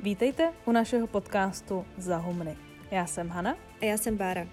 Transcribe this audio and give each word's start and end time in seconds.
Vítejte 0.00 0.52
u 0.64 0.72
našeho 0.72 1.06
podcastu 1.06 1.84
Zahumny. 1.96 2.56
Já 2.90 3.06
jsem 3.06 3.28
Hana. 3.28 3.56
A 3.80 3.84
já 3.84 3.96
jsem 3.96 4.16
Bára. 4.16 4.46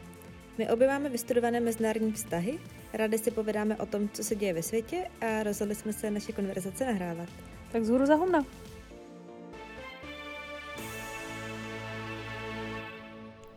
My 0.58 0.70
obě 0.70 0.88
máme 0.88 1.10
vystudované 1.10 1.60
mezinárodní 1.60 2.12
vztahy, 2.12 2.60
rádi 2.94 3.18
si 3.18 3.32
povídáme 3.32 3.76
o 3.76 3.86
tom, 3.86 4.10
co 4.10 4.24
se 4.24 4.36
děje 4.36 4.54
ve 4.54 4.64
světě 4.64 5.08
a 5.22 5.44
rozhodli 5.44 5.76
jsme 5.76 5.94
se 5.94 6.12
naše 6.12 6.32
konverzace 6.32 6.86
nahrávat. 6.86 7.30
Tak 7.72 7.84
zhůru 7.84 8.06
Zahumna. 8.06 8.46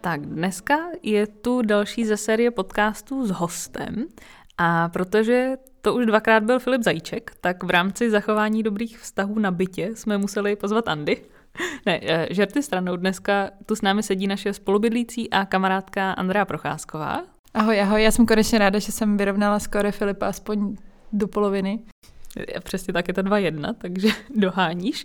Tak 0.01 0.21
dneska 0.21 0.79
je 1.03 1.27
tu 1.27 1.63
další 1.63 2.05
ze 2.05 2.17
série 2.17 2.51
podcastů 2.51 3.27
s 3.27 3.31
hostem 3.31 4.07
a 4.59 4.89
protože 4.89 5.57
to 5.81 5.95
už 5.95 6.07
dvakrát 6.07 6.43
byl 6.43 6.59
Filip 6.59 6.83
Zajíček, 6.83 7.33
tak 7.41 7.63
v 7.65 7.71
rámci 7.71 8.11
zachování 8.11 8.63
dobrých 8.63 8.99
vztahů 8.99 9.39
na 9.39 9.51
bytě 9.51 9.97
jsme 9.97 10.19
museli 10.19 10.57
pozvat 10.57 10.89
Andy. 10.89 11.25
Ne, 11.87 12.01
eh, 12.03 12.27
žerty 12.31 12.63
stranou, 12.63 12.97
dneska 12.97 13.51
tu 13.67 13.77
s 13.77 13.83
námi 13.83 14.03
sedí 14.03 14.27
naše 14.27 14.53
spolubydlící 14.53 15.31
a 15.31 15.45
kamarádka 15.45 16.13
Andrea 16.13 16.45
Procházková. 16.45 17.23
Ahoj, 17.55 17.81
ahoj, 17.81 18.03
já 18.03 18.11
jsem 18.11 18.27
konečně 18.27 18.59
ráda, 18.59 18.79
že 18.79 18.93
jsem 18.93 19.17
vyrovnala 19.17 19.59
skoro 19.59 19.93
Filipa 19.93 20.27
aspoň 20.27 20.77
do 21.13 21.29
poloviny. 21.29 21.79
Přesně 22.65 22.93
tak 22.93 23.09
je 23.09 23.15
to 23.15 23.23
2-1, 23.23 23.75
takže 23.79 24.09
doháníš. 24.37 25.05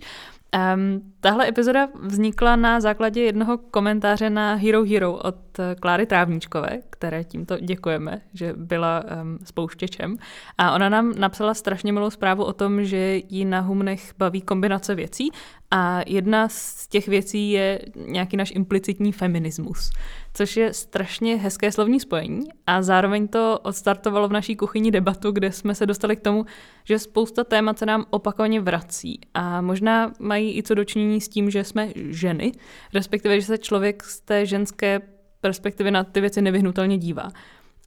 Um, 0.54 1.12
tahle 1.20 1.48
epizoda 1.48 1.88
vznikla 2.02 2.56
na 2.56 2.80
základě 2.80 3.22
jednoho 3.22 3.58
komentáře 3.58 4.30
na 4.30 4.54
Hero 4.54 4.84
Hero 4.84 5.12
od 5.12 5.58
eh, 5.58 5.74
Kláry 5.80 6.06
Trávníčkové, 6.06 6.78
které 6.90 7.24
tímto 7.24 7.58
děkujeme, 7.58 8.20
že 8.32 8.52
byla 8.56 9.04
um, 9.22 9.38
spouštěčem. 9.44 10.16
A 10.58 10.74
ona 10.74 10.88
nám 10.88 11.14
napsala 11.18 11.54
strašně 11.54 11.92
milou 11.92 12.10
zprávu 12.10 12.44
o 12.44 12.52
tom, 12.52 12.84
že 12.84 13.20
jí 13.28 13.44
na 13.44 13.60
Humnech 13.60 14.14
baví 14.18 14.42
kombinace 14.42 14.94
věcí 14.94 15.30
a 15.70 16.00
jedna 16.06 16.48
z 16.48 16.88
těch 16.88 17.08
věcí 17.08 17.50
je 17.50 17.80
nějaký 17.96 18.36
náš 18.36 18.52
implicitní 18.54 19.12
feminismus, 19.12 19.90
což 20.34 20.56
je 20.56 20.72
strašně 20.72 21.36
hezké 21.36 21.72
slovní 21.72 22.00
spojení 22.00 22.46
a 22.66 22.82
zároveň 22.82 23.28
to 23.28 23.58
odstartovalo 23.62 24.28
v 24.28 24.32
naší 24.32 24.56
kuchyni 24.56 24.90
debatu, 24.90 25.32
kde 25.32 25.52
jsme 25.52 25.74
se 25.74 25.86
dostali 25.86 26.16
k 26.16 26.20
tomu, 26.20 26.46
že 26.84 26.98
spousta 26.98 27.44
témat 27.44 27.78
se 27.78 27.86
nám 27.86 28.04
opakovaně 28.10 28.60
vrací 28.60 29.20
a 29.34 29.60
možná 29.60 30.12
mají 30.18 30.43
i 30.52 30.62
co 30.62 30.74
dočinění 30.74 31.20
s 31.20 31.28
tím, 31.28 31.50
že 31.50 31.64
jsme 31.64 31.88
ženy, 31.94 32.52
respektive, 32.94 33.40
že 33.40 33.46
se 33.46 33.58
člověk 33.58 34.04
z 34.04 34.20
té 34.20 34.46
ženské 34.46 35.00
perspektivy 35.40 35.90
na 35.90 36.04
ty 36.04 36.20
věci 36.20 36.42
nevyhnutelně 36.42 36.98
dívá. 36.98 37.30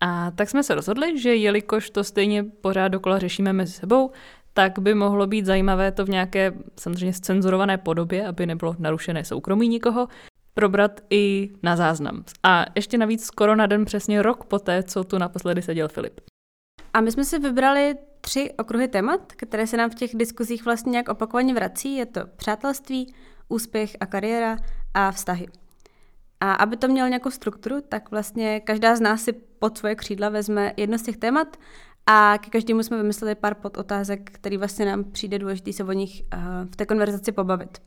A 0.02 0.32
tak 0.32 0.50
jsme 0.50 0.64
se 0.64 0.76
rozhodli, 0.76 1.20
že 1.20 1.36
jelikož 1.36 1.90
to 1.90 2.04
stejně 2.04 2.44
pořád 2.44 2.88
dokola 2.88 3.20
řešíme 3.20 3.54
mezi 3.54 3.74
sebou, 3.74 4.12
tak 4.54 4.80
by 4.80 4.94
mohlo 4.94 5.28
být 5.28 5.46
zajímavé 5.46 5.92
to 5.92 6.06
v 6.06 6.10
nějaké 6.10 6.54
samozřejmě 6.80 7.14
scenzurované 7.14 7.78
podobě, 7.78 8.28
aby 8.28 8.46
nebylo 8.46 8.76
narušené 8.80 9.24
soukromí 9.24 9.68
nikoho, 9.68 10.08
probrat 10.54 11.02
i 11.10 11.50
na 11.64 11.76
záznam. 11.76 12.24
A 12.44 12.66
ještě 12.76 12.98
navíc 12.98 13.26
skoro 13.26 13.56
na 13.56 13.66
den 13.66 13.86
přesně 13.86 14.22
rok 14.22 14.44
poté, 14.44 14.84
co 14.84 15.04
tu 15.04 15.18
naposledy 15.18 15.62
seděl 15.62 15.88
Filip. 15.88 16.20
A 16.98 17.02
my 17.02 17.12
jsme 17.12 17.26
si 17.26 17.40
vybrali 17.40 17.96
tři 18.22 18.54
okruhy 18.58 18.88
témat, 18.88 19.34
které 19.36 19.68
se 19.68 19.78
nám 19.78 19.90
v 19.90 19.96
těch 19.96 20.16
diskuzích 20.16 20.66
vlastně 20.66 20.90
nějak 20.90 21.10
opakovaně 21.10 21.54
vrací. 21.54 21.96
Je 21.96 22.06
to 22.06 22.22
přátelství, 22.36 23.14
úspěch 23.50 23.98
a 24.00 24.06
kariéra 24.06 24.58
a 24.94 25.12
vztahy. 25.12 25.48
A 26.40 26.54
aby 26.54 26.78
to 26.78 26.88
mělo 26.88 27.08
nějakou 27.08 27.32
strukturu, 27.32 27.82
tak 27.90 28.12
vlastně 28.12 28.60
každá 28.60 28.96
z 28.96 29.02
nás 29.02 29.22
si 29.22 29.34
pod 29.34 29.78
svoje 29.78 29.96
křídla 29.96 30.30
vezme 30.30 30.74
jedno 30.78 30.98
z 30.98 31.02
těch 31.02 31.18
témat 31.18 31.58
a 32.06 32.38
ke 32.38 32.50
každému 32.50 32.84
jsme 32.84 32.98
vymysleli 32.98 33.36
pár 33.36 33.56
podotázek, 33.56 34.32
který 34.34 34.58
vlastně 34.58 34.86
nám 34.86 35.04
přijde 35.04 35.40
důležitý 35.40 35.74
se 35.74 35.84
o 35.84 35.92
nich 35.92 36.22
uh, 36.34 36.40
v 36.72 36.76
té 36.76 36.86
konverzaci 36.86 37.32
pobavit. 37.32 37.82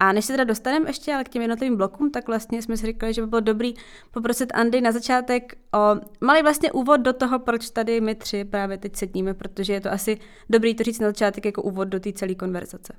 A 0.00 0.12
než 0.12 0.24
se 0.24 0.32
teda 0.32 0.44
dostaneme 0.44 0.88
ještě 0.88 1.14
ale 1.14 1.24
k 1.24 1.28
těm 1.28 1.42
jednotlivým 1.42 1.76
blokům, 1.76 2.10
tak 2.10 2.26
vlastně 2.26 2.62
jsme 2.62 2.76
si 2.76 2.86
říkali, 2.86 3.14
že 3.14 3.20
by 3.20 3.26
bylo 3.26 3.40
dobrý 3.40 3.74
poprosit 4.10 4.52
Andy 4.54 4.80
na 4.80 4.92
začátek 4.92 5.58
o 5.74 5.78
malý 6.20 6.42
vlastně 6.42 6.72
úvod 6.72 7.00
do 7.00 7.12
toho, 7.12 7.38
proč 7.38 7.70
tady 7.70 8.00
my 8.00 8.14
tři 8.14 8.44
právě 8.44 8.78
teď 8.78 8.96
sedíme, 8.96 9.34
protože 9.34 9.72
je 9.72 9.80
to 9.80 9.92
asi 9.92 10.18
dobrý 10.50 10.74
to 10.74 10.82
říct 10.82 11.00
na 11.00 11.08
začátek 11.08 11.44
jako 11.46 11.62
úvod 11.62 11.88
do 11.88 12.00
té 12.00 12.12
celé 12.12 12.34
konverzace. 12.34 12.92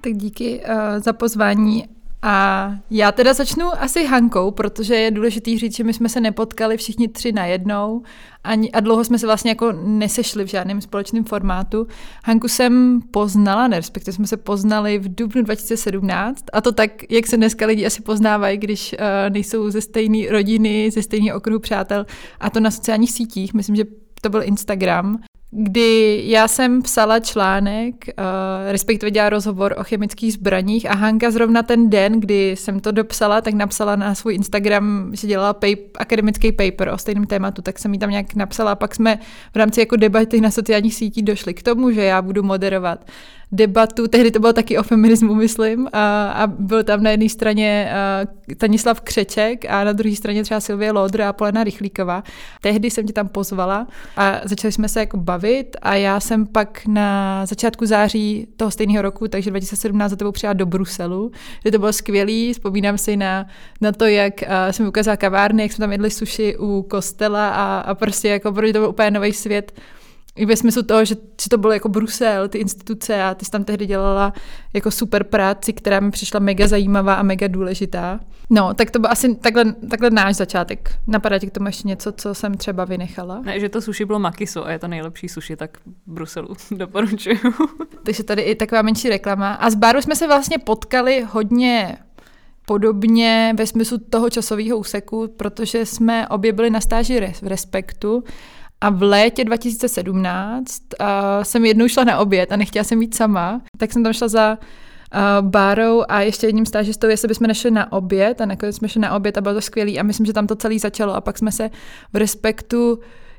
Tak 0.00 0.12
díky 0.12 0.60
uh, 0.60 0.98
za 0.98 1.12
pozvání 1.12 1.97
a 2.22 2.72
já 2.90 3.12
teda 3.12 3.32
začnu 3.32 3.66
asi 3.82 4.06
Hankou, 4.06 4.50
protože 4.50 4.94
je 4.94 5.10
důležitý 5.10 5.58
říct, 5.58 5.76
že 5.76 5.84
my 5.84 5.92
jsme 5.92 6.08
se 6.08 6.20
nepotkali 6.20 6.76
všichni 6.76 7.08
tři 7.08 7.32
najednou 7.32 8.02
ani, 8.44 8.72
a 8.72 8.80
dlouho 8.80 9.04
jsme 9.04 9.18
se 9.18 9.26
vlastně 9.26 9.50
jako 9.50 9.72
nesešli 9.72 10.44
v 10.44 10.48
žádném 10.48 10.80
společném 10.80 11.24
formátu. 11.24 11.86
Hanku 12.24 12.48
jsem 12.48 13.00
poznala, 13.10 13.68
respektive 13.68 14.12
jsme 14.12 14.26
se 14.26 14.36
poznali 14.36 14.98
v 14.98 15.14
dubnu 15.14 15.42
2017 15.42 16.44
a 16.52 16.60
to 16.60 16.72
tak, 16.72 16.90
jak 17.10 17.26
se 17.26 17.36
dneska 17.36 17.66
lidi 17.66 17.86
asi 17.86 18.02
poznávají, 18.02 18.58
když 18.58 18.92
uh, 18.92 18.98
nejsou 19.32 19.70
ze 19.70 19.80
stejné 19.80 20.30
rodiny, 20.30 20.90
ze 20.90 21.02
stejného 21.02 21.38
okruhu 21.38 21.60
přátel 21.60 22.06
a 22.40 22.50
to 22.50 22.60
na 22.60 22.70
sociálních 22.70 23.12
sítích. 23.12 23.54
Myslím, 23.54 23.76
že 23.76 23.84
to 24.20 24.28
byl 24.28 24.42
Instagram 24.42 25.18
kdy 25.50 26.22
já 26.26 26.48
jsem 26.48 26.82
psala 26.82 27.20
článek, 27.20 27.94
uh, 28.08 28.72
respektive 28.72 29.10
dělala 29.10 29.30
rozhovor 29.30 29.74
o 29.78 29.84
chemických 29.84 30.32
zbraních 30.32 30.90
a 30.90 30.94
Hanka 30.94 31.30
zrovna 31.30 31.62
ten 31.62 31.90
den, 31.90 32.20
kdy 32.20 32.50
jsem 32.50 32.80
to 32.80 32.92
dopsala, 32.92 33.40
tak 33.40 33.54
napsala 33.54 33.96
na 33.96 34.14
svůj 34.14 34.34
Instagram, 34.34 35.10
že 35.12 35.28
dělala 35.28 35.54
pap- 35.54 35.88
akademický 35.98 36.52
paper 36.52 36.88
o 36.88 36.98
stejném 36.98 37.26
tématu, 37.26 37.62
tak 37.62 37.78
jsem 37.78 37.92
jí 37.92 37.98
tam 37.98 38.10
nějak 38.10 38.34
napsala 38.34 38.72
a 38.72 38.74
pak 38.74 38.94
jsme 38.94 39.18
v 39.52 39.56
rámci 39.56 39.80
jako 39.80 39.96
debaty 39.96 40.40
na 40.40 40.50
sociálních 40.50 40.94
sítích 40.94 41.24
došli 41.24 41.54
k 41.54 41.62
tomu, 41.62 41.90
že 41.90 42.02
já 42.02 42.22
budu 42.22 42.42
moderovat 42.42 43.04
debatu, 43.52 44.08
tehdy 44.08 44.30
to 44.30 44.40
bylo 44.40 44.52
taky 44.52 44.78
o 44.78 44.82
feminismu, 44.82 45.34
myslím, 45.34 45.88
a, 45.92 46.30
a 46.30 46.46
byl 46.46 46.84
tam 46.84 47.02
na 47.02 47.10
jedné 47.10 47.28
straně 47.28 47.92
uh, 48.48 48.54
Tanislav 48.54 49.00
Křeček 49.00 49.64
a 49.70 49.84
na 49.84 49.92
druhé 49.92 50.16
straně 50.16 50.42
třeba 50.42 50.60
Silvie 50.60 50.92
Lodr 50.92 51.22
a 51.22 51.32
Polena 51.32 51.64
Rychlíková. 51.64 52.22
Tehdy 52.60 52.90
jsem 52.90 53.06
tě 53.06 53.12
tam 53.12 53.28
pozvala 53.28 53.86
a 54.16 54.40
začali 54.44 54.72
jsme 54.72 54.88
se 54.88 55.00
jako 55.00 55.16
bavit 55.16 55.76
a 55.82 55.94
já 55.94 56.20
jsem 56.20 56.46
pak 56.46 56.86
na 56.86 57.46
začátku 57.46 57.86
září 57.86 58.46
toho 58.56 58.70
stejného 58.70 59.02
roku, 59.02 59.28
takže 59.28 59.50
2017 59.50 60.10
za 60.10 60.16
tebou 60.16 60.32
přijela 60.32 60.52
do 60.52 60.66
Bruselu, 60.66 61.30
kde 61.62 61.70
to 61.70 61.78
bylo 61.78 61.92
skvělý, 61.92 62.52
vzpomínám 62.52 62.98
si 62.98 63.16
na, 63.16 63.46
na 63.80 63.92
to, 63.92 64.04
jak 64.04 64.34
uh, 64.42 64.48
jsem 64.70 64.88
ukázala 64.88 65.16
kavárny, 65.16 65.62
jak 65.62 65.72
jsme 65.72 65.82
tam 65.82 65.92
jedli 65.92 66.10
suši 66.10 66.56
u 66.58 66.82
kostela 66.82 67.48
a, 67.48 67.78
a 67.78 67.94
prostě 67.94 68.28
jako, 68.28 68.52
protože 68.52 68.72
to 68.72 68.78
byl 68.78 68.88
úplně 68.88 69.10
nový 69.10 69.32
svět 69.32 69.72
i 70.38 70.46
ve 70.46 70.56
smyslu 70.56 70.82
toho, 70.82 71.04
že, 71.04 71.14
že 71.42 71.48
to 71.50 71.58
bylo 71.58 71.72
jako 71.72 71.88
Brusel, 71.88 72.48
ty 72.48 72.58
instituce 72.58 73.22
a 73.22 73.34
ty 73.34 73.44
jsi 73.44 73.50
tam 73.50 73.64
tehdy 73.64 73.86
dělala 73.86 74.32
jako 74.72 74.90
super 74.90 75.24
práci, 75.24 75.72
která 75.72 76.00
mi 76.00 76.10
přišla 76.10 76.40
mega 76.40 76.68
zajímavá 76.68 77.14
a 77.14 77.22
mega 77.22 77.48
důležitá. 77.48 78.20
No, 78.50 78.74
tak 78.74 78.90
to 78.90 78.98
byl 78.98 79.10
asi 79.10 79.34
takhle, 79.34 79.64
takhle 79.90 80.10
náš 80.10 80.36
začátek. 80.36 80.94
Napadá 81.06 81.38
ti 81.38 81.46
k 81.46 81.50
tomu 81.50 81.66
ještě 81.66 81.88
něco, 81.88 82.12
co 82.12 82.34
jsem 82.34 82.54
třeba 82.54 82.84
vynechala? 82.84 83.40
Ne, 83.40 83.60
že 83.60 83.68
to 83.68 83.80
sushi 83.80 84.04
bylo 84.04 84.18
makiso 84.18 84.66
a 84.66 84.72
je 84.72 84.78
to 84.78 84.88
nejlepší 84.88 85.28
sushi, 85.28 85.56
tak 85.56 85.78
Bruselu 86.06 86.48
doporučuju. 86.70 87.38
Takže 88.02 88.22
tady 88.22 88.42
i 88.42 88.54
taková 88.54 88.82
menší 88.82 89.08
reklama. 89.08 89.52
A 89.52 89.70
s 89.70 89.74
Báru 89.74 90.02
jsme 90.02 90.16
se 90.16 90.26
vlastně 90.26 90.58
potkali 90.58 91.26
hodně 91.30 91.98
podobně 92.68 93.54
ve 93.58 93.66
smyslu 93.66 93.98
toho 93.98 94.30
časového 94.30 94.78
úseku, 94.78 95.28
protože 95.36 95.86
jsme 95.86 96.28
obě 96.28 96.52
byli 96.52 96.70
na 96.70 96.80
stáži 96.80 97.34
v 97.42 97.46
Respektu 97.46 98.24
a 98.80 98.90
v 98.90 99.02
létě 99.02 99.44
2017 99.44 100.82
uh, 101.00 101.06
jsem 101.42 101.64
jednou 101.64 101.88
šla 101.88 102.04
na 102.04 102.18
oběd 102.18 102.52
a 102.52 102.56
nechtěla 102.56 102.84
jsem 102.84 103.02
jít 103.02 103.14
sama, 103.14 103.60
tak 103.78 103.92
jsem 103.92 104.02
tam 104.02 104.12
šla 104.12 104.28
za 104.28 104.58
uh, 105.14 105.48
Bárou 105.48 106.04
a 106.08 106.20
ještě 106.20 106.46
jedním 106.46 106.66
stážistou, 106.66 107.06
jestli 107.06 107.28
bychom 107.28 107.46
nešli 107.46 107.70
na 107.70 107.92
oběd 107.92 108.40
a 108.40 108.46
nakonec 108.46 108.76
jsme 108.76 108.88
šli 108.88 109.00
na 109.00 109.14
oběd 109.14 109.38
a 109.38 109.40
bylo 109.40 109.54
to 109.54 109.60
skvělý 109.60 110.00
a 110.00 110.02
myslím, 110.02 110.26
že 110.26 110.32
tam 110.32 110.46
to 110.46 110.56
celé 110.56 110.78
začalo 110.78 111.14
a 111.14 111.20
pak 111.20 111.38
jsme 111.38 111.52
se 111.52 111.70
v 112.12 112.16
Respektu 112.16 112.98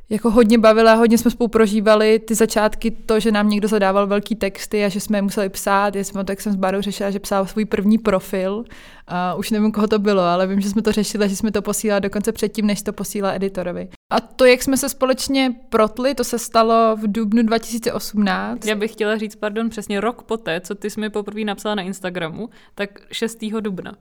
jako 0.09 0.31
hodně 0.31 0.57
bavila, 0.57 0.93
hodně 0.93 1.17
jsme 1.17 1.31
spolu 1.31 1.47
prožívali 1.47 2.19
ty 2.19 2.35
začátky, 2.35 2.91
to, 2.91 3.19
že 3.19 3.31
nám 3.31 3.49
někdo 3.49 3.67
zadával 3.67 4.07
velký 4.07 4.35
texty 4.35 4.85
a 4.85 4.89
že 4.89 4.99
jsme 4.99 5.17
je 5.17 5.21
museli 5.21 5.49
psát. 5.49 5.95
Já 5.95 6.03
jsem 6.03 6.25
tak 6.25 6.41
jsem 6.41 6.53
s 6.53 6.55
Barou 6.55 6.81
řešila, 6.81 7.11
že 7.11 7.19
psala 7.19 7.45
svůj 7.45 7.65
první 7.65 7.97
profil. 7.97 8.63
A 9.07 9.33
už 9.33 9.51
nevím, 9.51 9.71
koho 9.71 9.87
to 9.87 9.99
bylo, 9.99 10.21
ale 10.21 10.47
vím, 10.47 10.61
že 10.61 10.69
jsme 10.69 10.81
to 10.81 10.91
řešili, 10.91 11.29
že 11.29 11.35
jsme 11.35 11.51
to 11.51 11.61
posílali 11.61 12.01
dokonce 12.01 12.31
předtím, 12.31 12.65
než 12.65 12.81
to 12.81 12.93
posílala 12.93 13.35
editorovi. 13.35 13.89
A 14.11 14.19
to, 14.19 14.45
jak 14.45 14.63
jsme 14.63 14.77
se 14.77 14.89
společně 14.89 15.55
protli, 15.69 16.15
to 16.15 16.23
se 16.23 16.39
stalo 16.39 16.95
v 16.95 17.11
dubnu 17.11 17.43
2018. 17.43 18.65
Já 18.65 18.75
bych 18.75 18.91
chtěla 18.91 19.17
říct, 19.17 19.35
pardon, 19.35 19.69
přesně 19.69 20.01
rok 20.01 20.23
poté, 20.23 20.61
co 20.61 20.75
ty 20.75 20.89
jsi 20.89 20.99
mi 20.99 21.09
poprvé 21.09 21.43
napsala 21.43 21.75
na 21.75 21.81
Instagramu, 21.81 22.49
tak 22.75 22.89
6. 23.11 23.37
dubna 23.59 23.93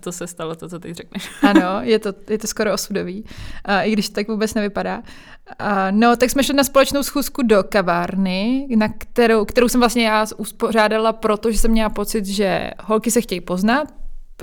to 0.00 0.12
se 0.12 0.26
stalo, 0.26 0.54
to, 0.54 0.68
co 0.68 0.78
ty 0.78 0.94
řekneš. 0.94 1.30
Ano, 1.42 1.80
je 1.82 1.98
to, 1.98 2.12
je 2.28 2.38
to 2.38 2.46
skoro 2.46 2.72
osudový, 2.72 3.24
a, 3.64 3.82
i 3.82 3.92
když 3.92 4.08
to 4.08 4.14
tak 4.14 4.28
vůbec 4.28 4.54
nevypadá. 4.54 5.02
A, 5.58 5.90
no, 5.90 6.16
tak 6.16 6.30
jsme 6.30 6.44
šli 6.44 6.54
na 6.54 6.64
společnou 6.64 7.02
schůzku 7.02 7.42
do 7.42 7.64
kavárny, 7.68 8.66
na 8.76 8.88
kterou, 8.88 9.44
kterou 9.44 9.68
jsem 9.68 9.80
vlastně 9.80 10.06
já 10.06 10.26
uspořádala, 10.36 11.12
protože 11.12 11.58
jsem 11.58 11.70
měla 11.70 11.90
pocit, 11.90 12.26
že 12.26 12.70
holky 12.80 13.10
se 13.10 13.20
chtějí 13.20 13.40
poznat, 13.40 13.88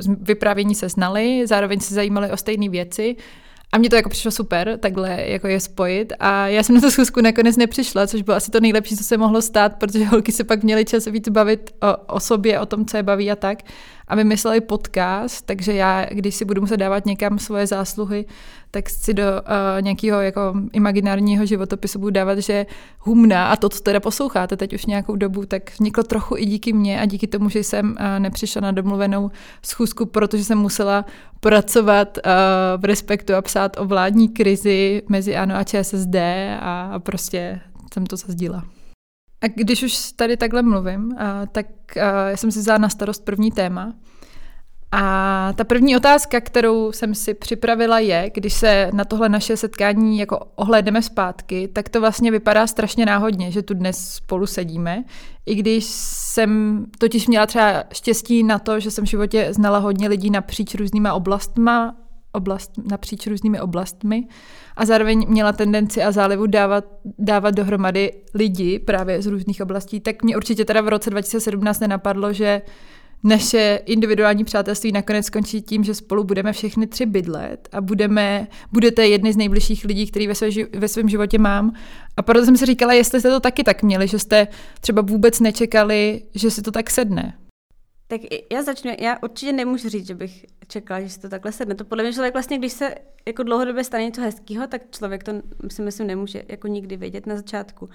vyprávění 0.08 0.76
se 0.76 0.90
znali, 0.90 1.48
zároveň 1.48 1.80
se 1.80 1.94
zajímaly 1.94 2.32
o 2.32 2.38
stejné 2.38 2.70
věci 2.70 3.16
A 3.74 3.78
mně 3.78 3.90
to 3.90 3.96
jako 3.96 4.10
přišlo 4.10 4.32
super, 4.32 4.78
takhle 4.78 5.24
jako 5.28 5.48
je 5.48 5.60
spojit. 5.60 6.14
A 6.20 6.48
já 6.48 6.64
jsem 6.64 6.76
na 6.76 6.82
tu 6.82 6.92
schůzku 6.92 7.22
nakonec 7.22 7.58
nepřišla, 7.58 8.08
což 8.08 8.22
bylo 8.22 8.38
asi 8.38 8.52
to 8.52 8.60
nejlepší, 8.60 8.98
co 8.98 9.04
se 9.04 9.18
mohlo 9.18 9.42
stát, 9.42 9.76
protože 9.76 10.06
holky 10.06 10.32
se 10.32 10.44
pak 10.44 10.64
měly 10.64 10.86
čas 10.86 11.06
víc 11.06 11.30
bavit 11.30 11.72
o, 11.82 12.14
o 12.14 12.20
sobě, 12.20 12.60
o 12.60 12.66
tom, 12.66 12.86
co 12.86 12.98
je 12.98 13.04
baví 13.04 13.32
a 13.32 13.36
tak 13.36 13.58
a 14.08 14.16
vymysleli 14.16 14.62
podcast, 14.62 15.46
takže 15.46 15.74
já, 15.74 16.06
když 16.06 16.36
si 16.36 16.46
budu 16.46 16.62
muset 16.62 16.78
dávat 16.78 17.06
někam 17.06 17.40
svoje 17.40 17.68
zásluhy, 17.68 18.26
tak 18.72 18.90
si 18.90 19.14
do 19.14 19.24
uh, 19.24 19.82
nějakého 19.82 20.22
jako 20.22 20.54
imaginárního 20.74 21.46
životopisu 21.46 22.00
budu 22.00 22.12
dávat, 22.12 22.40
že 22.40 22.66
humna 23.00 23.48
a 23.48 23.56
to, 23.56 23.70
co 23.70 23.84
teda 23.84 24.00
posloucháte 24.00 24.58
teď 24.58 24.74
už 24.74 24.86
nějakou 24.86 25.16
dobu, 25.16 25.46
tak 25.46 25.72
vzniklo 25.72 26.04
trochu 26.04 26.38
i 26.38 26.46
díky 26.46 26.74
mně 26.74 27.02
a 27.02 27.06
díky 27.06 27.28
tomu, 27.28 27.50
že 27.50 27.60
jsem 27.60 27.90
uh, 27.90 28.20
nepřišla 28.20 28.62
na 28.62 28.72
domluvenou 28.72 29.32
schůzku, 29.62 30.06
protože 30.06 30.44
jsem 30.44 30.58
musela 30.58 31.06
pracovat 31.40 32.18
uh, 32.18 32.32
v 32.82 32.86
respektu 32.86 33.36
a 33.36 33.42
psát 33.42 33.78
o 33.80 33.86
vládní 33.86 34.30
krizi 34.30 35.02
mezi 35.10 35.36
ANO 35.36 35.56
a 35.56 35.64
ČSSD 35.64 36.16
a, 36.60 37.00
prostě 37.00 37.62
jsem 37.94 38.06
to 38.06 38.18
zazdila. 38.18 38.64
A 39.46 39.48
když 39.48 39.84
už 39.84 40.12
tady 40.12 40.38
takhle 40.38 40.62
mluvím, 40.62 41.16
a, 41.18 41.46
tak 41.46 41.98
a, 41.98 42.30
já 42.30 42.38
jsem 42.38 42.52
si 42.52 42.60
vzala 42.60 42.78
na 42.78 42.90
starost 42.90 43.26
první 43.26 43.52
téma. 43.52 43.94
A 44.92 45.54
ta 45.56 45.64
první 45.64 45.98
otázka, 45.98 46.42
kterou 46.42 46.92
jsem 46.92 47.16
si 47.16 47.34
připravila 47.34 48.00
je, 48.00 48.32
když 48.34 48.54
se 48.54 48.90
na 48.94 49.06
tohle 49.06 49.30
naše 49.30 49.58
setkání 49.58 50.20
jako 50.20 50.40
ohlédneme 50.56 51.02
zpátky, 51.02 51.68
tak 51.74 51.90
to 51.90 52.02
vlastně 52.02 52.32
vypadá 52.32 52.68
strašně 52.68 53.06
náhodně, 53.06 53.52
že 53.52 53.62
tu 53.62 53.74
dnes 53.74 54.14
spolu 54.14 54.46
sedíme. 54.46 55.04
I 55.46 55.56
když 55.56 55.86
jsem 55.86 56.86
totiž 56.98 57.28
měla 57.28 57.46
třeba 57.46 57.84
štěstí 57.94 58.44
na 58.44 58.60
to, 58.60 58.80
že 58.80 58.92
jsem 58.92 59.06
v 59.06 59.10
životě 59.10 59.48
znala 59.52 59.78
hodně 59.78 60.08
lidí 60.08 60.30
napříč 60.30 60.76
různýma 60.76 61.14
oblastma, 61.14 61.96
oblast, 62.36 62.72
napříč 62.92 63.28
různými 63.28 63.62
oblastmi 63.62 64.28
a 64.76 64.86
zároveň 64.86 65.26
měla 65.30 65.54
tendenci 65.54 66.04
a 66.04 66.12
zálivu 66.12 66.46
dávat, 66.46 66.86
dávat 67.20 67.56
dohromady 67.56 68.12
lidi 68.34 68.80
právě 68.80 69.22
z 69.22 69.28
různých 69.28 69.62
oblastí, 69.62 70.00
tak 70.00 70.24
mě 70.24 70.38
určitě 70.38 70.66
teda 70.66 70.82
v 70.82 70.88
roce 70.88 71.10
2017 71.10 71.80
nenapadlo, 71.80 72.34
že 72.34 72.62
naše 73.24 73.80
individuální 73.86 74.44
přátelství 74.44 74.92
nakonec 74.92 75.26
skončí 75.26 75.62
tím, 75.62 75.84
že 75.84 75.94
spolu 75.94 76.24
budeme 76.24 76.54
všechny 76.54 76.88
tři 76.88 77.06
bydlet 77.06 77.70
a 77.72 77.82
budeme, 77.82 78.48
budete 78.72 79.08
jedny 79.08 79.34
z 79.34 79.38
nejbližších 79.38 79.86
lidí, 79.86 80.08
který 80.08 80.28
ve, 80.28 80.36
své, 80.36 80.50
ve 80.78 80.88
svém 80.88 81.10
životě 81.10 81.38
mám. 81.38 81.74
A 82.18 82.22
proto 82.22 82.46
jsem 82.46 82.58
si 82.58 82.66
říkala, 82.66 82.94
jestli 82.94 83.20
jste 83.20 83.30
to 83.30 83.40
taky 83.40 83.64
tak 83.64 83.84
měli, 83.84 84.08
že 84.08 84.20
jste 84.20 84.48
třeba 84.82 85.02
vůbec 85.02 85.40
nečekali, 85.40 86.22
že 86.36 86.52
si 86.52 86.62
to 86.62 86.72
tak 86.72 86.90
sedne. 86.90 87.34
Tak 88.08 88.22
já 88.54 88.64
začnu. 88.64 88.92
Já 89.00 89.18
určitě 89.24 89.54
nemůžu 89.54 89.90
říct, 89.90 90.08
že 90.08 90.16
bych 90.16 90.46
čekala, 90.68 91.02
že 91.02 91.10
se 91.10 91.20
to 91.20 91.30
takhle 91.30 91.52
sedne. 91.52 91.76
To 91.76 91.86
podle 91.86 92.04
mě 92.04 92.14
člověk 92.14 92.34
vlastně, 92.34 92.58
když 92.58 92.74
se 92.74 92.96
jako 93.28 93.44
dlouhodobě 93.44 93.84
stane 93.84 94.04
něco 94.04 94.22
hezkého, 94.22 94.68
tak 94.68 94.82
člověk 94.92 95.24
to 95.24 95.32
si 95.68 95.82
myslím 95.82 96.08
nemůže 96.08 96.44
jako 96.48 96.68
nikdy 96.68 96.98
vědět 96.98 97.26
na 97.26 97.36
začátku. 97.36 97.90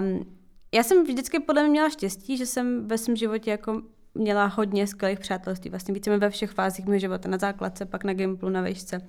Um, 0.00 0.36
já 0.74 0.82
jsem 0.82 1.04
vždycky 1.04 1.40
podle 1.40 1.62
mě 1.62 1.70
měla 1.70 1.90
štěstí, 1.90 2.36
že 2.36 2.46
jsem 2.46 2.88
ve 2.88 2.98
svém 2.98 3.16
životě 3.16 3.50
jako 3.50 3.82
měla 4.14 4.46
hodně 4.46 4.86
skvělých 4.86 5.18
přátelství, 5.18 5.70
vlastně 5.70 5.94
více 5.94 6.18
ve 6.18 6.30
všech 6.30 6.50
fázích 6.50 6.86
mého 6.86 6.98
života, 6.98 7.28
na 7.28 7.38
základce, 7.38 7.86
pak 7.86 8.04
na 8.04 8.12
Gimplu, 8.12 8.48
na 8.48 8.60
vejšce. 8.62 9.08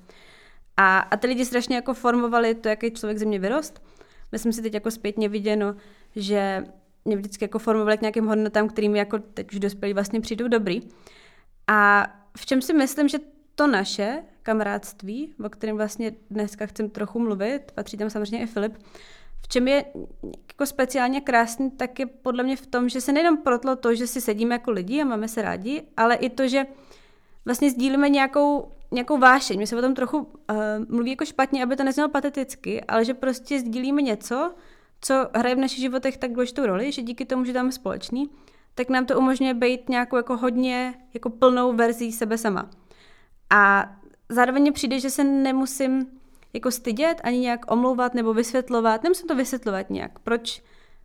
A, 0.77 0.99
a 0.99 1.17
ty 1.17 1.27
lidi 1.27 1.45
strašně 1.45 1.75
jako 1.75 1.93
formovali 1.93 2.55
to, 2.55 2.69
jaký 2.69 2.91
člověk 2.91 3.17
ze 3.17 3.25
mě 3.25 3.39
vyrost. 3.39 3.81
Myslím 4.31 4.53
si 4.53 4.61
teď 4.61 4.73
jako 4.73 4.91
zpětně 4.91 5.29
viděno, 5.29 5.75
že 6.15 6.63
mě 7.05 7.17
vždycky 7.17 7.43
jako 7.43 7.59
formovali 7.59 7.97
k 7.97 8.01
nějakým 8.01 8.25
hodnotám, 8.25 8.67
kterým 8.67 8.95
jako 8.95 9.19
teď 9.19 9.53
už 9.53 9.59
dospělí 9.59 9.93
vlastně 9.93 10.21
přijdou 10.21 10.47
dobrý. 10.47 10.81
A 11.67 12.07
v 12.37 12.45
čem 12.45 12.61
si 12.61 12.73
myslím, 12.73 13.07
že 13.07 13.17
to 13.55 13.67
naše 13.67 14.23
kamarádství, 14.43 15.33
o 15.45 15.49
kterém 15.49 15.77
vlastně 15.77 16.11
dneska 16.29 16.65
chcem 16.65 16.89
trochu 16.89 17.19
mluvit, 17.19 17.71
patří 17.75 17.97
tam 17.97 18.09
samozřejmě 18.09 18.41
i 18.41 18.45
Filip, 18.45 18.73
v 19.41 19.47
čem 19.47 19.67
je 19.67 19.85
jako 20.47 20.65
speciálně 20.65 21.21
krásný, 21.21 21.71
tak 21.71 21.99
je 21.99 22.05
podle 22.05 22.43
mě 22.43 22.55
v 22.55 22.67
tom, 22.67 22.89
že 22.89 23.01
se 23.01 23.11
nejenom 23.11 23.37
protlo 23.37 23.75
to, 23.75 23.95
že 23.95 24.07
si 24.07 24.21
sedíme 24.21 24.55
jako 24.55 24.71
lidi 24.71 25.01
a 25.01 25.05
máme 25.05 25.27
se 25.27 25.41
rádi, 25.41 25.83
ale 25.97 26.15
i 26.15 26.29
to, 26.29 26.47
že 26.47 26.65
vlastně 27.45 27.71
sdílíme 27.71 28.09
nějakou, 28.09 28.71
nějakou 28.91 29.17
vášeň. 29.17 29.59
My 29.59 29.67
se 29.67 29.77
o 29.77 29.81
tom 29.81 29.93
trochu 29.93 30.17
uh, 30.17 30.27
mluví 30.89 31.11
jako 31.11 31.25
špatně, 31.25 31.63
aby 31.63 31.75
to 31.75 31.83
neznělo 31.83 32.09
pateticky, 32.09 32.83
ale 32.83 33.05
že 33.05 33.13
prostě 33.13 33.59
sdílíme 33.59 34.01
něco, 34.01 34.53
co 35.01 35.29
hraje 35.35 35.55
v 35.55 35.59
našich 35.59 35.79
životech 35.79 36.17
tak 36.17 36.31
důležitou 36.31 36.65
roli, 36.65 36.91
že 36.91 37.01
díky 37.01 37.25
tomu, 37.25 37.45
že 37.45 37.53
tam 37.53 37.71
společný, 37.71 38.29
tak 38.77 38.89
nám 38.89 39.05
to 39.05 39.17
umožňuje 39.17 39.53
být 39.53 39.89
nějakou 39.89 40.15
jako 40.15 40.37
hodně 40.37 40.93
jako 41.13 41.29
plnou 41.29 41.73
verzí 41.73 42.11
sebe 42.11 42.37
sama. 42.37 42.69
A 43.49 43.91
zároveň 44.29 44.63
mi 44.63 44.71
přijde, 44.71 44.99
že 44.99 45.09
se 45.09 45.23
nemusím 45.23 46.07
jako 46.53 46.71
stydět, 46.71 47.21
ani 47.23 47.39
nějak 47.39 47.71
omlouvat 47.71 48.13
nebo 48.13 48.33
vysvětlovat. 48.33 49.03
Nemusím 49.03 49.27
to 49.27 49.35
vysvětlovat 49.35 49.89
nějak. 49.89 50.19
Proč 50.19 50.63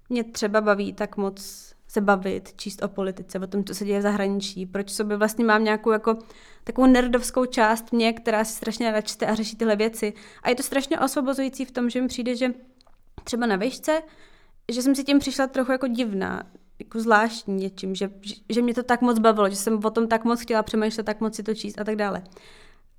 mě 0.08 0.24
třeba 0.24 0.60
baví 0.60 0.92
tak 0.92 1.16
moc 1.16 1.72
se 1.88 2.00
bavit, 2.00 2.52
číst 2.56 2.82
o 2.82 2.88
politice, 2.88 3.38
o 3.38 3.46
tom, 3.46 3.64
co 3.64 3.74
se 3.74 3.84
děje 3.84 3.98
v 3.98 4.02
zahraničí, 4.02 4.66
proč 4.66 4.90
sobě 4.90 5.16
vlastně 5.16 5.44
mám 5.44 5.64
nějakou 5.64 5.90
jako 5.90 6.18
takovou 6.64 6.86
nerdovskou 6.86 7.44
část 7.44 7.92
mě, 7.92 8.12
která 8.12 8.44
si 8.44 8.52
strašně 8.52 8.86
ráda 8.86 9.00
čte 9.00 9.26
a 9.26 9.34
řeší 9.34 9.56
tyhle 9.56 9.76
věci. 9.76 10.12
A 10.42 10.48
je 10.48 10.54
to 10.54 10.62
strašně 10.62 11.00
osvobozující 11.00 11.64
v 11.64 11.70
tom, 11.70 11.90
že 11.90 12.02
mi 12.02 12.08
přijde, 12.08 12.36
že 12.36 12.54
třeba 13.24 13.46
na 13.46 13.56
vejšce, 13.56 14.02
že 14.72 14.82
jsem 14.82 14.94
si 14.94 15.04
tím 15.04 15.18
přišla 15.18 15.46
trochu 15.46 15.72
jako 15.72 15.86
divná, 15.86 16.42
jako 16.82 17.00
zvláštní 17.00 17.54
něčím, 17.54 17.94
že, 17.94 18.10
že, 18.48 18.62
mě 18.62 18.74
to 18.74 18.82
tak 18.82 19.00
moc 19.00 19.18
bavilo, 19.18 19.50
že 19.50 19.56
jsem 19.56 19.80
o 19.84 19.90
tom 19.90 20.08
tak 20.08 20.24
moc 20.24 20.40
chtěla 20.40 20.62
přemýšlet, 20.62 21.04
tak 21.04 21.20
moc 21.20 21.34
si 21.34 21.42
to 21.42 21.54
číst 21.54 21.80
a 21.80 21.84
tak 21.84 21.96
dále. 21.96 22.22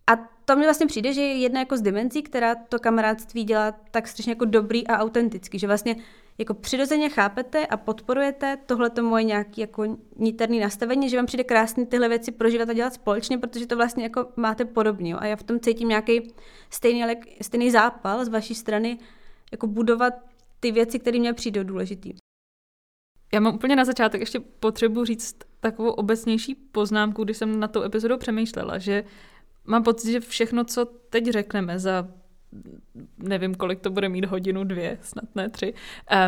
A 0.07 0.15
to 0.45 0.55
mi 0.55 0.63
vlastně 0.63 0.87
přijde, 0.87 1.13
že 1.13 1.21
je 1.21 1.33
jedna 1.33 1.59
jako 1.59 1.77
z 1.77 1.81
dimenzí, 1.81 2.23
která 2.23 2.55
to 2.55 2.79
kamarádství 2.79 3.43
dělá 3.43 3.71
tak 3.91 4.07
strašně 4.07 4.31
jako 4.31 4.45
dobrý 4.45 4.87
a 4.87 4.97
autentický, 4.97 5.59
že 5.59 5.67
vlastně 5.67 5.95
jako 6.37 6.53
přirozeně 6.53 7.09
chápete 7.09 7.67
a 7.67 7.77
podporujete 7.77 8.57
tohle 8.65 8.89
to 8.89 9.03
moje 9.03 9.23
nějaké 9.23 9.61
jako 9.61 9.97
niterné 10.15 10.59
nastavení, 10.59 11.09
že 11.09 11.17
vám 11.17 11.25
přijde 11.25 11.43
krásný 11.43 11.85
tyhle 11.85 12.09
věci 12.09 12.31
prožívat 12.31 12.69
a 12.69 12.73
dělat 12.73 12.93
společně, 12.93 13.37
protože 13.37 13.67
to 13.67 13.75
vlastně 13.75 14.03
jako 14.03 14.27
máte 14.35 14.65
podobně. 14.65 15.15
A 15.15 15.25
já 15.25 15.35
v 15.35 15.43
tom 15.43 15.59
cítím 15.59 15.89
nějaký 15.89 16.33
stejný, 16.69 17.03
stejný 17.41 17.71
zápal 17.71 18.25
z 18.25 18.29
vaší 18.29 18.55
strany, 18.55 18.97
jako 19.51 19.67
budovat 19.67 20.13
ty 20.59 20.71
věci, 20.71 20.99
které 20.99 21.19
mě 21.19 21.33
přijdou 21.33 21.63
důležitý. 21.63 22.13
Já 23.33 23.39
mám 23.39 23.55
úplně 23.55 23.75
na 23.75 23.85
začátek 23.85 24.21
ještě 24.21 24.39
potřebu 24.39 25.05
říct 25.05 25.35
takovou 25.59 25.89
obecnější 25.89 26.55
poznámku, 26.55 27.23
když 27.23 27.37
jsem 27.37 27.59
na 27.59 27.67
tou 27.67 27.83
epizodou 27.83 28.17
přemýšlela, 28.17 28.77
že 28.77 29.03
mám 29.65 29.83
pocit, 29.83 30.11
že 30.11 30.19
všechno, 30.19 30.63
co 30.63 30.85
teď 30.85 31.25
řekneme 31.25 31.79
za 31.79 32.07
nevím, 33.17 33.55
kolik 33.55 33.79
to 33.79 33.89
bude 33.89 34.09
mít 34.09 34.25
hodinu, 34.25 34.63
dvě, 34.63 34.97
snad 35.01 35.25
ne 35.35 35.49
tři, 35.49 35.73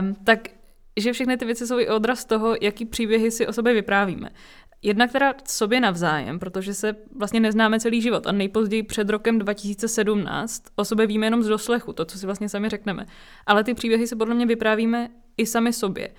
um, 0.02 0.16
tak 0.24 0.48
že 0.98 1.14
všechny 1.14 1.38
ty 1.38 1.46
věci 1.46 1.68
jsou 1.68 1.80
i 1.80 1.90
odraz 1.90 2.26
toho, 2.26 2.56
jaký 2.62 2.86
příběhy 2.86 3.32
si 3.32 3.48
o 3.48 3.54
sobě 3.54 3.74
vyprávíme. 3.74 4.30
Jedna, 4.82 5.08
která 5.08 5.34
sobě 5.48 5.80
navzájem, 5.80 6.40
protože 6.40 6.74
se 6.74 6.96
vlastně 7.16 7.40
neznáme 7.40 7.80
celý 7.80 8.02
život 8.02 8.28
a 8.28 8.32
nejpozději 8.32 8.84
před 8.84 9.10
rokem 9.10 9.40
2017 9.40 10.64
o 10.76 10.86
sobě 10.86 11.08
víme 11.08 11.26
jenom 11.26 11.44
z 11.44 11.48
doslechu, 11.48 11.94
to, 11.94 12.06
co 12.06 12.20
si 12.20 12.26
vlastně 12.26 12.50
sami 12.50 12.70
řekneme. 12.70 13.06
Ale 13.46 13.64
ty 13.64 13.74
příběhy 13.74 14.08
si 14.08 14.16
podle 14.16 14.36
mě 14.36 14.46
vyprávíme 14.46 15.10
i 15.38 15.46
sami 15.46 15.74
sobě. 15.74 16.10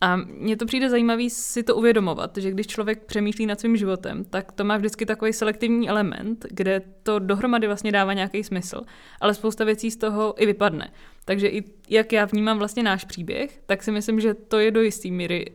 A 0.00 0.16
mně 0.16 0.56
to 0.56 0.66
přijde 0.66 0.90
zajímavý 0.90 1.30
si 1.30 1.62
to 1.62 1.76
uvědomovat, 1.76 2.36
že 2.36 2.50
když 2.50 2.66
člověk 2.66 3.04
přemýšlí 3.04 3.46
nad 3.46 3.60
svým 3.60 3.76
životem, 3.76 4.24
tak 4.24 4.52
to 4.52 4.64
má 4.64 4.76
vždycky 4.76 5.06
takový 5.06 5.32
selektivní 5.32 5.88
element, 5.88 6.46
kde 6.50 6.82
to 7.02 7.18
dohromady 7.18 7.66
vlastně 7.66 7.92
dává 7.92 8.12
nějaký 8.12 8.44
smysl, 8.44 8.80
ale 9.20 9.34
spousta 9.34 9.64
věcí 9.64 9.90
z 9.90 9.96
toho 9.96 10.42
i 10.42 10.46
vypadne. 10.46 10.92
Takže 11.24 11.48
i 11.48 11.64
jak 11.88 12.12
já 12.12 12.24
vnímám 12.24 12.58
vlastně 12.58 12.82
náš 12.82 13.04
příběh, 13.04 13.60
tak 13.66 13.82
si 13.82 13.92
myslím, 13.92 14.20
že 14.20 14.34
to 14.34 14.58
je 14.58 14.70
do 14.70 14.82
jisté 14.82 15.08
míry, 15.08 15.46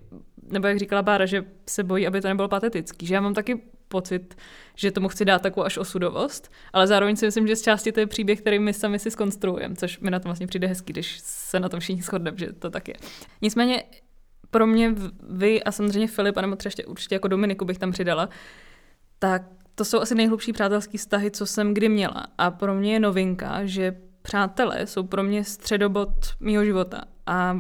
nebo 0.52 0.68
jak 0.68 0.80
říkala 0.80 1.02
Bára, 1.02 1.26
že 1.26 1.46
se 1.70 1.84
bojí, 1.84 2.08
aby 2.08 2.22
to 2.22 2.28
nebylo 2.28 2.48
patetický, 2.48 3.06
že 3.06 3.14
já 3.14 3.22
mám 3.22 3.34
taky 3.34 3.62
pocit, 3.88 4.38
že 4.76 4.92
tomu 4.92 5.08
chci 5.08 5.26
dát 5.26 5.42
takovou 5.42 5.66
až 5.66 5.78
osudovost, 5.78 6.52
ale 6.74 6.88
zároveň 6.88 7.16
si 7.16 7.26
myslím, 7.26 7.48
že 7.48 7.56
z 7.56 7.62
části 7.62 7.92
to 7.92 8.00
je 8.00 8.08
příběh, 8.08 8.42
který 8.42 8.60
my 8.60 8.74
sami 8.74 9.00
si 9.00 9.12
skonstruujeme, 9.12 9.76
což 9.76 10.00
mi 10.00 10.12
na 10.12 10.20
tom 10.20 10.30
vlastně 10.30 10.48
přijde 10.48 10.68
hezký, 10.68 10.94
když 10.94 11.20
se 11.20 11.60
na 11.60 11.70
tom 11.70 11.80
všichni 11.80 12.02
shodneme, 12.02 12.38
že 12.38 12.54
to 12.54 12.70
tak 12.70 12.88
je. 12.88 12.96
Nicméně 13.42 13.84
pro 14.56 14.68
mě 14.68 14.96
vy 15.30 15.64
a 15.64 15.72
samozřejmě 15.72 16.08
Filip, 16.08 16.38
a 16.38 16.42
nebo 16.42 16.56
třeba 16.56 16.68
ještě 16.68 16.86
určitě 16.86 17.16
jako 17.16 17.28
Dominiku 17.28 17.66
bych 17.66 17.78
tam 17.78 17.92
přidala, 17.92 18.30
tak 19.20 19.42
to 19.76 19.86
jsou 19.86 20.00
asi 20.00 20.16
nejhlubší 20.16 20.54
přátelské 20.54 20.98
vztahy, 20.98 21.32
co 21.32 21.46
jsem 21.46 21.74
kdy 21.74 21.90
měla. 21.90 22.28
A 22.38 22.52
pro 22.52 22.76
mě 22.76 22.94
je 22.94 23.00
novinka, 23.00 23.66
že 23.66 23.98
přátelé 24.22 24.88
jsou 24.88 25.04
pro 25.04 25.24
mě 25.24 25.44
středobod 25.44 26.10
mého 26.40 26.66
života. 26.66 27.02
A 27.26 27.60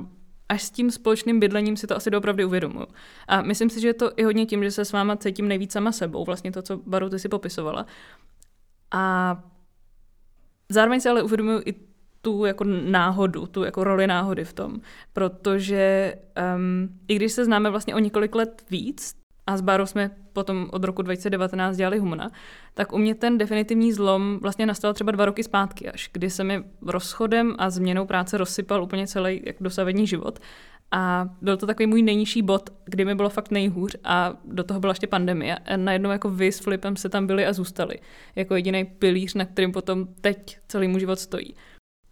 až 0.49 0.63
s 0.63 0.71
tím 0.71 0.91
společným 0.91 1.39
bydlením 1.39 1.77
si 1.77 1.87
to 1.87 1.95
asi 1.95 2.11
opravdu 2.11 2.47
uvědomuju. 2.47 2.87
A 3.27 3.41
myslím 3.41 3.69
si, 3.69 3.81
že 3.81 3.87
je 3.87 3.93
to 3.93 4.11
i 4.15 4.23
hodně 4.23 4.45
tím, 4.45 4.63
že 4.63 4.71
se 4.71 4.85
s 4.85 4.91
váma 4.91 5.15
cítím 5.15 5.47
nejvíc 5.47 5.71
sama 5.71 5.91
sebou, 5.91 6.25
vlastně 6.25 6.51
to, 6.51 6.61
co 6.61 6.77
Baru 6.77 7.09
ty 7.09 7.19
si 7.19 7.29
popisovala. 7.29 7.85
A 8.91 9.43
zároveň 10.69 10.99
si 10.99 11.09
ale 11.09 11.23
uvědomuju 11.23 11.61
i 11.65 11.75
tu 12.25 12.45
jako 12.45 12.63
náhodu, 12.63 13.45
tu 13.45 13.63
jako 13.63 13.83
roli 13.83 14.07
náhody 14.07 14.45
v 14.45 14.53
tom, 14.53 14.81
protože 15.13 16.13
um, 16.55 16.89
i 17.07 17.15
když 17.15 17.31
se 17.31 17.45
známe 17.45 17.69
vlastně 17.69 17.95
o 17.95 17.99
několik 17.99 18.35
let 18.35 18.63
víc, 18.69 19.15
a 19.47 19.57
s 19.57 19.61
Bárou 19.61 19.85
jsme 19.85 20.11
potom 20.33 20.69
od 20.71 20.83
roku 20.83 21.01
2019 21.01 21.77
dělali 21.77 21.97
Humana, 21.97 22.31
tak 22.73 22.93
u 22.93 22.97
mě 22.97 23.15
ten 23.15 23.37
definitivní 23.37 23.93
zlom 23.93 24.39
vlastně 24.41 24.65
nastal 24.65 24.93
třeba 24.93 25.11
dva 25.11 25.25
roky 25.25 25.43
zpátky 25.43 25.89
až, 25.89 26.09
kdy 26.13 26.29
se 26.29 26.43
mi 26.43 26.63
rozchodem 26.81 27.55
a 27.57 27.69
změnou 27.69 28.05
práce 28.05 28.37
rozsypal 28.37 28.83
úplně 28.83 29.07
celý 29.07 29.41
jak 29.45 29.55
dosavadní 29.59 30.07
život. 30.07 30.39
A 30.91 31.29
byl 31.41 31.57
to 31.57 31.67
takový 31.67 31.87
můj 31.87 32.01
nejnižší 32.01 32.41
bod, 32.41 32.69
kdy 32.85 33.05
mi 33.05 33.15
bylo 33.15 33.29
fakt 33.29 33.51
nejhůř 33.51 33.95
a 34.03 34.33
do 34.45 34.63
toho 34.63 34.79
byla 34.79 34.91
ještě 34.91 35.07
pandemie. 35.07 35.55
A 35.55 35.77
najednou 35.77 36.11
jako 36.11 36.29
vy 36.29 36.51
s 36.51 36.59
Filipem 36.59 36.95
se 36.95 37.09
tam 37.09 37.27
byli 37.27 37.45
a 37.45 37.53
zůstali. 37.53 37.99
Jako 38.35 38.55
jediný 38.55 38.85
pilíř, 38.85 39.33
na 39.33 39.45
kterým 39.45 39.71
potom 39.71 40.07
teď 40.21 40.57
celý 40.67 40.87
můj 40.87 40.99
život 40.99 41.19
stojí. 41.19 41.55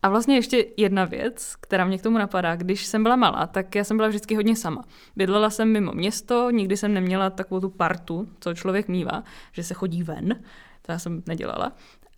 A 0.04 0.10
vlastně 0.10 0.36
ještě 0.36 0.66
jedna 0.78 1.06
věc, 1.06 1.56
která 1.60 1.86
mě 1.86 1.98
k 1.98 2.02
tomu 2.02 2.18
napadá. 2.18 2.56
Když 2.56 2.86
jsem 2.86 3.04
byla 3.04 3.16
malá, 3.16 3.48
tak 3.48 3.76
já 3.76 3.84
jsem 3.84 3.98
byla 3.98 4.10
vždycky 4.10 4.36
hodně 4.36 4.56
sama. 4.56 4.84
Bydlela 5.16 5.50
jsem 5.50 5.72
mimo 5.72 5.92
město, 5.92 6.50
nikdy 6.52 6.78
jsem 6.78 6.94
neměla 6.94 7.30
takovou 7.30 7.62
tu 7.62 7.70
partu, 7.70 8.28
co 8.40 8.54
člověk 8.54 8.88
mívá, 8.88 9.24
že 9.52 9.64
se 9.64 9.74
chodí 9.74 10.04
ven. 10.04 10.40
To 10.82 10.92
já 10.92 11.00
jsem 11.00 11.24
nedělala. 11.28 11.72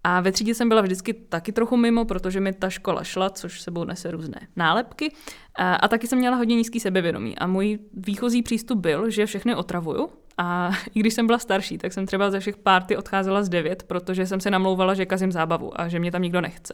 A 0.04 0.22
ve 0.22 0.32
třídě 0.32 0.54
jsem 0.54 0.70
byla 0.70 0.82
vždycky 0.82 1.14
taky 1.14 1.52
trochu 1.52 1.78
mimo, 1.78 2.06
protože 2.06 2.40
mi 2.40 2.54
ta 2.54 2.70
škola 2.70 3.04
šla, 3.04 3.30
což 3.30 3.62
sebou 3.62 3.84
nese 3.84 4.12
různé 4.12 4.48
nálepky. 4.56 5.14
A, 5.56 5.76
a 5.76 5.88
taky 5.88 6.08
jsem 6.08 6.20
měla 6.20 6.36
hodně 6.36 6.56
nízký 6.56 6.80
sebevědomí. 6.80 7.38
A 7.38 7.48
můj 7.48 7.80
výchozí 7.94 8.42
přístup 8.42 8.80
byl, 8.80 9.10
že 9.10 9.26
všechny 9.26 9.56
otravuju. 9.56 10.10
A 10.38 10.72
i 10.96 11.00
když 11.00 11.14
jsem 11.14 11.28
byla 11.28 11.40
starší, 11.40 11.78
tak 11.78 11.94
jsem 11.94 12.06
třeba 12.06 12.32
ze 12.32 12.40
všech 12.40 12.58
párty 12.58 12.98
odcházela 12.98 13.44
z 13.44 13.50
devět, 13.50 13.84
protože 13.84 14.28
jsem 14.28 14.40
se 14.40 14.52
namlouvala, 14.52 14.94
že 14.94 15.06
kazím 15.06 15.32
zábavu 15.32 15.82
a 15.82 15.88
že 15.88 16.00
mě 16.00 16.12
tam 16.12 16.22
nikdo 16.22 16.42
nechce. 16.42 16.74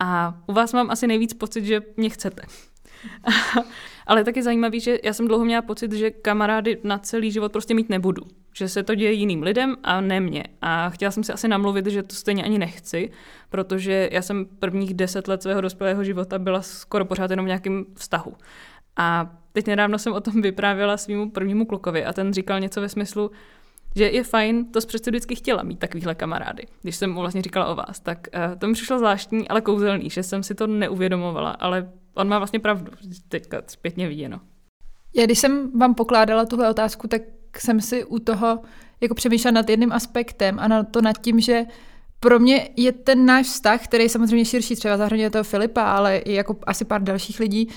A 0.00 0.34
u 0.46 0.52
vás 0.52 0.72
mám 0.72 0.90
asi 0.90 1.06
nejvíc 1.06 1.34
pocit, 1.34 1.64
že 1.64 1.80
mě 1.96 2.10
chcete. 2.10 2.42
Ale 4.06 4.24
taky 4.24 4.42
zajímavý, 4.42 4.80
že 4.80 4.98
já 5.04 5.12
jsem 5.12 5.28
dlouho 5.28 5.44
měla 5.44 5.62
pocit, 5.62 5.92
že 5.92 6.10
kamarády 6.10 6.78
na 6.84 6.98
celý 6.98 7.32
život 7.32 7.52
prostě 7.52 7.74
mít 7.74 7.88
nebudu. 7.88 8.22
Že 8.54 8.68
se 8.68 8.82
to 8.82 8.94
děje 8.94 9.12
jiným 9.12 9.42
lidem 9.42 9.76
a 9.82 10.00
ne 10.00 10.20
mně. 10.20 10.44
A 10.62 10.90
chtěla 10.90 11.10
jsem 11.10 11.24
si 11.24 11.32
asi 11.32 11.48
namluvit, 11.48 11.86
že 11.86 12.02
to 12.02 12.14
stejně 12.14 12.44
ani 12.44 12.58
nechci, 12.58 13.10
protože 13.50 14.08
já 14.12 14.22
jsem 14.22 14.46
prvních 14.58 14.94
deset 14.94 15.28
let 15.28 15.42
svého 15.42 15.60
dospělého 15.60 16.04
života 16.04 16.38
byla 16.38 16.62
skoro 16.62 17.04
pořád 17.04 17.30
jenom 17.30 17.46
v 17.46 17.46
nějakém 17.46 17.84
vztahu. 17.94 18.34
A 18.96 19.36
teď 19.52 19.66
nedávno 19.66 19.98
jsem 19.98 20.12
o 20.12 20.20
tom 20.20 20.42
vyprávěla 20.42 20.96
svýmu 20.96 21.30
prvnímu 21.30 21.66
klukovi 21.66 22.04
a 22.04 22.12
ten 22.12 22.32
říkal 22.32 22.60
něco 22.60 22.80
ve 22.80 22.88
smyslu, 22.88 23.30
že 23.96 24.04
je 24.04 24.24
fajn, 24.24 24.64
to 24.64 24.80
přece 24.80 25.10
vždycky 25.10 25.34
chtěla 25.34 25.62
mít 25.62 25.78
takovýhle 25.78 26.14
kamarády. 26.14 26.66
Když 26.82 26.96
jsem 26.96 27.12
mu 27.12 27.20
vlastně 27.20 27.42
říkala 27.42 27.66
o 27.66 27.74
vás, 27.74 28.00
tak 28.00 28.28
uh, 28.34 28.58
to 28.58 28.66
mi 28.66 28.72
přišlo 28.72 28.98
zvláštní, 28.98 29.48
ale 29.48 29.60
kouzelný, 29.60 30.10
že 30.10 30.22
jsem 30.22 30.42
si 30.42 30.54
to 30.54 30.66
neuvědomovala, 30.66 31.50
ale 31.50 31.92
on 32.14 32.28
má 32.28 32.38
vlastně 32.38 32.60
pravdu, 32.60 32.92
teďka 33.28 33.62
zpětně 33.66 34.08
viděno. 34.08 34.40
Já 35.14 35.24
když 35.24 35.38
jsem 35.38 35.78
vám 35.78 35.94
pokládala 35.94 36.46
tuhle 36.46 36.70
otázku, 36.70 37.08
tak 37.08 37.22
jsem 37.58 37.80
si 37.80 38.04
u 38.04 38.18
toho 38.18 38.60
jako 39.00 39.14
přemýšlela 39.14 39.52
nad 39.52 39.70
jedním 39.70 39.92
aspektem 39.92 40.58
a 40.58 40.68
na 40.68 40.82
to 40.82 41.02
nad 41.02 41.18
tím, 41.18 41.40
že 41.40 41.64
pro 42.20 42.38
mě 42.38 42.68
je 42.76 42.92
ten 42.92 43.26
náš 43.26 43.46
vztah, 43.46 43.84
který 43.84 44.04
je 44.04 44.08
samozřejmě 44.08 44.44
širší, 44.44 44.76
třeba 44.76 44.96
zahrnuje 44.96 45.30
toho 45.30 45.44
Filipa, 45.44 45.82
ale 45.82 46.16
i 46.16 46.32
jako 46.32 46.56
asi 46.66 46.84
pár 46.84 47.02
dalších 47.02 47.40
lidí, 47.40 47.68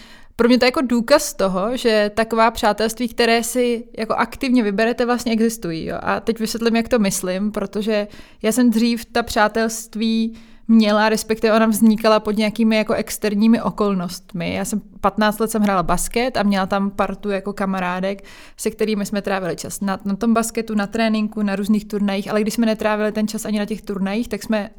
pro 0.42 0.48
mě 0.48 0.60
to 0.60 0.66
je 0.66 0.68
jako 0.68 0.82
důkaz 0.82 1.34
toho, 1.34 1.78
že 1.78 2.12
taková 2.16 2.52
přátelství, 2.52 3.08
které 3.08 3.44
si 3.44 3.84
jako 3.98 4.14
aktivně 4.14 4.64
vyberete, 4.64 5.06
vlastně 5.06 5.32
existují. 5.32 5.86
Jo? 5.86 5.98
A 6.02 6.20
teď 6.20 6.40
vysvětlím, 6.40 6.76
jak 6.76 6.88
to 6.88 7.00
myslím, 7.00 7.52
protože 7.52 8.08
já 8.42 8.52
jsem 8.52 8.70
dřív 8.70 9.06
ta 9.06 9.24
přátelství 9.24 10.38
měla, 10.68 11.10
respektive 11.10 11.54
ona 11.54 11.66
vznikala 11.66 12.20
pod 12.20 12.38
nějakými 12.38 12.76
jako 12.76 12.94
externími 12.94 13.62
okolnostmi. 13.62 14.54
Já 14.54 14.66
jsem 14.66 14.82
15 15.02 15.40
let 15.40 15.52
jsem 15.52 15.62
hrála 15.62 15.84
basket 15.84 16.38
a 16.38 16.44
měla 16.44 16.66
tam 16.66 16.92
partu 16.92 17.30
jako 17.30 17.54
kamarádek, 17.54 18.24
se 18.58 18.72
kterými 18.72 19.06
jsme 19.06 19.22
trávili 19.22 19.56
čas 19.56 19.82
na, 19.82 20.00
na 20.06 20.16
tom 20.16 20.34
basketu, 20.34 20.76
na 20.76 20.88
tréninku, 20.88 21.44
na 21.44 21.56
různých 21.56 21.86
turnajích, 21.86 22.30
ale 22.32 22.42
když 22.42 22.54
jsme 22.54 22.66
netrávili 22.66 23.12
ten 23.12 23.28
čas 23.28 23.46
ani 23.46 23.60
na 23.60 23.66
těch 23.66 23.82
turnajích, 23.82 24.28
tak 24.28 24.44
jsme 24.44 24.70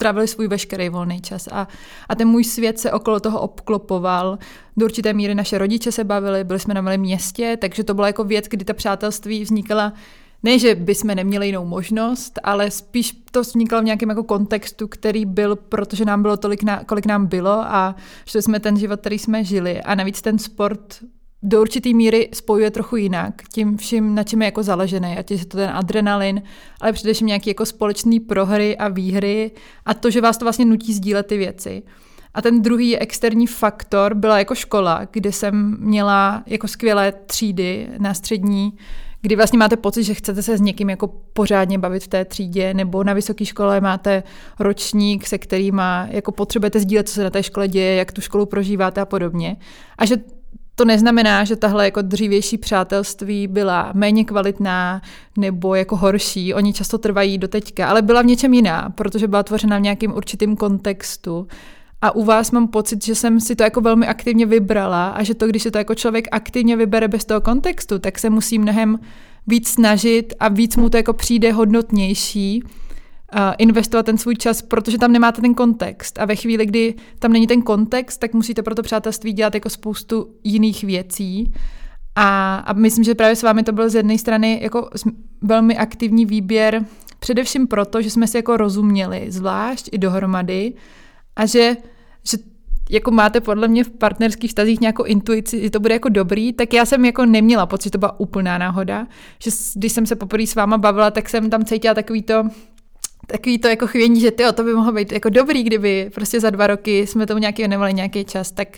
trávili 0.00 0.28
svůj 0.28 0.48
veškerý 0.48 0.88
volný 0.88 1.20
čas 1.20 1.48
a, 1.52 1.68
a 2.08 2.14
ten 2.14 2.28
můj 2.28 2.44
svět 2.44 2.78
se 2.78 2.92
okolo 2.92 3.20
toho 3.20 3.40
obklopoval. 3.40 4.38
Do 4.76 4.84
určité 4.86 5.12
míry 5.12 5.34
naše 5.34 5.58
rodiče 5.58 5.92
se 5.92 6.04
bavili, 6.04 6.44
byli 6.44 6.58
jsme 6.60 6.74
na 6.74 6.80
malém 6.80 7.00
městě, 7.00 7.56
takže 7.60 7.84
to 7.84 7.94
byla 7.94 8.06
jako 8.06 8.24
věc, 8.24 8.44
kdy 8.48 8.64
ta 8.64 8.74
přátelství 8.74 9.42
vznikala 9.42 9.92
ne, 10.42 10.58
že 10.58 10.74
bychom 10.74 11.14
neměli 11.14 11.46
jinou 11.46 11.64
možnost, 11.64 12.38
ale 12.42 12.70
spíš 12.70 13.12
to 13.30 13.40
vzniklo 13.40 13.80
v 13.80 13.84
nějakém 13.84 14.08
jako 14.08 14.24
kontextu, 14.24 14.88
který 14.88 15.24
byl, 15.24 15.56
protože 15.56 16.04
nám 16.04 16.22
bylo 16.22 16.36
tolik, 16.36 16.62
na, 16.62 16.84
kolik 16.84 17.06
nám 17.06 17.26
bylo 17.26 17.52
a 17.52 17.94
že 18.24 18.42
jsme 18.42 18.60
ten 18.60 18.76
život, 18.76 19.00
který 19.00 19.18
jsme 19.18 19.44
žili. 19.44 19.82
A 19.82 19.94
navíc 19.94 20.22
ten 20.22 20.38
sport 20.38 21.04
do 21.42 21.60
určité 21.60 21.92
míry 21.92 22.28
spojuje 22.34 22.70
trochu 22.70 22.96
jinak, 22.96 23.42
tím 23.52 23.76
vším, 23.76 24.14
na 24.14 24.22
čem 24.22 24.42
je 24.42 24.46
jako 24.46 24.62
založený, 24.62 25.18
ať 25.18 25.30
je 25.30 25.46
to 25.46 25.56
ten 25.56 25.70
adrenalin, 25.70 26.42
ale 26.80 26.92
především 26.92 27.26
nějaké 27.26 27.50
jako 27.50 27.66
společné 27.66 28.20
prohry 28.28 28.76
a 28.76 28.88
výhry 28.88 29.50
a 29.86 29.94
to, 29.94 30.10
že 30.10 30.20
vás 30.20 30.38
to 30.38 30.44
vlastně 30.44 30.64
nutí 30.64 30.94
sdílet 30.94 31.26
ty 31.26 31.36
věci. 31.36 31.82
A 32.34 32.42
ten 32.42 32.62
druhý 32.62 32.98
externí 32.98 33.46
faktor 33.46 34.14
byla 34.14 34.38
jako 34.38 34.54
škola, 34.54 35.00
kde 35.10 35.32
jsem 35.32 35.76
měla 35.80 36.42
jako 36.46 36.68
skvělé 36.68 37.12
třídy 37.26 37.88
na 37.98 38.14
střední, 38.14 38.72
kdy 39.22 39.36
vlastně 39.36 39.58
máte 39.58 39.76
pocit, 39.76 40.04
že 40.04 40.14
chcete 40.14 40.42
se 40.42 40.58
s 40.58 40.60
někým 40.60 40.90
jako 40.90 41.06
pořádně 41.32 41.78
bavit 41.78 42.04
v 42.04 42.08
té 42.08 42.24
třídě, 42.24 42.74
nebo 42.74 43.04
na 43.04 43.12
vysoké 43.12 43.44
škole 43.44 43.80
máte 43.80 44.22
ročník, 44.58 45.26
se 45.26 45.38
kterýma 45.38 46.06
jako 46.10 46.32
potřebujete 46.32 46.80
sdílet, 46.80 47.08
co 47.08 47.14
se 47.14 47.24
na 47.24 47.30
té 47.30 47.42
škole 47.42 47.68
děje, 47.68 47.94
jak 47.94 48.12
tu 48.12 48.20
školu 48.20 48.46
prožíváte 48.46 49.00
a 49.00 49.04
podobně. 49.04 49.56
A 49.98 50.04
že 50.04 50.16
to 50.74 50.84
neznamená, 50.84 51.44
že 51.44 51.56
tahle 51.56 51.84
jako 51.84 52.02
dřívější 52.02 52.58
přátelství 52.58 53.46
byla 53.46 53.90
méně 53.94 54.24
kvalitná 54.24 55.02
nebo 55.38 55.74
jako 55.74 55.96
horší. 55.96 56.54
Oni 56.54 56.72
často 56.72 56.98
trvají 56.98 57.38
do 57.38 57.48
teďka, 57.48 57.88
ale 57.88 58.02
byla 58.02 58.22
v 58.22 58.26
něčem 58.26 58.54
jiná, 58.54 58.90
protože 58.94 59.28
byla 59.28 59.42
tvořena 59.42 59.78
v 59.78 59.82
nějakým 59.82 60.12
určitým 60.12 60.56
kontextu. 60.56 61.46
A 62.02 62.14
u 62.14 62.24
vás 62.24 62.50
mám 62.50 62.68
pocit, 62.68 63.04
že 63.04 63.14
jsem 63.14 63.40
si 63.40 63.56
to 63.56 63.62
jako 63.62 63.80
velmi 63.80 64.06
aktivně 64.06 64.46
vybrala 64.46 65.08
a 65.08 65.22
že 65.22 65.34
to, 65.34 65.46
když 65.46 65.62
se 65.62 65.70
to 65.70 65.78
jako 65.78 65.94
člověk 65.94 66.28
aktivně 66.32 66.76
vybere 66.76 67.08
bez 67.08 67.24
toho 67.24 67.40
kontextu, 67.40 67.98
tak 67.98 68.18
se 68.18 68.30
musí 68.30 68.58
mnohem 68.58 68.98
víc 69.46 69.68
snažit 69.68 70.34
a 70.40 70.48
víc 70.48 70.76
mu 70.76 70.90
to 70.90 70.96
jako 70.96 71.12
přijde 71.12 71.52
hodnotnější 71.52 72.64
investovat 73.58 74.06
ten 74.06 74.18
svůj 74.18 74.34
čas, 74.34 74.62
protože 74.62 74.98
tam 74.98 75.12
nemáte 75.12 75.40
ten 75.40 75.54
kontext. 75.54 76.18
A 76.18 76.24
ve 76.24 76.36
chvíli, 76.36 76.66
kdy 76.66 76.94
tam 77.18 77.32
není 77.32 77.46
ten 77.46 77.62
kontext, 77.62 78.20
tak 78.20 78.34
musíte 78.34 78.62
pro 78.62 78.74
to 78.74 78.82
přátelství 78.82 79.32
dělat 79.32 79.54
jako 79.54 79.70
spoustu 79.70 80.34
jiných 80.44 80.84
věcí. 80.84 81.52
A, 82.14 82.56
a 82.56 82.72
myslím, 82.72 83.04
že 83.04 83.14
právě 83.14 83.36
s 83.36 83.42
vámi 83.42 83.62
to 83.62 83.72
byl 83.72 83.90
z 83.90 83.94
jedné 83.94 84.18
strany 84.18 84.58
jako 84.62 84.90
velmi 85.42 85.76
aktivní 85.76 86.26
výběr, 86.26 86.84
především 87.18 87.66
proto, 87.66 88.02
že 88.02 88.10
jsme 88.10 88.26
si 88.26 88.36
jako 88.36 88.56
rozuměli, 88.56 89.26
zvlášť 89.28 89.88
i 89.92 89.98
dohromady, 89.98 90.72
a 91.36 91.46
že, 91.46 91.76
že 92.30 92.38
jako 92.90 93.10
máte 93.10 93.40
podle 93.40 93.68
mě 93.68 93.84
v 93.84 93.90
partnerských 93.90 94.50
vztazích 94.50 94.80
nějakou 94.80 95.02
intuici, 95.04 95.62
že 95.62 95.70
to 95.70 95.80
bude 95.80 95.94
jako 95.94 96.08
dobrý, 96.08 96.52
tak 96.52 96.72
já 96.72 96.86
jsem 96.86 97.04
jako 97.04 97.26
neměla 97.26 97.66
pocit, 97.66 97.84
že 97.84 97.90
to 97.90 97.98
byla 97.98 98.20
úplná 98.20 98.58
náhoda, 98.58 99.06
že 99.44 99.50
když 99.74 99.92
jsem 99.92 100.06
se 100.06 100.16
poprvé 100.16 100.46
s 100.46 100.54
váma 100.54 100.78
bavila, 100.78 101.10
tak 101.10 101.28
jsem 101.28 101.50
tam 101.50 101.64
cítila 101.64 101.94
takový 101.94 102.22
to, 102.22 102.42
takový 103.32 103.58
to 103.58 103.68
jako 103.68 103.86
chvění, 103.86 104.20
že 104.20 104.30
tyjo, 104.30 104.52
to 104.52 104.64
by 104.64 104.74
mohlo 104.74 104.92
být 104.92 105.12
jako 105.12 105.28
dobrý, 105.28 105.62
kdyby 105.62 106.10
prostě 106.14 106.40
za 106.40 106.50
dva 106.50 106.66
roky 106.66 107.06
jsme 107.06 107.26
tomu 107.26 107.40
nějaký 107.40 107.62
věnovali 107.62 107.94
nějaký 107.94 108.24
čas, 108.24 108.52
tak 108.52 108.68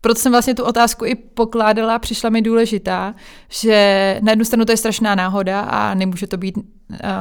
proto 0.00 0.20
jsem 0.20 0.32
vlastně 0.32 0.54
tu 0.54 0.64
otázku 0.64 1.04
i 1.04 1.14
pokládala, 1.14 1.98
přišla 1.98 2.30
mi 2.30 2.42
důležitá, 2.42 3.14
že 3.48 4.18
na 4.22 4.32
jednu 4.32 4.44
stranu 4.44 4.64
to 4.64 4.72
je 4.72 4.76
strašná 4.76 5.14
náhoda 5.14 5.60
a 5.60 5.94
nemůže 5.94 6.26
to 6.26 6.36
být 6.36 6.56
uh, 6.56 6.62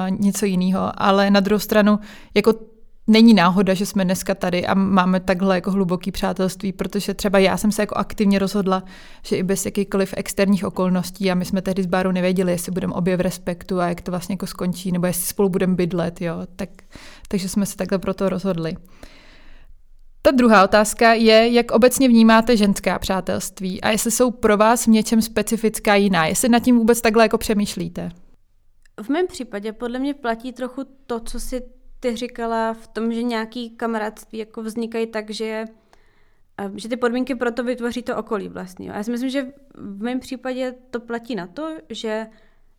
něco 0.09 0.45
jiného, 0.45 0.91
ale 0.95 1.31
na 1.31 1.39
druhou 1.39 1.59
stranu 1.59 1.99
jako 2.33 2.53
není 3.07 3.33
náhoda, 3.33 3.73
že 3.73 3.85
jsme 3.85 4.05
dneska 4.05 4.35
tady 4.35 4.67
a 4.67 4.73
máme 4.73 5.19
takhle 5.19 5.55
jako 5.55 5.71
hluboký 5.71 6.11
přátelství, 6.11 6.71
protože 6.73 7.13
třeba 7.13 7.39
já 7.39 7.57
jsem 7.57 7.71
se 7.71 7.81
jako 7.81 7.95
aktivně 7.95 8.39
rozhodla, 8.39 8.83
že 9.23 9.35
i 9.35 9.43
bez 9.43 9.65
jakýchkoliv 9.65 10.13
externích 10.17 10.65
okolností 10.65 11.31
a 11.31 11.35
my 11.35 11.45
jsme 11.45 11.61
tehdy 11.61 11.83
s 11.83 11.85
Bárou 11.85 12.11
nevěděli, 12.11 12.51
jestli 12.51 12.71
budeme 12.71 12.93
obě 12.93 13.17
v 13.17 13.21
respektu 13.21 13.79
a 13.79 13.87
jak 13.87 14.01
to 14.01 14.11
vlastně 14.11 14.33
jako 14.33 14.47
skončí, 14.47 14.91
nebo 14.91 15.07
jestli 15.07 15.25
spolu 15.25 15.49
budeme 15.49 15.75
bydlet, 15.75 16.21
jo, 16.21 16.35
tak, 16.55 16.69
takže 17.27 17.49
jsme 17.49 17.65
se 17.65 17.77
takhle 17.77 17.99
proto 17.99 18.29
rozhodli. 18.29 18.77
Ta 20.21 20.31
druhá 20.31 20.63
otázka 20.63 21.13
je, 21.13 21.51
jak 21.51 21.71
obecně 21.71 22.07
vnímáte 22.07 22.57
ženská 22.57 22.99
přátelství 22.99 23.81
a 23.81 23.89
jestli 23.89 24.11
jsou 24.11 24.31
pro 24.31 24.57
vás 24.57 24.85
v 24.85 24.89
něčem 24.89 25.21
specifická 25.21 25.95
jiná, 25.95 26.25
jestli 26.25 26.49
nad 26.49 26.59
tím 26.59 26.77
vůbec 26.77 27.01
takhle 27.01 27.23
jako 27.23 27.37
přemýšlíte. 27.37 28.09
V 29.01 29.09
mém 29.09 29.27
případě 29.27 29.73
podle 29.73 29.99
mě 29.99 30.13
platí 30.13 30.53
trochu 30.53 30.83
to, 31.05 31.19
co 31.19 31.39
si 31.39 31.61
ty 31.99 32.15
říkala 32.15 32.73
v 32.73 32.87
tom, 32.87 33.13
že 33.13 33.23
nějaký 33.23 33.69
kamarádství 33.69 34.39
jako 34.39 34.63
vznikají 34.63 35.07
tak, 35.07 35.29
že 35.29 35.65
eh, 36.57 36.71
že 36.75 36.89
ty 36.89 36.97
podmínky 36.97 37.35
pro 37.35 37.51
to 37.51 37.63
vytvoří 37.63 38.01
to 38.01 38.17
okolí 38.17 38.49
vlastně. 38.49 38.93
A 38.93 38.97
já 38.97 39.03
si 39.03 39.11
myslím, 39.11 39.29
že 39.29 39.47
v 39.73 40.01
mém 40.01 40.19
případě 40.19 40.75
to 40.91 40.99
platí 40.99 41.35
na 41.35 41.47
to, 41.47 41.77
že 41.89 42.27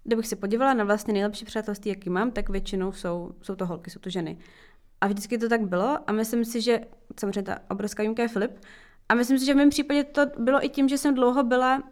kdybych 0.05 0.27
se 0.27 0.37
podívala 0.37 0.75
na 0.75 0.85
vlastně 0.85 1.13
nejlepší 1.13 1.45
přátelství, 1.45 1.89
jaký 1.89 2.11
mám, 2.11 2.31
tak 2.31 2.49
většinou 2.49 2.93
jsou, 2.93 3.31
jsou 3.43 3.55
to 3.55 3.67
holky, 3.67 3.91
jsou 3.91 4.01
to 4.01 4.11
ženy. 4.11 4.39
A 5.01 5.07
vždycky 5.07 5.39
to 5.39 5.49
tak 5.49 5.61
bylo 5.61 5.99
a 6.07 6.13
myslím 6.13 6.45
si, 6.45 6.61
že 6.61 6.81
samozřejmě 7.21 7.43
ta 7.43 7.59
obrovská 7.71 8.03
výjimka 8.03 8.23
je 8.23 8.29
Filip. 8.29 8.51
A 9.09 9.15
myslím 9.15 9.39
si, 9.39 9.47
že 9.47 9.55
v 9.55 9.57
mém 9.57 9.71
případě 9.71 10.05
to 10.05 10.27
bylo 10.39 10.65
i 10.65 10.69
tím, 10.69 10.89
že 10.89 10.99
jsem 10.99 11.15
dlouho 11.15 11.45
byla 11.45 11.83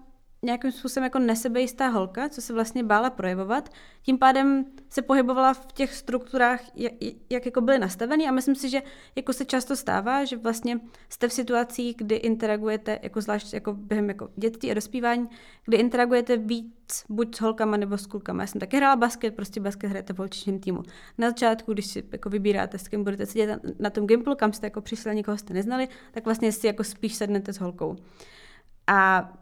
nějakým 0.43 0.73
způsobem 0.73 1.05
jako 1.05 1.19
nesebejistá 1.19 1.89
holka, 1.89 2.29
co 2.29 2.43
se 2.43 2.53
vlastně 2.53 2.85
bála 2.85 3.11
projevovat. 3.11 3.69
Tím 4.03 4.19
pádem 4.19 4.65
se 4.89 5.03
pohybovala 5.03 5.55
v 5.55 5.73
těch 5.73 5.95
strukturách, 5.95 6.61
jak, 6.75 6.93
jak 7.31 7.47
jako 7.47 7.61
byly 7.61 7.79
nastaveny 7.79 8.29
a 8.29 8.33
myslím 8.33 8.55
si, 8.55 8.69
že 8.69 8.83
jako 9.17 9.33
se 9.33 9.45
často 9.45 9.77
stává, 9.77 10.25
že 10.25 10.37
vlastně 10.37 10.81
jste 11.09 11.29
v 11.29 11.33
situacích, 11.33 11.97
kdy 11.97 12.15
interagujete, 12.15 12.99
jako 13.03 13.21
zvlášť 13.21 13.55
jako 13.55 13.73
během 13.73 14.09
jako 14.09 14.29
dětství 14.37 14.71
a 14.71 14.75
dospívání, 14.75 15.29
kdy 15.65 15.77
interagujete 15.77 16.37
víc 16.37 17.05
buď 17.09 17.37
s 17.37 17.41
holkama 17.41 17.77
nebo 17.77 17.99
s 17.99 18.07
klukama. 18.07 18.43
Já 18.43 18.47
jsem 18.47 18.61
taky 18.61 18.77
hrála 18.77 18.97
basket, 18.97 19.35
prostě 19.35 19.61
basket 19.61 19.91
hrajete 19.91 20.13
v 20.13 20.19
holčičním 20.19 20.61
týmu. 20.61 20.83
Na 21.19 21.29
začátku, 21.29 21.73
když 21.73 21.87
si 21.87 22.03
jako 22.13 22.31
vybíráte, 22.31 22.79
s 22.79 22.89
kým 22.89 23.05
budete 23.05 23.27
sedět 23.27 23.47
na, 23.47 23.59
na 23.79 23.91
tom 23.91 24.07
gimplu, 24.07 24.35
kam 24.35 24.53
jste 24.53 24.67
jako 24.67 24.81
přišli 24.81 25.15
nikoho 25.15 25.39
jste 25.39 25.55
neznali, 25.55 25.89
tak 26.11 26.25
vlastně 26.25 26.53
si 26.53 26.67
jako 26.67 26.85
spíš 26.85 27.15
sednete 27.15 27.53
s 27.53 27.59
holkou. 27.59 27.97
A 28.87 29.33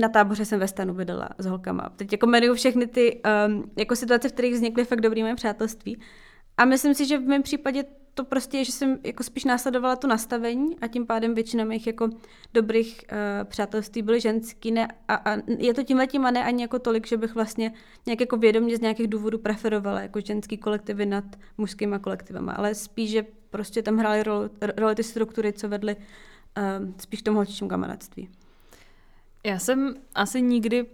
na 0.00 0.08
táboře 0.08 0.44
jsem 0.44 0.60
ve 0.60 0.68
stanu 0.68 0.94
vydala 0.94 1.28
s 1.38 1.46
holkama. 1.46 1.88
Teď 1.96 2.12
jako 2.12 2.26
jmenuju 2.26 2.54
všechny 2.54 2.86
ty 2.86 3.22
um, 3.48 3.70
jako 3.76 3.96
situace, 3.96 4.28
v 4.28 4.32
kterých 4.32 4.54
vznikly 4.54 4.84
fakt 4.84 5.00
dobrý 5.00 5.22
mé 5.22 5.34
přátelství. 5.34 6.00
A 6.56 6.64
myslím 6.64 6.94
si, 6.94 7.06
že 7.06 7.18
v 7.18 7.26
mém 7.26 7.42
případě 7.42 7.84
to 8.14 8.24
prostě 8.24 8.58
je, 8.58 8.64
že 8.64 8.72
jsem 8.72 8.98
jako 9.04 9.22
spíš 9.22 9.44
následovala 9.44 9.96
to 9.96 10.06
nastavení 10.06 10.78
a 10.80 10.86
tím 10.86 11.06
pádem 11.06 11.34
většina 11.34 11.64
mých 11.64 11.86
jako 11.86 12.08
dobrých 12.54 13.00
uh, 13.12 13.48
přátelství 13.48 14.02
byly 14.02 14.20
ženský 14.20 14.70
ne, 14.70 14.88
a, 15.08 15.14
a 15.14 15.36
je 15.58 15.74
to 15.74 15.82
tímhle 15.82 16.06
tím 16.06 16.26
a 16.26 16.30
ne 16.30 16.44
ani 16.44 16.62
jako 16.62 16.78
tolik, 16.78 17.06
že 17.06 17.16
bych 17.16 17.34
vlastně 17.34 17.72
nějak 18.06 18.20
jako 18.20 18.36
vědomě 18.36 18.76
z 18.76 18.80
nějakých 18.80 19.08
důvodů 19.08 19.38
preferovala 19.38 20.00
jako 20.00 20.20
ženský 20.20 20.56
kolektivy 20.56 21.06
nad 21.06 21.24
mužskýma 21.58 21.98
kolektivama, 21.98 22.52
ale 22.52 22.74
spíš, 22.74 23.10
že 23.10 23.26
prostě 23.50 23.82
tam 23.82 23.96
hrály 23.96 24.22
roli, 24.76 24.94
ty 24.94 25.02
struktury, 25.02 25.52
co 25.52 25.68
vedly 25.68 25.96
uh, 25.96 26.92
spíš 26.98 27.20
k 27.20 27.24
tomu 27.24 27.36
holčičímu 27.36 27.70
kamarádství. 27.70 28.28
Já 29.48 29.58
jsem 29.58 29.94
asi 30.14 30.42
nikdy 30.42 30.86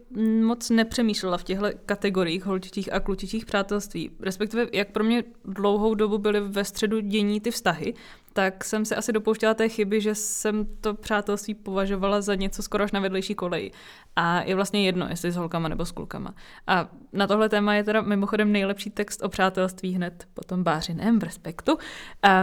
moc 0.42 0.70
nepřemýšlela 0.70 1.38
v 1.38 1.44
těchto 1.44 1.66
kategoriích 1.86 2.44
holčičích 2.44 2.92
a 2.92 3.00
klučičích 3.00 3.46
přátelství. 3.46 4.10
Respektive, 4.20 4.66
jak 4.72 4.90
pro 4.90 5.04
mě 5.04 5.24
dlouhou 5.44 5.94
dobu 5.94 6.18
byly 6.18 6.40
ve 6.40 6.64
středu 6.64 7.00
dění 7.00 7.40
ty 7.40 7.50
vztahy, 7.50 7.94
tak 8.36 8.64
jsem 8.64 8.84
se 8.84 8.96
asi 8.96 9.12
dopouštěla 9.12 9.54
té 9.54 9.68
chyby, 9.68 10.00
že 10.00 10.14
jsem 10.14 10.66
to 10.80 10.94
přátelství 10.94 11.54
považovala 11.54 12.20
za 12.20 12.34
něco 12.34 12.62
skoro 12.62 12.84
až 12.84 12.92
na 12.92 13.00
vedlejší 13.00 13.34
koleji. 13.34 13.70
A 14.16 14.42
je 14.42 14.54
vlastně 14.54 14.86
jedno, 14.86 15.06
jestli 15.10 15.30
s 15.30 15.36
holkama 15.36 15.68
nebo 15.68 15.84
s 15.84 15.90
klukama. 15.90 16.34
A 16.66 16.88
na 17.12 17.26
tohle 17.26 17.48
téma 17.48 17.74
je 17.74 17.84
teda 17.84 18.02
mimochodem 18.02 18.52
nejlepší 18.52 18.90
text 18.90 19.22
o 19.22 19.28
přátelství 19.28 19.94
hned 19.94 20.26
po 20.34 20.44
tom 20.44 20.62
bářiném 20.62 21.18
v 21.18 21.22
respektu. 21.22 21.78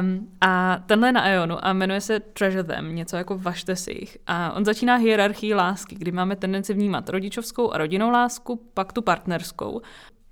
Um, 0.02 0.28
a 0.42 0.84
tenhle 0.86 1.08
je 1.08 1.14
na 1.14 1.30
Ionu 1.30 1.66
a 1.66 1.74
jmenuje 1.74 2.02
se 2.02 2.20
Treasure 2.20 2.64
Them, 2.64 2.96
něco 2.96 3.18
jako 3.18 3.38
vašte 3.38 3.76
si 3.76 3.92
jich. 3.92 4.18
A 4.28 4.52
on 4.52 4.66
začíná 4.66 4.96
hierarchii 4.96 5.54
lásky, 5.54 5.96
kdy 5.96 6.12
máme 6.12 6.36
tendenci 6.36 6.74
vnímat 6.74 7.10
rodičovskou 7.10 7.72
a 7.72 7.78
rodinnou 7.78 8.10
lásku, 8.10 8.70
pak 8.74 8.94
tu 8.94 9.02
partnerskou 9.02 9.82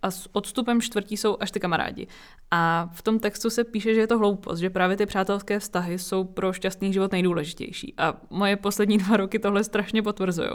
a 0.02 0.12
s 0.12 0.30
odstupem 0.32 0.82
čtvrtí 0.82 1.18
jsou 1.18 1.38
až 1.40 1.52
ty 1.52 1.60
kamarádi. 1.60 2.08
A 2.52 2.90
v 2.94 3.02
tom 3.02 3.20
textu 3.20 3.50
se 3.50 3.64
píše, 3.64 3.94
že 3.94 4.00
je 4.00 4.08
to 4.08 4.18
hloupost, 4.18 4.60
že 4.60 4.70
právě 4.70 4.98
ty 4.98 5.06
přátelské 5.06 5.60
vztahy 5.60 6.00
jsou 6.00 6.24
pro 6.24 6.54
šťastný 6.54 6.94
život 6.94 7.12
nejdůležitější. 7.12 7.94
A 7.98 8.14
moje 8.30 8.56
poslední 8.56 8.98
dva 9.04 9.18
roky 9.18 9.40
tohle 9.40 9.64
strašně 9.64 10.02
potvrzují. 10.02 10.50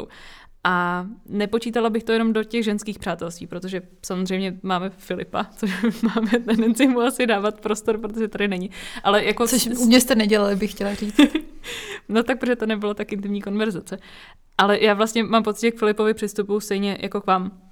A 0.64 1.06
nepočítala 1.26 1.90
bych 1.90 2.04
to 2.04 2.12
jenom 2.12 2.32
do 2.32 2.44
těch 2.44 2.64
ženských 2.64 2.98
přátelství, 2.98 3.46
protože 3.46 3.82
samozřejmě 4.06 4.58
máme 4.62 4.90
Filipa, 4.90 5.46
což 5.56 5.70
máme 6.02 6.30
tendenci 6.30 6.86
mu 6.86 7.00
asi 7.00 7.26
dávat 7.26 7.60
prostor, 7.60 7.98
protože 7.98 8.28
tady 8.28 8.48
není. 8.48 8.70
Ale 9.04 9.24
jako... 9.24 9.48
Což 9.48 9.66
u 9.66 9.86
mě 9.86 10.00
jste 10.00 10.14
nedělali, 10.14 10.56
bych 10.56 10.70
chtěla 10.70 10.94
říct. 10.94 11.20
no 12.08 12.22
tak, 12.22 12.38
protože 12.38 12.56
to 12.56 12.66
nebylo 12.66 12.94
tak 12.94 13.12
intimní 13.12 13.42
konverzace. 13.42 13.98
Ale 14.58 14.80
já 14.80 14.94
vlastně 14.94 15.24
mám 15.24 15.42
pocit, 15.42 15.60
že 15.60 15.70
k 15.70 15.78
Filipovi 15.78 16.14
přistupuju 16.14 16.60
stejně 16.60 16.98
jako 17.00 17.20
k 17.20 17.26
vám. 17.26 17.70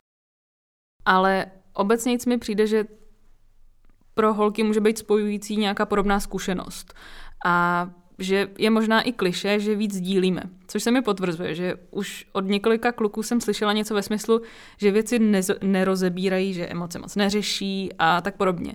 Ale 1.05 1.47
obecně 1.75 2.19
mi 2.27 2.39
přijde, 2.39 2.67
že 2.67 2.85
pro 4.15 4.35
holky 4.35 4.63
může 4.63 4.81
být 4.81 4.99
spojující 4.99 5.57
nějaká 5.57 5.87
podobná 5.87 6.21
zkušenost. 6.21 6.95
A 7.47 7.91
že 8.19 8.49
je 8.59 8.71
možná 8.71 9.03
i 9.03 9.13
kliše, 9.13 9.61
že 9.61 9.75
víc 9.75 9.95
sdílíme. 9.95 10.43
Což 10.73 10.83
se 10.83 10.91
mi 10.91 11.03
potvrzuje, 11.03 11.55
že 11.55 11.75
už 11.91 12.27
od 12.33 12.45
několika 12.45 12.93
kluků 12.93 13.23
jsem 13.23 13.41
slyšela 13.41 13.73
něco 13.73 13.95
ve 13.95 14.03
smyslu, 14.03 14.41
že 14.77 14.91
věci 14.91 15.19
nerozebírají, 15.63 16.55
že 16.55 16.67
emoce 16.67 16.99
moc 16.99 17.17
neřeší 17.17 17.91
a 17.99 18.21
tak 18.21 18.37
podobně. 18.37 18.75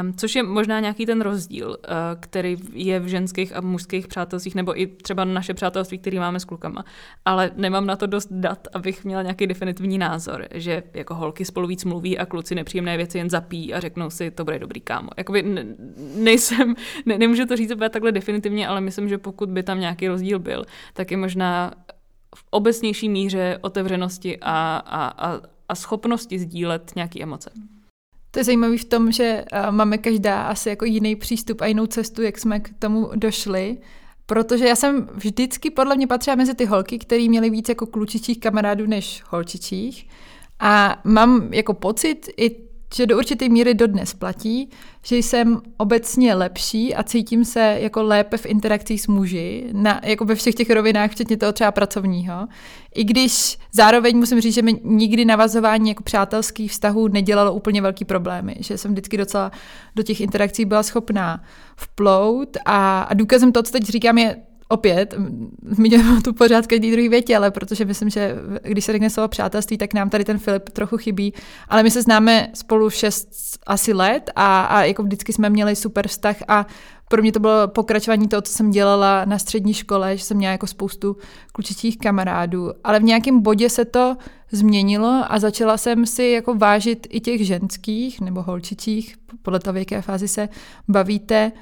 Um, 0.00 0.14
což 0.14 0.34
je 0.34 0.42
možná 0.42 0.80
nějaký 0.80 1.06
ten 1.06 1.20
rozdíl, 1.20 1.68
uh, 1.68 1.76
který 2.20 2.56
je 2.72 3.00
v 3.00 3.06
ženských 3.06 3.56
a 3.56 3.60
mužských 3.60 4.06
přátelstvích, 4.06 4.54
nebo 4.54 4.80
i 4.80 4.86
třeba 4.86 5.24
naše 5.24 5.54
přátelství, 5.54 5.98
které 5.98 6.20
máme 6.20 6.40
s 6.40 6.44
klukama. 6.44 6.84
Ale 7.24 7.50
nemám 7.56 7.86
na 7.86 7.96
to 7.96 8.06
dost 8.06 8.28
dat, 8.30 8.68
abych 8.72 9.04
měla 9.04 9.22
nějaký 9.22 9.46
definitivní 9.46 9.98
názor, 9.98 10.48
že 10.54 10.82
jako 10.94 11.14
holky 11.14 11.44
spolu 11.44 11.66
víc 11.66 11.84
mluví 11.84 12.18
a 12.18 12.26
kluci 12.26 12.54
nepříjemné 12.54 12.96
věci 12.96 13.18
jen 13.18 13.30
zapí 13.30 13.74
a 13.74 13.80
řeknou 13.80 14.10
si, 14.10 14.30
to 14.30 14.44
bude 14.44 14.58
dobrý 14.58 14.80
kámo. 14.80 15.08
Jakoby 15.16 15.66
nejsem, 16.16 16.74
ne, 17.06 17.18
nemůžu 17.18 17.46
to 17.46 17.56
říct 17.56 17.72
takhle 17.90 18.12
definitivně, 18.12 18.68
ale 18.68 18.80
myslím, 18.80 19.08
že 19.08 19.18
pokud 19.18 19.48
by 19.48 19.62
tam 19.62 19.80
nějaký 19.80 20.08
rozdíl 20.08 20.38
byl, 20.38 20.64
tak 20.92 21.10
je 21.10 21.16
možná 21.16 21.31
v 22.36 22.44
obecnější 22.50 23.08
míře 23.08 23.58
otevřenosti 23.60 24.38
a, 24.40 24.76
a, 24.76 25.06
a, 25.06 25.40
a 25.68 25.74
schopnosti 25.74 26.38
sdílet 26.38 26.92
nějaké 26.96 27.22
emoce. 27.22 27.50
To 28.30 28.38
je 28.40 28.44
zajímavé 28.44 28.78
v 28.78 28.84
tom, 28.84 29.12
že 29.12 29.44
máme 29.70 29.98
každá 29.98 30.42
asi 30.42 30.68
jako 30.68 30.84
jiný 30.84 31.16
přístup 31.16 31.60
a 31.60 31.66
jinou 31.66 31.86
cestu, 31.86 32.22
jak 32.22 32.38
jsme 32.38 32.60
k 32.60 32.70
tomu 32.78 33.10
došli. 33.14 33.78
Protože 34.26 34.66
já 34.66 34.76
jsem 34.76 35.08
vždycky 35.14 35.70
podle 35.70 35.96
mě 35.96 36.06
patřila 36.06 36.36
mezi 36.36 36.54
ty 36.54 36.64
holky, 36.64 36.98
které 36.98 37.28
měly 37.28 37.50
víc 37.50 37.68
jako 37.68 37.86
klučičích 37.86 38.40
kamarádů 38.40 38.86
než 38.86 39.22
holčičích. 39.28 40.08
A 40.60 41.00
mám 41.04 41.52
jako 41.52 41.74
pocit 41.74 42.28
i 42.36 42.71
že 42.94 43.06
do 43.06 43.18
určité 43.18 43.48
míry 43.48 43.74
dodnes 43.74 44.14
platí, 44.14 44.70
že 45.04 45.16
jsem 45.16 45.60
obecně 45.76 46.34
lepší 46.34 46.94
a 46.94 47.02
cítím 47.02 47.44
se 47.44 47.76
jako 47.80 48.02
lépe 48.02 48.36
v 48.36 48.46
interakcích 48.46 49.02
s 49.02 49.06
muži, 49.06 49.64
na, 49.72 50.00
jako 50.04 50.24
ve 50.24 50.34
všech 50.34 50.54
těch 50.54 50.70
rovinách, 50.70 51.10
včetně 51.10 51.36
toho 51.36 51.52
třeba 51.52 51.72
pracovního. 51.72 52.48
I 52.94 53.04
když 53.04 53.58
zároveň 53.72 54.16
musím 54.16 54.40
říct, 54.40 54.54
že 54.54 54.62
mi 54.62 54.80
nikdy 54.84 55.24
navazování 55.24 55.88
jako 55.88 56.02
přátelských 56.02 56.70
vztahů 56.70 57.08
nedělalo 57.08 57.52
úplně 57.52 57.82
velký 57.82 58.04
problémy, 58.04 58.56
že 58.60 58.78
jsem 58.78 58.92
vždycky 58.92 59.16
docela 59.16 59.52
do 59.96 60.02
těch 60.02 60.20
interakcí 60.20 60.64
byla 60.64 60.82
schopná 60.82 61.44
vplout 61.76 62.56
a, 62.64 63.02
a 63.02 63.14
důkazem 63.14 63.52
toho, 63.52 63.62
co 63.62 63.72
teď 63.72 63.82
říkám, 63.82 64.18
je 64.18 64.36
opět, 64.72 65.14
zmiňujeme 65.70 66.22
tu 66.22 66.32
pořád 66.32 66.66
každý 66.66 66.90
druhý 66.90 67.08
větě, 67.08 67.36
ale 67.36 67.50
protože 67.50 67.84
myslím, 67.84 68.10
že 68.10 68.36
když 68.62 68.84
se 68.84 68.92
řekne 68.92 69.10
slovo 69.10 69.28
přátelství, 69.28 69.78
tak 69.78 69.94
nám 69.94 70.10
tady 70.10 70.24
ten 70.24 70.38
Filip 70.38 70.68
trochu 70.68 70.96
chybí. 70.96 71.34
Ale 71.68 71.82
my 71.82 71.90
se 71.90 72.02
známe 72.02 72.48
spolu 72.54 72.90
šest 72.90 73.28
asi 73.66 73.92
let 73.92 74.30
a, 74.36 74.60
a 74.62 74.82
jako 74.82 75.02
vždycky 75.02 75.32
jsme 75.32 75.50
měli 75.50 75.76
super 75.76 76.08
vztah 76.08 76.36
a 76.48 76.66
pro 77.08 77.22
mě 77.22 77.32
to 77.32 77.40
bylo 77.40 77.68
pokračování 77.68 78.28
toho, 78.28 78.42
co 78.42 78.52
jsem 78.52 78.70
dělala 78.70 79.24
na 79.24 79.38
střední 79.38 79.74
škole, 79.74 80.16
že 80.16 80.24
jsem 80.24 80.36
měla 80.36 80.52
jako 80.52 80.66
spoustu 80.66 81.16
klučičích 81.52 81.98
kamarádů, 81.98 82.70
ale 82.84 83.00
v 83.00 83.02
nějakém 83.02 83.40
bodě 83.40 83.70
se 83.70 83.84
to 83.84 84.16
změnilo 84.52 85.24
a 85.28 85.38
začala 85.38 85.76
jsem 85.76 86.06
si 86.06 86.24
jako 86.24 86.54
vážit 86.54 87.06
i 87.10 87.20
těch 87.20 87.46
ženských 87.46 88.20
nebo 88.20 88.42
holčičích, 88.42 89.16
podle 89.42 89.60
toho, 89.60 89.74
v 89.74 89.76
jaké 89.76 90.02
fázi 90.02 90.28
se 90.28 90.48
bavíte. 90.88 91.52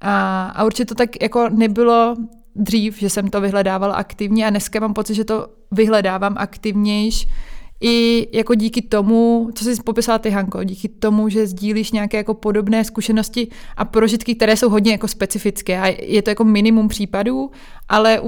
A, 0.00 0.46
a 0.46 0.64
určitě 0.64 0.84
to 0.84 0.94
tak 0.94 1.22
jako 1.22 1.48
nebylo 1.48 2.16
dřív, 2.56 2.98
že 2.98 3.10
jsem 3.10 3.30
to 3.30 3.40
vyhledávala 3.40 3.94
aktivně 3.94 4.46
a 4.46 4.50
dneska 4.50 4.80
mám 4.80 4.94
pocit, 4.94 5.14
že 5.14 5.24
to 5.24 5.46
vyhledávám 5.70 6.34
aktivnějš 6.38 7.26
i 7.80 8.28
jako 8.32 8.54
díky 8.54 8.82
tomu, 8.82 9.50
co 9.54 9.64
jsi 9.64 9.82
popisala 9.82 10.18
ty, 10.18 10.30
Hanko, 10.30 10.64
díky 10.64 10.88
tomu, 10.88 11.28
že 11.28 11.46
sdílíš 11.46 11.92
nějaké 11.92 12.16
jako 12.16 12.34
podobné 12.34 12.84
zkušenosti 12.84 13.48
a 13.76 13.84
prožitky, 13.84 14.34
které 14.34 14.56
jsou 14.56 14.68
hodně 14.68 14.92
jako 14.92 15.08
specifické 15.08 15.80
a 15.80 15.86
je 16.02 16.22
to 16.22 16.30
jako 16.30 16.44
minimum 16.44 16.88
případů, 16.88 17.50
ale 17.88 18.20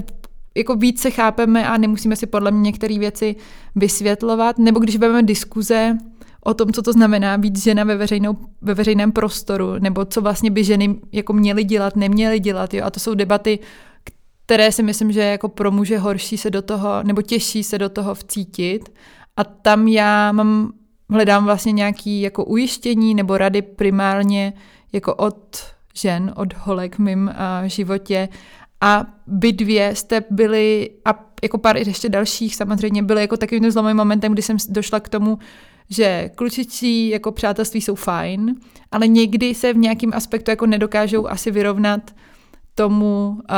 jako 0.57 0.77
víc 0.77 1.01
se 1.01 1.11
chápeme 1.11 1.69
a 1.69 1.77
nemusíme 1.77 2.17
si 2.17 2.27
podle 2.27 2.51
mě 2.51 2.61
některé 2.61 2.99
věci 2.99 3.37
vysvětlovat, 3.75 4.59
nebo 4.59 4.81
když 4.81 4.97
budeme 4.97 5.23
diskuze 5.23 5.99
o 6.45 6.55
tom, 6.55 6.73
co 6.73 6.83
to 6.83 6.93
znamená 6.93 7.39
být 7.39 7.59
žena 7.59 7.85
ve, 7.85 7.97
veřejnou, 7.97 8.37
ve 8.63 8.75
veřejném 8.75 9.13
prostoru, 9.13 9.79
nebo 9.79 10.05
co 10.05 10.21
vlastně 10.21 10.51
by 10.51 10.65
ženy 10.65 10.97
jako 11.13 11.33
měly 11.33 11.65
dělat, 11.65 11.97
neměly 11.97 12.41
dělat, 12.41 12.75
jo? 12.75 12.85
a 12.85 12.91
to 12.91 13.01
jsou 13.01 13.15
debaty 13.15 13.59
které 14.47 14.73
si 14.73 14.83
myslím, 14.83 15.13
že 15.13 15.21
jako 15.21 15.49
pro 15.49 15.71
muže 15.71 15.99
horší 15.99 16.37
se 16.37 16.51
do 16.51 16.63
toho, 16.63 17.03
nebo 17.03 17.23
těžší 17.23 17.63
se 17.63 17.79
do 17.79 17.89
toho 17.89 18.15
vcítit. 18.15 18.93
A 19.37 19.45
tam 19.45 19.89
já 19.89 20.33
mám, 20.33 20.73
hledám 21.11 21.45
vlastně 21.45 21.73
nějaký 21.73 22.21
jako 22.21 22.45
ujištění 22.45 23.15
nebo 23.15 23.39
rady 23.39 23.63
primárně 23.63 24.53
jako 24.93 25.15
od 25.15 25.59
žen, 25.95 26.33
od 26.37 26.55
holek 26.55 26.97
v 26.97 26.99
mém 26.99 27.35
uh, 27.35 27.69
životě. 27.69 28.29
A 28.81 29.07
vy 29.27 29.53
dvě 29.53 29.97
jste 29.97 30.25
byli, 30.31 30.91
a 31.05 31.25
jako 31.43 31.59
pár 31.59 31.77
ještě 31.77 32.09
dalších 32.09 32.57
samozřejmě, 32.57 33.03
byly 33.03 33.21
jako 33.21 33.37
takovým 33.37 33.71
zlomovým 33.71 33.97
momentem, 33.97 34.33
kdy 34.33 34.43
jsem 34.43 34.57
došla 34.69 35.01
k 35.01 35.09
tomu, 35.09 35.39
že 35.91 36.31
klučičí 36.35 37.09
jako 37.09 37.33
přátelství 37.33 37.81
jsou 37.81 37.95
fajn, 37.95 38.55
ale 38.91 39.09
někdy 39.09 39.55
se 39.55 39.73
v 39.73 39.77
nějakém 39.77 40.11
aspektu 40.15 40.51
jako 40.51 40.67
nedokážou 40.67 41.29
asi 41.29 41.51
vyrovnat 41.51 42.11
tomu, 42.75 43.29
uh, 43.51 43.57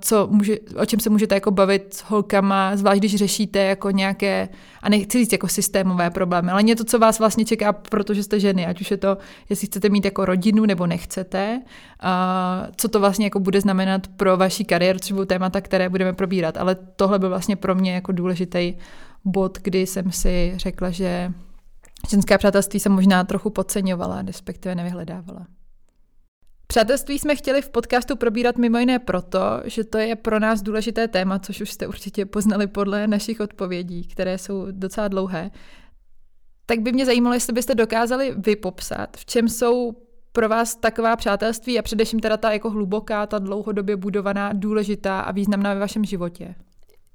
co 0.00 0.28
může, 0.30 0.56
o 0.76 0.86
čem 0.86 1.00
se 1.00 1.10
můžete 1.10 1.34
jako 1.34 1.50
bavit 1.50 1.94
s 1.94 2.02
holkama, 2.02 2.76
zvlášť 2.76 2.98
když 2.98 3.16
řešíte 3.16 3.58
jako 3.58 3.90
nějaké, 3.90 4.48
a 4.82 4.88
nechci 4.88 5.18
říct 5.18 5.32
jako 5.32 5.48
systémové 5.48 6.10
problémy, 6.10 6.50
ale 6.50 6.62
něco, 6.62 6.84
co 6.84 6.98
vás 6.98 7.18
vlastně 7.18 7.44
čeká, 7.44 7.72
protože 7.72 8.22
jste 8.22 8.40
ženy, 8.40 8.66
ať 8.66 8.80
už 8.80 8.90
je 8.90 8.96
to, 8.96 9.18
jestli 9.48 9.66
chcete 9.66 9.88
mít 9.88 10.04
jako 10.04 10.24
rodinu 10.24 10.66
nebo 10.66 10.86
nechcete, 10.86 11.62
uh, 12.04 12.70
co 12.76 12.88
to 12.88 13.00
vlastně 13.00 13.26
jako 13.26 13.40
bude 13.40 13.60
znamenat 13.60 14.06
pro 14.06 14.36
vaši 14.36 14.64
kariéru, 14.64 14.98
což 14.98 15.12
budou 15.12 15.24
témata, 15.24 15.60
které 15.60 15.88
budeme 15.88 16.12
probírat, 16.12 16.56
ale 16.56 16.76
tohle 16.96 17.18
byl 17.18 17.28
vlastně 17.28 17.56
pro 17.56 17.74
mě 17.74 17.94
jako 17.94 18.12
důležitý 18.12 18.74
bod, 19.24 19.58
kdy 19.62 19.86
jsem 19.86 20.12
si 20.12 20.52
řekla, 20.56 20.90
že 20.90 21.32
ženská 22.10 22.38
přátelství 22.38 22.80
jsem 22.80 22.92
možná 22.92 23.24
trochu 23.24 23.50
podceňovala, 23.50 24.22
respektive 24.22 24.74
nevyhledávala. 24.74 25.46
Přátelství 26.70 27.18
jsme 27.18 27.36
chtěli 27.36 27.62
v 27.62 27.68
podcastu 27.68 28.16
probírat 28.16 28.58
mimo 28.58 28.78
jiné 28.78 28.98
proto, 28.98 29.40
že 29.64 29.84
to 29.84 29.98
je 29.98 30.16
pro 30.16 30.40
nás 30.40 30.62
důležité 30.62 31.08
téma, 31.08 31.38
což 31.38 31.60
už 31.60 31.70
jste 31.70 31.86
určitě 31.86 32.26
poznali 32.26 32.66
podle 32.66 33.06
našich 33.06 33.40
odpovědí, 33.40 34.04
které 34.04 34.38
jsou 34.38 34.66
docela 34.70 35.08
dlouhé. 35.08 35.50
Tak 36.66 36.80
by 36.80 36.92
mě 36.92 37.06
zajímalo, 37.06 37.34
jestli 37.34 37.52
byste 37.52 37.74
dokázali 37.74 38.34
vypopsat, 38.36 39.16
v 39.16 39.24
čem 39.24 39.48
jsou 39.48 39.92
pro 40.32 40.48
vás 40.48 40.74
taková 40.76 41.16
přátelství 41.16 41.78
a 41.78 41.82
především 41.82 42.20
teda 42.20 42.36
ta 42.36 42.52
jako 42.52 42.70
hluboká, 42.70 43.26
ta 43.26 43.38
dlouhodobě 43.38 43.96
budovaná, 43.96 44.52
důležitá 44.52 45.20
a 45.20 45.32
významná 45.32 45.74
ve 45.74 45.80
vašem 45.80 46.04
životě. 46.04 46.54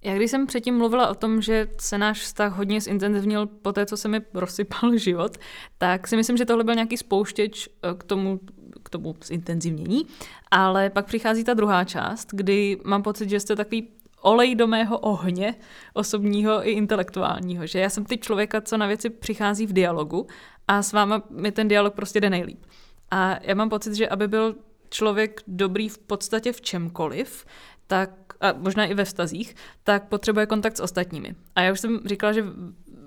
Já 0.04 0.16
když 0.16 0.32
jsem 0.32 0.48
předtím 0.48 0.78
mluvila 0.78 1.08
o 1.08 1.16
tom, 1.16 1.42
že 1.42 1.68
se 1.80 1.98
náš 1.98 2.22
vztah 2.22 2.58
hodně 2.58 2.82
zintenzivnil 2.82 3.46
po 3.48 3.74
té, 3.74 3.86
co 3.86 3.98
se 3.98 4.08
mi 4.08 4.22
rozsypal 4.34 4.98
život, 4.98 5.38
tak 5.78 6.08
si 6.08 6.16
myslím, 6.16 6.38
že 6.38 6.46
tohle 6.46 6.64
byl 6.64 6.76
nějaký 6.76 6.98
spouštěč 6.98 7.68
eh, 7.68 7.94
k 7.98 8.04
tomu, 8.04 8.40
k 8.86 8.90
tomu 8.90 9.16
zintenzivnění. 9.26 10.06
Ale 10.52 10.90
pak 10.90 11.06
přichází 11.06 11.44
ta 11.44 11.54
druhá 11.54 11.84
část, 11.84 12.30
kdy 12.32 12.78
mám 12.84 13.04
pocit, 13.04 13.30
že 13.30 13.40
jste 13.40 13.56
takový 13.56 13.88
olej 14.22 14.56
do 14.56 14.68
mého 14.68 15.00
ohně, 15.00 15.56
osobního 15.94 16.68
i 16.68 16.72
intelektuálního. 16.72 17.68
Že 17.68 17.80
já 17.80 17.90
jsem 17.90 18.06
typ 18.06 18.24
člověka, 18.24 18.62
co 18.62 18.78
na 18.78 18.88
věci 18.88 19.10
přichází 19.10 19.68
v 19.68 19.74
dialogu 19.74 20.28
a 20.68 20.82
s 20.82 20.94
váma 20.94 21.24
mi 21.30 21.52
ten 21.52 21.68
dialog 21.68 21.94
prostě 21.94 22.22
jde 22.22 22.30
nejlíp. 22.30 22.66
A 23.12 23.40
já 23.42 23.56
mám 23.56 23.70
pocit, 23.70 23.94
že 23.94 24.10
aby 24.10 24.28
byl 24.28 24.56
člověk 24.90 25.42
dobrý 25.48 25.90
v 25.90 25.98
podstatě 25.98 26.52
v 26.52 26.62
čemkoliv, 26.62 27.46
tak, 27.88 28.10
a 28.42 28.54
možná 28.54 28.86
i 28.86 28.94
ve 28.94 29.06
vztazích, 29.06 29.56
tak 29.84 30.08
potřebuje 30.08 30.46
kontakt 30.46 30.78
s 30.78 30.80
ostatními. 30.80 31.36
A 31.56 31.62
já 31.62 31.72
už 31.72 31.80
jsem 31.80 32.00
říkala, 32.06 32.34
že 32.34 32.46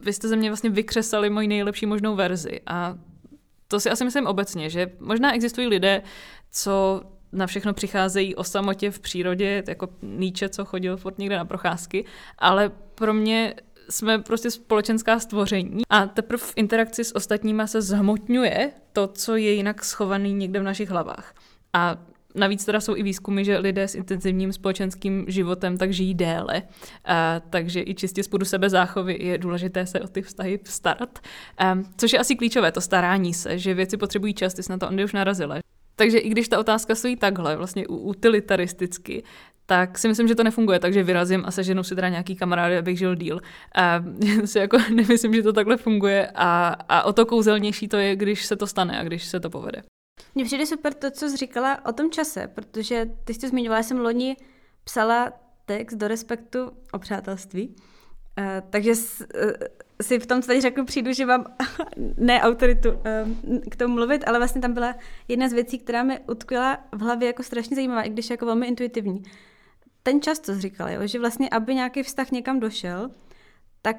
vy 0.01 0.13
jste 0.13 0.29
ze 0.29 0.37
mě 0.37 0.51
vlastně 0.51 0.71
vykřesali 0.71 1.31
moji 1.31 1.49
nejlepší 1.49 1.87
možnou 1.87 2.17
verzi 2.17 2.61
a 2.67 2.95
to 3.69 3.81
si 3.81 3.91
asi 3.91 4.05
myslím 4.05 4.27
obecně, 4.27 4.71
že 4.71 4.91
možná 5.01 5.35
existují 5.35 5.67
lidé, 5.67 6.03
co 6.51 7.03
na 7.33 7.47
všechno 7.47 7.75
přicházejí 7.75 8.35
o 8.35 8.45
samotě 8.45 8.91
v 8.91 9.01
přírodě, 9.01 9.63
jako 9.69 9.89
Nietzsche, 10.03 10.49
co 10.49 10.65
chodil 10.65 10.97
furt 10.97 11.19
někde 11.19 11.37
na 11.37 11.45
procházky, 11.45 12.05
ale 12.39 12.71
pro 12.95 13.15
mě 13.15 13.55
jsme 13.91 14.19
prostě 14.19 14.51
společenská 14.51 15.21
stvoření 15.21 15.83
a 15.91 16.07
teprve 16.07 16.43
v 16.45 16.53
interakci 16.57 17.05
s 17.05 17.17
ostatníma 17.17 17.67
se 17.67 17.83
zhmotňuje 17.83 18.73
to, 18.93 19.07
co 19.07 19.37
je 19.37 19.53
jinak 19.53 19.85
schovaný 19.85 20.35
někde 20.35 20.61
v 20.61 20.63
našich 20.63 20.91
hlavách. 20.91 21.35
A 21.73 21.97
Navíc 22.35 22.65
teda 22.65 22.81
jsou 22.81 22.97
i 22.97 23.03
výzkumy, 23.03 23.45
že 23.45 23.59
lidé 23.59 23.89
s 23.89 23.95
intenzivním 23.95 24.53
společenským 24.53 25.25
životem 25.29 25.79
tak 25.79 25.93
žijí 25.93 26.15
déle, 26.15 26.63
a, 27.05 27.41
takže 27.51 27.83
i 27.87 27.95
čistě 27.95 28.23
z 28.23 28.29
sebe 28.43 28.71
záchovy 28.71 29.19
je 29.21 29.39
důležité 29.39 29.87
se 29.87 30.01
o 30.01 30.09
ty 30.09 30.23
vztahy 30.23 30.61
starat. 30.65 31.19
A, 31.59 31.79
což 31.97 32.13
je 32.13 32.19
asi 32.19 32.37
klíčové, 32.37 32.73
to 32.73 32.81
starání 32.81 33.35
se, 33.35 33.59
že 33.59 33.75
věci 33.75 33.97
potřebují 33.97 34.35
čas, 34.35 34.55
ty 34.55 34.63
jsi 34.63 34.73
na 34.73 34.79
to 34.79 34.89
Andy 34.89 35.05
už 35.05 35.13
narazila. 35.13 35.57
Takže 35.97 36.19
i 36.19 36.29
když 36.29 36.49
ta 36.49 36.59
otázka 36.59 36.95
stojí 36.95 37.17
takhle, 37.17 37.57
vlastně 37.57 37.87
utilitaristicky, 37.87 39.23
tak 39.67 39.99
si 39.99 40.09
myslím, 40.09 40.29
že 40.29 40.35
to 40.35 40.45
nefunguje, 40.45 40.79
takže 40.79 41.03
vyrazím 41.03 41.43
a 41.47 41.51
seženu 41.51 41.83
si 41.83 41.95
teda 41.95 42.09
nějaký 42.09 42.37
kamarády, 42.37 42.79
abych 42.79 42.99
žil 42.99 43.15
díl. 43.15 43.41
A 43.75 44.05
si 44.45 44.59
jako 44.59 44.79
nemyslím, 44.95 45.35
že 45.35 45.43
to 45.43 45.53
takhle 45.53 45.77
funguje 45.77 46.31
a, 46.35 46.69
a 46.89 47.03
o 47.03 47.13
to 47.13 47.27
kouzelnější 47.27 47.89
to 47.89 47.97
je, 47.97 48.17
když 48.17 48.47
se 48.47 48.57
to 48.57 48.67
stane 48.67 49.01
a 49.01 49.05
když 49.05 49.25
se 49.25 49.41
to 49.41 49.51
povede. 49.51 49.83
Mně 50.35 50.45
přijde 50.45 50.67
super 50.67 50.95
to, 50.95 51.11
co 51.11 51.29
jsi 51.29 51.37
říkala 51.37 51.87
o 51.87 51.93
tom 51.93 52.11
čase, 52.11 52.49
protože 52.55 53.11
ty 53.25 53.35
jsi 53.35 53.41
to 53.41 53.49
zmiňovala, 53.49 53.83
jsem 53.83 53.99
loni 53.99 54.37
psala 54.85 55.33
text 55.67 55.95
do 55.95 56.09
respektu 56.09 56.73
o 56.93 56.99
přátelství, 56.99 57.69
uh, 57.69 58.45
takže 58.71 58.95
s, 58.95 59.21
uh, 59.21 59.51
si 60.03 60.19
v 60.19 60.27
tom, 60.27 60.43
co 60.43 60.47
tady 60.47 60.61
řeknu, 60.61 60.85
přijdu, 60.85 61.13
že 61.13 61.27
mám 61.27 61.45
ne 62.17 62.43
autoritu 62.43 62.91
uh, 62.91 63.59
k 63.71 63.77
tomu 63.77 63.95
mluvit, 63.95 64.29
ale 64.29 64.39
vlastně 64.39 64.61
tam 64.61 64.75
byla 64.75 64.95
jedna 65.29 65.49
z 65.49 65.53
věcí, 65.53 65.79
která 65.79 66.03
mi 66.03 66.19
utkvěla 66.19 66.79
v 66.93 67.01
hlavě 67.01 67.27
jako 67.27 67.43
strašně 67.43 67.77
zajímavá, 67.77 68.03
i 68.03 68.11
když 68.11 68.31
jako 68.31 68.47
velmi 68.47 68.67
intuitivní. 68.67 69.23
Ten 70.03 70.23
čas, 70.23 70.41
co 70.41 70.55
jsi 70.55 70.61
říkala, 70.61 70.91
jo, 70.91 71.07
že 71.07 71.19
vlastně, 71.19 71.49
aby 71.51 71.75
nějaký 71.75 72.03
vztah 72.03 72.31
někam 72.31 72.61
došel, 72.61 73.11
tak 73.83 73.97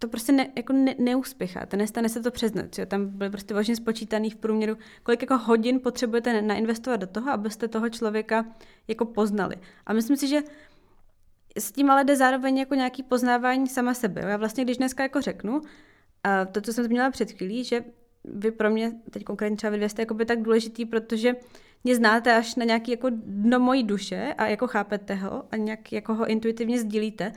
to 0.00 0.08
prostě 0.08 0.32
ne, 0.32 0.48
jako 0.56 0.72
ne, 0.72 0.94
neúspěchá, 0.98 1.66
to 1.66 1.76
nestane 1.76 2.08
se 2.08 2.22
to 2.22 2.30
přes 2.30 2.54
noc. 2.54 2.78
Jo? 2.78 2.86
Tam 2.86 3.06
byly 3.06 3.30
prostě 3.30 3.54
vážně 3.54 3.76
spočítaný 3.76 4.30
v 4.30 4.36
průměru, 4.36 4.76
kolik 5.02 5.22
jako 5.22 5.38
hodin 5.38 5.80
potřebujete 5.80 6.42
nainvestovat 6.42 7.00
do 7.00 7.06
toho, 7.06 7.30
abyste 7.30 7.68
toho 7.68 7.88
člověka 7.88 8.46
jako 8.88 9.04
poznali. 9.04 9.56
A 9.86 9.92
myslím 9.92 10.16
si, 10.16 10.28
že 10.28 10.42
s 11.58 11.72
tím 11.72 11.90
ale 11.90 12.04
jde 12.04 12.16
zároveň 12.16 12.58
jako 12.58 12.74
nějaký 12.74 13.02
poznávání 13.02 13.66
sama 13.66 13.94
sebe. 13.94 14.22
Já 14.28 14.36
vlastně, 14.36 14.64
když 14.64 14.76
dneska 14.76 15.02
jako 15.02 15.20
řeknu, 15.20 15.60
a 16.24 16.44
to, 16.44 16.60
co 16.60 16.72
jsem 16.72 16.84
zmínila 16.84 17.10
před 17.10 17.32
chvílí, 17.32 17.64
že 17.64 17.84
vy 18.24 18.50
pro 18.50 18.70
mě, 18.70 18.92
teď 19.10 19.24
konkrétně 19.24 19.56
třeba 19.56 19.70
vy 19.70 19.76
dvě 19.76 19.88
jste 19.88 20.06
tak 20.26 20.42
důležitý, 20.42 20.84
protože 20.86 21.36
mě 21.84 21.96
znáte 21.96 22.36
až 22.36 22.54
na 22.54 22.64
nějaký 22.64 22.90
jako 22.90 23.08
dno 23.10 23.60
mojí 23.60 23.82
duše 23.82 24.34
a 24.38 24.46
jako 24.46 24.66
chápete 24.66 25.14
ho 25.14 25.44
a 25.50 25.56
nějak 25.56 25.92
jako 25.92 26.14
ho 26.14 26.26
intuitivně 26.26 26.78
sdílíte. 26.78 27.32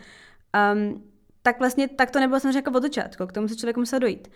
Um, 0.73 1.12
tak 1.43 1.59
vlastně 1.59 1.87
tak 1.87 2.11
to 2.11 2.19
nebylo 2.19 2.39
samozřejmě 2.39 2.57
jako 2.57 2.71
od 2.71 2.83
začátku, 2.83 3.27
k 3.27 3.31
tomu 3.31 3.47
se 3.47 3.55
člověk 3.55 3.77
musel 3.77 3.99
dojít. 3.99 4.27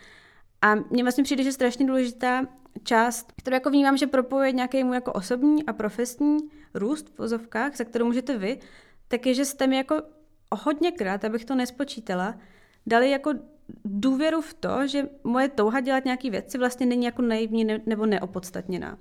A 0.62 0.74
mně 0.74 1.02
vlastně 1.02 1.24
přijde, 1.24 1.42
že 1.42 1.52
strašně 1.52 1.86
důležitá 1.86 2.46
část, 2.84 3.32
kterou 3.36 3.54
jako 3.54 3.70
vnímám, 3.70 3.96
že 3.96 4.06
propojuje 4.06 4.52
nějaký 4.52 4.84
můj 4.84 4.96
jako 4.96 5.12
osobní 5.12 5.66
a 5.66 5.72
profesní 5.72 6.38
růst 6.74 7.08
v 7.08 7.18
vozovkách, 7.18 7.76
za 7.76 7.84
kterou 7.84 8.06
můžete 8.06 8.38
vy, 8.38 8.58
tak 9.08 9.26
je, 9.26 9.34
že 9.34 9.44
jste 9.44 9.66
mi 9.66 9.76
jako 9.76 10.02
hodněkrát, 10.52 11.24
abych 11.24 11.44
to 11.44 11.54
nespočítala, 11.54 12.34
dali 12.86 13.10
jako 13.10 13.34
důvěru 13.84 14.40
v 14.40 14.54
to, 14.54 14.86
že 14.86 15.08
moje 15.24 15.48
touha 15.48 15.80
dělat 15.80 16.04
nějaké 16.04 16.30
věci 16.30 16.58
vlastně 16.58 16.86
není 16.86 17.04
jako 17.04 17.22
naivní 17.22 17.64
nebo 17.86 18.06
neopodstatněná. 18.06 18.98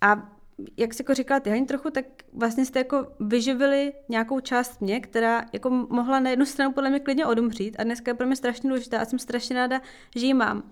A 0.00 0.37
jak 0.76 0.94
jsi 0.94 1.02
jako 1.02 1.14
říkala 1.14 1.40
ty, 1.40 1.50
Hani, 1.50 1.66
trochu, 1.66 1.90
tak 1.90 2.04
vlastně 2.32 2.64
jste 2.64 2.78
jako 2.78 3.12
vyživili 3.20 3.92
nějakou 4.08 4.40
část 4.40 4.80
mě, 4.80 5.00
která 5.00 5.44
jako 5.52 5.70
mohla 5.70 6.20
na 6.20 6.30
jednu 6.30 6.46
stranu 6.46 6.72
podle 6.72 6.90
mě 6.90 7.00
klidně 7.00 7.26
odumřít 7.26 7.76
a 7.78 7.84
dneska 7.84 8.10
je 8.10 8.14
pro 8.14 8.26
mě 8.26 8.36
strašně 8.36 8.68
důležitá 8.68 9.00
a 9.00 9.04
jsem 9.04 9.18
strašně 9.18 9.56
ráda, 9.56 9.80
že 10.16 10.26
ji 10.26 10.34
mám. 10.34 10.70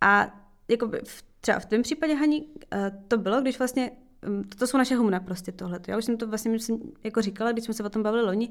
A 0.00 0.40
jako 0.68 0.88
v, 1.04 1.24
třeba 1.40 1.58
v 1.58 1.66
tvém 1.66 1.82
případě, 1.82 2.14
Hani, 2.14 2.46
eh, 2.72 2.92
to 3.08 3.18
bylo, 3.18 3.40
když 3.40 3.58
vlastně, 3.58 3.90
mm, 4.26 4.44
to, 4.58 4.66
jsou 4.66 4.78
naše 4.78 4.94
humna 4.94 5.20
prostě 5.20 5.52
tohle. 5.52 5.80
Já 5.88 5.98
už 5.98 6.04
jsem 6.04 6.16
to 6.16 6.26
vlastně 6.26 6.50
myslím, 6.50 6.92
jako 7.04 7.22
říkala, 7.22 7.52
když 7.52 7.64
jsme 7.64 7.74
se 7.74 7.82
o 7.82 7.90
tom 7.90 8.02
bavili 8.02 8.22
loni, 8.22 8.50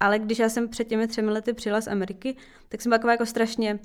ale 0.00 0.18
když 0.18 0.38
já 0.38 0.48
jsem 0.48 0.68
před 0.68 0.84
těmi 0.84 1.08
třemi 1.08 1.30
lety 1.30 1.52
přijela 1.52 1.80
z 1.80 1.88
Ameriky, 1.88 2.36
tak 2.68 2.82
jsem 2.82 2.90
byla 2.90 2.98
taková 2.98 3.12
jako 3.12 3.26
strašně 3.26 3.78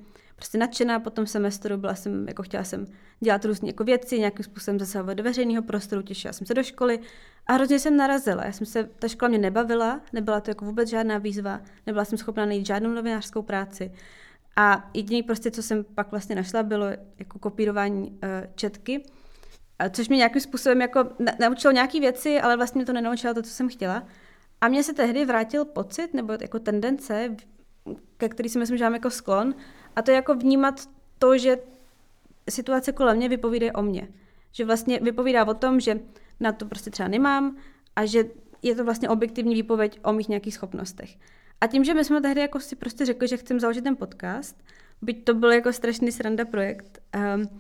prostě 0.44 0.58
nadšená 0.58 1.00
po 1.00 1.10
tom 1.10 1.28
semestru, 1.28 1.78
byla 1.78 1.96
jsem, 1.96 2.28
jako 2.28 2.44
chtěla 2.44 2.64
jsem 2.64 2.88
dělat 3.20 3.46
různé 3.46 3.68
jako 3.68 3.84
věci, 3.84 4.20
nějakým 4.20 4.44
způsobem 4.44 4.80
zasahovat 4.80 5.14
do 5.14 5.24
veřejného 5.24 5.64
prostoru, 5.64 6.02
těšila 6.02 6.34
jsem 6.34 6.48
se 6.48 6.54
do 6.54 6.64
školy 6.64 7.00
a 7.48 7.54
hrozně 7.54 7.80
jsem 7.80 7.98
narazila. 7.98 8.46
Já 8.46 8.52
jsem 8.52 8.66
se, 8.66 8.84
ta 8.84 9.08
škola 9.08 9.30
mě 9.30 9.38
nebavila, 9.38 10.02
nebyla 10.14 10.42
to 10.42 10.52
jako 10.52 10.66
vůbec 10.66 10.90
žádná 10.90 11.18
výzva, 11.18 11.62
nebyla 11.88 12.06
jsem 12.06 12.18
schopná 12.18 12.46
najít 12.46 12.66
žádnou 12.66 12.90
novinářskou 12.90 13.42
práci. 13.42 13.92
A 14.56 14.90
jediný 14.94 15.24
prostě, 15.24 15.52
co 15.52 15.64
jsem 15.64 15.84
pak 15.96 16.12
vlastně 16.12 16.36
našla, 16.36 16.64
bylo 16.64 16.86
jako 17.20 17.40
kopírování 17.40 18.10
uh, 18.12 18.18
četky, 18.56 19.04
což 19.92 20.10
mě 20.10 20.18
nějakým 20.18 20.42
způsobem 20.42 20.82
jako 20.82 21.10
naučilo 21.40 21.72
nějaké 21.72 22.00
věci, 22.00 22.42
ale 22.42 22.58
vlastně 22.58 22.80
mě 22.80 22.86
to 22.86 22.94
nenaučilo 22.94 23.34
to, 23.34 23.42
co 23.42 23.50
jsem 23.50 23.70
chtěla. 23.70 24.04
A 24.62 24.68
mně 24.68 24.84
se 24.84 24.94
tehdy 24.94 25.26
vrátil 25.26 25.66
pocit 25.66 26.14
nebo 26.14 26.34
jako 26.42 26.60
tendence, 26.60 27.36
ke 28.18 28.30
který 28.30 28.50
si 28.50 28.60
myslím, 28.60 28.78
že 28.78 28.84
mám 28.84 28.94
jako 28.94 29.10
sklon, 29.10 29.56
a 29.96 30.02
to 30.02 30.12
je 30.12 30.16
jako 30.16 30.36
vnímat 30.36 30.90
to, 31.20 31.38
že 31.38 31.58
situace 32.50 32.92
kolem 32.92 33.18
mě 33.18 33.30
vypovídá 33.30 33.68
o 33.76 33.82
mně. 33.82 34.08
Že 34.52 34.66
vlastně 34.66 35.00
vypovídá 35.00 35.48
o 35.48 35.54
tom, 35.54 35.80
že 35.80 36.00
na 36.40 36.52
to 36.52 36.66
prostě 36.66 36.90
třeba 36.90 37.10
nemám 37.10 37.58
a 37.96 38.06
že 38.06 38.24
je 38.62 38.76
to 38.76 38.84
vlastně 38.84 39.10
objektivní 39.10 39.56
výpověď 39.56 40.00
o 40.04 40.14
mých 40.14 40.30
nějakých 40.30 40.54
schopnostech. 40.54 41.18
A 41.62 41.68
tím, 41.68 41.84
že 41.84 41.94
my 41.94 42.06
jsme 42.06 42.22
tehdy 42.22 42.42
jako 42.42 42.60
si 42.60 42.76
prostě 42.76 43.06
řekli, 43.06 43.28
že 43.28 43.38
chceme 43.38 43.60
založit 43.60 43.82
ten 43.82 43.96
podcast, 43.96 44.64
byť 45.02 45.26
to 45.26 45.34
byl 45.34 45.52
jako 45.52 45.74
strašný 45.74 46.12
sranda 46.12 46.46
projekt, 46.46 47.02
um, 47.36 47.60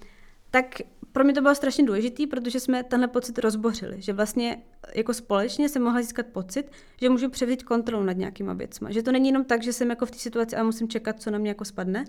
tak 0.51 0.65
pro 1.13 1.23
mě 1.23 1.33
to 1.33 1.41
bylo 1.41 1.55
strašně 1.55 1.85
důležitý, 1.85 2.27
protože 2.27 2.59
jsme 2.59 2.83
tenhle 2.83 3.07
pocit 3.07 3.39
rozbořili, 3.39 4.01
že 4.01 4.13
vlastně 4.13 4.63
jako 4.95 5.13
společně 5.13 5.69
se 5.69 5.79
mohla 5.79 6.01
získat 6.01 6.25
pocit, 6.25 6.71
že 7.01 7.09
můžu 7.09 7.29
převzít 7.29 7.63
kontrolu 7.63 8.03
nad 8.03 8.17
nějakýma 8.17 8.53
věcma. 8.53 8.91
Že 8.91 9.03
to 9.03 9.11
není 9.11 9.29
jenom 9.29 9.45
tak, 9.45 9.63
že 9.63 9.73
jsem 9.73 9.89
jako 9.89 10.05
v 10.05 10.11
té 10.11 10.17
situaci 10.17 10.55
a 10.55 10.63
musím 10.63 10.89
čekat, 10.89 11.21
co 11.21 11.31
na 11.31 11.37
mě 11.37 11.49
jako 11.49 11.65
spadne, 11.65 12.05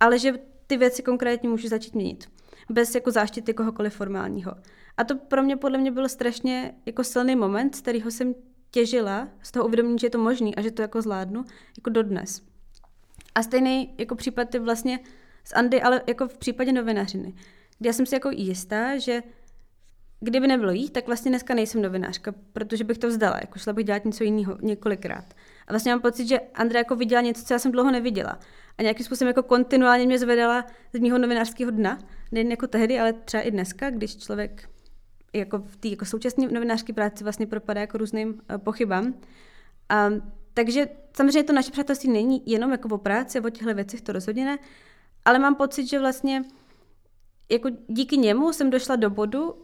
ale 0.00 0.18
že 0.18 0.38
ty 0.66 0.76
věci 0.76 1.02
konkrétně 1.02 1.48
můžu 1.48 1.68
začít 1.68 1.94
měnit. 1.94 2.28
Bez 2.70 2.94
jako 2.94 3.10
záštity 3.10 3.54
kohokoliv 3.54 3.94
formálního. 3.94 4.54
A 4.96 5.04
to 5.04 5.14
pro 5.16 5.42
mě 5.42 5.56
podle 5.56 5.78
mě 5.78 5.90
byl 5.90 6.08
strašně 6.08 6.74
jako 6.86 7.04
silný 7.04 7.36
moment, 7.36 7.76
z 7.76 7.80
kterého 7.80 8.10
jsem 8.10 8.34
těžila, 8.70 9.28
z 9.42 9.50
toho 9.50 9.66
uvědomění, 9.66 9.98
že 9.98 10.06
je 10.06 10.10
to 10.10 10.18
možný 10.18 10.54
a 10.54 10.62
že 10.62 10.70
to 10.70 10.82
jako 10.82 11.02
zvládnu, 11.02 11.44
jako 11.76 11.90
dodnes. 11.90 12.42
A 13.34 13.42
stejný 13.42 13.94
jako 13.98 14.14
případ 14.14 14.54
je 14.54 14.60
vlastně 14.60 15.00
s 15.44 15.54
Andy, 15.54 15.82
ale 15.82 16.02
jako 16.06 16.28
v 16.28 16.38
případě 16.38 16.72
novinařiny. 16.72 17.34
Kdy 17.82 17.88
já 17.88 17.92
jsem 17.92 18.06
si 18.06 18.14
jako 18.14 18.30
jistá, 18.30 18.98
že 18.98 19.22
kdyby 20.20 20.46
nebylo 20.46 20.72
jí, 20.72 20.90
tak 20.90 21.06
vlastně 21.06 21.30
dneska 21.30 21.54
nejsem 21.54 21.82
novinářka, 21.82 22.34
protože 22.52 22.84
bych 22.84 22.98
to 22.98 23.08
vzdala, 23.08 23.36
jako 23.40 23.58
šla 23.58 23.72
bych 23.72 23.84
dělat 23.84 24.04
něco 24.04 24.24
jiného 24.24 24.58
několikrát. 24.62 25.24
A 25.66 25.72
vlastně 25.72 25.92
mám 25.92 26.00
pocit, 26.00 26.28
že 26.28 26.40
Andrea 26.54 26.80
jako 26.80 26.96
viděla 26.96 27.22
něco, 27.22 27.44
co 27.44 27.54
já 27.54 27.58
jsem 27.58 27.72
dlouho 27.72 27.90
neviděla. 27.90 28.38
A 28.78 28.82
nějakým 28.82 29.06
způsobem 29.06 29.28
jako 29.28 29.42
kontinuálně 29.42 30.06
mě 30.06 30.18
zvedala 30.18 30.66
z 30.92 31.00
mého 31.00 31.18
novinářského 31.18 31.70
dna, 31.70 31.98
nejen 32.32 32.50
jako 32.50 32.66
tehdy, 32.66 33.00
ale 33.00 33.12
třeba 33.12 33.42
i 33.42 33.50
dneska, 33.50 33.90
když 33.90 34.16
člověk 34.16 34.68
jako 35.32 35.58
v 35.58 35.76
té 35.76 35.88
jako 35.88 36.04
současné 36.04 36.48
novinářské 36.48 36.92
práci 36.92 37.24
vlastně 37.24 37.46
propadá 37.46 37.80
jako 37.80 37.98
různým 37.98 38.28
uh, 38.28 38.58
pochybám. 38.58 39.14
A, 39.88 40.10
takže 40.54 40.88
samozřejmě 41.16 41.42
to 41.42 41.52
naše 41.52 41.70
přátelství 41.70 42.10
není 42.10 42.42
jenom 42.46 42.70
jako 42.70 42.88
o 42.94 42.98
práci 42.98 43.40
o 43.40 43.50
těchto 43.50 43.74
věcech, 43.74 44.00
to 44.00 44.12
rozhodně 44.12 44.44
ne, 44.44 44.58
ale 45.24 45.38
mám 45.38 45.54
pocit, 45.54 45.86
že 45.86 45.98
vlastně 45.98 46.44
jako 47.50 47.68
díky 47.88 48.16
němu 48.16 48.52
jsem 48.52 48.70
došla 48.70 48.96
do 48.96 49.10
bodu, 49.10 49.54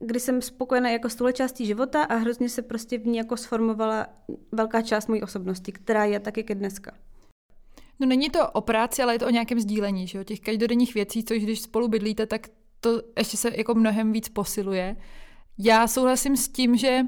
kdy 0.00 0.20
jsem 0.20 0.42
spokojená 0.42 0.90
jako 0.90 1.08
s 1.08 1.14
touhle 1.14 1.32
částí 1.32 1.66
života 1.66 2.02
a 2.02 2.14
hrozně 2.14 2.48
se 2.48 2.62
prostě 2.62 2.98
v 2.98 3.06
ní 3.06 3.16
jako 3.16 3.36
sformovala 3.36 4.06
velká 4.52 4.82
část 4.82 5.06
mojí 5.06 5.22
osobnosti, 5.22 5.72
která 5.72 6.04
je 6.04 6.20
tak, 6.20 6.36
jak 6.36 6.48
je 6.48 6.54
dneska. 6.54 6.92
No 8.00 8.06
není 8.06 8.30
to 8.30 8.50
o 8.50 8.60
práci, 8.60 9.02
ale 9.02 9.14
je 9.14 9.18
to 9.18 9.26
o 9.26 9.30
nějakém 9.30 9.60
sdílení, 9.60 10.06
že 10.06 10.18
jo? 10.18 10.24
těch 10.24 10.40
každodenních 10.40 10.94
věcí, 10.94 11.24
což 11.24 11.42
když 11.42 11.60
spolu 11.60 11.88
bydlíte, 11.88 12.26
tak 12.26 12.48
to 12.80 13.02
ještě 13.18 13.36
se 13.36 13.50
jako 13.56 13.74
mnohem 13.74 14.12
víc 14.12 14.28
posiluje. 14.28 14.96
Já 15.58 15.86
souhlasím 15.86 16.36
s 16.36 16.48
tím, 16.48 16.76
že 16.76 17.00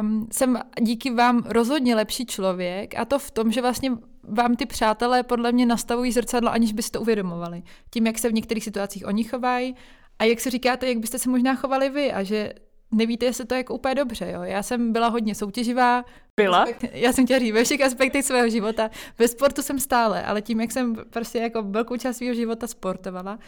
um, 0.00 0.28
jsem 0.32 0.58
díky 0.80 1.10
vám 1.10 1.42
rozhodně 1.46 1.94
lepší 1.94 2.26
člověk 2.26 2.98
a 2.98 3.04
to 3.04 3.18
v 3.18 3.30
tom, 3.30 3.52
že 3.52 3.60
vlastně 3.60 3.90
vám 4.22 4.56
ty 4.56 4.66
přátelé 4.66 5.22
podle 5.22 5.52
mě 5.52 5.66
nastavují 5.66 6.12
zrcadlo, 6.12 6.50
aniž 6.50 6.72
byste 6.72 6.98
to 6.98 7.02
uvědomovali. 7.02 7.62
Tím, 7.90 8.06
jak 8.06 8.18
se 8.18 8.28
v 8.28 8.32
některých 8.32 8.64
situacích 8.64 9.06
oni 9.06 9.24
chovají 9.24 9.74
a 10.18 10.24
jak 10.24 10.40
se 10.40 10.50
říkáte, 10.50 10.88
jak 10.88 10.98
byste 10.98 11.18
se 11.18 11.30
možná 11.30 11.54
chovali 11.54 11.88
vy 11.88 12.12
a 12.12 12.22
že 12.22 12.52
nevíte, 12.92 13.26
jestli 13.26 13.44
to 13.44 13.54
je 13.54 13.58
jako 13.58 13.74
úplně 13.74 13.94
dobře. 13.94 14.30
Jo? 14.30 14.42
Já 14.42 14.62
jsem 14.62 14.92
byla 14.92 15.08
hodně 15.08 15.34
soutěživá. 15.34 16.04
Byla? 16.36 16.66
Já 16.92 17.12
jsem 17.12 17.24
chtěla 17.24 17.40
říct, 17.40 17.54
ve 17.54 17.64
všech 17.64 17.80
aspektech 17.80 18.24
svého 18.24 18.48
života. 18.48 18.90
Ve 19.18 19.28
sportu 19.28 19.62
jsem 19.62 19.78
stále, 19.78 20.24
ale 20.24 20.42
tím, 20.42 20.60
jak 20.60 20.72
jsem 20.72 20.94
prostě 21.10 21.38
jako 21.38 21.62
velkou 21.62 21.96
část 21.96 22.16
svého 22.16 22.34
života 22.34 22.66
sportovala, 22.66 23.38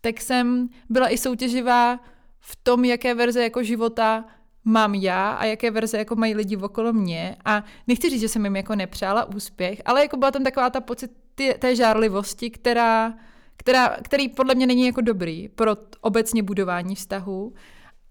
tak 0.00 0.20
jsem 0.20 0.68
byla 0.88 1.08
i 1.08 1.18
soutěživá 1.18 2.00
v 2.40 2.56
tom, 2.56 2.84
jaké 2.84 3.14
verze 3.14 3.42
jako 3.42 3.62
života 3.62 4.24
mám 4.68 4.94
já 4.94 5.30
a 5.30 5.44
jaké 5.44 5.70
verze 5.70 5.98
jako 5.98 6.16
mají 6.16 6.34
lidi 6.34 6.56
okolo 6.56 6.92
mě. 6.92 7.36
A 7.44 7.64
nechci 7.86 8.10
říct, 8.10 8.20
že 8.20 8.28
jsem 8.28 8.44
jim 8.44 8.56
jako 8.56 8.74
nepřála 8.74 9.24
úspěch, 9.24 9.82
ale 9.84 10.02
jako 10.02 10.16
byla 10.16 10.30
tam 10.30 10.44
taková 10.44 10.70
ta 10.70 10.80
pocit 10.80 11.10
té 11.58 11.76
žárlivosti, 11.76 12.50
která, 12.50 13.14
která, 13.56 13.96
který 14.02 14.28
podle 14.28 14.54
mě 14.54 14.66
není 14.66 14.86
jako 14.86 15.00
dobrý 15.00 15.48
pro 15.48 15.76
obecně 16.00 16.42
budování 16.42 16.94
vztahu. 16.94 17.54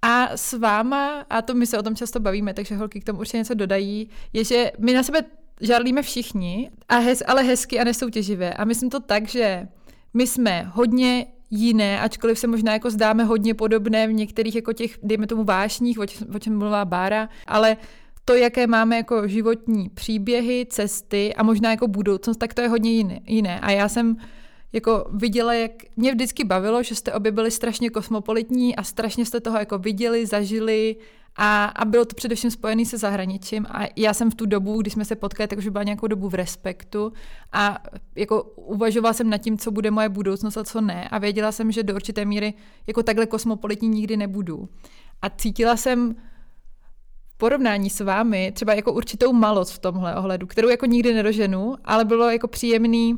A 0.02 0.38
s 0.38 0.54
váma, 0.54 1.26
a 1.30 1.42
to 1.42 1.54
my 1.54 1.68
se 1.68 1.80
o 1.80 1.84
tom 1.84 1.96
často 1.96 2.20
bavíme, 2.20 2.54
takže 2.54 2.76
holky 2.76 3.02
k 3.02 3.04
tomu 3.04 3.20
určitě 3.20 3.38
něco 3.38 3.54
dodají, 3.54 4.10
je, 4.34 4.44
že 4.44 4.72
my 4.80 4.94
na 4.94 5.04
sebe 5.04 5.22
žárlíme 5.62 6.02
všichni, 6.02 6.72
a 6.90 6.98
hez, 6.98 7.24
ale 7.28 7.44
hezky 7.44 7.80
a 7.80 7.84
nesoutěživě. 7.84 8.54
A 8.54 8.66
myslím 8.66 8.90
to 8.90 9.00
tak, 9.00 9.28
že 9.28 9.68
my 10.14 10.28
jsme 10.28 10.72
hodně 10.74 11.26
jiné, 11.52 12.02
ačkoliv 12.02 12.40
se 12.40 12.48
možná 12.48 12.74
jako 12.74 12.90
zdáme 12.90 13.24
hodně 13.24 13.54
podobné 13.54 14.08
v 14.08 14.14
některých 14.14 14.56
jako 14.56 14.74
těch, 14.74 14.98
dejme 15.04 15.28
tomu 15.28 15.44
vášních, 15.44 16.00
o 16.00 16.06
čem, 16.06 16.58
mluvila 16.58 16.86
Bára, 16.86 17.30
ale 17.48 17.78
to, 18.26 18.34
jaké 18.34 18.68
máme 18.68 18.98
jako 18.98 19.28
životní 19.28 19.90
příběhy, 19.90 20.66
cesty 20.70 21.34
a 21.34 21.44
možná 21.44 21.72
jako 21.72 21.88
budoucnost, 21.88 22.38
tak 22.38 22.54
to 22.54 22.62
je 22.62 22.68
hodně 22.68 22.92
jiné. 22.92 23.20
jiné. 23.28 23.60
A 23.60 23.72
já 23.72 23.90
jsem 23.90 24.18
jako 24.74 25.06
viděla, 25.14 25.54
jak 25.54 25.72
mě 25.96 26.12
vždycky 26.12 26.44
bavilo, 26.44 26.84
že 26.84 26.96
jste 26.96 27.14
obě 27.14 27.32
byli 27.32 27.52
strašně 27.52 27.90
kosmopolitní 27.90 28.76
a 28.76 28.84
strašně 28.84 29.26
jste 29.26 29.40
toho 29.40 29.58
jako 29.58 29.78
viděli, 29.78 30.26
zažili 30.26 30.96
a, 31.38 31.66
a 31.66 31.86
bylo 31.86 32.06
to 32.06 32.16
především 32.16 32.52
spojené 32.52 32.86
se 32.86 32.98
zahraničím. 32.98 33.66
A 33.70 33.88
já 33.96 34.14
jsem 34.14 34.32
v 34.32 34.36
tu 34.36 34.46
dobu, 34.46 34.82
když 34.82 34.94
jsme 34.94 35.06
se 35.06 35.16
potkali, 35.16 35.48
tak 35.48 35.60
už 35.60 35.68
byla 35.68 35.84
nějakou 35.84 36.08
dobu 36.08 36.30
v 36.30 36.34
respektu. 36.34 37.14
A 37.54 37.78
jako 38.16 38.44
uvažovala 38.44 39.14
jsem 39.14 39.30
nad 39.30 39.38
tím, 39.38 39.58
co 39.58 39.72
bude 39.72 39.92
moje 39.92 40.10
budoucnost 40.10 40.58
a 40.58 40.64
co 40.64 40.82
ne. 40.82 41.10
A 41.10 41.18
věděla 41.18 41.52
jsem, 41.52 41.72
že 41.72 41.84
do 41.84 41.96
určité 41.96 42.26
míry 42.26 42.54
jako 42.88 43.04
takhle 43.04 43.26
kosmopolitní 43.26 43.90
nikdy 43.90 44.18
nebudu. 44.18 44.70
A 45.22 45.30
cítila 45.30 45.78
jsem 45.78 46.16
v 47.28 47.38
porovnání 47.38 47.90
s 47.90 48.00
vámi 48.00 48.52
třeba 48.56 48.74
jako 48.74 48.94
určitou 48.94 49.34
malost 49.34 49.72
v 49.72 49.80
tomhle 49.80 50.16
ohledu, 50.16 50.48
kterou 50.48 50.70
jako 50.70 50.86
nikdy 50.86 51.14
nedoženu, 51.14 51.76
ale 51.86 52.06
bylo 52.06 52.30
jako 52.30 52.48
příjemný 52.48 53.18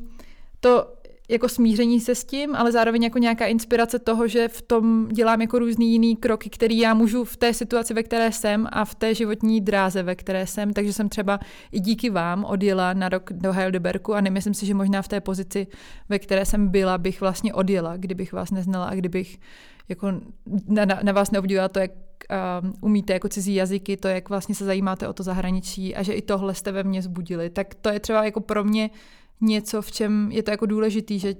to 0.59 0.93
jako 1.29 1.49
smíření 1.49 1.99
se 1.99 2.15
s 2.15 2.23
tím, 2.23 2.55
ale 2.55 2.71
zároveň 2.71 3.03
jako 3.03 3.19
nějaká 3.19 3.45
inspirace 3.45 3.99
toho, 3.99 4.27
že 4.27 4.47
v 4.47 4.61
tom 4.61 5.07
dělám 5.11 5.41
jako 5.41 5.59
různý 5.59 5.91
jiný 5.91 6.15
kroky, 6.15 6.49
který 6.49 6.77
já 6.77 6.93
můžu 6.93 7.23
v 7.23 7.37
té 7.37 7.53
situaci, 7.53 7.93
ve 7.93 8.03
které 8.03 8.31
jsem 8.31 8.67
a 8.71 8.85
v 8.85 8.95
té 8.95 9.15
životní 9.15 9.61
dráze, 9.61 10.03
ve 10.03 10.15
které 10.15 10.47
jsem, 10.47 10.73
takže 10.73 10.93
jsem 10.93 11.09
třeba 11.09 11.39
i 11.71 11.79
díky 11.79 12.09
vám 12.09 12.45
odjela 12.45 12.93
na 12.93 13.09
rok 13.09 13.33
do 13.33 13.53
Heidelbergu 13.53 14.13
a 14.13 14.21
nemyslím 14.21 14.53
si, 14.53 14.65
že 14.65 14.73
možná 14.73 15.01
v 15.01 15.07
té 15.07 15.21
pozici, 15.21 15.67
ve 16.09 16.19
které 16.19 16.45
jsem 16.45 16.67
byla, 16.67 16.97
bych 16.97 17.21
vlastně 17.21 17.53
odjela, 17.53 17.97
kdybych 17.97 18.33
vás 18.33 18.51
neznala 18.51 18.85
a 18.85 18.95
kdybych 18.95 19.39
jako 19.89 20.11
na, 20.67 20.85
na, 20.85 20.99
na 21.03 21.11
vás 21.11 21.31
neobdivovala 21.31 21.69
to, 21.69 21.79
jak 21.79 21.91
uh, 21.91 22.71
umíte 22.81 23.13
jako 23.13 23.29
cizí 23.29 23.55
jazyky, 23.55 23.97
to, 23.97 24.07
jak 24.07 24.29
vlastně 24.29 24.55
se 24.55 24.65
zajímáte 24.65 25.07
o 25.07 25.13
to 25.13 25.23
zahraničí 25.23 25.95
a 25.95 26.03
že 26.03 26.13
i 26.13 26.21
tohle 26.21 26.55
jste 26.55 26.71
ve 26.71 26.83
mně 26.83 27.01
zbudili, 27.01 27.49
tak 27.49 27.75
to 27.75 27.89
je 27.89 27.99
třeba 27.99 28.25
jako 28.25 28.41
pro 28.41 28.63
mě 28.63 28.89
něco, 29.41 29.81
v 29.81 29.91
čem 29.91 30.31
je 30.31 30.43
to 30.43 30.51
jako 30.51 30.65
důležitý, 30.65 31.19
že 31.19 31.35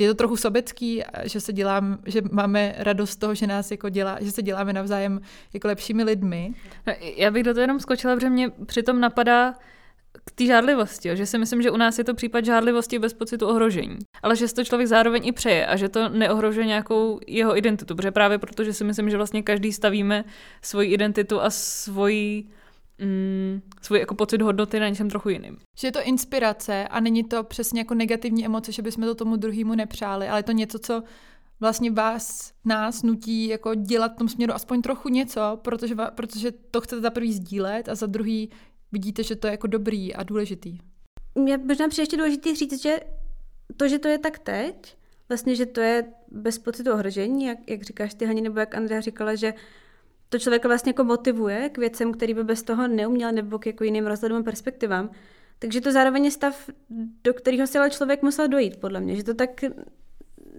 je 0.00 0.08
to 0.08 0.14
trochu 0.14 0.36
sobecký, 0.36 1.02
že 1.24 1.40
se 1.40 1.52
dělám, 1.52 1.98
že 2.06 2.22
máme 2.32 2.74
radost 2.78 3.10
z 3.10 3.16
toho, 3.16 3.34
že 3.34 3.46
nás 3.46 3.70
jako 3.70 3.88
dělá, 3.88 4.18
že 4.20 4.32
se 4.32 4.42
děláme 4.42 4.72
navzájem 4.72 5.20
jako 5.52 5.68
lepšími 5.68 6.04
lidmi. 6.04 6.54
No, 6.86 6.92
já 7.16 7.30
bych 7.30 7.42
do 7.42 7.54
toho 7.54 7.60
jenom 7.60 7.80
skočila, 7.80 8.14
protože 8.14 8.30
mě 8.30 8.50
přitom 8.66 9.00
napadá 9.00 9.54
k 10.24 10.30
té 10.30 10.46
žádlivosti, 10.46 11.10
že 11.12 11.26
si 11.26 11.38
myslím, 11.38 11.62
že 11.62 11.70
u 11.70 11.76
nás 11.76 11.98
je 11.98 12.04
to 12.04 12.14
případ 12.14 12.44
žádlivosti 12.44 12.98
bez 12.98 13.14
pocitu 13.14 13.46
ohrožení. 13.46 13.98
Ale 14.22 14.36
že 14.36 14.48
si 14.48 14.54
to 14.54 14.64
člověk 14.64 14.88
zároveň 14.88 15.26
i 15.26 15.32
přeje 15.32 15.66
a 15.66 15.76
že 15.76 15.88
to 15.88 16.08
neohrožuje 16.08 16.66
nějakou 16.66 17.20
jeho 17.26 17.58
identitu, 17.58 17.96
protože 17.96 18.10
právě 18.10 18.38
protože 18.38 18.72
si 18.72 18.84
myslím, 18.84 19.10
že 19.10 19.16
vlastně 19.16 19.42
každý 19.42 19.72
stavíme 19.72 20.24
svoji 20.62 20.92
identitu 20.92 21.40
a 21.40 21.50
svoji 21.50 22.48
mm, 22.98 23.60
svůj 23.82 23.98
jako 23.98 24.14
pocit 24.14 24.42
hodnoty 24.42 24.80
na 24.80 24.88
něčem 24.88 25.10
trochu 25.10 25.28
jiným. 25.28 25.58
Že 25.78 25.88
je 25.88 25.92
to 25.92 26.02
inspirace 26.02 26.88
a 26.88 27.00
není 27.00 27.24
to 27.24 27.44
přesně 27.44 27.80
jako 27.80 27.94
negativní 27.94 28.44
emoce, 28.44 28.72
že 28.72 28.82
bychom 28.82 29.04
to 29.04 29.14
tomu 29.14 29.36
druhému 29.36 29.74
nepřáli, 29.74 30.28
ale 30.28 30.38
je 30.38 30.42
to 30.42 30.52
něco, 30.52 30.78
co 30.78 31.02
vlastně 31.60 31.90
vás, 31.90 32.52
nás 32.64 33.02
nutí 33.02 33.48
jako 33.48 33.74
dělat 33.74 34.12
v 34.12 34.16
tom 34.16 34.28
směru 34.28 34.52
aspoň 34.52 34.82
trochu 34.82 35.08
něco, 35.08 35.58
protože, 35.62 35.94
protože 36.14 36.52
to 36.52 36.80
chcete 36.80 37.02
za 37.02 37.10
prvý 37.10 37.32
sdílet 37.32 37.88
a 37.88 37.94
za 37.94 38.06
druhý 38.06 38.50
vidíte, 38.92 39.22
že 39.22 39.36
to 39.36 39.46
je 39.46 39.50
jako 39.50 39.66
dobrý 39.66 40.14
a 40.14 40.22
důležitý. 40.22 40.78
Mě 41.34 41.58
možná 41.58 41.88
přijde 41.88 42.02
ještě 42.02 42.16
důležité 42.16 42.54
říct, 42.54 42.82
že 42.82 43.00
to, 43.76 43.88
že 43.88 43.98
to 43.98 44.08
je 44.08 44.18
tak 44.18 44.38
teď, 44.38 44.96
vlastně, 45.28 45.56
že 45.56 45.66
to 45.66 45.80
je 45.80 46.12
bez 46.30 46.58
pocitu 46.58 46.92
ohrožení, 46.92 47.44
jak, 47.44 47.58
jak 47.70 47.82
říkáš 47.82 48.14
ty 48.14 48.26
Hani, 48.26 48.40
nebo 48.40 48.60
jak 48.60 48.74
Andrea 48.74 49.00
říkala, 49.00 49.34
že 49.34 49.54
to 50.28 50.38
člověka 50.38 50.68
vlastně 50.68 50.90
jako 50.90 51.04
motivuje 51.04 51.68
k 51.68 51.78
věcem, 51.78 52.12
který 52.12 52.34
by 52.34 52.44
bez 52.44 52.62
toho 52.62 52.88
neuměl, 52.88 53.32
nebo 53.32 53.58
k 53.58 53.66
jako 53.66 53.84
jiným 53.84 54.06
rozhledům 54.06 54.38
a 54.38 54.42
perspektivám. 54.42 55.10
Takže 55.58 55.80
to 55.80 55.92
zároveň 55.92 56.24
je 56.24 56.30
stav, 56.30 56.70
do 57.24 57.34
kterého 57.34 57.66
si 57.66 57.78
ale 57.78 57.90
člověk 57.90 58.22
musel 58.22 58.48
dojít, 58.48 58.76
podle 58.76 59.00
mě. 59.00 59.16
Že 59.16 59.24
to 59.24 59.34
tak 59.34 59.50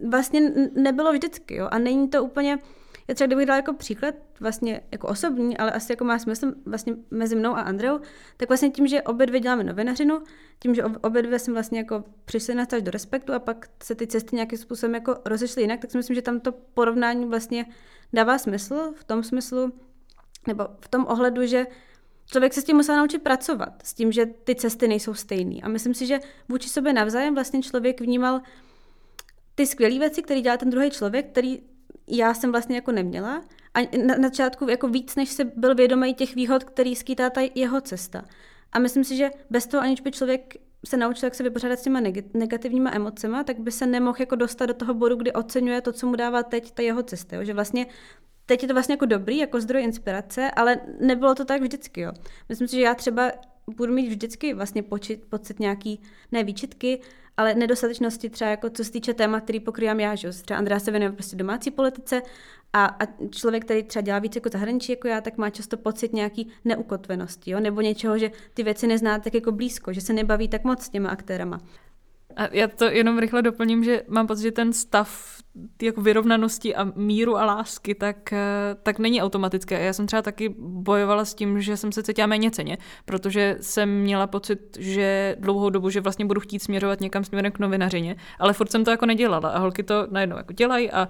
vlastně 0.10 0.52
nebylo 0.74 1.12
vždycky. 1.12 1.56
Jo? 1.56 1.68
A 1.72 1.80
není 1.80 2.10
to 2.10 2.24
úplně, 2.24 2.60
já 3.08 3.16
třeba 3.16 3.26
kdybych 3.26 3.46
dala 3.46 3.58
jako 3.58 3.74
příklad, 3.74 4.16
vlastně 4.40 4.82
jako 4.92 5.08
osobní, 5.08 5.58
ale 5.58 5.72
asi 5.72 5.92
jako 5.92 6.06
má 6.06 6.20
smysl 6.20 6.54
vlastně 6.66 6.96
mezi 7.12 7.36
mnou 7.36 7.52
a 7.52 7.62
Andreou, 7.62 8.00
tak 8.38 8.50
vlastně 8.50 8.70
tím, 8.70 8.88
že 8.88 9.02
obě 9.02 9.26
dvě 9.26 9.40
děláme 9.40 9.64
novinařinu, 9.64 10.22
tím, 10.60 10.76
že 10.76 10.84
obě 10.84 11.22
dvě 11.22 11.40
jsme 11.40 11.54
vlastně 11.54 11.80
jako 11.80 12.04
přišli 12.26 12.56
na 12.56 12.66
do 12.80 12.92
respektu 12.92 13.34
a 13.34 13.40
pak 13.40 13.68
se 13.84 13.96
ty 13.96 14.08
cesty 14.08 14.36
nějakým 14.36 14.58
způsobem 14.58 14.96
jako 14.96 15.16
rozešly 15.26 15.62
jinak, 15.62 15.80
tak 15.80 15.92
si 15.92 15.98
myslím, 15.98 16.16
že 16.16 16.22
tam 16.22 16.40
to 16.40 16.52
porovnání 16.52 17.26
vlastně 17.26 17.66
dává 18.14 18.38
smysl 18.38 18.94
v 18.96 19.04
tom 19.04 19.24
smyslu, 19.24 19.74
nebo 20.48 20.68
v 20.80 20.88
tom 20.88 21.06
ohledu, 21.10 21.46
že 21.46 21.66
člověk 22.26 22.54
se 22.54 22.62
s 22.62 22.64
tím 22.64 22.76
musel 22.76 22.98
naučit 22.98 23.20
pracovat, 23.20 23.74
s 23.84 23.94
tím, 23.94 24.12
že 24.12 24.26
ty 24.26 24.56
cesty 24.56 24.88
nejsou 24.88 25.14
stejné. 25.14 25.62
A 25.64 25.68
myslím 25.68 25.94
si, 25.94 26.06
že 26.06 26.20
vůči 26.50 26.70
sobě 26.70 26.94
navzájem 26.94 27.34
vlastně 27.34 27.62
člověk 27.62 28.02
vnímal 28.02 28.42
ty 29.56 29.68
skvělé 29.68 30.00
věci, 30.00 30.22
které 30.22 30.42
dělá 30.42 30.58
ten 30.58 30.70
druhý 30.70 30.92
člověk, 30.92 31.32
který 31.32 31.60
já 32.08 32.34
jsem 32.34 32.52
vlastně 32.52 32.76
jako 32.76 32.92
neměla. 32.92 33.44
A 33.74 33.98
na, 34.06 34.16
začátku 34.22 34.70
jako 34.70 34.88
víc, 34.88 35.16
než 35.16 35.30
se 35.30 35.44
byl 35.44 35.76
vědomý 35.76 36.14
těch 36.14 36.36
výhod, 36.36 36.64
který 36.64 36.96
skýtá 36.96 37.30
ta 37.30 37.42
jeho 37.56 37.82
cesta. 37.82 38.26
A 38.72 38.80
myslím 38.80 39.04
si, 39.04 39.16
že 39.16 39.30
bez 39.50 39.68
toho, 39.68 39.84
aniž 39.84 40.02
by 40.02 40.12
člověk 40.12 40.56
se 40.88 40.98
naučil, 40.98 41.28
jak 41.28 41.36
se 41.36 41.44
vypořádat 41.44 41.80
s 41.80 41.84
těma 41.84 42.02
negativníma 42.34 42.92
emocema, 42.94 43.44
tak 43.44 43.60
by 43.60 43.72
se 43.72 43.86
nemohl 43.86 44.18
jako 44.20 44.36
dostat 44.36 44.66
do 44.66 44.74
toho 44.74 44.94
bodu, 44.94 45.16
kdy 45.16 45.34
oceňuje 45.34 45.82
to, 45.82 45.92
co 45.92 46.08
mu 46.08 46.16
dává 46.16 46.44
teď 46.44 46.72
ta 46.72 46.84
jeho 46.84 47.04
cesta. 47.04 47.36
Jo? 47.36 47.44
Že 47.44 47.54
vlastně 47.54 47.86
teď 48.46 48.62
je 48.62 48.68
to 48.68 48.74
vlastně 48.74 48.94
jako 48.94 49.06
dobrý, 49.06 49.38
jako 49.38 49.62
zdroj 49.62 49.84
inspirace, 49.84 50.52
ale 50.52 50.78
nebylo 51.00 51.36
to 51.36 51.46
tak 51.46 51.62
vždycky. 51.62 52.02
Jo? 52.02 52.12
Myslím 52.50 52.68
si, 52.68 52.76
že 52.76 52.82
já 52.82 52.96
třeba 52.96 53.32
budu 53.76 53.94
mít 53.94 54.08
vždycky 54.08 54.54
vlastně 54.54 54.84
počit, 54.84 55.26
pocit 55.30 55.60
nějaký, 55.60 56.02
ne 56.32 56.44
výčitky, 56.44 57.02
ale 57.38 57.54
nedostatečnosti 57.54 58.30
třeba 58.30 58.52
jako 58.52 58.70
co 58.70 58.84
se 58.84 58.92
týče 58.92 59.14
témat, 59.14 59.40
který 59.40 59.60
pokrývám 59.60 60.00
já, 60.00 60.16
že? 60.16 60.30
třeba 60.32 60.58
Andrea 60.58 60.80
se 60.80 60.92
věnuje 60.92 61.12
prostě 61.12 61.36
domácí 61.36 61.72
politice 61.72 62.22
a, 62.74 62.86
a 62.86 63.06
člověk, 63.32 63.66
který 63.66 63.84
třeba 63.84 64.02
dělá 64.02 64.20
víc 64.20 64.36
jako 64.36 64.50
zahraničí 64.50 64.92
jako 64.92 65.08
já, 65.08 65.22
tak 65.22 65.38
má 65.38 65.50
často 65.50 65.78
pocit 65.78 66.14
nějaký 66.14 66.48
neukotvenosti, 66.66 67.52
jo? 67.52 67.60
nebo 67.60 67.82
něčeho, 67.82 68.18
že 68.18 68.32
ty 68.54 68.64
věci 68.64 68.88
nezná 68.88 69.20
tak 69.20 69.34
jako 69.34 69.52
blízko, 69.52 69.94
že 69.94 70.02
se 70.02 70.14
nebaví 70.14 70.48
tak 70.48 70.64
moc 70.64 70.82
s 70.82 70.90
těma 70.90 71.10
aktérama. 71.10 71.60
A 72.38 72.48
já 72.52 72.68
to 72.68 72.86
jenom 72.86 73.20
rychle 73.20 73.42
doplním, 73.42 73.84
že 73.84 74.04
mám 74.08 74.28
pocit, 74.28 74.42
že 74.42 74.52
ten 74.52 74.74
stav 74.74 75.38
jako 75.82 76.02
vyrovnanosti 76.02 76.76
a 76.76 76.92
míru 76.96 77.38
a 77.38 77.46
lásky, 77.46 77.96
tak, 77.96 78.34
eh, 78.34 78.76
tak 78.84 79.00
není 79.00 79.22
automatické. 79.22 79.86
Já 79.86 79.94
jsem 79.94 80.08
třeba 80.08 80.22
taky 80.22 80.56
bojovala 80.60 81.26
s 81.26 81.34
tím, 81.34 81.62
že 81.62 81.78
jsem 81.78 81.92
se 81.92 82.04
cítila 82.04 82.28
méně 82.28 82.52
ceně, 82.52 82.78
protože 83.06 83.58
jsem 83.62 84.02
měla 84.02 84.28
pocit, 84.28 84.78
že 84.80 85.36
dlouhou 85.40 85.70
dobu, 85.70 85.90
že 85.90 86.02
vlastně 86.02 86.26
budu 86.26 86.42
chtít 86.42 86.64
směřovat 86.64 87.02
někam 87.02 87.24
směrem 87.24 87.52
k 87.52 87.60
novinařině, 87.60 88.16
ale 88.40 88.54
furt 88.54 88.72
jsem 88.72 88.86
to 88.86 88.92
jako 88.92 89.06
nedělala 89.06 89.50
a 89.50 89.60
holky 89.60 89.84
to 89.84 90.08
najednou 90.12 90.38
jako 90.38 90.54
dělají 90.54 90.92
a 90.92 91.08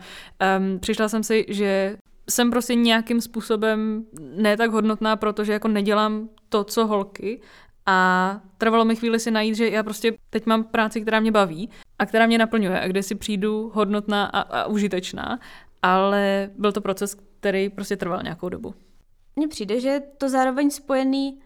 um, 0.60 0.80
přišla 0.80 1.10
jsem 1.10 1.24
si, 1.24 1.46
že 1.50 1.98
jsem 2.30 2.52
prostě 2.52 2.76
nějakým 2.76 3.22
způsobem 3.22 4.06
ne 4.36 4.58
tak 4.58 4.72
hodnotná, 4.72 5.16
protože 5.16 5.54
jako 5.54 5.68
nedělám 5.68 6.30
to, 6.50 6.64
co 6.64 6.88
holky 6.88 7.42
a 7.88 8.42
trvalo 8.58 8.86
mi 8.86 8.96
chvíli 8.96 9.20
si 9.20 9.32
najít, 9.32 9.56
že 9.56 9.70
já 9.70 9.84
prostě 9.84 10.14
teď 10.30 10.46
mám 10.46 10.64
práci, 10.64 11.02
která 11.02 11.20
mě 11.20 11.32
baví 11.32 11.70
a 12.00 12.06
která 12.06 12.26
mě 12.26 12.38
naplňuje 12.38 12.82
a 12.82 12.88
kde 12.88 13.04
si 13.04 13.16
přijdu 13.16 13.72
hodnotná 13.74 14.26
a, 14.26 14.40
a 14.40 14.68
užitečná, 14.68 15.40
ale 15.82 16.50
byl 16.58 16.72
to 16.72 16.82
proces, 16.82 17.18
který 17.40 17.70
prostě 17.70 17.98
trval 17.98 18.24
nějakou 18.24 18.50
dobu. 18.50 18.74
Mně 19.36 19.48
přijde, 19.48 19.80
že 19.80 20.02
to 20.18 20.30
zároveň 20.30 20.70
spojený 20.70 21.40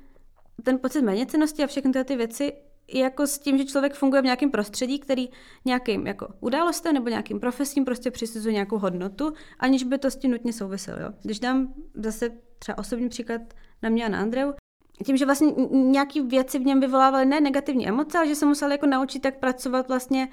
ten 0.64 0.80
pocit 0.80 1.02
méněcenosti 1.02 1.64
a 1.64 1.68
všechny 1.68 2.04
ty 2.04 2.16
věci 2.16 2.54
jako 2.94 3.28
s 3.28 3.40
tím, 3.40 3.58
že 3.58 3.66
člověk 3.66 3.94
funguje 3.94 4.22
v 4.22 4.26
nějakém 4.26 4.52
prostředí, 4.52 5.00
který 5.00 5.30
nějakým 5.66 6.08
jako 6.08 6.28
událostem 6.40 6.94
nebo 6.94 7.10
nějakým 7.10 7.40
profesím 7.40 7.86
prostě 7.86 8.12
přisuzuje 8.12 8.54
nějakou 8.54 8.78
hodnotu, 8.78 9.34
aniž 9.60 9.84
by 9.84 9.98
to 9.98 10.12
s 10.12 10.16
tím 10.16 10.32
nutně 10.32 10.54
souviselo. 10.54 11.14
Když 11.24 11.40
dám 11.40 11.74
zase 11.94 12.30
třeba 12.60 12.78
osobní 12.78 13.10
příklad 13.10 13.42
na 13.82 13.90
mě 13.90 14.06
a 14.06 14.10
na 14.10 14.20
Andreu, 14.20 14.52
tím, 15.06 15.18
že 15.18 15.26
vlastně 15.26 15.54
nějaké 15.72 16.22
věci 16.22 16.60
v 16.60 16.66
něm 16.66 16.80
vyvolávaly 16.80 17.26
ne 17.26 17.42
negativní 17.42 17.88
emoce, 17.88 18.18
ale 18.18 18.28
že 18.28 18.36
se 18.36 18.46
musel 18.46 18.72
jako 18.72 18.86
naučit 18.86 19.20
tak 19.20 19.40
pracovat 19.40 19.88
vlastně 19.88 20.30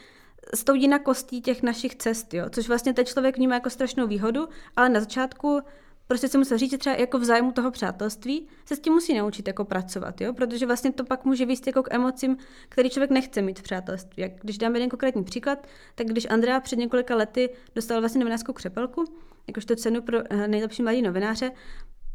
s 0.55 0.65
tou 0.65 0.75
jinakostí 0.75 1.41
těch 1.41 1.63
našich 1.63 1.95
cest, 1.95 2.35
jo? 2.35 2.45
což 2.51 2.69
vlastně 2.69 2.95
ten 2.95 3.07
člověk 3.07 3.37
vnímá 3.37 3.55
jako 3.55 3.71
strašnou 3.71 4.07
výhodu, 4.07 4.49
ale 4.77 4.89
na 4.89 5.01
začátku 5.01 5.61
prostě 6.07 6.29
se 6.29 6.39
musel 6.39 6.59
říct, 6.59 6.71
že 6.71 6.79
třeba 6.79 6.97
jako 6.97 7.19
v 7.19 7.25
zájmu 7.25 7.53
toho 7.53 7.71
přátelství 7.71 8.49
se 8.67 8.77
s 8.77 8.81
tím 8.81 8.93
musí 8.93 9.15
naučit 9.15 9.49
jako 9.49 9.65
pracovat, 9.65 10.21
jo? 10.21 10.33
protože 10.33 10.67
vlastně 10.67 10.93
to 10.93 11.05
pak 11.05 11.25
může 11.25 11.47
výst 11.47 11.67
jako 11.67 11.83
k 11.83 11.95
emocím, 11.95 12.37
který 12.69 12.91
člověk 12.91 13.11
nechce 13.11 13.43
mít 13.43 13.59
v 13.59 13.63
přátelství. 13.63 14.23
Jak 14.23 14.33
když 14.41 14.59
dám 14.59 14.75
jeden 14.75 14.89
konkrétní 14.89 15.25
příklad, 15.25 15.67
tak 15.95 16.07
když 16.07 16.27
Andrea 16.31 16.61
před 16.61 16.79
několika 16.79 17.17
lety 17.17 17.51
dostal 17.75 18.01
vlastně 18.01 18.19
novinářskou 18.19 18.53
křepelku, 18.53 19.05
jakožto 19.47 19.77
cenu 19.77 20.03
pro 20.03 20.19
eh, 20.31 20.49
nejlepší 20.49 20.83
mladý 20.83 21.03
novináře, 21.03 21.51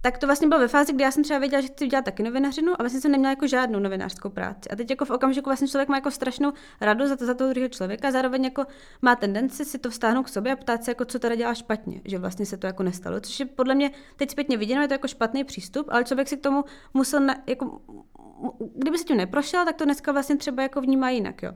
tak 0.06 0.18
to 0.18 0.26
vlastně 0.26 0.48
bylo 0.48 0.60
ve 0.60 0.68
fázi, 0.68 0.94
kdy 0.94 1.04
já 1.04 1.12
jsem 1.12 1.24
třeba 1.24 1.40
věděla, 1.40 1.62
že 1.62 1.68
chci 1.68 1.88
dělat 1.88 2.06
taky 2.06 2.24
novinařinu 2.24 2.74
a 2.74 2.76
vlastně 2.80 3.02
jsem 3.02 3.12
neměla 3.12 3.30
jako 3.30 3.48
žádnou 3.48 3.80
novinářskou 3.80 4.30
práci. 4.30 4.70
A 4.70 4.76
teď 4.76 4.90
jako 4.90 5.06
v 5.06 5.10
okamžiku 5.10 5.50
vlastně 5.50 5.68
člověk 5.68 5.90
má 5.90 5.96
jako 5.96 6.12
strašnou 6.12 6.54
radost 6.82 7.10
za, 7.10 7.16
to, 7.16 7.26
za 7.26 7.34
toho 7.34 7.50
druhého 7.50 7.70
člověka 7.70 8.12
zároveň 8.12 8.44
jako 8.44 8.66
má 9.02 9.16
tendenci 9.16 9.66
si 9.66 9.78
to 9.78 9.90
vztáhnout 9.90 10.24
k 10.24 10.30
sobě 10.30 10.54
a 10.54 10.56
ptát 10.56 10.84
se, 10.84 10.92
jako 10.92 11.06
co 11.06 11.20
teda 11.20 11.36
dělá 11.36 11.54
špatně, 11.54 12.02
že 12.06 12.18
vlastně 12.18 12.46
se 12.46 12.58
to 12.58 12.68
jako 12.68 12.84
nestalo. 12.84 13.20
Což 13.20 13.40
je 13.40 13.46
podle 13.46 13.76
mě 13.76 13.92
teď 14.16 14.32
zpětně 14.32 14.58
viděno, 14.58 14.82
je 14.82 14.88
to 14.88 14.94
jako 14.94 15.08
špatný 15.08 15.44
přístup, 15.44 15.88
ale 15.90 16.04
člověk 16.04 16.28
si 16.28 16.38
k 16.38 16.42
tomu 16.42 16.64
musel, 16.94 17.20
na, 17.20 17.36
jako, 17.48 17.82
kdyby 18.76 18.98
se 18.98 19.04
tím 19.04 19.18
neprošel, 19.18 19.66
tak 19.66 19.76
to 19.76 19.86
dneska 19.86 20.12
vlastně 20.12 20.38
třeba 20.38 20.64
jako 20.64 20.82
vnímá 20.82 21.10
jinak. 21.10 21.44
Jo. 21.44 21.52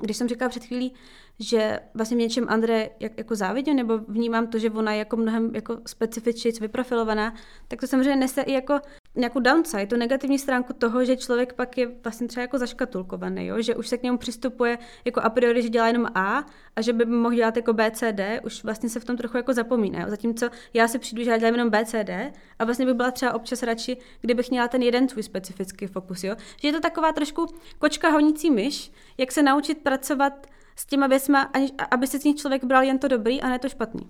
Když 0.00 0.16
jsem 0.16 0.28
říkala 0.28 0.48
před 0.48 0.64
chvílí, 0.64 0.94
že 1.38 1.80
vlastně 1.94 2.16
v 2.16 2.20
něčem 2.20 2.46
Andre 2.48 2.90
jak, 3.00 3.18
jako 3.18 3.34
závidím, 3.34 3.76
nebo 3.76 3.98
vnímám 3.98 4.46
to, 4.46 4.58
že 4.58 4.70
ona 4.70 4.92
je 4.92 4.98
jako 4.98 5.16
mnohem 5.16 5.50
jako 5.54 5.78
specifičně 5.86 6.52
vyprofilovaná, 6.60 7.34
tak 7.68 7.80
to 7.80 7.86
samozřejmě 7.86 8.16
nese 8.16 8.42
i 8.42 8.52
jako 8.52 8.80
nějakou 9.14 9.40
downside, 9.40 9.86
tu 9.86 9.96
negativní 9.96 10.38
stránku 10.38 10.72
toho, 10.72 11.04
že 11.04 11.16
člověk 11.16 11.52
pak 11.52 11.78
je 11.78 11.86
vlastně 12.04 12.28
třeba 12.28 12.42
jako 12.42 12.58
zaškatulkovaný, 12.58 13.46
jo? 13.46 13.62
že 13.62 13.74
už 13.74 13.88
se 13.88 13.98
k 13.98 14.02
němu 14.02 14.18
přistupuje 14.18 14.78
jako 15.04 15.20
a 15.20 15.30
priori, 15.30 15.62
že 15.62 15.68
dělá 15.68 15.86
jenom 15.86 16.06
A 16.14 16.44
a 16.76 16.82
že 16.82 16.92
by 16.92 17.04
mohl 17.04 17.34
dělat 17.34 17.56
jako 17.56 17.72
B, 17.72 17.90
C, 17.90 18.12
D, 18.12 18.40
už 18.44 18.64
vlastně 18.64 18.88
se 18.88 19.00
v 19.00 19.04
tom 19.04 19.16
trochu 19.16 19.36
jako 19.36 19.52
zapomíná. 19.52 20.00
Jo? 20.00 20.06
Zatímco 20.10 20.48
já 20.74 20.88
si 20.88 20.98
přijdu, 20.98 21.24
že 21.24 21.30
já 21.30 21.38
dělám 21.38 21.54
jenom 21.54 21.70
B, 21.70 21.84
C, 21.84 22.04
D 22.04 22.32
a 22.58 22.64
vlastně 22.64 22.86
bych 22.86 22.94
byla 22.94 23.10
třeba 23.10 23.34
občas 23.34 23.62
radši, 23.62 23.96
kdybych 24.20 24.50
měla 24.50 24.68
ten 24.68 24.82
jeden 24.82 25.08
svůj 25.08 25.22
specifický 25.22 25.86
fokus. 25.86 26.24
Jo? 26.24 26.36
Že 26.60 26.68
je 26.68 26.72
to 26.72 26.80
taková 26.80 27.12
trošku 27.12 27.46
kočka 27.78 28.08
honící 28.08 28.50
myš, 28.50 28.92
jak 29.18 29.32
se 29.32 29.42
naučit 29.42 29.78
pracovat 29.78 30.46
s 30.76 30.86
těma 30.86 31.06
věcma, 31.06 31.50
aby 31.90 32.06
se 32.06 32.18
z 32.18 32.24
nich 32.24 32.36
člověk 32.36 32.64
bral 32.64 32.82
jen 32.82 32.98
to 32.98 33.08
dobrý 33.08 33.42
a 33.42 33.48
ne 33.48 33.58
to 33.58 33.68
špatný. 33.68 34.08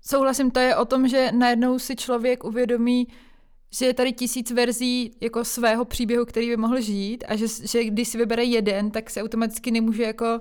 Souhlasím, 0.00 0.50
to 0.50 0.60
je 0.60 0.76
o 0.76 0.84
tom, 0.84 1.08
že 1.08 1.32
najednou 1.32 1.78
si 1.78 1.96
člověk 1.96 2.44
uvědomí, 2.44 3.08
že 3.70 3.86
je 3.86 3.94
tady 3.94 4.12
tisíc 4.12 4.50
verzí 4.50 5.16
jako 5.20 5.44
svého 5.44 5.84
příběhu, 5.84 6.24
který 6.24 6.48
by 6.48 6.56
mohl 6.56 6.80
žít 6.80 7.24
a 7.28 7.36
že, 7.36 7.46
že 7.62 7.84
když 7.84 8.08
si 8.08 8.18
vybere 8.18 8.44
jeden, 8.44 8.90
tak 8.90 9.10
se 9.10 9.22
automaticky 9.22 9.70
nemůže 9.70 10.02
jako 10.02 10.40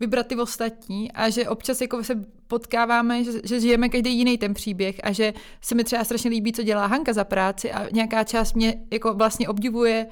vybrat 0.00 0.26
ty 0.26 0.36
ostatní 0.36 1.12
a 1.12 1.30
že 1.30 1.48
občas 1.48 1.80
jako 1.80 2.04
se 2.04 2.24
potkáváme, 2.46 3.24
že, 3.24 3.32
že 3.44 3.60
žijeme 3.60 3.88
každý 3.88 4.18
jiný 4.18 4.38
ten 4.38 4.54
příběh 4.54 4.96
a 5.02 5.12
že 5.12 5.32
se 5.60 5.74
mi 5.74 5.84
třeba 5.84 6.04
strašně 6.04 6.30
líbí, 6.30 6.52
co 6.52 6.62
dělá 6.62 6.86
Hanka 6.86 7.12
za 7.12 7.24
práci 7.24 7.72
a 7.72 7.88
nějaká 7.92 8.24
část 8.24 8.54
mě 8.54 8.74
jako 8.90 9.14
vlastně 9.14 9.48
obdivuje 9.48 10.06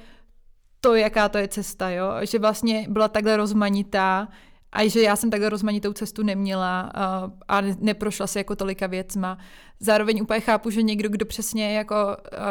to, 0.81 0.95
jaká 0.95 1.29
to 1.29 1.37
je 1.37 1.47
cesta, 1.47 1.89
jo? 1.89 2.05
že 2.21 2.39
vlastně 2.39 2.85
byla 2.89 3.07
takhle 3.07 3.37
rozmanitá, 3.37 4.27
a 4.73 4.87
že 4.89 5.01
já 5.01 5.15
jsem 5.15 5.29
takhle 5.29 5.49
rozmanitou 5.49 5.93
cestu 5.93 6.23
neměla 6.23 6.81
a, 6.81 7.31
a 7.47 7.61
neprošla 7.61 8.27
se 8.27 8.39
jako 8.39 8.55
tolika 8.55 8.87
věcma. 8.87 9.37
Zároveň 9.79 10.21
úplně 10.21 10.39
chápu, 10.39 10.69
že 10.69 10.81
někdo, 10.81 11.09
kdo 11.09 11.25
přesně 11.25 11.73
jako 11.73 11.95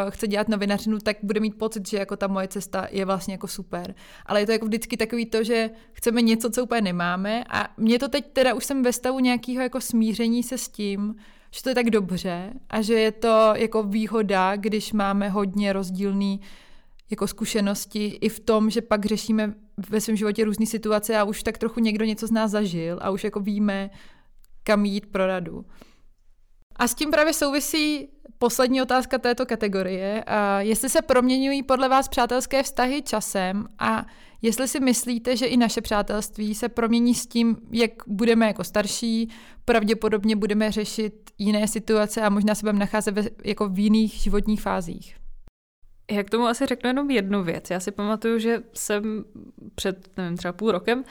chce 0.08 0.28
dělat 0.28 0.48
novinařinu, 0.48 0.98
tak 0.98 1.16
bude 1.22 1.40
mít 1.40 1.58
pocit, 1.58 1.88
že 1.88 1.96
jako 1.96 2.16
ta 2.16 2.26
moje 2.26 2.48
cesta 2.48 2.88
je 2.90 3.04
vlastně 3.04 3.34
jako 3.34 3.48
super. 3.48 3.94
Ale 4.26 4.40
je 4.40 4.46
to 4.46 4.52
jako 4.52 4.66
vždycky 4.66 4.96
takový 4.96 5.26
to, 5.26 5.44
že 5.44 5.70
chceme 5.92 6.22
něco, 6.22 6.50
co 6.50 6.62
úplně 6.62 6.80
nemáme 6.80 7.44
a 7.50 7.68
mě 7.76 7.98
to 7.98 8.08
teď 8.08 8.32
teda 8.32 8.54
už 8.54 8.64
jsem 8.64 8.82
ve 8.82 8.92
stavu 8.92 9.20
nějakého 9.20 9.62
jako 9.62 9.80
smíření 9.80 10.42
se 10.42 10.58
s 10.58 10.68
tím, 10.68 11.14
že 11.54 11.62
to 11.62 11.68
je 11.68 11.74
tak 11.74 11.90
dobře 11.90 12.52
a 12.70 12.82
že 12.82 12.94
je 12.94 13.12
to 13.12 13.52
jako 13.56 13.82
výhoda, 13.82 14.56
když 14.56 14.92
máme 14.92 15.28
hodně 15.28 15.72
rozdílný 15.72 16.40
jako 17.10 17.26
zkušenosti 17.26 18.06
i 18.06 18.28
v 18.28 18.40
tom, 18.40 18.70
že 18.70 18.82
pak 18.82 19.06
řešíme 19.06 19.54
ve 19.88 20.00
svém 20.00 20.16
životě 20.16 20.44
různé 20.44 20.66
situace 20.66 21.18
a 21.18 21.24
už 21.24 21.42
tak 21.42 21.58
trochu 21.58 21.80
někdo 21.80 22.04
něco 22.04 22.26
z 22.26 22.30
nás 22.30 22.50
zažil 22.50 22.98
a 23.02 23.10
už 23.10 23.24
jako 23.24 23.40
víme, 23.40 23.90
kam 24.62 24.84
jít 24.84 25.06
pro 25.06 25.26
radu. 25.26 25.64
A 26.76 26.88
s 26.88 26.94
tím 26.94 27.10
právě 27.10 27.32
souvisí 27.32 28.08
poslední 28.38 28.82
otázka 28.82 29.18
této 29.18 29.46
kategorie. 29.46 30.24
A 30.26 30.60
jestli 30.60 30.88
se 30.88 31.02
proměňují 31.02 31.62
podle 31.62 31.88
vás 31.88 32.08
přátelské 32.08 32.62
vztahy 32.62 33.02
časem 33.02 33.66
a 33.78 34.06
jestli 34.42 34.68
si 34.68 34.80
myslíte, 34.80 35.36
že 35.36 35.46
i 35.46 35.56
naše 35.56 35.80
přátelství 35.80 36.54
se 36.54 36.68
promění 36.68 37.14
s 37.14 37.26
tím, 37.26 37.56
jak 37.70 37.90
budeme 38.06 38.46
jako 38.46 38.64
starší, 38.64 39.30
pravděpodobně 39.64 40.36
budeme 40.36 40.72
řešit 40.72 41.30
jiné 41.38 41.68
situace 41.68 42.22
a 42.22 42.30
možná 42.30 42.54
se 42.54 42.60
budeme 42.60 42.78
nacházet 42.78 43.14
ve, 43.14 43.22
jako 43.44 43.68
v 43.68 43.78
jiných 43.78 44.12
životních 44.12 44.60
fázích. 44.60 45.19
Já 46.10 46.22
k 46.22 46.30
tomu 46.30 46.46
asi 46.46 46.66
řeknu 46.66 46.88
jenom 46.88 47.10
jednu 47.10 47.42
věc. 47.42 47.70
Já 47.70 47.80
si 47.80 47.90
pamatuju, 47.90 48.38
že 48.38 48.62
jsem 48.72 49.24
před, 49.74 50.16
nevím, 50.16 50.36
třeba 50.36 50.52
půl 50.52 50.72
rokem 50.72 51.04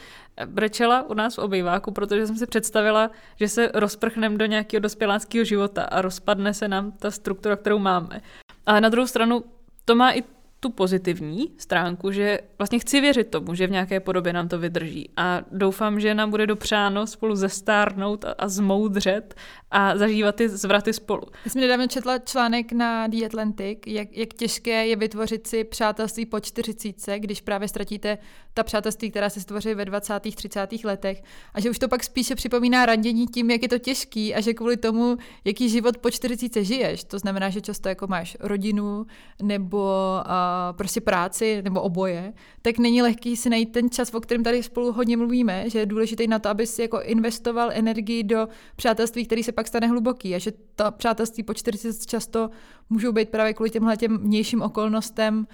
brečela 0.46 1.10
u 1.10 1.14
nás 1.14 1.36
v 1.36 1.38
obýváku, 1.38 1.90
protože 1.90 2.26
jsem 2.26 2.36
si 2.36 2.46
představila, 2.46 3.10
že 3.36 3.48
se 3.48 3.70
rozprchneme 3.74 4.38
do 4.38 4.46
nějakého 4.46 4.80
dospěláckého 4.80 5.44
života 5.44 5.82
a 5.82 6.02
rozpadne 6.02 6.54
se 6.54 6.68
nám 6.68 6.92
ta 6.92 7.10
struktura, 7.10 7.56
kterou 7.56 7.78
máme. 7.78 8.20
Ale 8.66 8.80
na 8.80 8.88
druhou 8.88 9.06
stranu 9.06 9.44
to 9.84 9.94
má 9.94 10.12
i 10.12 10.22
tu 10.60 10.70
pozitivní 10.70 11.52
stránku, 11.56 12.12
že 12.12 12.40
vlastně 12.58 12.78
chci 12.78 13.00
věřit 13.00 13.30
tomu, 13.30 13.54
že 13.54 13.66
v 13.66 13.70
nějaké 13.70 14.00
podobě 14.00 14.32
nám 14.32 14.48
to 14.48 14.58
vydrží 14.58 15.10
a 15.16 15.42
doufám, 15.52 16.00
že 16.00 16.14
nám 16.14 16.30
bude 16.30 16.46
dopřáno 16.46 17.06
spolu 17.06 17.36
zestárnout 17.36 18.24
a, 18.24 18.34
a 18.38 18.48
zmoudřet 18.48 19.34
a 19.70 19.96
zažívat 19.98 20.34
ty 20.34 20.48
zvraty 20.48 20.92
spolu. 20.92 21.22
Já 21.44 21.50
jsem 21.50 21.60
nedávno 21.60 21.86
četla 21.86 22.18
článek 22.18 22.72
na 22.72 23.06
The 23.06 23.26
Atlantic, 23.26 23.78
jak, 23.86 24.16
jak 24.16 24.34
těžké 24.34 24.86
je 24.86 24.96
vytvořit 24.96 25.46
si 25.46 25.64
přátelství 25.64 26.26
po 26.26 26.40
40, 26.40 27.18
když 27.18 27.40
právě 27.40 27.68
ztratíte 27.68 28.18
ta 28.54 28.62
přátelství, 28.62 29.10
která 29.10 29.30
se 29.30 29.40
stvoří 29.40 29.74
ve 29.74 29.84
20. 29.84 30.20
30. 30.34 30.84
letech 30.84 31.22
a 31.54 31.60
že 31.60 31.70
už 31.70 31.78
to 31.78 31.88
pak 31.88 32.04
spíše 32.04 32.34
připomíná 32.34 32.86
randění 32.86 33.26
tím, 33.26 33.50
jak 33.50 33.62
je 33.62 33.68
to 33.68 33.78
těžký 33.78 34.34
a 34.34 34.40
že 34.40 34.54
kvůli 34.54 34.76
tomu, 34.76 35.16
jaký 35.44 35.68
život 35.68 35.98
po 35.98 36.10
40 36.10 36.62
žiješ, 36.64 37.04
to 37.04 37.18
znamená, 37.18 37.50
že 37.50 37.60
často 37.60 37.88
jako 37.88 38.06
máš 38.06 38.36
rodinu 38.40 39.06
nebo 39.42 39.86
uh, 40.26 40.76
prostě 40.76 41.00
práci 41.00 41.62
nebo 41.62 41.80
oboje, 41.80 42.32
tak 42.62 42.78
není 42.78 43.02
lehký 43.02 43.36
si 43.36 43.50
najít 43.50 43.72
ten 43.72 43.90
čas, 43.90 44.14
o 44.14 44.20
kterém 44.20 44.42
tady 44.42 44.62
spolu 44.62 44.92
hodně 44.92 45.16
mluvíme, 45.16 45.70
že 45.70 45.78
je 45.78 45.86
důležitý 45.86 46.26
na 46.26 46.38
to, 46.38 46.48
aby 46.48 46.66
si 46.66 46.82
jako 46.82 47.00
investoval 47.02 47.70
energii 47.72 48.22
do 48.22 48.48
přátelství, 48.76 49.26
který 49.26 49.42
se 49.42 49.52
pak 49.60 49.68
stane 49.68 49.86
hluboký 49.86 50.34
a 50.34 50.38
že 50.38 50.52
to 50.74 50.84
přátelství 50.90 51.42
po 51.42 51.54
40 51.54 52.06
často 52.06 52.50
můžou 52.90 53.12
být 53.12 53.28
právě 53.28 53.54
kvůli 53.54 53.70
těmhle 53.70 53.96
těm 53.96 54.18
vnějším 54.18 54.62
okolnostem 54.62 55.46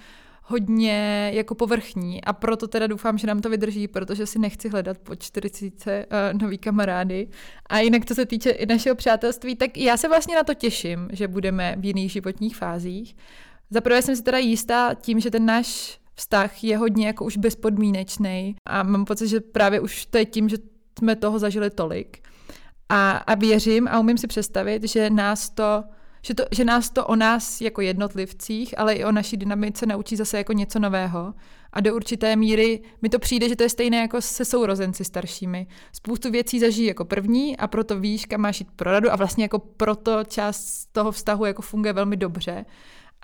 hodně 0.43 1.31
jako 1.33 1.55
povrchní 1.55 2.23
a 2.23 2.33
proto 2.33 2.67
teda 2.67 2.87
doufám, 2.87 3.17
že 3.17 3.27
nám 3.27 3.41
to 3.41 3.49
vydrží, 3.49 3.87
protože 3.87 4.25
si 4.25 4.39
nechci 4.39 4.69
hledat 4.69 4.97
po 4.97 5.15
40 5.15 5.73
uh, 5.87 6.39
nový 6.41 6.57
kamarády. 6.57 7.27
A 7.69 7.79
jinak, 7.79 8.05
co 8.05 8.15
se 8.15 8.25
týče 8.25 8.49
i 8.49 8.65
našeho 8.65 8.95
přátelství, 8.95 9.55
tak 9.55 9.77
já 9.77 9.97
se 9.97 10.07
vlastně 10.07 10.35
na 10.35 10.43
to 10.43 10.53
těším, 10.53 11.09
že 11.11 11.27
budeme 11.27 11.75
v 11.79 11.85
jiných 11.85 12.11
životních 12.11 12.57
fázích. 12.57 13.15
Zaprvé 13.69 14.01
jsem 14.01 14.15
si 14.15 14.23
teda 14.23 14.37
jistá 14.37 14.93
tím, 14.93 15.19
že 15.19 15.31
ten 15.31 15.45
náš 15.45 15.99
vztah 16.15 16.63
je 16.63 16.77
hodně 16.77 17.07
jako 17.07 17.25
už 17.25 17.37
bezpodmínečný 17.37 18.55
a 18.65 18.83
mám 18.83 19.05
pocit, 19.05 19.27
že 19.27 19.39
právě 19.39 19.79
už 19.79 20.05
to 20.05 20.17
je 20.17 20.25
tím, 20.25 20.49
že 20.49 20.57
jsme 20.97 21.15
toho 21.15 21.39
zažili 21.39 21.69
tolik. 21.69 22.19
A, 22.89 23.11
a 23.11 23.35
věřím 23.35 23.87
a 23.87 23.99
umím 23.99 24.17
si 24.17 24.27
představit, 24.27 24.83
že 24.83 25.09
nás 25.09 25.49
to 25.49 25.83
že, 26.21 26.33
to, 26.33 26.43
že 26.51 26.65
nás 26.65 26.89
to 26.89 27.05
o 27.05 27.15
nás 27.15 27.61
jako 27.61 27.81
jednotlivcích, 27.81 28.79
ale 28.79 28.93
i 28.93 29.05
o 29.05 29.11
naší 29.11 29.37
dynamice 29.37 29.85
naučí 29.85 30.15
zase 30.15 30.37
jako 30.37 30.53
něco 30.53 30.79
nového. 30.79 31.33
A 31.73 31.81
do 31.81 31.95
určité 31.95 32.35
míry 32.35 32.81
mi 33.01 33.09
to 33.09 33.19
přijde, 33.19 33.49
že 33.49 33.55
to 33.55 33.63
je 33.63 33.69
stejné 33.69 33.97
jako 33.97 34.21
se 34.21 34.45
sourozenci 34.45 35.03
staršími. 35.03 35.67
Spoustu 35.91 36.31
věcí 36.31 36.59
zažijí 36.59 36.87
jako 36.87 37.05
první 37.05 37.57
a 37.57 37.67
proto 37.67 37.99
víš, 37.99 38.25
kam 38.25 38.41
máš 38.41 38.59
jít 38.59 38.69
pro 38.75 38.91
radu 38.91 39.11
a 39.11 39.15
vlastně 39.15 39.43
jako 39.43 39.59
proto 39.59 40.23
část 40.23 40.85
toho 40.91 41.11
vztahu 41.11 41.45
jako 41.45 41.61
funguje 41.61 41.93
velmi 41.93 42.17
dobře. 42.17 42.65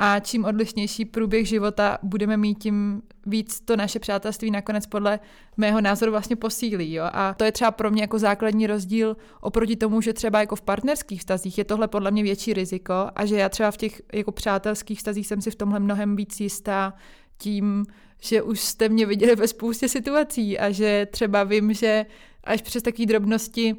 A 0.06 0.20
čím 0.20 0.46
odlišnější 0.46 1.06
průběh 1.06 1.48
života 1.48 1.98
budeme 2.04 2.38
mít, 2.38 2.64
tím 2.64 3.02
víc 3.26 3.60
to 3.60 3.76
naše 3.76 4.00
přátelství 4.00 4.52
nakonec 4.52 4.86
podle 4.86 5.20
mého 5.58 5.82
názoru 5.82 6.12
vlastně 6.12 6.36
posílí. 6.36 6.94
Jo? 6.94 7.04
A 7.14 7.34
to 7.34 7.44
je 7.44 7.52
třeba 7.52 7.72
pro 7.72 7.92
mě 7.92 8.02
jako 8.02 8.20
základní 8.20 8.68
rozdíl 8.68 9.18
oproti 9.42 9.76
tomu, 9.76 10.02
že 10.02 10.14
třeba 10.14 10.40
jako 10.40 10.56
v 10.56 10.62
partnerských 10.62 11.20
vztazích 11.20 11.58
je 11.58 11.64
tohle 11.64 11.88
podle 11.88 12.12
mě 12.12 12.24
větší 12.24 12.54
riziko 12.54 12.94
a 13.16 13.26
že 13.26 13.38
já 13.38 13.50
třeba 13.50 13.72
v 13.72 13.78
těch 13.78 14.02
jako 14.14 14.32
přátelských 14.32 14.98
vztazích 14.98 15.28
jsem 15.28 15.42
si 15.42 15.52
v 15.52 15.56
tomhle 15.56 15.80
mnohem 15.80 16.16
víc 16.16 16.40
jistá 16.40 16.94
tím, 17.38 17.86
že 18.22 18.42
už 18.42 18.60
jste 18.60 18.90
mě 18.90 19.06
viděli 19.06 19.36
ve 19.36 19.48
spoustě 19.48 19.88
situací 19.88 20.60
a 20.60 20.72
že 20.72 21.08
třeba 21.12 21.44
vím, 21.44 21.74
že 21.74 22.06
až 22.44 22.62
přes 22.62 22.84
takové 22.84 23.06
drobnosti 23.06 23.76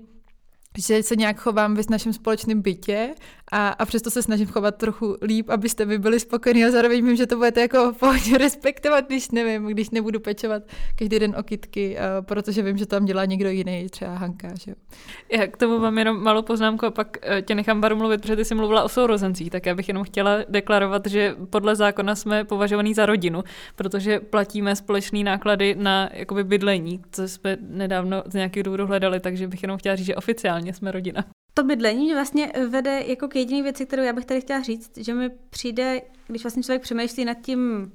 že 0.79 1.03
se 1.03 1.17
nějak 1.17 1.41
chovám 1.41 1.77
v 1.77 1.91
našem 1.91 2.13
společném 2.13 2.63
bytě 2.63 3.15
a, 3.53 3.69
a 3.69 3.87
přesto 3.87 4.11
se 4.11 4.23
snažím 4.23 4.47
chovat 4.47 4.77
trochu 4.77 5.17
líp, 5.23 5.51
abyste 5.51 5.85
vy 5.85 5.99
byli 5.99 6.21
spokojení 6.21 6.65
a 6.65 6.71
zároveň 6.71 7.05
vím, 7.05 7.17
že 7.17 7.27
to 7.27 7.37
budete 7.37 7.61
jako 7.61 7.93
pohodě 8.01 8.39
respektovat, 8.39 9.07
když 9.07 9.31
nevím, 9.31 9.67
když 9.67 9.91
nebudu 9.91 10.21
pečovat 10.21 10.63
každý 10.97 11.19
den 11.19 11.35
o 11.39 11.43
kytky, 11.43 11.97
protože 12.21 12.63
vím, 12.63 12.77
že 12.77 12.87
tam 12.87 13.05
dělá 13.05 13.25
někdo 13.25 13.49
jiný, 13.49 13.87
třeba 13.91 14.15
Hanka, 14.15 14.49
že. 14.65 14.75
Já 15.33 15.47
k 15.47 15.57
tomu 15.57 15.79
mám 15.79 15.99
jenom 15.99 16.23
malou 16.23 16.43
poznámku 16.43 16.87
a 16.87 16.91
pak 16.91 17.17
uh, 17.17 17.41
tě 17.41 17.55
nechám 17.55 17.81
baru 17.81 17.97
mluvit, 17.97 18.21
protože 18.21 18.37
ty 18.37 18.45
jsi 18.45 18.55
mluvila 18.55 18.83
o 18.83 18.89
sourozencích, 18.89 19.51
tak 19.51 19.67
já 19.67 19.75
bych 19.75 19.89
jenom 19.89 20.05
chtěla 20.05 20.39
deklarovat, 20.49 21.07
že 21.07 21.35
podle 21.51 21.77
zákona 21.77 22.15
jsme 22.15 22.45
považovaní 22.45 22.95
za 22.95 23.07
rodinu, 23.07 23.43
protože 23.77 24.21
platíme 24.21 24.77
společné 24.77 25.23
náklady 25.23 25.75
na 25.79 26.11
jakoby 26.13 26.45
bydlení, 26.45 27.03
co 27.13 27.29
jsme 27.29 27.57
nedávno 27.61 28.23
z 28.27 28.35
nějakých 28.35 28.63
důvodů 28.63 28.87
hledali, 28.87 29.21
takže 29.21 29.49
bych 29.49 29.63
jenom 29.63 29.79
chtěla 29.79 29.97
říct, 29.97 30.07
že 30.07 30.17
oficiálně 30.17 30.75
jsme 30.75 30.93
rodina 30.93 31.25
to 31.55 31.65
bydlení 31.65 32.13
vlastně 32.13 32.53
vede 32.69 33.03
jako 33.07 33.29
k 33.29 33.37
jediné 33.37 33.63
věci, 33.63 33.87
kterou 33.87 34.03
já 34.03 34.13
bych 34.13 34.25
tady 34.25 34.41
chtěla 34.41 34.63
říct, 34.63 34.99
že 34.99 35.15
mi 35.15 35.31
přijde, 35.51 36.03
když 36.27 36.43
vlastně 36.43 36.63
člověk 36.63 36.83
přemýšlí 36.83 37.25
nad 37.25 37.35
tím, 37.35 37.93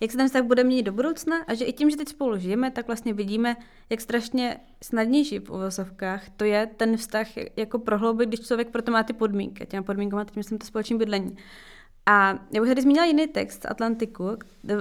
jak 0.00 0.10
se 0.10 0.16
ten 0.16 0.26
vztah 0.26 0.42
bude 0.42 0.64
měnit 0.64 0.82
do 0.82 0.92
budoucna 0.92 1.36
a 1.46 1.54
že 1.54 1.64
i 1.64 1.72
tím, 1.72 1.90
že 1.90 1.96
teď 1.96 2.08
spolu 2.08 2.38
žijeme, 2.38 2.70
tak 2.70 2.86
vlastně 2.86 3.12
vidíme, 3.12 3.56
jak 3.90 4.00
strašně 4.00 4.60
snadnější 4.82 5.38
v 5.38 5.50
uvozovkách 5.50 6.30
to 6.36 6.44
je 6.44 6.66
ten 6.76 6.96
vztah 6.96 7.26
jako 7.56 7.78
prohloubit, 7.78 8.28
když 8.28 8.40
člověk 8.40 8.68
proto 8.68 8.92
má 8.92 9.02
ty 9.02 9.12
podmínky. 9.12 9.66
Těma 9.66 9.82
podmínkama 9.82 10.24
teď 10.24 10.36
myslím 10.36 10.58
to 10.58 10.66
společné 10.66 10.96
bydlení. 10.96 11.36
A 12.06 12.38
já 12.52 12.60
bych 12.60 12.70
tady 12.70 12.82
zmínila 12.82 13.06
jiný 13.06 13.26
text 13.26 13.62
z 13.62 13.66
Atlantiku, 13.70 14.36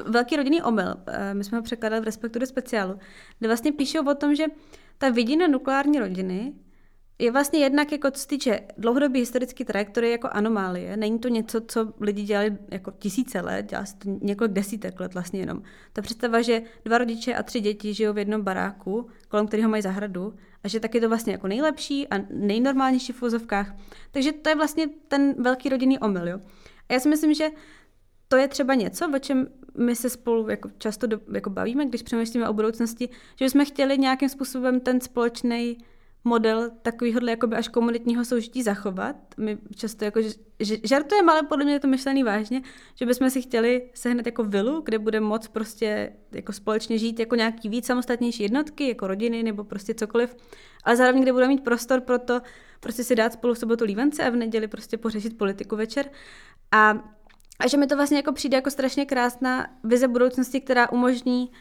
velký 0.05 0.35
rodinný 0.35 0.61
omyl, 0.61 0.95
eh, 1.07 1.33
my 1.33 1.43
jsme 1.43 1.57
ho 1.57 1.63
překladali 1.63 2.01
v 2.01 2.05
Respektu 2.05 2.39
do 2.39 2.45
speciálu, 2.45 2.99
kde 3.39 3.47
vlastně 3.47 3.71
píšou 3.71 4.09
o 4.09 4.15
tom, 4.15 4.35
že 4.35 4.45
ta 4.97 5.09
vidina 5.09 5.47
nukleární 5.47 5.99
rodiny 5.99 6.53
je 7.21 7.31
vlastně 7.31 7.59
jednak, 7.59 7.91
jako 7.91 8.11
co 8.11 8.21
se 8.21 8.27
týče 8.27 8.59
dlouhodobé 8.77 9.19
historické 9.19 9.65
trajektorie, 9.65 10.11
jako 10.11 10.29
anomálie. 10.31 10.97
Není 10.97 11.19
to 11.19 11.27
něco, 11.27 11.61
co 11.61 11.93
lidi 11.99 12.23
dělali 12.23 12.57
jako 12.71 12.91
tisíce 12.91 13.41
let, 13.41 13.65
dělá 13.69 13.85
se 13.85 13.95
to 13.95 14.09
několik 14.21 14.51
desítek 14.51 14.99
let 14.99 15.13
vlastně 15.13 15.39
jenom. 15.39 15.61
Ta 15.93 16.01
představa, 16.01 16.41
že 16.41 16.61
dva 16.85 16.97
rodiče 16.97 17.35
a 17.35 17.43
tři 17.43 17.59
děti 17.59 17.93
žijou 17.93 18.13
v 18.13 18.17
jednom 18.17 18.41
baráku, 18.41 19.09
kolem 19.27 19.47
kterého 19.47 19.69
mají 19.69 19.83
zahradu, 19.83 20.33
a 20.63 20.67
že 20.67 20.79
tak 20.79 20.95
je 20.95 21.01
to 21.01 21.09
vlastně 21.09 21.33
jako 21.33 21.47
nejlepší 21.47 22.07
a 22.07 22.15
nejnormálnější 22.29 23.13
v 23.13 23.23
úzovkách. 23.23 23.75
Takže 24.11 24.31
to 24.31 24.49
je 24.49 24.55
vlastně 24.55 24.87
ten 25.07 25.43
velký 25.43 25.69
rodinný 25.69 25.99
omyl. 25.99 26.27
Jo? 26.27 26.39
A 26.89 26.93
já 26.93 26.99
si 26.99 27.09
myslím, 27.09 27.33
že 27.33 27.49
to 28.27 28.37
je 28.37 28.47
třeba 28.47 28.73
něco, 28.73 29.11
o 29.15 29.19
čem 29.19 29.47
my 29.77 29.95
se 29.95 30.09
spolu 30.09 30.49
jako 30.49 30.69
často 30.77 31.07
do, 31.07 31.19
jako 31.33 31.49
bavíme, 31.49 31.85
když 31.85 32.01
přemýšlíme 32.01 32.49
o 32.49 32.53
budoucnosti, 32.53 33.09
že 33.35 33.45
bychom 33.45 33.65
chtěli 33.65 33.97
nějakým 33.97 34.29
způsobem 34.29 34.79
ten 34.79 35.01
společný 35.01 35.77
model 36.23 36.71
takovýhle 36.81 37.31
jakoby 37.31 37.55
až 37.55 37.67
komunitního 37.67 38.25
soužití 38.25 38.63
zachovat. 38.63 39.15
My 39.37 39.57
často 39.75 40.05
jako 40.05 40.19
žartujeme, 40.83 41.31
ale 41.31 41.43
podle 41.43 41.65
mě 41.65 41.73
je 41.73 41.79
to 41.79 41.87
myšlený 41.87 42.23
vážně, 42.23 42.61
že 42.95 43.05
bychom 43.05 43.29
si 43.29 43.41
chtěli 43.41 43.89
sehnat 43.93 44.25
jako 44.25 44.43
vilu, 44.43 44.81
kde 44.81 44.99
bude 44.99 45.19
moc 45.19 45.47
prostě 45.47 46.13
jako 46.31 46.53
společně 46.53 46.97
žít 46.97 47.19
jako 47.19 47.35
nějaký 47.35 47.69
víc 47.69 47.85
samostatnější 47.85 48.43
jednotky, 48.43 48.87
jako 48.87 49.07
rodiny 49.07 49.43
nebo 49.43 49.63
prostě 49.63 49.93
cokoliv, 49.93 50.35
ale 50.83 50.95
zároveň, 50.95 51.21
kde 51.21 51.33
budeme 51.33 51.53
mít 51.53 51.63
prostor 51.63 52.01
pro 52.01 52.19
to 52.19 52.41
prostě 52.79 53.03
si 53.03 53.15
dát 53.15 53.33
spolu 53.33 53.53
v 53.53 53.57
sobotu 53.57 53.85
lívence 53.85 54.23
a 54.23 54.29
v 54.29 54.35
neděli 54.35 54.67
prostě 54.67 54.97
pořešit 54.97 55.37
politiku 55.37 55.75
večer. 55.75 56.09
A, 56.71 56.89
a 57.59 57.67
že 57.67 57.77
mi 57.77 57.87
to 57.87 57.95
vlastně 57.95 58.17
jako 58.17 58.31
přijde 58.31 58.57
jako 58.57 58.69
strašně 58.69 59.05
krásná 59.05 59.67
vize 59.83 60.07
budoucnosti, 60.07 60.61
která 60.61 60.91
umožní 60.91 61.51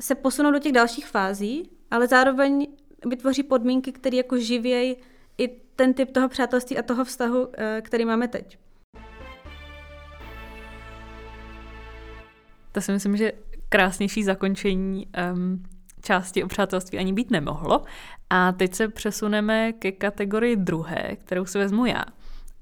se 0.00 0.14
posunout 0.14 0.50
do 0.50 0.58
těch 0.58 0.72
dalších 0.72 1.06
fází, 1.06 1.70
ale 1.90 2.06
zároveň 2.06 2.66
vytvoří 3.06 3.42
podmínky, 3.42 3.92
které 3.92 4.16
jako 4.16 4.38
živějí 4.38 4.96
i 5.38 5.48
ten 5.48 5.94
typ 5.94 6.10
toho 6.10 6.28
přátelství 6.28 6.78
a 6.78 6.82
toho 6.82 7.04
vztahu, 7.04 7.48
eh, 7.58 7.82
který 7.84 8.04
máme 8.04 8.28
teď. 8.28 8.58
To 12.72 12.80
si 12.80 12.92
myslím, 12.92 13.16
že 13.16 13.32
krásnější 13.68 14.24
zakončení 14.24 15.06
um, 15.32 15.62
části 16.02 16.44
o 16.44 16.48
přátelství 16.48 16.98
ani 16.98 17.12
být 17.12 17.30
nemohlo. 17.30 17.82
A 18.30 18.52
teď 18.52 18.74
se 18.74 18.88
přesuneme 18.88 19.72
ke 19.72 19.92
kategorii 19.92 20.56
druhé, 20.56 21.16
kterou 21.16 21.44
si 21.44 21.58
vezmu 21.58 21.86
já 21.86 22.04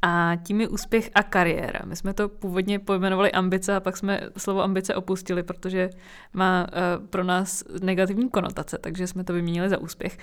a 0.03 0.37
tím 0.43 0.61
je 0.61 0.69
úspěch 0.69 1.11
a 1.15 1.23
kariéra. 1.23 1.81
My 1.85 1.97
jsme 1.97 2.15
to 2.15 2.29
původně 2.29 2.79
pojmenovali 2.79 3.33
ambice 3.33 3.77
a 3.77 3.81
pak 3.81 3.97
jsme 3.97 4.21
slovo 4.37 4.63
ambice 4.63 4.95
opustili, 4.95 5.43
protože 5.43 5.91
má 6.33 6.67
uh, 6.67 7.07
pro 7.07 7.25
nás 7.25 7.65
negativní 7.83 8.29
konotace, 8.29 8.79
takže 8.79 9.07
jsme 9.07 9.25
to 9.25 9.33
vyměnili 9.33 9.69
za 9.69 9.79
úspěch. 9.79 10.19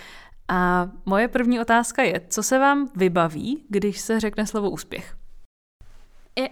A 0.48 0.90
moje 1.06 1.28
první 1.28 1.60
otázka 1.60 2.04
je, 2.04 2.22
co 2.30 2.44
se 2.44 2.60
vám 2.60 2.90
vybaví, 2.96 3.66
když 3.70 4.00
se 4.00 4.20
řekne 4.20 4.48
slovo 4.48 4.70
úspěch? 4.70 5.16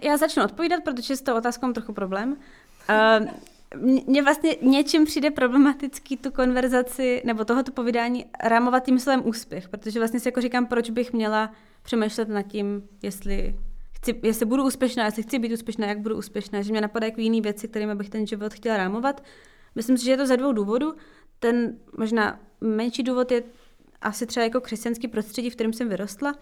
Já 0.02 0.16
začnu 0.16 0.44
odpovídat, 0.44 0.84
protože 0.84 1.16
s 1.16 1.22
tou 1.22 1.36
otázkou 1.36 1.66
mám 1.66 1.74
trochu 1.74 1.92
problém. 1.92 2.36
Uh, 3.20 3.26
mně 4.06 4.22
vlastně 4.22 4.56
něčím 4.62 5.04
přijde 5.04 5.30
problematický 5.30 6.16
tu 6.16 6.30
konverzaci 6.30 7.22
nebo 7.24 7.44
tohoto 7.44 7.72
povídání 7.72 8.26
rámovat 8.44 8.84
tím 8.84 8.98
slovem 8.98 9.22
úspěch, 9.24 9.68
protože 9.68 9.98
vlastně 9.98 10.20
si 10.20 10.28
jako 10.28 10.40
říkám, 10.40 10.66
proč 10.66 10.90
bych 10.90 11.12
měla 11.12 11.52
přemýšlet 11.88 12.28
nad 12.28 12.42
tím, 12.42 12.88
jestli, 13.02 13.56
chci, 13.92 14.20
jestli 14.22 14.46
budu 14.46 14.64
úspěšná, 14.64 15.04
jestli 15.04 15.22
chci 15.22 15.38
být 15.38 15.52
úspěšná, 15.52 15.86
jak 15.86 16.00
budu 16.00 16.16
úspěšná, 16.16 16.62
že 16.62 16.72
mě 16.72 16.80
napadají 16.80 17.12
jako 17.12 17.20
jiné 17.20 17.40
věci, 17.40 17.68
kterými 17.68 17.94
bych 17.94 18.10
ten 18.10 18.26
život 18.26 18.54
chtěla 18.54 18.76
rámovat. 18.76 19.24
Myslím 19.74 19.98
si, 19.98 20.04
že 20.04 20.10
je 20.10 20.16
to 20.16 20.26
ze 20.26 20.36
dvou 20.36 20.52
důvodů. 20.52 20.94
Ten 21.38 21.78
možná 21.98 22.40
menší 22.60 23.02
důvod 23.02 23.32
je 23.32 23.42
asi 24.00 24.26
třeba 24.26 24.44
jako 24.44 24.60
křesťanský 24.60 25.08
prostředí, 25.08 25.50
v 25.50 25.54
kterém 25.54 25.72
jsem 25.72 25.88
vyrostla. 25.88 26.34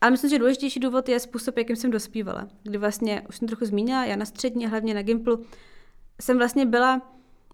Ale 0.00 0.10
myslím, 0.10 0.30
že 0.30 0.38
důležitější 0.38 0.80
důvod 0.80 1.08
je 1.08 1.20
způsob, 1.20 1.58
jakým 1.58 1.76
jsem 1.76 1.90
dospívala. 1.90 2.48
Kdy 2.62 2.78
vlastně, 2.78 3.22
už 3.28 3.36
jsem 3.36 3.48
trochu 3.48 3.64
zmínila, 3.64 4.04
já 4.04 4.16
na 4.16 4.24
střední 4.24 4.66
hlavně 4.66 4.94
na 4.94 5.02
Gimplu 5.02 5.44
jsem 6.20 6.38
vlastně 6.38 6.66
byla, 6.66 7.02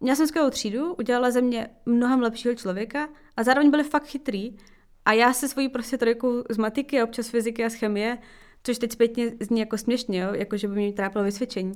měla 0.01 0.17
jsem 0.17 0.27
skvělou 0.27 0.51
třídu, 0.51 0.95
udělala 0.95 1.31
ze 1.31 1.41
mě 1.41 1.71
mnohem 1.87 2.21
lepšího 2.21 2.55
člověka 2.55 3.09
a 3.37 3.43
zároveň 3.43 3.71
byli 3.71 3.85
fakt 3.85 4.07
chytrý 4.07 4.57
a 5.05 5.13
já 5.13 5.33
se 5.33 5.49
svojí 5.49 5.69
prostě 5.69 5.99
trojkou 5.99 6.45
z 6.51 6.57
matiky 6.57 7.01
a 7.01 7.05
občas 7.05 7.29
fyziky 7.29 7.65
a 7.65 7.71
z 7.71 7.75
chemie, 7.75 8.19
což 8.63 8.79
teď 8.79 8.93
zpětně 8.93 9.33
zní 9.41 9.61
jako 9.61 9.79
směšně, 9.79 10.21
jo? 10.21 10.35
jako 10.35 10.57
že 10.57 10.69
by 10.69 10.75
mě 10.75 10.93
trápilo 10.93 11.25
vysvědčení. 11.25 11.73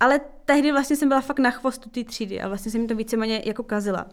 Ale 0.00 0.20
tehdy 0.44 0.72
vlastně 0.72 0.96
jsem 0.96 1.08
byla 1.08 1.20
fakt 1.20 1.38
na 1.38 1.50
chvostu 1.50 1.90
té 1.90 2.04
třídy 2.04 2.40
a 2.40 2.48
vlastně 2.48 2.70
jsem 2.72 2.80
mi 2.80 2.86
to 2.86 2.94
víceméně 2.94 3.42
jako 3.44 3.62
kazila. 3.62 4.06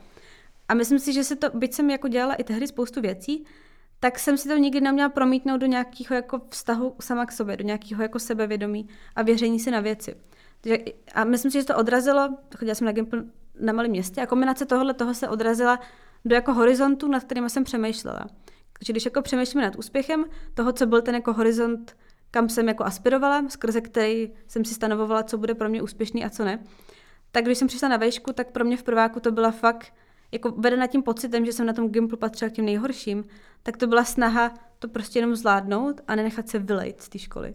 A 0.68 0.74
myslím 0.74 1.00
si, 1.00 1.14
že 1.14 1.24
se 1.24 1.36
to, 1.36 1.50
byť 1.54 1.74
jsem 1.74 1.90
jako 1.90 2.08
dělala 2.08 2.34
i 2.34 2.44
tehdy 2.44 2.68
spoustu 2.68 3.02
věcí, 3.02 3.46
tak 4.00 4.20
jsem 4.20 4.38
si 4.38 4.50
to 4.50 4.58
nikdy 4.58 4.82
neměla 4.82 5.10
promítnout 5.10 5.58
do 5.58 5.66
nějakého 5.66 6.16
jako 6.16 6.42
vztahu 6.50 6.96
sama 7.02 7.26
k 7.26 7.32
sobě, 7.32 7.58
do 7.58 7.64
nějakého 7.64 8.02
jako 8.02 8.20
sebevědomí 8.20 8.90
a 9.16 9.22
věření 9.22 9.60
si 9.60 9.72
na 9.72 9.80
věci. 9.80 10.16
A 11.14 11.24
myslím 11.24 11.52
si, 11.52 11.58
že 11.58 11.66
to 11.66 11.78
odrazilo, 11.78 12.38
chodila 12.58 12.76
jsem 12.76 12.88
na 12.88 12.94
na 13.60 13.74
malém 13.74 13.92
městě 13.92 14.22
a 14.22 14.26
kombinace 14.26 14.66
tohohle 14.66 14.94
toho 14.94 15.14
se 15.14 15.30
odrazila 15.30 15.80
do 16.26 16.36
jako 16.36 16.54
horizontu, 16.54 17.08
nad 17.08 17.24
kterým 17.24 17.50
jsem 17.50 17.64
přemýšlela. 17.64 18.26
Takže 18.74 18.94
když 18.94 19.06
jako 19.06 19.22
přemýšlíme 19.22 19.66
nad 19.66 19.76
úspěchem 19.76 20.26
toho, 20.54 20.72
co 20.72 20.86
byl 20.86 21.02
ten 21.02 21.16
jako 21.16 21.34
horizont, 21.34 21.98
kam 22.32 22.50
jsem 22.50 22.68
jako 22.68 22.84
aspirovala, 22.84 23.50
skrze 23.50 23.82
který 23.82 24.32
jsem 24.48 24.66
si 24.66 24.74
stanovovala, 24.74 25.24
co 25.24 25.38
bude 25.38 25.56
pro 25.56 25.70
mě 25.70 25.82
úspěšný 25.82 26.26
a 26.26 26.30
co 26.30 26.46
ne, 26.46 26.64
tak 27.32 27.46
když 27.46 27.58
jsem 27.58 27.68
přišla 27.68 27.90
na 27.90 27.98
vejšku, 27.98 28.34
tak 28.34 28.52
pro 28.52 28.66
mě 28.66 28.78
v 28.78 28.84
prváku 28.84 29.20
to 29.20 29.32
byla 29.32 29.52
fakt 29.52 29.94
jako 30.32 30.52
vedena 30.52 30.88
tím 30.88 31.04
pocitem, 31.04 31.46
že 31.46 31.54
jsem 31.54 31.66
na 31.66 31.74
tom 31.74 31.90
Gimplu 31.90 32.18
patřila 32.18 32.50
k 32.50 32.54
těm 32.54 32.66
nejhorším, 32.66 33.24
tak 33.64 33.78
to 33.78 33.88
byla 33.88 34.04
snaha 34.04 34.54
to 34.80 34.88
prostě 34.88 35.20
jenom 35.20 35.36
zvládnout 35.36 36.02
a 36.08 36.16
nenechat 36.16 36.50
se 36.50 36.60
vylejt 36.60 37.02
z 37.02 37.10
té 37.10 37.20
školy. 37.20 37.54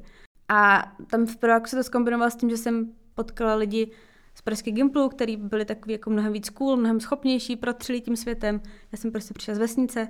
A 0.49 0.93
tam 1.07 1.27
v 1.27 1.37
prváku 1.37 1.67
se 1.67 1.77
to 1.77 1.83
zkombinovalo 1.83 2.31
s 2.31 2.37
tím, 2.37 2.51
že 2.51 2.57
jsem 2.57 2.93
potkala 3.15 3.55
lidi 3.55 3.91
z 4.35 4.43
Pražské 4.43 4.71
Gimplu, 4.71 5.09
který 5.09 5.37
byli 5.37 5.65
takový 5.65 5.93
jako 5.93 6.11
mnohem 6.11 6.33
víc 6.33 6.51
cool, 6.51 6.77
mnohem 6.77 7.01
schopnější, 7.01 7.57
protřili 7.57 8.01
tím 8.01 8.17
světem. 8.17 8.61
Já 8.93 8.99
jsem 8.99 9.11
prostě 9.11 9.35
přišla 9.35 9.55
z 9.55 9.59
vesnice 9.59 10.09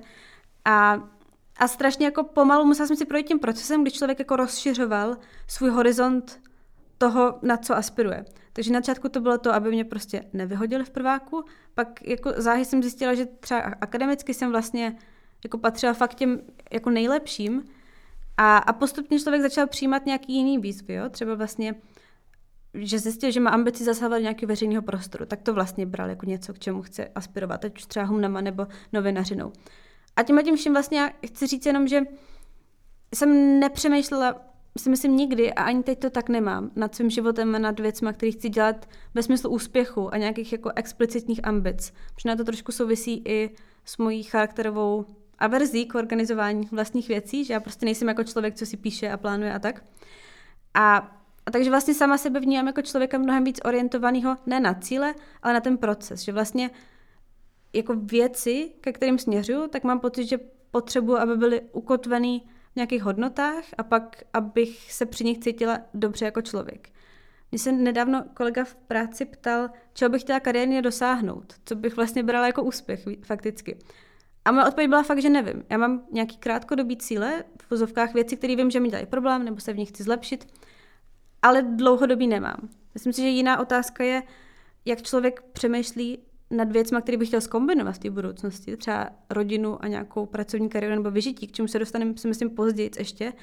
a, 0.65 1.03
a 1.57 1.67
strašně 1.67 2.05
jako 2.05 2.23
pomalu 2.23 2.65
musela 2.65 2.87
jsem 2.87 2.97
si 2.97 3.05
projít 3.05 3.27
tím 3.27 3.39
procesem, 3.39 3.81
když 3.81 3.93
člověk 3.93 4.19
jako 4.19 4.35
rozšiřoval 4.35 5.17
svůj 5.47 5.69
horizont 5.69 6.39
toho, 6.97 7.39
na 7.41 7.57
co 7.57 7.75
aspiruje. 7.75 8.25
Takže 8.53 8.73
na 8.73 8.79
začátku 8.79 9.09
to 9.09 9.21
bylo 9.21 9.37
to, 9.37 9.53
aby 9.53 9.71
mě 9.71 9.85
prostě 9.85 10.23
nevyhodili 10.33 10.83
v 10.83 10.89
prváku, 10.89 11.43
pak 11.73 12.07
jako 12.07 12.33
záhy 12.37 12.65
jsem 12.65 12.83
zjistila, 12.83 13.13
že 13.13 13.25
třeba 13.25 13.59
akademicky 13.59 14.33
jsem 14.33 14.51
vlastně 14.51 14.95
jako 15.43 15.57
patřila 15.57 15.93
fakt 15.93 16.15
těm 16.15 16.41
jako 16.71 16.89
nejlepším 16.89 17.63
a, 18.37 18.57
a 18.57 18.73
postupně 18.73 19.19
člověk 19.19 19.41
začal 19.41 19.67
přijímat 19.67 20.05
nějaký 20.05 20.33
jiný 20.33 20.57
výzvy, 20.57 20.93
jo? 20.93 21.09
třeba 21.09 21.35
vlastně 21.35 21.75
že 22.75 22.99
zjistil, 22.99 23.31
že 23.31 23.39
má 23.39 23.49
ambici 23.49 23.83
zasahovat 23.83 24.17
do 24.17 24.21
nějakého 24.21 24.47
veřejného 24.47 24.81
prostoru, 24.81 25.25
tak 25.25 25.41
to 25.41 25.53
vlastně 25.53 25.85
bral 25.85 26.09
jako 26.09 26.25
něco, 26.25 26.53
k 26.53 26.59
čemu 26.59 26.81
chce 26.81 27.07
aspirovat, 27.15 27.65
ať 27.65 27.77
už 27.77 27.85
třeba 27.85 28.05
humnama 28.05 28.41
nebo 28.41 28.67
novinařinou. 28.93 29.51
A 30.15 30.23
tím 30.23 30.37
a 30.37 30.41
tím 30.41 30.55
vším 30.55 30.73
vlastně 30.73 31.13
chci 31.27 31.47
říct 31.47 31.65
jenom, 31.65 31.87
že 31.87 32.01
jsem 33.15 33.59
nepřemýšlela, 33.59 34.41
si 34.77 34.89
myslím 34.89 35.17
nikdy 35.17 35.53
a 35.53 35.63
ani 35.63 35.83
teď 35.83 35.99
to 35.99 36.09
tak 36.09 36.29
nemám, 36.29 36.71
nad 36.75 36.95
svým 36.95 37.09
životem 37.09 37.55
a 37.55 37.59
nad 37.59 37.79
věcmi, 37.79 38.09
které 38.13 38.31
chci 38.31 38.49
dělat 38.49 38.89
ve 39.13 39.23
smyslu 39.23 39.49
úspěchu 39.49 40.13
a 40.13 40.17
nějakých 40.17 40.51
jako 40.51 40.71
explicitních 40.75 41.47
ambic. 41.47 41.93
Protože 42.15 42.35
to 42.35 42.43
trošku 42.43 42.71
souvisí 42.71 43.21
i 43.25 43.49
s 43.85 43.97
mojí 43.97 44.23
charakterovou 44.23 45.05
averzí 45.39 45.85
k 45.85 45.95
organizování 45.95 46.69
vlastních 46.71 47.07
věcí, 47.07 47.45
že 47.45 47.53
já 47.53 47.59
prostě 47.59 47.85
nejsem 47.85 48.07
jako 48.07 48.23
člověk, 48.23 48.55
co 48.55 48.65
si 48.65 48.77
píše 48.77 49.09
a 49.09 49.17
plánuje 49.17 49.53
a 49.53 49.59
tak. 49.59 49.83
A 50.73 51.15
a 51.45 51.51
takže 51.51 51.69
vlastně 51.69 51.93
sama 51.93 52.17
sebe 52.17 52.39
vnímám 52.39 52.67
jako 52.67 52.81
člověka 52.81 53.17
mnohem 53.17 53.43
víc 53.43 53.59
orientovaného 53.65 54.37
ne 54.45 54.59
na 54.59 54.73
cíle, 54.73 55.15
ale 55.41 55.53
na 55.53 55.59
ten 55.59 55.77
proces. 55.77 56.21
Že 56.21 56.31
vlastně 56.31 56.69
jako 57.73 57.95
věci, 57.95 58.71
ke 58.81 58.93
kterým 58.93 59.19
směřuju, 59.19 59.67
tak 59.67 59.83
mám 59.83 59.99
pocit, 59.99 60.25
že 60.25 60.39
potřebuji, 60.71 61.17
aby 61.17 61.37
byly 61.37 61.61
ukotvený 61.71 62.43
v 62.71 62.75
nějakých 62.75 63.03
hodnotách 63.03 63.63
a 63.77 63.83
pak, 63.83 64.23
abych 64.33 64.93
se 64.93 65.05
při 65.05 65.23
nich 65.23 65.39
cítila 65.39 65.79
dobře 65.93 66.25
jako 66.25 66.41
člověk. 66.41 66.89
Mě 67.51 67.59
se 67.59 67.71
nedávno 67.71 68.23
kolega 68.33 68.63
v 68.63 68.75
práci 68.75 69.25
ptal, 69.25 69.69
čeho 69.93 70.09
bych 70.09 70.21
chtěla 70.21 70.39
kariérně 70.39 70.81
dosáhnout, 70.81 71.53
co 71.65 71.75
bych 71.75 71.95
vlastně 71.95 72.23
brala 72.23 72.47
jako 72.47 72.63
úspěch 72.63 73.05
fakticky. 73.23 73.77
A 74.45 74.51
moje 74.51 74.65
odpověď 74.65 74.89
byla 74.89 75.03
fakt, 75.03 75.21
že 75.21 75.29
nevím. 75.29 75.63
Já 75.69 75.77
mám 75.77 76.03
nějaký 76.11 76.37
krátkodobý 76.37 76.97
cíle, 76.97 77.43
v 77.61 77.71
vozovkách 77.71 78.13
věci, 78.13 78.37
které 78.37 78.55
vím, 78.55 78.71
že 78.71 78.79
mi 78.79 78.89
dělají 78.89 79.05
problém, 79.05 79.45
nebo 79.45 79.59
se 79.59 79.73
v 79.73 79.77
nich 79.77 79.89
chci 79.89 80.03
zlepšit 80.03 80.47
ale 81.45 81.61
dlouhodobý 81.61 82.27
nemám. 82.27 82.69
Myslím 82.93 83.13
si, 83.13 83.21
že 83.21 83.27
jiná 83.27 83.59
otázka 83.59 84.03
je, 84.03 84.23
jak 84.85 85.01
člověk 85.01 85.41
přemýšlí 85.53 86.19
nad 86.51 86.71
věcmi, 86.71 87.01
které 87.01 87.17
bych 87.17 87.27
chtěl 87.27 87.41
zkombinovat 87.41 87.95
v 87.95 87.99
té 87.99 88.09
budoucnosti, 88.09 88.77
třeba 88.77 89.09
rodinu 89.29 89.83
a 89.83 89.87
nějakou 89.87 90.25
pracovní 90.25 90.69
kariéru 90.69 90.95
nebo 90.95 91.11
vyžití, 91.11 91.47
k 91.47 91.51
čemu 91.51 91.67
se 91.67 91.79
dostaneme, 91.79 92.17
si 92.17 92.27
myslím, 92.27 92.49
později 92.49 92.91
ještě. 92.99 93.33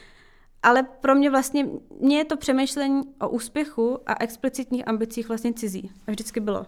Ale 0.62 0.82
pro 0.82 1.14
mě 1.14 1.30
vlastně, 1.30 1.68
mě 2.00 2.18
je 2.18 2.24
to 2.24 2.36
přemýšlení 2.36 3.02
o 3.20 3.28
úspěchu 3.28 3.98
a 4.06 4.14
explicitních 4.20 4.88
ambicích 4.88 5.28
vlastně 5.28 5.52
cizí. 5.52 5.90
A 6.06 6.10
vždycky 6.10 6.40
bylo. 6.40 6.66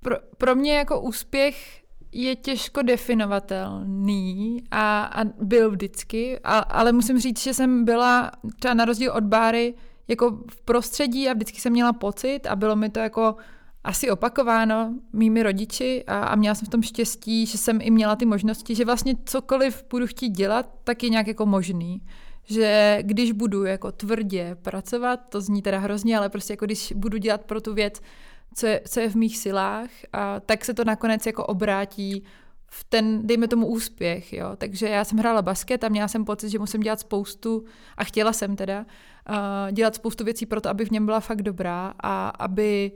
Pro, 0.00 0.16
pro 0.38 0.54
mě 0.54 0.76
jako 0.76 1.00
úspěch 1.00 1.82
je 2.12 2.36
těžko 2.36 2.82
definovatelný 2.82 4.62
a, 4.70 5.04
a 5.04 5.24
byl 5.24 5.70
vždycky, 5.70 6.38
a, 6.44 6.58
ale 6.58 6.92
musím 6.92 7.18
říct, 7.18 7.42
že 7.42 7.54
jsem 7.54 7.84
byla 7.84 8.30
třeba 8.58 8.74
na 8.74 8.84
rozdíl 8.84 9.12
od 9.12 9.24
Báry 9.24 9.74
jako 10.08 10.38
v 10.50 10.60
prostředí 10.60 11.28
a 11.28 11.32
vždycky 11.32 11.60
jsem 11.60 11.72
měla 11.72 11.92
pocit 11.92 12.40
a 12.46 12.56
bylo 12.56 12.76
mi 12.76 12.90
to 12.90 12.98
jako 13.00 13.36
asi 13.84 14.10
opakováno 14.10 14.94
mými 15.12 15.42
rodiči 15.42 16.04
a, 16.06 16.18
a 16.20 16.34
měla 16.34 16.54
jsem 16.54 16.66
v 16.66 16.70
tom 16.70 16.82
štěstí, 16.82 17.46
že 17.46 17.58
jsem 17.58 17.78
i 17.80 17.90
měla 17.90 18.16
ty 18.16 18.26
možnosti, 18.26 18.74
že 18.74 18.84
vlastně 18.84 19.14
cokoliv 19.24 19.84
budu 19.90 20.06
chtít 20.06 20.28
dělat, 20.28 20.70
tak 20.84 21.02
je 21.02 21.08
nějak 21.08 21.26
jako 21.26 21.46
možný. 21.46 22.02
Že 22.48 22.98
když 23.02 23.32
budu 23.32 23.64
jako 23.64 23.92
tvrdě 23.92 24.56
pracovat, 24.62 25.20
to 25.28 25.40
zní 25.40 25.62
teda 25.62 25.78
hrozně, 25.78 26.18
ale 26.18 26.28
prostě 26.28 26.52
jako 26.52 26.64
když 26.64 26.92
budu 26.96 27.18
dělat 27.18 27.44
pro 27.44 27.60
tu 27.60 27.74
věc, 27.74 28.00
co 28.54 28.66
je, 28.66 28.80
co 28.88 29.00
je 29.00 29.10
v 29.10 29.14
mých 29.14 29.38
silách, 29.38 29.90
a 30.12 30.40
tak 30.40 30.64
se 30.64 30.74
to 30.74 30.84
nakonec 30.84 31.26
jako 31.26 31.46
obrátí 31.46 32.24
v 32.68 32.84
ten, 32.84 33.26
dejme 33.26 33.48
tomu, 33.48 33.66
úspěch, 33.66 34.32
jo. 34.32 34.56
Takže 34.56 34.88
já 34.88 35.04
jsem 35.04 35.18
hrála 35.18 35.42
basket 35.42 35.84
a 35.84 35.88
měla 35.88 36.08
jsem 36.08 36.24
pocit, 36.24 36.50
že 36.50 36.58
musím 36.58 36.80
dělat 36.80 37.00
spoustu, 37.00 37.64
a 37.96 38.04
chtěla 38.04 38.32
jsem 38.32 38.56
teda, 38.56 38.86
uh, 39.28 39.72
dělat 39.72 39.94
spoustu 39.94 40.24
věcí 40.24 40.46
pro 40.46 40.60
to, 40.60 40.68
aby 40.68 40.84
v 40.84 40.90
něm 40.90 41.06
byla 41.06 41.20
fakt 41.20 41.42
dobrá 41.42 41.94
a 42.02 42.28
aby, 42.28 42.92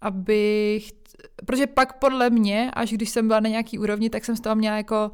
aby, 0.00 0.80
protože 1.46 1.66
pak 1.66 1.98
podle 1.98 2.30
mě, 2.30 2.70
až 2.74 2.92
když 2.92 3.10
jsem 3.10 3.26
byla 3.28 3.40
na 3.40 3.48
nějaký 3.48 3.78
úrovni, 3.78 4.10
tak 4.10 4.24
jsem 4.24 4.36
z 4.36 4.40
toho 4.40 4.56
měla 4.56 4.76
jako 4.76 5.10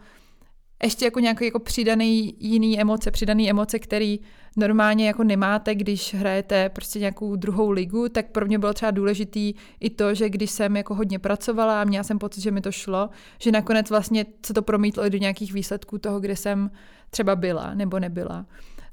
ještě 0.83 1.05
jako 1.05 1.20
nějaký 1.20 1.45
jako 1.45 1.59
přidaný 1.59 2.35
jiný 2.39 2.81
emoce, 2.81 3.11
přidaný 3.11 3.51
emoce, 3.51 3.78
který 3.78 4.20
normálně 4.57 5.07
jako 5.07 5.24
nemáte, 5.24 5.74
když 5.74 6.14
hrajete 6.14 6.68
prostě 6.68 6.99
nějakou 6.99 7.37
druhou 7.37 7.70
ligu, 7.70 8.09
tak 8.09 8.31
pro 8.31 8.47
mě 8.47 8.59
bylo 8.59 8.72
třeba 8.72 8.91
důležitý 8.91 9.55
i 9.81 9.91
to, 9.91 10.14
že 10.14 10.28
když 10.28 10.51
jsem 10.51 10.76
jako 10.76 10.95
hodně 10.95 11.18
pracovala 11.18 11.81
a 11.81 11.85
měla 11.85 12.05
jsem 12.05 12.18
pocit, 12.18 12.41
že 12.41 12.51
mi 12.51 12.61
to 12.61 12.72
šlo, 12.72 13.11
že 13.39 13.53
nakonec 13.53 13.91
vlastně 13.91 14.26
se 14.47 14.55
to 14.55 14.62
promítlo 14.62 15.07
i 15.07 15.11
do 15.11 15.18
nějakých 15.18 15.53
výsledků 15.53 15.99
toho, 15.99 16.20
kde 16.20 16.37
jsem 16.37 16.70
třeba 17.11 17.37
byla 17.37 17.74
nebo 17.74 17.99
nebyla. 17.99 18.47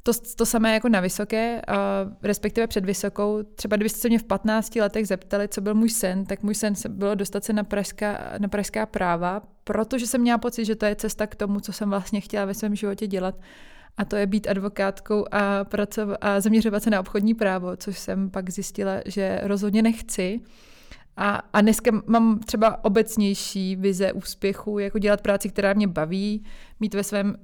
To, 0.08 0.14
to 0.36 0.46
samé 0.46 0.74
jako 0.74 0.90
na 0.90 1.00
vysoké, 1.00 1.62
uh, 1.70 2.14
respektive 2.24 2.68
před 2.68 2.86
vysokou. 2.86 3.44
Třeba 3.56 3.76
kdybyste 3.76 4.00
se 4.00 4.10
mě 4.10 4.20
v 4.20 4.24
15 4.24 4.76
letech 4.76 5.08
zeptali, 5.08 5.48
co 5.48 5.62
byl 5.62 5.76
můj 5.76 5.90
sen, 5.90 6.26
tak 6.26 6.44
můj 6.44 6.56
sen 6.56 6.74
bylo 6.90 7.16
dostat 7.16 7.44
se 7.44 7.54
na 7.54 7.64
pražská, 7.64 8.34
na 8.38 8.48
pražská 8.48 8.86
práva, 8.86 9.42
protože 9.64 10.08
jsem 10.08 10.22
měla 10.22 10.38
pocit, 10.38 10.66
že 10.66 10.76
to 10.76 10.86
je 10.86 10.96
cesta 10.96 11.28
k 11.28 11.36
tomu, 11.36 11.60
co 11.60 11.74
jsem 11.74 11.90
vlastně 11.90 12.22
chtěla 12.22 12.46
ve 12.46 12.54
svém 12.54 12.76
životě 12.76 13.08
dělat. 13.08 13.36
A 13.98 14.06
to 14.06 14.16
je 14.16 14.28
být 14.28 14.48
advokátkou 14.48 15.26
a, 15.32 15.64
pracov- 15.64 16.18
a 16.22 16.40
zaměřovat 16.40 16.84
se 16.84 16.90
na 16.90 17.00
obchodní 17.00 17.34
právo, 17.34 17.78
což 17.78 18.00
jsem 18.00 18.30
pak 18.30 18.50
zjistila, 18.50 18.94
že 19.06 19.40
rozhodně 19.44 19.82
nechci. 19.82 20.42
A, 21.18 21.42
a 21.54 21.62
dneska 21.62 21.92
mám 22.06 22.40
třeba 22.40 22.84
obecnější 22.84 23.76
vize 23.76 24.14
úspěchu, 24.14 24.80
jako 24.80 25.00
dělat 25.00 25.22
práci, 25.22 25.50
která 25.50 25.74
mě 25.74 25.88
baví, 25.88 26.44
mít 26.80 26.94
ve 26.94 27.04
svém 27.04 27.36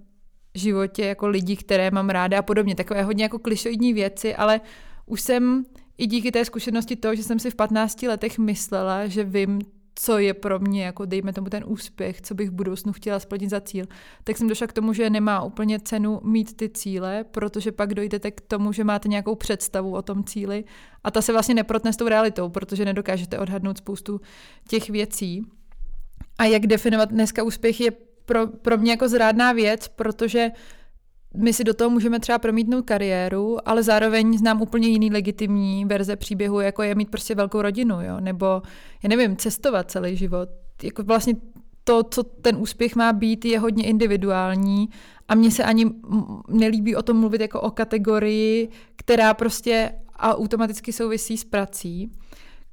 životě 0.56 1.06
jako 1.06 1.28
lidi, 1.28 1.56
které 1.56 1.92
mám 1.92 2.10
ráda 2.10 2.40
a 2.40 2.42
podobně. 2.42 2.76
Takové 2.76 3.04
hodně 3.04 3.24
jako 3.24 3.40
klišoidní 3.40 3.94
věci, 3.94 4.36
ale 4.36 4.62
už 5.06 5.22
jsem 5.22 5.66
i 5.98 6.08
díky 6.08 6.32
té 6.32 6.46
zkušenosti 6.46 6.96
toho, 6.96 7.16
že 7.16 7.24
jsem 7.24 7.40
si 7.40 7.52
v 7.52 7.56
15 7.56 8.02
letech 8.02 8.40
myslela, 8.40 9.08
že 9.08 9.24
vím, 9.24 9.62
co 9.96 10.18
je 10.18 10.34
pro 10.34 10.60
mě, 10.60 10.86
jako 10.86 11.06
dejme 11.06 11.34
tomu 11.34 11.50
ten 11.50 11.64
úspěch, 11.68 12.22
co 12.22 12.36
bych 12.36 12.50
v 12.50 12.54
budoucnu 12.54 12.94
chtěla 12.94 13.20
splnit 13.20 13.50
za 13.50 13.62
cíl, 13.62 13.86
tak 14.24 14.38
jsem 14.38 14.48
došla 14.48 14.68
k 14.68 14.74
tomu, 14.74 14.94
že 14.94 15.10
nemá 15.10 15.44
úplně 15.44 15.80
cenu 15.80 16.20
mít 16.24 16.58
ty 16.58 16.70
cíle, 16.70 17.24
protože 17.32 17.72
pak 17.72 17.94
dojdete 17.94 18.32
k 18.32 18.42
tomu, 18.42 18.72
že 18.72 18.84
máte 18.84 19.10
nějakou 19.10 19.36
představu 19.36 19.94
o 19.94 20.02
tom 20.02 20.24
cíli 20.24 20.64
a 21.04 21.12
ta 21.12 21.22
se 21.22 21.32
vlastně 21.32 21.56
neprotne 21.56 21.94
s 21.94 21.98
tou 21.98 22.08
realitou, 22.08 22.50
protože 22.50 22.86
nedokážete 22.86 23.40
odhadnout 23.40 23.78
spoustu 23.78 24.22
těch 24.68 24.90
věcí. 24.90 25.46
A 26.38 26.46
jak 26.46 26.68
definovat 26.68 27.10
dneska 27.10 27.44
úspěch 27.44 27.82
je 27.82 27.92
pro, 28.26 28.48
pro 28.48 28.78
mě 28.78 28.92
jako 28.92 29.10
zrádná 29.10 29.52
věc, 29.52 29.88
protože 29.88 30.52
my 31.38 31.54
si 31.54 31.64
do 31.64 31.74
toho 31.74 31.90
můžeme 31.90 32.20
třeba 32.20 32.40
promítnout 32.40 32.82
kariéru, 32.82 33.70
ale 33.70 33.84
zároveň 33.84 34.38
znám 34.38 34.62
úplně 34.62 34.88
jiný 34.88 35.10
legitimní 35.12 35.86
verze 35.86 36.16
příběhu, 36.16 36.60
jako 36.60 36.84
je 36.84 36.96
mít 36.96 37.12
prostě 37.12 37.36
velkou 37.36 37.62
rodinu, 37.62 38.02
jo? 38.02 38.20
nebo, 38.20 38.46
já 39.04 39.10
nevím, 39.10 39.38
cestovat 39.38 39.92
celý 39.92 40.16
život. 40.16 40.50
Jako 40.84 41.04
vlastně 41.04 41.36
to, 41.84 42.04
co 42.04 42.24
ten 42.24 42.56
úspěch 42.56 42.96
má 42.96 43.14
být, 43.14 43.46
je 43.46 43.60
hodně 43.60 43.86
individuální 43.86 44.90
a 45.28 45.36
mně 45.36 45.52
se 45.52 45.64
ani 45.64 45.92
nelíbí 46.48 46.96
o 46.96 47.02
tom 47.02 47.18
mluvit 47.18 47.42
jako 47.42 47.62
o 47.62 47.72
kategorii, 47.72 48.70
která 48.96 49.34
prostě 49.34 49.92
automaticky 50.20 50.94
souvisí 50.94 51.38
s 51.38 51.44
prací 51.44 52.12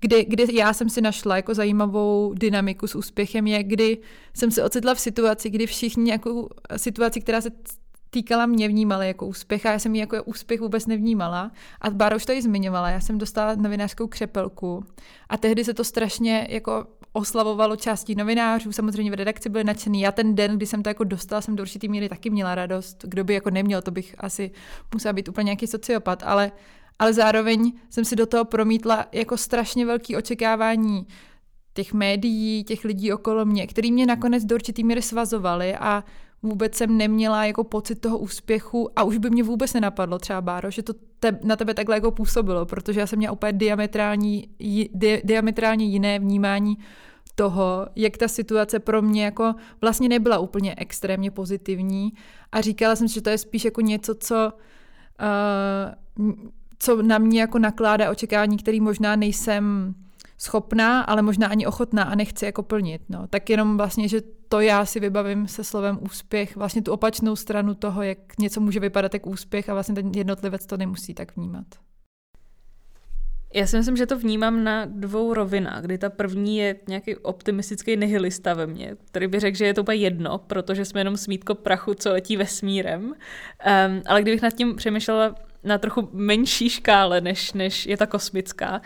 kdy, 0.00 0.24
kdy 0.24 0.56
já 0.56 0.72
jsem 0.72 0.90
si 0.90 1.00
našla 1.00 1.36
jako 1.36 1.54
zajímavou 1.54 2.34
dynamiku 2.34 2.86
s 2.86 2.94
úspěchem, 2.94 3.46
je, 3.46 3.62
kdy 3.62 3.98
jsem 4.34 4.50
se 4.50 4.64
ocitla 4.64 4.94
v 4.94 5.00
situaci, 5.00 5.50
kdy 5.50 5.66
všichni 5.66 6.04
nějakou 6.04 6.48
situaci, 6.76 7.20
která 7.20 7.40
se 7.40 7.50
týkala 8.10 8.46
mě 8.46 8.68
vnímala 8.68 9.04
jako 9.04 9.26
úspěch 9.26 9.66
a 9.66 9.72
já 9.72 9.78
jsem 9.78 9.94
ji 9.94 10.00
jako 10.00 10.22
úspěch 10.24 10.60
vůbec 10.60 10.86
nevnímala. 10.86 11.50
A 11.80 11.90
Bára 11.90 12.16
už 12.16 12.26
to 12.26 12.32
i 12.32 12.42
zmiňovala, 12.42 12.90
já 12.90 13.00
jsem 13.00 13.18
dostala 13.18 13.54
novinářskou 13.54 14.06
křepelku 14.06 14.84
a 15.28 15.36
tehdy 15.36 15.64
se 15.64 15.74
to 15.74 15.84
strašně 15.84 16.46
jako 16.50 16.86
oslavovalo 17.12 17.76
částí 17.76 18.14
novinářů, 18.14 18.72
samozřejmě 18.72 19.10
v 19.10 19.14
redakci 19.14 19.48
byli 19.48 19.64
nadšený. 19.64 20.00
Já 20.00 20.12
ten 20.12 20.34
den, 20.34 20.56
kdy 20.56 20.66
jsem 20.66 20.82
to 20.82 20.90
jako 20.90 21.04
dostala, 21.04 21.40
jsem 21.40 21.56
do 21.56 21.62
určitý 21.62 21.88
míry 21.88 22.08
taky 22.08 22.30
měla 22.30 22.54
radost. 22.54 23.04
Kdo 23.08 23.24
by 23.24 23.34
jako 23.34 23.50
neměl, 23.50 23.82
to 23.82 23.90
bych 23.90 24.14
asi 24.18 24.50
musela 24.94 25.12
být 25.12 25.28
úplně 25.28 25.44
nějaký 25.44 25.66
sociopat, 25.66 26.22
ale, 26.26 26.52
ale 27.00 27.12
zároveň 27.12 27.72
jsem 27.90 28.04
si 28.04 28.16
do 28.16 28.26
toho 28.26 28.44
promítla 28.44 29.06
jako 29.12 29.36
strašně 29.36 29.86
velký 29.86 30.16
očekávání 30.16 31.06
těch 31.74 31.92
médií, 31.92 32.64
těch 32.64 32.84
lidí 32.84 33.12
okolo 33.12 33.44
mě, 33.44 33.66
který 33.66 33.92
mě 33.92 34.06
nakonec 34.06 34.44
do 34.44 34.54
určitý 34.54 34.84
míry 34.84 35.02
svazovali 35.02 35.76
a 35.76 36.04
vůbec 36.42 36.74
jsem 36.74 36.96
neměla 36.96 37.44
jako 37.44 37.64
pocit 37.64 37.94
toho 37.94 38.18
úspěchu 38.18 38.90
a 38.96 39.04
už 39.04 39.18
by 39.18 39.30
mě 39.30 39.42
vůbec 39.42 39.72
nenapadlo 39.72 40.18
třeba 40.18 40.40
Báro, 40.40 40.70
že 40.70 40.82
to 40.82 40.92
te, 41.20 41.38
na 41.44 41.56
tebe 41.56 41.74
takhle 41.74 41.96
jako 41.96 42.10
působilo, 42.10 42.66
protože 42.66 43.00
já 43.00 43.06
jsem 43.06 43.18
měla 43.18 43.32
úplně 43.32 43.52
diametrální, 43.52 44.48
di, 44.92 45.22
diametrálně 45.24 45.84
jiné 45.84 46.18
vnímání 46.18 46.78
toho, 47.34 47.86
jak 47.96 48.16
ta 48.16 48.28
situace 48.28 48.78
pro 48.78 49.02
mě 49.02 49.24
jako 49.24 49.54
vlastně 49.80 50.08
nebyla 50.08 50.38
úplně 50.38 50.74
extrémně 50.78 51.30
pozitivní. 51.30 52.12
A 52.52 52.60
říkala 52.60 52.96
jsem 52.96 53.08
si, 53.08 53.14
že 53.14 53.22
to 53.22 53.30
je 53.30 53.38
spíš 53.38 53.64
jako 53.64 53.80
něco, 53.80 54.14
co 54.14 54.52
uh, 56.18 56.34
co 56.82 57.02
na 57.02 57.18
mě 57.18 57.40
jako 57.40 57.58
nakládá 57.58 58.10
očekávání, 58.10 58.56
který 58.56 58.80
možná 58.80 59.16
nejsem 59.16 59.94
schopná, 60.38 61.00
ale 61.00 61.22
možná 61.22 61.46
ani 61.46 61.66
ochotná 61.66 62.02
a 62.02 62.14
nechci 62.14 62.44
jako 62.44 62.62
plnit. 62.62 63.02
No. 63.08 63.26
Tak 63.26 63.50
jenom 63.50 63.76
vlastně, 63.76 64.08
že 64.08 64.20
to 64.48 64.60
já 64.60 64.84
si 64.84 65.00
vybavím 65.00 65.48
se 65.48 65.64
slovem 65.64 65.98
úspěch, 66.02 66.56
vlastně 66.56 66.82
tu 66.82 66.92
opačnou 66.92 67.36
stranu 67.36 67.74
toho, 67.74 68.02
jak 68.02 68.18
něco 68.38 68.60
může 68.60 68.80
vypadat 68.80 69.14
jako 69.14 69.30
úspěch 69.30 69.68
a 69.68 69.74
vlastně 69.74 69.94
ten 69.94 70.12
jednotlivec 70.14 70.66
to 70.66 70.76
nemusí 70.76 71.14
tak 71.14 71.36
vnímat. 71.36 71.66
Já 73.54 73.66
si 73.66 73.76
myslím, 73.76 73.96
že 73.96 74.06
to 74.06 74.18
vnímám 74.18 74.64
na 74.64 74.84
dvou 74.84 75.34
rovinách, 75.34 75.82
kdy 75.82 75.98
ta 75.98 76.10
první 76.10 76.58
je 76.58 76.76
nějaký 76.88 77.16
optimistický 77.16 77.96
nihilista 77.96 78.54
ve 78.54 78.66
mně, 78.66 78.96
který 79.04 79.26
by 79.26 79.40
řekl, 79.40 79.56
že 79.56 79.66
je 79.66 79.74
to 79.74 79.80
úplně 79.80 79.98
jedno, 79.98 80.38
protože 80.38 80.84
jsme 80.84 81.00
jenom 81.00 81.16
smítko 81.16 81.54
prachu, 81.54 81.94
co 81.94 82.10
letí 82.10 82.36
vesmírem. 82.36 83.02
Um, 83.02 83.14
ale 84.06 84.22
kdybych 84.22 84.42
nad 84.42 84.50
tím 84.50 84.76
přemýšlela 84.76 85.34
na 85.64 85.78
trochu 85.78 86.08
menší 86.12 86.68
škále, 86.68 87.20
než, 87.20 87.52
než 87.52 87.86
je 87.86 87.96
ta 87.96 88.06
kosmická, 88.06 88.80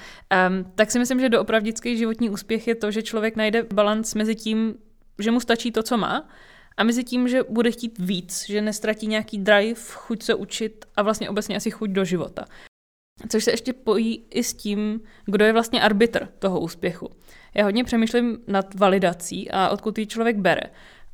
um, 0.48 0.72
tak 0.74 0.90
si 0.90 0.98
myslím, 0.98 1.20
že 1.20 1.28
doopravdický 1.28 1.96
životní 1.96 2.30
úspěch 2.30 2.68
je 2.68 2.74
to, 2.74 2.90
že 2.90 3.02
člověk 3.02 3.36
najde 3.36 3.62
balans 3.62 4.14
mezi 4.14 4.34
tím, 4.34 4.74
že 5.18 5.30
mu 5.30 5.40
stačí 5.40 5.72
to, 5.72 5.82
co 5.82 5.96
má, 5.96 6.28
a 6.76 6.84
mezi 6.84 7.04
tím, 7.04 7.28
že 7.28 7.42
bude 7.48 7.70
chtít 7.70 7.98
víc, 7.98 8.44
že 8.48 8.62
nestratí 8.62 9.06
nějaký 9.06 9.38
drive, 9.38 9.80
chuť 9.92 10.22
se 10.22 10.34
učit 10.34 10.84
a 10.96 11.02
vlastně 11.02 11.30
obecně 11.30 11.56
asi 11.56 11.70
chuť 11.70 11.90
do 11.90 12.04
života. 12.04 12.44
Což 13.28 13.44
se 13.44 13.50
ještě 13.50 13.72
pojí 13.72 14.24
i 14.30 14.44
s 14.44 14.54
tím, 14.54 15.00
kdo 15.24 15.44
je 15.44 15.52
vlastně 15.52 15.82
arbitr 15.82 16.28
toho 16.38 16.60
úspěchu. 16.60 17.10
Já 17.54 17.64
hodně 17.64 17.84
přemýšlím 17.84 18.38
nad 18.46 18.74
validací 18.74 19.50
a 19.50 19.68
odkud 19.68 19.98
ji 19.98 20.06
člověk 20.06 20.36
bere. 20.36 20.62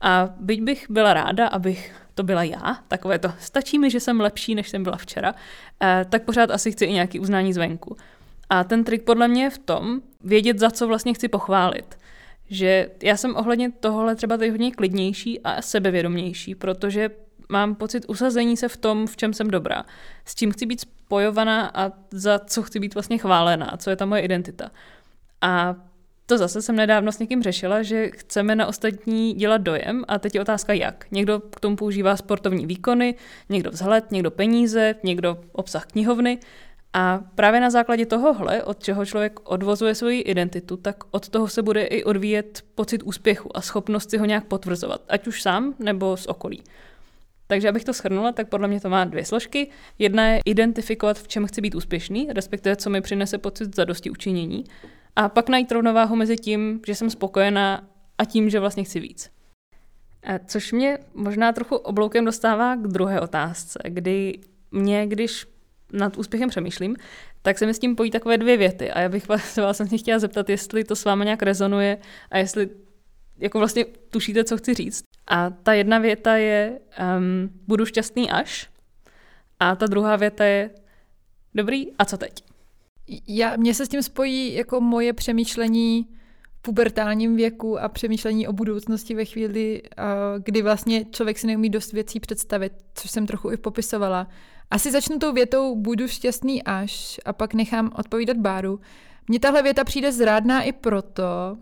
A 0.01 0.35
byť 0.41 0.63
bych 0.63 0.91
byla 0.91 1.15
ráda, 1.15 1.47
abych 1.47 1.95
to 2.15 2.23
byla 2.23 2.43
já, 2.43 2.79
takové 2.89 3.19
to, 3.19 3.33
stačí 3.39 3.79
mi, 3.79 3.91
že 3.91 4.01
jsem 4.01 4.21
lepší, 4.21 4.55
než 4.55 4.69
jsem 4.69 4.83
byla 4.83 4.97
včera, 4.97 5.35
eh, 5.83 6.07
tak 6.09 6.23
pořád 6.23 6.51
asi 6.51 6.73
chci 6.73 6.85
i 6.85 6.93
nějaký 6.93 7.21
uznání 7.21 7.53
zvenku. 7.53 7.97
A 8.51 8.65
ten 8.65 8.85
trik 8.85 9.03
podle 9.03 9.29
mě 9.29 9.43
je 9.43 9.51
v 9.51 9.59
tom, 9.59 10.01
vědět, 10.25 10.59
za 10.59 10.71
co 10.71 10.87
vlastně 10.87 11.15
chci 11.15 11.29
pochválit. 11.29 11.99
Že 12.51 12.91
já 13.03 13.17
jsem 13.17 13.37
ohledně 13.37 13.71
tohohle 13.71 14.17
třeba 14.17 14.37
tady 14.37 14.51
hodně 14.51 14.73
klidnější 14.73 15.41
a 15.41 15.63
sebevědomější, 15.63 16.55
protože 16.55 17.11
mám 17.49 17.75
pocit 17.75 18.05
usazení 18.09 18.57
se 18.57 18.69
v 18.69 18.77
tom, 18.77 19.07
v 19.07 19.17
čem 19.17 19.33
jsem 19.33 19.51
dobrá, 19.51 19.85
s 20.25 20.35
čím 20.35 20.53
chci 20.53 20.67
být 20.67 20.81
spojovaná 20.81 21.71
a 21.75 21.93
za 22.11 22.39
co 22.39 22.63
chci 22.63 22.81
být 22.81 22.95
vlastně 22.95 23.19
chválená, 23.19 23.77
co 23.79 23.91
je 23.91 23.97
ta 23.97 24.07
moje 24.07 24.23
identita. 24.23 24.71
A 25.41 25.75
to 26.31 26.39
zase 26.39 26.63
jsem 26.63 26.77
nedávno 26.77 27.13
s 27.13 27.19
někým 27.19 27.43
řešila, 27.43 27.83
že 27.83 28.11
chceme 28.11 28.57
na 28.57 28.67
ostatní 28.67 29.35
dělat 29.35 29.61
dojem 29.61 30.05
a 30.09 30.19
teď 30.19 30.35
je 30.35 30.41
otázka 30.41 30.73
jak. 30.73 31.07
Někdo 31.11 31.41
k 31.41 31.61
tomu 31.61 31.77
používá 31.77 32.17
sportovní 32.17 32.67
výkony, 32.67 33.15
někdo 33.49 33.71
vzhled, 33.71 34.11
někdo 34.11 34.31
peníze, 34.31 34.95
někdo 35.03 35.39
obsah 35.53 35.87
knihovny 35.87 36.39
a 36.93 37.21
právě 37.35 37.61
na 37.61 37.71
základě 37.71 38.07
tohohle, 38.07 38.63
od 38.65 38.83
čeho 38.83 39.07
člověk 39.07 39.51
odvozuje 39.51 39.95
svoji 39.95 40.21
identitu, 40.21 40.77
tak 40.77 40.97
od 41.11 41.29
toho 41.29 41.49
se 41.49 41.63
bude 41.63 41.83
i 41.85 42.05
odvíjet 42.05 42.65
pocit 42.75 43.03
úspěchu 43.03 43.57
a 43.57 43.61
schopnost 43.61 44.11
si 44.11 44.19
ho 44.19 44.25
nějak 44.25 44.45
potvrzovat, 44.45 45.01
ať 45.09 45.27
už 45.27 45.43
sám 45.43 45.75
nebo 45.79 46.17
z 46.17 46.27
okolí. 46.27 46.63
Takže 47.47 47.69
abych 47.69 47.85
to 47.85 47.93
shrnula, 47.93 48.33
tak 48.33 48.49
podle 48.49 48.69
mě 48.69 48.81
to 48.81 48.89
má 48.89 49.05
dvě 49.05 49.25
složky. 49.25 49.71
Jedna 49.99 50.29
je 50.29 50.41
identifikovat, 50.45 51.19
v 51.19 51.29
čem 51.29 51.47
chci 51.47 51.61
být 51.61 51.75
úspěšný, 51.75 52.29
respektive 52.33 52.77
co 52.77 52.91
mi 52.91 53.01
přinese 53.01 53.39
pocit 53.39 53.77
zadosti 53.77 54.11
učinění. 54.11 54.65
A 55.17 55.29
pak 55.29 55.49
najít 55.49 55.73
rovnováhu 55.73 56.17
mezi 56.17 56.37
tím, 56.37 56.81
že 56.87 56.95
jsem 56.95 57.11
spokojená 57.11 57.89
a 58.19 58.25
tím, 58.25 58.51
že 58.51 58.61
vlastně 58.61 58.85
chci 58.85 59.01
víc. 59.01 59.31
Což 60.47 60.73
mě 60.73 60.99
možná 61.15 61.53
trochu 61.53 61.77
obloukem 61.77 62.25
dostává 62.25 62.77
k 62.77 62.87
druhé 62.87 63.21
otázce, 63.21 63.79
kdy 63.89 64.39
mě, 64.71 65.07
když 65.07 65.47
nad 65.93 66.17
úspěchem 66.17 66.49
přemýšlím, 66.49 66.97
tak 67.43 67.59
se 67.59 67.67
mi 67.67 67.75
s 67.75 67.79
tím 67.79 67.97
pojí 67.97 68.11
takové 68.11 68.39
dvě 68.39 68.57
věty. 68.57 68.91
A 68.91 69.01
já 69.01 69.09
bych 69.09 69.29
vás, 69.29 69.57
vlastně 69.57 69.99
chtěla 69.99 70.19
zeptat, 70.19 70.49
jestli 70.49 70.85
to 70.85 70.97
s 70.97 71.05
vámi 71.05 71.25
nějak 71.25 71.43
rezonuje 71.43 71.99
a 72.31 72.39
jestli 72.39 72.71
jako 73.39 73.59
vlastně 73.59 73.85
tušíte, 73.85 74.45
co 74.45 74.57
chci 74.57 74.75
říct. 74.75 75.03
A 75.27 75.51
ta 75.51 75.73
jedna 75.73 75.99
věta 75.99 76.37
je 76.37 76.81
um, 77.19 77.51
budu 77.67 77.87
šťastný 77.87 78.31
až 78.31 78.71
a 79.61 79.77
ta 79.77 79.87
druhá 79.87 80.17
věta 80.17 80.45
je 80.45 80.71
dobrý 81.55 81.87
a 81.99 82.05
co 82.05 82.19
teď? 82.19 82.50
Já, 83.29 83.57
mně 83.57 83.75
se 83.75 83.87
s 83.87 83.89
tím 83.89 84.03
spojí 84.03 84.55
jako 84.55 84.81
moje 84.81 85.13
přemýšlení 85.13 86.09
v 86.59 86.63
pubertálním 86.63 87.37
věku 87.37 87.81
a 87.81 87.89
přemýšlení 87.89 88.49
o 88.49 88.53
budoucnosti 88.53 89.15
ve 89.15 89.25
chvíli, 89.25 89.83
kdy 90.45 90.63
vlastně 90.63 91.05
člověk 91.05 91.39
si 91.39 91.47
neumí 91.47 91.71
dost 91.71 91.93
věcí 91.93 92.21
představit, 92.21 92.73
což 92.95 93.11
jsem 93.11 93.27
trochu 93.27 93.51
i 93.51 93.57
popisovala. 93.57 94.29
Asi 94.71 94.93
začnu 94.93 95.19
tou 95.19 95.33
větou 95.33 95.77
budu 95.77 96.09
šťastný 96.09 96.63
až 96.63 97.21
a 97.25 97.33
pak 97.33 97.55
nechám 97.55 97.91
odpovídat 97.99 98.37
Báru. 98.37 98.81
Mně 99.29 99.41
tahle 99.41 99.63
věta 99.63 99.85
přijde 99.85 100.13
zrádná 100.13 100.63
i 100.63 100.73
proto, 100.73 101.57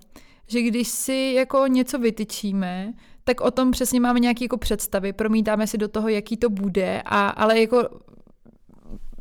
že 0.46 0.62
když 0.62 0.88
si 0.88 1.32
jako 1.36 1.66
něco 1.66 1.98
vytyčíme, 1.98 2.92
tak 3.24 3.40
o 3.40 3.50
tom 3.50 3.70
přesně 3.70 4.00
máme 4.00 4.20
nějaké 4.20 4.44
jako 4.44 4.56
představy, 4.58 5.12
promítáme 5.12 5.66
si 5.66 5.78
do 5.78 5.88
toho, 5.88 6.08
jaký 6.08 6.36
to 6.36 6.50
bude, 6.50 7.02
a, 7.04 7.28
ale 7.28 7.60
jako 7.60 7.88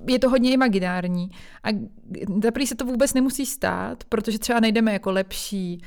je 0.08 0.20
to 0.20 0.30
hodně 0.30 0.52
imaginární. 0.52 1.32
A 1.64 1.70
zaprý 2.44 2.68
se 2.68 2.76
to 2.76 2.86
vůbec 2.86 3.14
nemusí 3.14 3.46
stát, 3.46 4.04
protože 4.04 4.40
třeba 4.40 4.60
najdeme 4.60 4.94
jako 4.94 5.12
lepší 5.12 5.82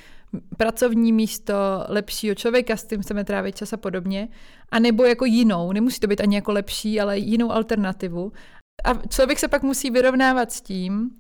pracovní 0.57 1.13
místo, 1.13 1.55
lepšího 1.89 2.35
člověka, 2.35 2.77
s 2.77 2.85
tím 2.85 3.03
chceme 3.03 3.25
trávit 3.25 3.57
čas 3.57 3.73
a 3.73 3.77
podobně, 3.77 4.29
a 4.69 4.79
nebo 4.79 5.05
jako 5.05 5.25
jinou, 5.25 5.73
nemusí 5.73 6.01
to 6.01 6.07
být 6.07 6.21
ani 6.21 6.37
jako 6.37 6.53
lepší, 6.53 7.01
ale 7.01 7.19
jinou 7.19 7.51
alternativu. 7.51 8.33
A 8.85 8.95
člověk 9.09 9.39
se 9.39 9.49
pak 9.49 9.63
musí 9.63 9.91
vyrovnávat 9.91 10.53
s 10.53 10.61
tím, 10.61 11.11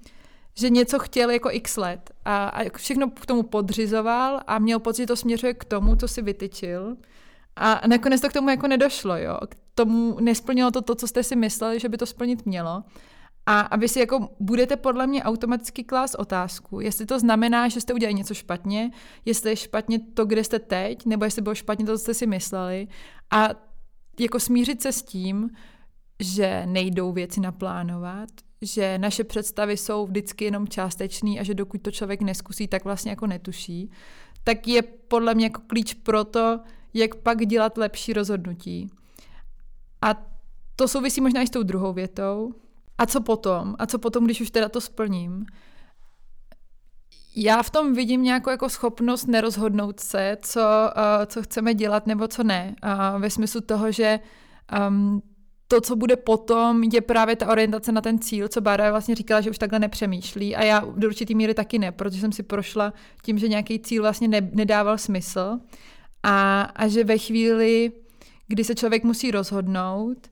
že 0.55 0.71
něco 0.71 0.99
chtěl 0.99 1.31
jako 1.31 1.51
x 1.53 1.77
let 1.77 2.11
a, 2.25 2.49
a 2.49 2.69
všechno 2.77 3.11
k 3.11 3.27
tomu 3.27 3.43
podřizoval 3.43 4.41
a 4.47 4.59
měl 4.59 4.79
pocit, 4.79 5.03
že 5.03 5.07
to 5.07 5.17
směřuje 5.17 5.55
k 5.55 5.65
tomu, 5.65 5.97
co 5.97 6.09
si 6.09 6.23
vytyčil. 6.23 6.97
A 7.61 7.87
nakonec 7.87 8.21
to 8.21 8.29
k 8.29 8.33
tomu 8.33 8.51
jako 8.51 8.67
nedošlo, 8.67 9.17
jo. 9.17 9.39
K 9.49 9.57
tomu 9.75 10.17
nesplnilo 10.21 10.71
to 10.71 10.83
to, 10.83 10.95
co 10.95 11.09
jste 11.09 11.23
si 11.23 11.37
mysleli, 11.37 11.81
že 11.81 11.89
by 11.89 11.97
to 11.97 12.07
splnit 12.07 12.47
mělo. 12.47 12.83
A, 13.47 13.61
a 13.61 13.77
vy 13.77 13.89
si 13.89 14.01
jako 14.01 14.29
budete 14.41 14.77
podle 14.77 15.07
mě 15.07 15.23
automaticky 15.23 15.85
klást 15.85 16.15
otázku, 16.15 16.81
jestli 16.81 17.07
to 17.07 17.19
znamená, 17.19 17.69
že 17.69 17.81
jste 17.81 17.95
udělali 17.95 18.15
něco 18.15 18.35
špatně, 18.35 18.91
jestli 19.25 19.51
je 19.51 19.57
špatně 19.57 19.99
to, 20.15 20.25
kde 20.25 20.45
jste 20.45 20.59
teď, 20.59 21.07
nebo 21.07 21.25
jestli 21.25 21.43
bylo 21.43 21.55
špatně 21.55 21.85
to, 21.85 21.93
co 21.93 21.99
jste 21.99 22.15
si 22.15 22.27
mysleli. 22.27 22.89
A 23.31 23.49
jako 24.21 24.41
smířit 24.41 24.83
se 24.83 24.93
s 24.93 25.03
tím, 25.03 25.51
že 26.21 26.63
nejdou 26.67 27.13
věci 27.13 27.41
naplánovat, 27.41 28.29
že 28.63 28.99
naše 28.99 29.25
představy 29.25 29.77
jsou 29.77 30.07
vždycky 30.07 30.45
jenom 30.45 30.69
částečný 30.69 31.41
a 31.41 31.43
že 31.43 31.55
dokud 31.55 31.83
to 31.83 31.91
člověk 31.91 32.23
neskusí, 32.23 32.69
tak 32.69 32.85
vlastně 32.85 33.11
jako 33.11 33.27
netuší, 33.27 33.91
tak 34.45 34.69
je 34.69 34.83
podle 34.83 35.35
mě 35.35 35.47
jako 35.47 35.61
klíč 35.67 35.95
pro 35.95 36.25
to, 36.25 36.61
jak 36.95 37.15
pak 37.15 37.47
dělat 37.47 37.79
lepší 37.79 38.13
rozhodnutí. 38.13 38.91
A 40.03 40.27
to 40.77 40.89
souvisí 40.89 41.21
možná 41.21 41.43
i 41.43 41.47
s 41.47 41.51
tou 41.51 41.63
druhou 41.63 41.93
větou. 41.93 42.55
A 42.99 43.07
co 43.07 43.21
potom? 43.21 43.77
A 43.79 43.87
co 43.87 43.99
potom, 43.99 44.25
když 44.25 44.41
už 44.41 44.51
teda 44.51 44.69
to 44.69 44.81
splním? 44.81 45.47
Já 47.37 47.63
v 47.63 47.71
tom 47.71 47.95
vidím 47.95 48.23
nějakou 48.23 48.51
jako 48.51 48.69
schopnost 48.69 49.27
nerozhodnout 49.27 50.01
se, 50.01 50.37
co, 50.43 50.61
uh, 50.61 51.27
co 51.27 51.43
chceme 51.43 51.75
dělat 51.75 52.07
nebo 52.07 52.29
co 52.29 52.45
ne. 52.45 52.77
Uh, 52.85 53.21
ve 53.21 53.31
smyslu 53.31 53.61
toho, 53.61 53.93
že 53.93 54.21
um, 54.89 55.23
to, 55.69 55.81
co 55.81 55.97
bude 55.97 56.17
potom, 56.17 56.83
je 56.83 57.01
právě 57.01 57.37
ta 57.37 57.49
orientace 57.49 57.93
na 57.93 58.01
ten 58.01 58.19
cíl, 58.19 58.49
co 58.49 58.61
Bára 58.61 58.91
vlastně 58.91 59.15
říkala, 59.15 59.41
že 59.41 59.51
už 59.51 59.59
takhle 59.59 59.79
nepřemýšlí 59.79 60.57
a 60.57 60.65
já 60.65 60.81
do 60.97 61.09
určitý 61.09 61.35
míry 61.35 61.55
taky 61.55 61.79
ne, 61.79 61.93
protože 61.93 62.21
jsem 62.21 62.33
si 62.33 62.43
prošla 62.43 62.93
tím, 63.23 63.39
že 63.39 63.49
nějaký 63.49 63.79
cíl 63.79 64.03
vlastně 64.03 64.29
ne, 64.29 64.51
nedával 64.53 64.99
smysl 64.99 65.59
a, 66.23 66.63
a 66.63 66.89
že 66.89 67.05
ve 67.05 67.19
chvíli, 67.19 67.93
kdy 68.49 68.65
se 68.65 68.75
člověk 68.75 69.05
musí 69.05 69.31
rozhodnout, 69.31 70.31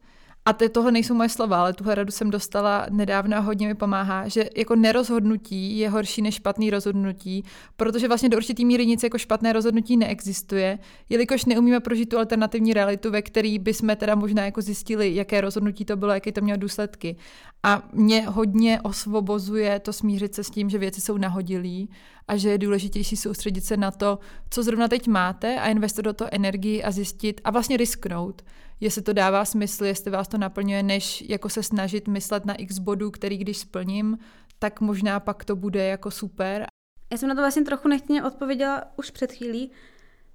a 0.49 0.53
te, 0.53 0.69
tohle 0.69 0.93
nejsou 0.93 1.15
moje 1.15 1.29
slova, 1.29 1.61
ale 1.61 1.73
tuhle 1.73 1.95
radu 1.95 2.13
jsem 2.13 2.31
dostala 2.31 2.87
nedávno 2.91 3.37
a 3.37 3.41
hodně 3.41 3.67
mi 3.69 3.75
pomáhá, 3.75 4.29
že 4.29 4.49
jako 4.57 4.77
nerozhodnutí 4.77 5.79
je 5.79 5.89
horší 5.89 6.23
než 6.23 6.35
špatný 6.35 6.71
rozhodnutí, 6.71 7.45
protože 7.77 8.09
vlastně 8.09 8.29
do 8.29 8.37
určitý 8.37 8.65
míry 8.65 8.87
nic 8.87 9.03
jako 9.03 9.19
špatné 9.19 9.53
rozhodnutí 9.53 9.97
neexistuje, 9.97 10.79
jelikož 11.09 11.45
neumíme 11.45 11.81
prožít 11.81 12.09
tu 12.09 12.19
alternativní 12.19 12.75
realitu, 12.75 13.11
ve 13.11 13.23
který 13.23 13.59
bychom 13.59 13.97
teda 13.97 14.15
možná 14.15 14.45
jako 14.45 14.63
zjistili, 14.63 15.15
jaké 15.15 15.41
rozhodnutí 15.41 15.85
to 15.85 15.97
bylo, 15.97 16.13
jaké 16.13 16.33
to 16.33 16.41
mělo 16.41 16.59
důsledky. 16.59 17.17
A 17.63 17.89
mě 17.93 18.29
hodně 18.29 18.81
osvobozuje 18.81 19.81
to 19.81 19.93
smířit 19.93 20.35
se 20.35 20.45
s 20.45 20.51
tím, 20.51 20.71
že 20.71 20.79
věci 20.79 21.01
jsou 21.01 21.19
nahodilý 21.19 21.91
a 22.29 22.37
že 22.37 22.49
je 22.49 22.59
důležitější 22.59 23.17
soustředit 23.17 23.65
se 23.65 23.77
na 23.77 23.91
to, 23.91 24.19
co 24.51 24.63
zrovna 24.63 24.89
teď 24.89 25.07
máte 25.07 25.61
a 25.61 25.69
investovat 25.69 26.05
do 26.05 26.13
toho 26.13 26.35
energii 26.35 26.83
a 26.83 26.91
zjistit 26.91 27.41
a 27.45 27.51
vlastně 27.51 27.77
risknout, 27.77 28.43
jestli 28.81 29.03
to 29.03 29.13
dává 29.13 29.45
smysl, 29.45 29.85
jestli 29.85 30.11
vás 30.11 30.29
to 30.29 30.39
naplňuje, 30.39 30.83
než 30.83 31.25
jako 31.29 31.49
se 31.49 31.63
snažit 31.63 32.09
myslet 32.09 32.45
na 32.45 32.55
x 32.55 32.79
bodů, 32.79 33.11
který 33.11 33.39
když 33.39 33.59
splním, 33.59 34.19
tak 34.59 34.81
možná 34.81 35.21
pak 35.21 35.45
to 35.45 35.57
bude 35.57 35.85
jako 35.85 36.11
super. 36.11 36.67
Já 37.13 37.19
jsem 37.19 37.29
na 37.29 37.35
to 37.35 37.41
vlastně 37.41 37.63
trochu 37.63 37.89
nechtěně 37.89 38.25
odpověděla 38.25 38.85
už 38.97 39.11
před 39.11 39.33
chvílí, 39.33 39.71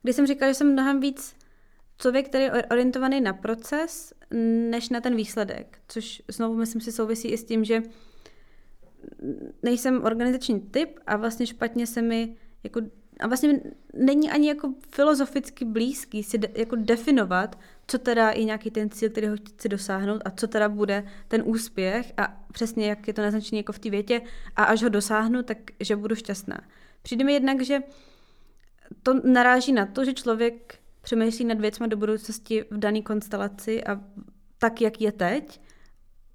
kdy 0.01 0.13
jsem 0.13 0.27
říkala, 0.27 0.51
že 0.51 0.55
jsem 0.55 0.73
mnohem 0.73 0.99
víc 0.99 1.35
člověk, 1.97 2.29
který 2.29 2.43
je 2.43 2.65
orientovaný 2.71 3.21
na 3.21 3.33
proces, 3.33 4.13
než 4.69 4.89
na 4.89 5.01
ten 5.01 5.15
výsledek. 5.15 5.79
Což 5.87 6.21
znovu 6.27 6.55
myslím 6.55 6.81
si 6.81 6.91
souvisí 6.91 7.27
i 7.27 7.37
s 7.37 7.43
tím, 7.43 7.63
že 7.63 7.83
nejsem 9.63 10.03
organizační 10.03 10.61
typ 10.61 10.99
a 11.07 11.15
vlastně 11.17 11.47
špatně 11.47 11.87
se 11.87 12.01
mi 12.01 12.35
jako 12.63 12.81
a 13.19 13.27
vlastně 13.27 13.61
není 13.93 14.31
ani 14.31 14.47
jako 14.47 14.73
filozoficky 14.89 15.65
blízký 15.65 16.23
si 16.23 16.37
de, 16.37 16.49
jako 16.55 16.75
definovat, 16.75 17.59
co 17.87 17.97
teda 17.97 18.31
je 18.31 18.43
nějaký 18.43 18.71
ten 18.71 18.89
cíl, 18.89 19.09
který 19.09 19.27
ho 19.27 19.35
chci 19.37 19.69
dosáhnout 19.69 20.21
a 20.25 20.31
co 20.31 20.47
teda 20.47 20.69
bude 20.69 21.05
ten 21.27 21.43
úspěch 21.45 22.13
a 22.17 22.43
přesně 22.51 22.87
jak 22.87 23.07
je 23.07 23.13
to 23.13 23.21
naznačené 23.21 23.59
jako 23.59 23.71
v 23.71 23.79
té 23.79 23.89
větě 23.89 24.21
a 24.55 24.63
až 24.63 24.83
ho 24.83 24.89
dosáhnu, 24.89 25.43
tak 25.43 25.57
že 25.79 25.95
budu 25.95 26.15
šťastná. 26.15 26.61
Přijde 27.01 27.23
mi 27.23 27.33
jednak, 27.33 27.61
že 27.61 27.79
to 29.03 29.13
naráží 29.13 29.73
na 29.73 29.85
to, 29.85 30.05
že 30.05 30.13
člověk 30.13 30.79
přemýšlí 31.03 31.45
nad 31.45 31.59
věcmi 31.59 31.87
do 31.87 31.97
budoucnosti 31.97 32.65
v 32.71 32.77
dané 32.77 33.01
konstelaci 33.01 33.83
a 33.83 34.01
tak, 34.57 34.81
jak 34.81 35.01
je 35.01 35.11
teď 35.11 35.61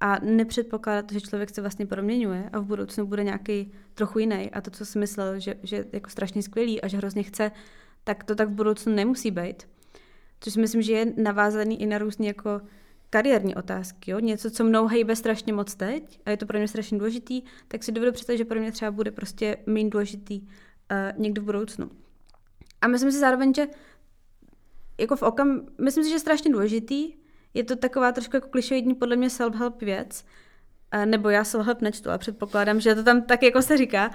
a 0.01 0.19
nepředpokládat, 0.19 1.13
že 1.13 1.21
člověk 1.21 1.51
se 1.51 1.61
vlastně 1.61 1.87
proměňuje 1.87 2.51
a 2.53 2.59
v 2.59 2.65
budoucnu 2.65 3.07
bude 3.07 3.25
nějaký 3.25 3.73
trochu 3.95 4.19
jiný 4.19 4.51
a 4.51 4.61
to, 4.61 4.71
co 4.71 4.87
si 4.87 4.99
myslel, 4.99 5.41
že, 5.41 5.55
že 5.63 5.85
jako 5.93 6.11
strašně 6.11 6.43
skvělý 6.43 6.81
a 6.81 6.89
že 6.89 6.97
hrozně 6.97 7.23
chce, 7.23 7.53
tak 8.05 8.25
to 8.25 8.35
tak 8.35 8.49
v 8.49 8.53
budoucnu 8.53 8.95
nemusí 8.95 9.31
být. 9.31 9.69
Což 10.41 10.53
si 10.53 10.61
myslím, 10.61 10.83
že 10.83 10.93
je 10.93 11.13
navázaný 11.17 11.83
i 11.83 11.87
na 11.87 11.99
různé 11.99 12.27
jako 12.27 12.61
kariérní 13.11 13.55
otázky. 13.55 14.11
Jo? 14.11 14.19
Něco, 14.21 14.51
co 14.51 14.65
mnou 14.65 14.87
hejbe 14.87 15.17
strašně 15.17 15.53
moc 15.53 15.75
teď 15.75 16.21
a 16.27 16.31
je 16.31 16.37
to 16.37 16.47
pro 16.47 16.59
mě 16.59 16.69
strašně 16.69 16.99
důležitý, 16.99 17.43
tak 17.69 17.85
si 17.85 17.93
dovedu 17.93 18.13
představit, 18.13 18.39
že 18.39 18.45
pro 18.45 18.61
mě 18.61 18.73
třeba 18.73 18.91
bude 18.91 19.11
prostě 19.11 19.57
méně 19.67 19.91
důležitý 19.91 20.41
uh, 20.41 20.49
někdy 21.23 21.41
v 21.41 21.45
budoucnu. 21.45 21.91
A 22.81 22.89
myslím 22.89 23.13
si 23.13 23.19
zároveň, 23.19 23.55
že 23.55 23.67
jako 24.99 25.17
v 25.17 25.23
okam, 25.23 25.61
myslím 25.81 26.05
si, 26.05 26.11
že 26.11 26.17
je 26.17 26.21
strašně 26.21 26.53
důležitý, 26.53 27.15
je 27.55 27.65
to 27.65 27.77
taková 27.77 28.13
trošku 28.13 28.37
jako 28.37 28.49
klišoidní 28.49 28.95
podle 28.95 29.17
mě 29.17 29.29
self-help 29.29 29.79
věc, 29.81 30.25
nebo 31.05 31.29
já 31.29 31.43
self-help 31.43 31.77
nečtu, 31.81 32.09
ale 32.09 32.19
předpokládám, 32.19 32.81
že 32.81 32.95
to 32.95 33.03
tam 33.03 33.23
tak 33.23 33.43
jako 33.43 33.63
se 33.63 33.77
říká, 33.77 34.11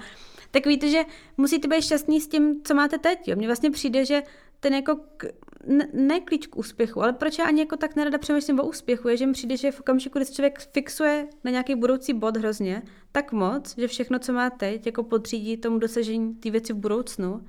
tak 0.50 0.66
víte, 0.66 0.88
že 0.88 1.02
musíte 1.36 1.68
být 1.68 1.82
šťastní 1.82 2.20
s 2.20 2.28
tím, 2.28 2.60
co 2.64 2.74
máte 2.74 2.98
teď. 2.98 3.28
Jo? 3.28 3.36
Mně 3.36 3.46
vlastně 3.46 3.70
přijde, 3.70 4.04
že 4.04 4.22
ten 4.60 4.74
jako 4.74 4.96
k, 5.16 5.26
ne, 5.66 5.88
ne 5.92 6.20
klíč 6.20 6.46
k 6.46 6.56
úspěchu, 6.56 7.02
ale 7.02 7.12
proč 7.12 7.38
já 7.38 7.44
ani 7.44 7.60
jako 7.60 7.76
tak 7.76 7.96
nerada 7.96 8.18
přemýšlím 8.18 8.60
o 8.60 8.68
úspěchu, 8.68 9.08
je, 9.08 9.16
že 9.16 9.26
mi 9.26 9.32
přijde, 9.32 9.56
že 9.56 9.70
v 9.70 9.80
okamžiku, 9.80 10.18
kdy 10.18 10.24
se 10.24 10.32
člověk 10.32 10.58
fixuje 10.58 11.28
na 11.44 11.50
nějaký 11.50 11.74
budoucí 11.74 12.12
bod 12.12 12.36
hrozně, 12.36 12.82
tak 13.12 13.32
moc, 13.32 13.74
že 13.78 13.88
všechno, 13.88 14.18
co 14.18 14.32
má 14.32 14.50
teď, 14.50 14.86
jako 14.86 15.02
podřídí 15.02 15.56
tomu 15.56 15.78
dosažení 15.78 16.34
té 16.34 16.50
věci 16.50 16.72
v 16.72 16.76
budoucnu, 16.76 17.44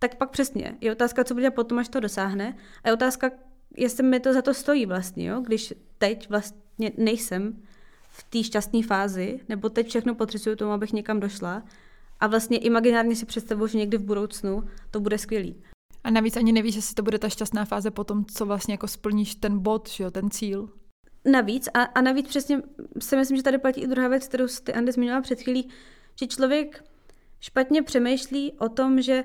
tak 0.00 0.14
pak 0.14 0.30
přesně. 0.30 0.76
Je 0.80 0.92
otázka, 0.92 1.24
co 1.24 1.34
bude 1.34 1.50
potom, 1.50 1.78
až 1.78 1.88
to 1.88 2.00
dosáhne. 2.00 2.56
A 2.84 2.88
je 2.88 2.94
otázka, 2.94 3.30
jestli 3.76 4.02
mi 4.02 4.20
to 4.20 4.32
za 4.32 4.42
to 4.42 4.54
stojí 4.54 4.86
vlastně, 4.86 5.28
jo? 5.28 5.40
když 5.40 5.74
teď 5.98 6.30
vlastně 6.30 6.92
nejsem 6.96 7.62
v 8.10 8.24
té 8.30 8.42
šťastné 8.42 8.82
fázi, 8.82 9.40
nebo 9.48 9.68
teď 9.68 9.88
všechno 9.88 10.14
potřebuji 10.14 10.56
tomu, 10.56 10.72
abych 10.72 10.92
někam 10.92 11.20
došla 11.20 11.62
a 12.20 12.26
vlastně 12.26 12.58
imaginárně 12.58 13.16
si 13.16 13.26
představuji, 13.26 13.66
že 13.66 13.78
někdy 13.78 13.98
v 13.98 14.04
budoucnu 14.04 14.64
to 14.90 15.00
bude 15.00 15.18
skvělý. 15.18 15.62
A 16.04 16.10
navíc 16.10 16.36
ani 16.36 16.52
nevíš, 16.52 16.74
jestli 16.74 16.94
to 16.94 17.02
bude 17.02 17.18
ta 17.18 17.28
šťastná 17.28 17.64
fáze 17.64 17.90
potom, 17.90 18.24
co 18.24 18.46
vlastně 18.46 18.74
jako 18.74 18.88
splníš 18.88 19.34
ten 19.34 19.58
bod, 19.58 19.88
že 19.88 20.04
jo, 20.04 20.10
ten 20.10 20.30
cíl. 20.30 20.68
Navíc, 21.24 21.68
a, 21.74 21.82
a 21.82 22.00
navíc 22.00 22.28
přesně 22.28 22.62
si 22.98 23.16
myslím, 23.16 23.36
že 23.36 23.42
tady 23.42 23.58
platí 23.58 23.80
i 23.80 23.86
druhá 23.86 24.08
věc, 24.08 24.28
kterou 24.28 24.48
jste 24.48 24.72
Andy 24.72 24.92
zmínila 24.92 25.20
před 25.20 25.42
chvílí, 25.42 25.68
že 26.20 26.26
člověk 26.26 26.84
špatně 27.40 27.82
přemýšlí 27.82 28.52
o 28.52 28.68
tom, 28.68 29.02
že 29.02 29.24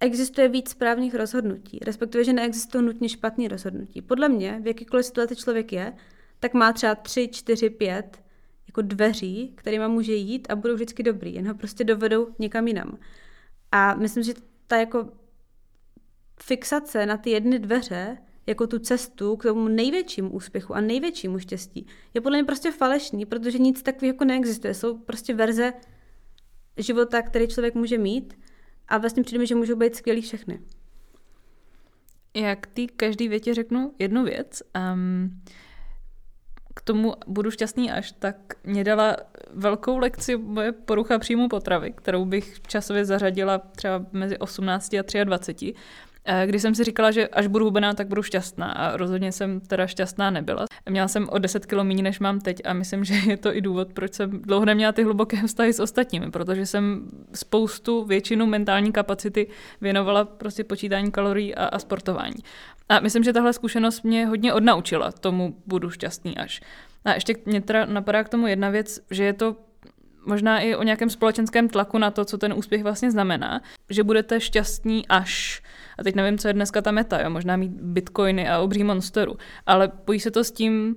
existuje 0.00 0.48
víc 0.48 0.70
správných 0.70 1.14
rozhodnutí, 1.14 1.78
respektive, 1.82 2.24
že 2.24 2.32
neexistují 2.32 2.84
nutně 2.84 3.08
špatné 3.08 3.48
rozhodnutí. 3.48 4.02
Podle 4.02 4.28
mě, 4.28 4.60
v 4.62 4.66
jakýkoliv 4.66 5.06
situaci 5.06 5.36
člověk 5.36 5.72
je, 5.72 5.92
tak 6.40 6.54
má 6.54 6.72
třeba 6.72 6.94
tři, 6.94 7.28
čtyři, 7.28 7.70
pět 7.70 8.22
jako 8.66 8.82
dveří, 8.82 9.52
kterými 9.54 9.88
může 9.88 10.14
jít 10.14 10.46
a 10.50 10.56
budou 10.56 10.74
vždycky 10.74 11.02
dobrý, 11.02 11.34
jen 11.34 11.48
ho 11.48 11.54
prostě 11.54 11.84
dovedou 11.84 12.28
někam 12.38 12.68
jinam. 12.68 12.98
A 13.72 13.94
myslím, 13.94 14.22
že 14.22 14.34
ta 14.66 14.76
jako 14.76 15.08
fixace 16.42 17.06
na 17.06 17.16
ty 17.16 17.30
jedny 17.30 17.58
dveře, 17.58 18.18
jako 18.46 18.66
tu 18.66 18.78
cestu 18.78 19.36
k 19.36 19.42
tomu 19.42 19.68
největšímu 19.68 20.30
úspěchu 20.30 20.74
a 20.74 20.80
největšímu 20.80 21.38
štěstí, 21.38 21.86
je 22.14 22.20
podle 22.20 22.38
mě 22.38 22.44
prostě 22.44 22.70
falešný, 22.70 23.26
protože 23.26 23.58
nic 23.58 23.82
takového 23.82 24.14
jako 24.14 24.24
neexistuje. 24.24 24.74
Jsou 24.74 24.98
prostě 24.98 25.34
verze 25.34 25.72
života, 26.76 27.22
který 27.22 27.48
člověk 27.48 27.74
může 27.74 27.98
mít 27.98 28.38
a 28.88 28.98
vlastně 28.98 29.22
přijde 29.22 29.38
mi, 29.38 29.46
že 29.46 29.54
můžou 29.54 29.76
být 29.76 29.96
skvělý 29.96 30.20
všechny. 30.22 30.60
Jak 32.34 32.66
ty 32.66 32.86
každý 32.86 33.28
větě 33.28 33.54
řeknu 33.54 33.94
jednu 33.98 34.24
věc. 34.24 34.62
Um, 34.92 35.42
k 36.74 36.80
tomu 36.80 37.14
budu 37.26 37.50
šťastný 37.50 37.92
až, 37.92 38.12
tak 38.12 38.36
mě 38.64 38.84
dala 38.84 39.16
velkou 39.50 39.98
lekci 39.98 40.36
moje 40.36 40.72
porucha 40.72 41.18
příjmu 41.18 41.48
potravy, 41.48 41.92
kterou 41.92 42.24
bych 42.24 42.60
časově 42.66 43.04
zařadila 43.04 43.58
třeba 43.58 44.06
mezi 44.12 44.38
18 44.38 44.94
a 44.94 45.24
23. 45.24 45.74
Eh, 46.28 46.46
když 46.46 46.62
jsem 46.62 46.74
si 46.74 46.84
říkala, 46.84 47.10
že 47.10 47.28
až 47.28 47.46
budu 47.46 47.64
hubená, 47.64 47.94
tak 47.94 48.08
budu 48.08 48.22
šťastná 48.22 48.66
a 48.72 48.96
rozhodně 48.96 49.32
jsem 49.32 49.60
teda 49.60 49.86
šťastná 49.86 50.30
nebyla. 50.30 50.66
Měla 50.90 51.08
jsem 51.08 51.28
o 51.28 51.38
10 51.38 51.66
kilo 51.66 51.84
méně, 51.84 52.02
než 52.02 52.20
mám 52.20 52.40
teď 52.40 52.62
a 52.64 52.72
myslím, 52.72 53.04
že 53.04 53.14
je 53.14 53.36
to 53.36 53.56
i 53.56 53.60
důvod, 53.60 53.92
proč 53.92 54.14
jsem 54.14 54.30
dlouho 54.42 54.64
neměla 54.64 54.92
ty 54.92 55.02
hluboké 55.02 55.46
vztahy 55.46 55.72
s 55.72 55.80
ostatními, 55.80 56.30
protože 56.30 56.66
jsem 56.66 57.10
spoustu, 57.34 58.04
většinu 58.04 58.46
mentální 58.46 58.92
kapacity 58.92 59.46
věnovala 59.80 60.24
prostě 60.24 60.64
počítání 60.64 61.10
kalorií 61.10 61.54
a, 61.54 61.64
a 61.64 61.78
sportování. 61.78 62.42
A 62.88 63.00
myslím, 63.00 63.24
že 63.24 63.32
tahle 63.32 63.52
zkušenost 63.52 64.02
mě 64.02 64.26
hodně 64.26 64.52
odnaučila 64.52 65.12
tomu 65.12 65.56
budu 65.66 65.90
šťastný 65.90 66.38
až. 66.38 66.60
A 67.04 67.14
ještě 67.14 67.34
mě 67.44 67.60
teda 67.60 67.84
napadá 67.84 68.24
k 68.24 68.28
tomu 68.28 68.46
jedna 68.46 68.70
věc, 68.70 69.00
že 69.10 69.24
je 69.24 69.32
to 69.32 69.56
možná 70.26 70.60
i 70.60 70.74
o 70.74 70.82
nějakém 70.82 71.10
společenském 71.10 71.68
tlaku 71.68 71.98
na 71.98 72.10
to, 72.10 72.24
co 72.24 72.38
ten 72.38 72.52
úspěch 72.52 72.82
vlastně 72.82 73.10
znamená, 73.10 73.60
že 73.90 74.02
budete 74.02 74.40
šťastní 74.40 75.08
až. 75.08 75.62
A 75.98 76.02
teď 76.02 76.14
nevím, 76.14 76.38
co 76.38 76.48
je 76.48 76.54
dneska 76.54 76.82
ta 76.82 76.90
meta, 76.90 77.22
jo? 77.22 77.30
možná 77.30 77.56
mít 77.56 77.72
bitcoiny 77.72 78.48
a 78.48 78.58
obří 78.58 78.84
monsteru, 78.84 79.36
ale 79.66 79.88
pojí 79.88 80.20
se 80.20 80.30
to 80.30 80.44
s 80.44 80.50
tím, 80.50 80.96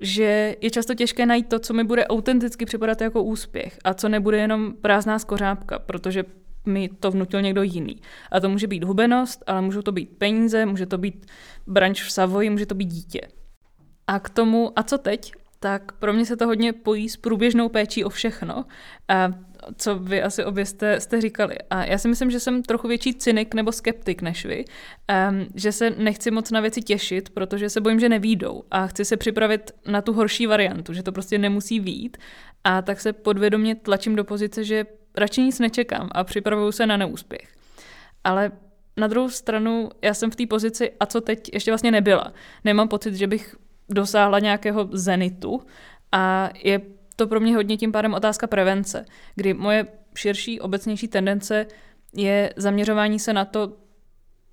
že 0.00 0.56
je 0.60 0.70
často 0.70 0.94
těžké 0.94 1.26
najít 1.26 1.48
to, 1.48 1.58
co 1.58 1.74
mi 1.74 1.84
bude 1.84 2.06
autenticky 2.06 2.64
připadat 2.64 3.00
jako 3.00 3.22
úspěch 3.22 3.78
a 3.84 3.94
co 3.94 4.08
nebude 4.08 4.38
jenom 4.38 4.72
prázdná 4.72 5.18
skořápka, 5.18 5.78
protože 5.78 6.24
mi 6.66 6.88
to 7.00 7.10
vnutil 7.10 7.42
někdo 7.42 7.62
jiný. 7.62 8.00
A 8.32 8.40
to 8.40 8.48
může 8.48 8.66
být 8.66 8.84
hubenost, 8.84 9.44
ale 9.46 9.62
můžou 9.62 9.82
to 9.82 9.92
být 9.92 10.18
peníze, 10.18 10.66
může 10.66 10.86
to 10.86 10.98
být 10.98 11.26
branč 11.66 12.02
v 12.02 12.12
Savoji, 12.12 12.50
může 12.50 12.66
to 12.66 12.74
být 12.74 12.88
dítě. 12.88 13.20
A 14.06 14.18
k 14.18 14.30
tomu, 14.30 14.72
a 14.76 14.82
co 14.82 14.98
teď? 14.98 15.32
tak 15.60 15.92
pro 15.92 16.12
mě 16.12 16.26
se 16.26 16.36
to 16.36 16.46
hodně 16.46 16.72
pojí 16.72 17.08
s 17.08 17.16
průběžnou 17.16 17.68
péčí 17.68 18.04
o 18.04 18.08
všechno, 18.08 18.64
a 19.08 19.28
co 19.76 19.98
vy 19.98 20.22
asi 20.22 20.44
obě 20.44 20.66
jste, 20.66 21.00
jste 21.00 21.20
říkali. 21.20 21.56
A 21.70 21.84
já 21.84 21.98
si 21.98 22.08
myslím, 22.08 22.30
že 22.30 22.40
jsem 22.40 22.62
trochu 22.62 22.88
větší 22.88 23.14
cynik 23.14 23.54
nebo 23.54 23.72
skeptik 23.72 24.22
než 24.22 24.44
vy, 24.44 24.64
um, 25.30 25.46
že 25.54 25.72
se 25.72 25.90
nechci 25.90 26.30
moc 26.30 26.50
na 26.50 26.60
věci 26.60 26.82
těšit, 26.82 27.30
protože 27.30 27.70
se 27.70 27.80
bojím, 27.80 28.00
že 28.00 28.08
nevídou 28.08 28.62
a 28.70 28.86
chci 28.86 29.04
se 29.04 29.16
připravit 29.16 29.70
na 29.86 30.02
tu 30.02 30.12
horší 30.12 30.46
variantu, 30.46 30.92
že 30.92 31.02
to 31.02 31.12
prostě 31.12 31.38
nemusí 31.38 31.80
vít 31.80 32.16
a 32.64 32.82
tak 32.82 33.00
se 33.00 33.12
podvědomě 33.12 33.74
tlačím 33.74 34.16
do 34.16 34.24
pozice, 34.24 34.64
že 34.64 34.86
radši 35.16 35.42
nic 35.42 35.58
nečekám 35.58 36.08
a 36.12 36.24
připravuju 36.24 36.72
se 36.72 36.86
na 36.86 36.96
neúspěch. 36.96 37.48
Ale 38.24 38.52
na 38.96 39.06
druhou 39.06 39.28
stranu, 39.28 39.90
já 40.02 40.14
jsem 40.14 40.30
v 40.30 40.36
té 40.36 40.46
pozici, 40.46 40.92
a 41.00 41.06
co 41.06 41.20
teď 41.20 41.50
ještě 41.52 41.70
vlastně 41.70 41.90
nebyla. 41.90 42.32
Nemám 42.64 42.88
pocit, 42.88 43.14
že 43.14 43.26
bych 43.26 43.56
dosáhla 43.88 44.38
nějakého 44.38 44.88
zenitu 44.92 45.60
a 46.12 46.50
je 46.64 46.80
to 47.20 47.26
pro 47.26 47.40
mě 47.40 47.56
hodně 47.56 47.76
tím 47.76 47.92
pádem 47.92 48.14
otázka 48.14 48.46
prevence, 48.46 49.04
kdy 49.34 49.54
moje 49.54 49.86
širší, 50.16 50.60
obecnější 50.60 51.08
tendence 51.08 51.66
je 52.16 52.52
zaměřování 52.56 53.18
se 53.18 53.32
na 53.32 53.44
to, 53.44 53.76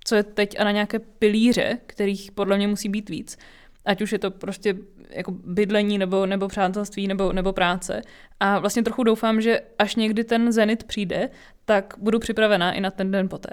co 0.04 0.14
je 0.14 0.22
teď 0.22 0.60
a 0.60 0.64
na 0.64 0.70
nějaké 0.70 0.98
pilíře, 0.98 1.78
kterých 1.86 2.32
podle 2.32 2.56
mě 2.56 2.68
musí 2.68 2.88
být 2.88 3.10
víc. 3.10 3.38
Ať 3.84 4.02
už 4.02 4.12
je 4.12 4.18
to 4.18 4.30
prostě 4.30 4.76
jako 5.10 5.32
bydlení 5.32 5.98
nebo, 5.98 6.26
nebo 6.26 6.48
přátelství 6.48 7.08
nebo, 7.08 7.32
nebo 7.32 7.52
práce. 7.52 8.02
A 8.40 8.58
vlastně 8.58 8.82
trochu 8.82 9.02
doufám, 9.02 9.40
že 9.40 9.60
až 9.78 9.96
někdy 9.96 10.24
ten 10.24 10.52
zenit 10.52 10.84
přijde, 10.84 11.30
tak 11.64 11.94
budu 11.98 12.18
připravená 12.18 12.72
i 12.72 12.80
na 12.80 12.90
ten 12.90 13.10
den 13.10 13.28
poté. 13.28 13.50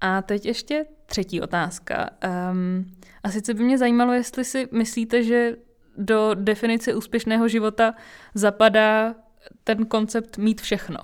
A 0.00 0.22
teď 0.22 0.46
ještě 0.46 0.86
třetí 1.06 1.40
otázka. 1.40 2.10
Um, 2.50 2.92
a 3.22 3.30
sice 3.30 3.54
by 3.54 3.64
mě 3.64 3.78
zajímalo, 3.78 4.12
jestli 4.12 4.44
si 4.44 4.68
myslíte, 4.72 5.22
že 5.22 5.56
do 5.96 6.34
definice 6.34 6.94
úspěšného 6.94 7.48
života 7.48 7.94
zapadá 8.34 9.14
ten 9.64 9.86
koncept 9.86 10.38
mít 10.38 10.60
všechno. 10.60 10.98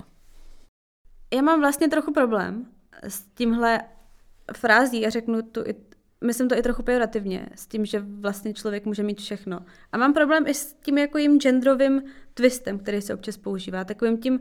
Já 1.33 1.41
mám 1.41 1.59
vlastně 1.59 1.87
trochu 1.87 2.13
problém 2.13 2.65
s 3.03 3.25
tímhle 3.35 3.81
frází 4.55 5.05
a 5.05 5.09
řeknu 5.09 5.41
tu 5.41 5.61
i, 5.61 5.75
myslím 6.23 6.49
to 6.49 6.57
i 6.57 6.61
trochu 6.61 6.83
pejorativně, 6.83 7.49
s 7.55 7.67
tím, 7.67 7.85
že 7.85 7.99
vlastně 7.99 8.53
člověk 8.53 8.85
může 8.85 9.03
mít 9.03 9.19
všechno. 9.19 9.59
A 9.91 9.97
mám 9.97 10.13
problém 10.13 10.47
i 10.47 10.53
s 10.53 10.73
tím 10.73 10.97
jako 10.97 11.17
jim 11.17 11.39
genderovým 11.39 12.03
twistem, 12.33 12.79
který 12.79 13.01
se 13.01 13.13
občas 13.13 13.37
používá, 13.37 13.83
takovým 13.83 14.17
tím 14.17 14.39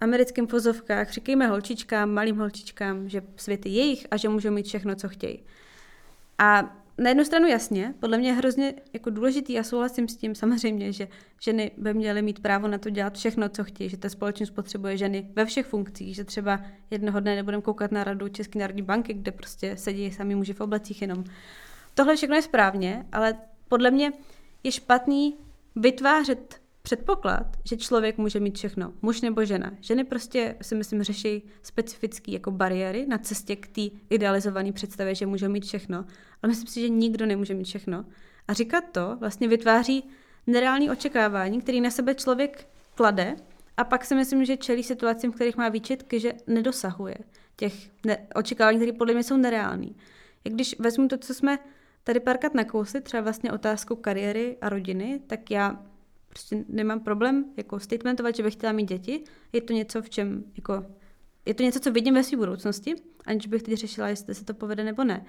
americkým 0.00 0.46
fozovkách, 0.46 1.10
říkejme 1.10 1.46
holčičkám, 1.46 2.10
malým 2.10 2.38
holčičkám, 2.38 3.08
že 3.08 3.22
svět 3.36 3.66
je 3.66 3.72
jejich 3.72 4.06
a 4.10 4.16
že 4.16 4.28
můžou 4.28 4.50
mít 4.50 4.66
všechno, 4.66 4.94
co 4.94 5.08
chtějí. 5.08 5.42
A 6.38 6.76
na 6.98 7.08
jednu 7.08 7.24
stranu 7.24 7.46
jasně, 7.46 7.94
podle 8.00 8.18
mě 8.18 8.28
je 8.28 8.34
hrozně 8.34 8.74
jako 8.92 9.10
důležitý 9.10 9.58
a 9.58 9.62
souhlasím 9.62 10.08
s 10.08 10.16
tím 10.16 10.34
samozřejmě, 10.34 10.92
že 10.92 11.08
ženy 11.40 11.70
by 11.76 11.94
měly 11.94 12.22
mít 12.22 12.42
právo 12.42 12.68
na 12.68 12.78
to 12.78 12.90
dělat 12.90 13.18
všechno, 13.18 13.48
co 13.48 13.64
chtějí, 13.64 13.90
že 13.90 13.96
ta 13.96 14.08
společnost 14.08 14.50
potřebuje 14.50 14.96
ženy 14.96 15.30
ve 15.34 15.44
všech 15.44 15.66
funkcích, 15.66 16.16
že 16.16 16.24
třeba 16.24 16.60
jednoho 16.90 17.20
dne 17.20 17.36
nebudeme 17.36 17.62
koukat 17.62 17.92
na 17.92 18.04
radu 18.04 18.28
České 18.28 18.58
národní 18.58 18.82
banky, 18.82 19.14
kde 19.14 19.32
prostě 19.32 19.76
sedí 19.76 20.10
sami 20.10 20.34
muži 20.34 20.52
v 20.52 20.60
oblecích 20.60 21.02
jenom. 21.02 21.24
Tohle 21.94 22.16
všechno 22.16 22.36
je 22.36 22.42
správně, 22.42 23.06
ale 23.12 23.34
podle 23.68 23.90
mě 23.90 24.12
je 24.62 24.72
špatný 24.72 25.36
vytvářet 25.76 26.60
předpoklad, 26.88 27.46
že 27.64 27.76
člověk 27.76 28.18
může 28.18 28.40
mít 28.40 28.56
všechno, 28.58 28.92
muž 29.02 29.20
nebo 29.20 29.44
žena. 29.44 29.70
Ženy 29.80 30.04
prostě 30.04 30.56
si 30.62 30.74
myslím 30.74 31.02
řeší 31.02 31.42
specifické 31.62 32.32
jako 32.32 32.50
bariéry 32.50 33.06
na 33.06 33.18
cestě 33.18 33.56
k 33.56 33.66
té 33.66 33.80
idealizované 34.10 34.72
představě, 34.72 35.14
že 35.14 35.26
může 35.26 35.48
mít 35.48 35.64
všechno, 35.64 35.98
ale 36.42 36.48
myslím 36.48 36.66
si, 36.66 36.80
že 36.80 36.88
nikdo 36.88 37.26
nemůže 37.26 37.54
mít 37.54 37.64
všechno. 37.64 38.04
A 38.48 38.52
říkat 38.52 38.84
to 38.92 39.16
vlastně 39.20 39.48
vytváří 39.48 40.04
nereální 40.46 40.90
očekávání, 40.90 41.60
který 41.60 41.80
na 41.80 41.90
sebe 41.90 42.14
člověk 42.14 42.68
klade 42.94 43.36
a 43.76 43.84
pak 43.84 44.04
si 44.04 44.14
myslím, 44.14 44.44
že 44.44 44.56
čelí 44.56 44.82
situacím, 44.82 45.32
v 45.32 45.34
kterých 45.34 45.56
má 45.56 45.68
výčitky, 45.68 46.20
že 46.20 46.32
nedosahuje 46.46 47.16
těch 47.56 47.74
ne- 48.06 48.26
očekávání, 48.34 48.78
které 48.78 48.92
podle 48.92 49.14
mě 49.14 49.22
jsou 49.22 49.36
nereální. 49.36 49.96
Jak 50.44 50.54
když 50.54 50.78
vezmu 50.78 51.08
to, 51.08 51.18
co 51.18 51.34
jsme 51.34 51.58
tady 52.04 52.20
párkrát 52.20 52.54
nakousli, 52.54 53.00
třeba 53.00 53.20
vlastně 53.20 53.52
otázku 53.52 53.96
kariéry 53.96 54.56
a 54.60 54.68
rodiny, 54.68 55.20
tak 55.26 55.50
já 55.50 55.87
prostě 56.28 56.64
nemám 56.68 57.00
problém 57.00 57.44
jako 57.56 57.80
statementovat, 57.80 58.36
že 58.36 58.42
bych 58.42 58.52
chtěla 58.52 58.72
mít 58.72 58.88
děti. 58.88 59.24
Je 59.52 59.60
to 59.60 59.72
něco, 59.72 60.02
v 60.02 60.10
čem 60.10 60.44
jako, 60.56 60.86
je 61.46 61.54
to 61.54 61.62
něco, 61.62 61.80
co 61.80 61.92
vidím 61.92 62.14
ve 62.14 62.24
své 62.24 62.36
budoucnosti, 62.36 62.94
aniž 63.24 63.46
bych 63.46 63.62
teď 63.62 63.74
řešila, 63.74 64.08
jestli 64.08 64.34
se 64.34 64.44
to 64.44 64.54
povede 64.54 64.84
nebo 64.84 65.04
ne. 65.04 65.24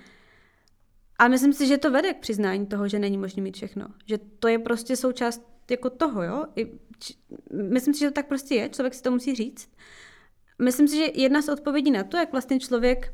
A 1.20 1.28
myslím 1.28 1.54
si, 1.54 1.68
že 1.68 1.78
to 1.78 1.92
vede 1.92 2.14
k 2.14 2.20
přiznání 2.20 2.66
toho, 2.66 2.88
že 2.88 3.00
není 3.00 3.18
možné 3.18 3.44
mít 3.44 3.56
všechno. 3.56 3.88
Že 4.06 4.18
to 4.40 4.48
je 4.48 4.60
prostě 4.60 4.96
součást 4.96 5.42
jako 5.72 5.90
toho, 5.90 6.24
jo. 6.24 6.46
I, 6.56 6.72
či, 7.00 7.14
myslím 7.54 7.94
si, 7.94 8.00
že 8.00 8.08
to 8.08 8.14
tak 8.14 8.28
prostě 8.28 8.56
je, 8.56 8.70
člověk 8.70 8.94
si 8.94 9.02
to 9.04 9.12
musí 9.12 9.36
říct. 9.36 9.70
Myslím 10.62 10.88
si, 10.88 10.96
že 10.96 11.12
jedna 11.16 11.42
z 11.42 11.50
odpovědí 11.50 11.92
na 11.92 12.04
to, 12.04 12.18
jak 12.18 12.32
vlastně 12.32 12.60
člověk 12.60 13.14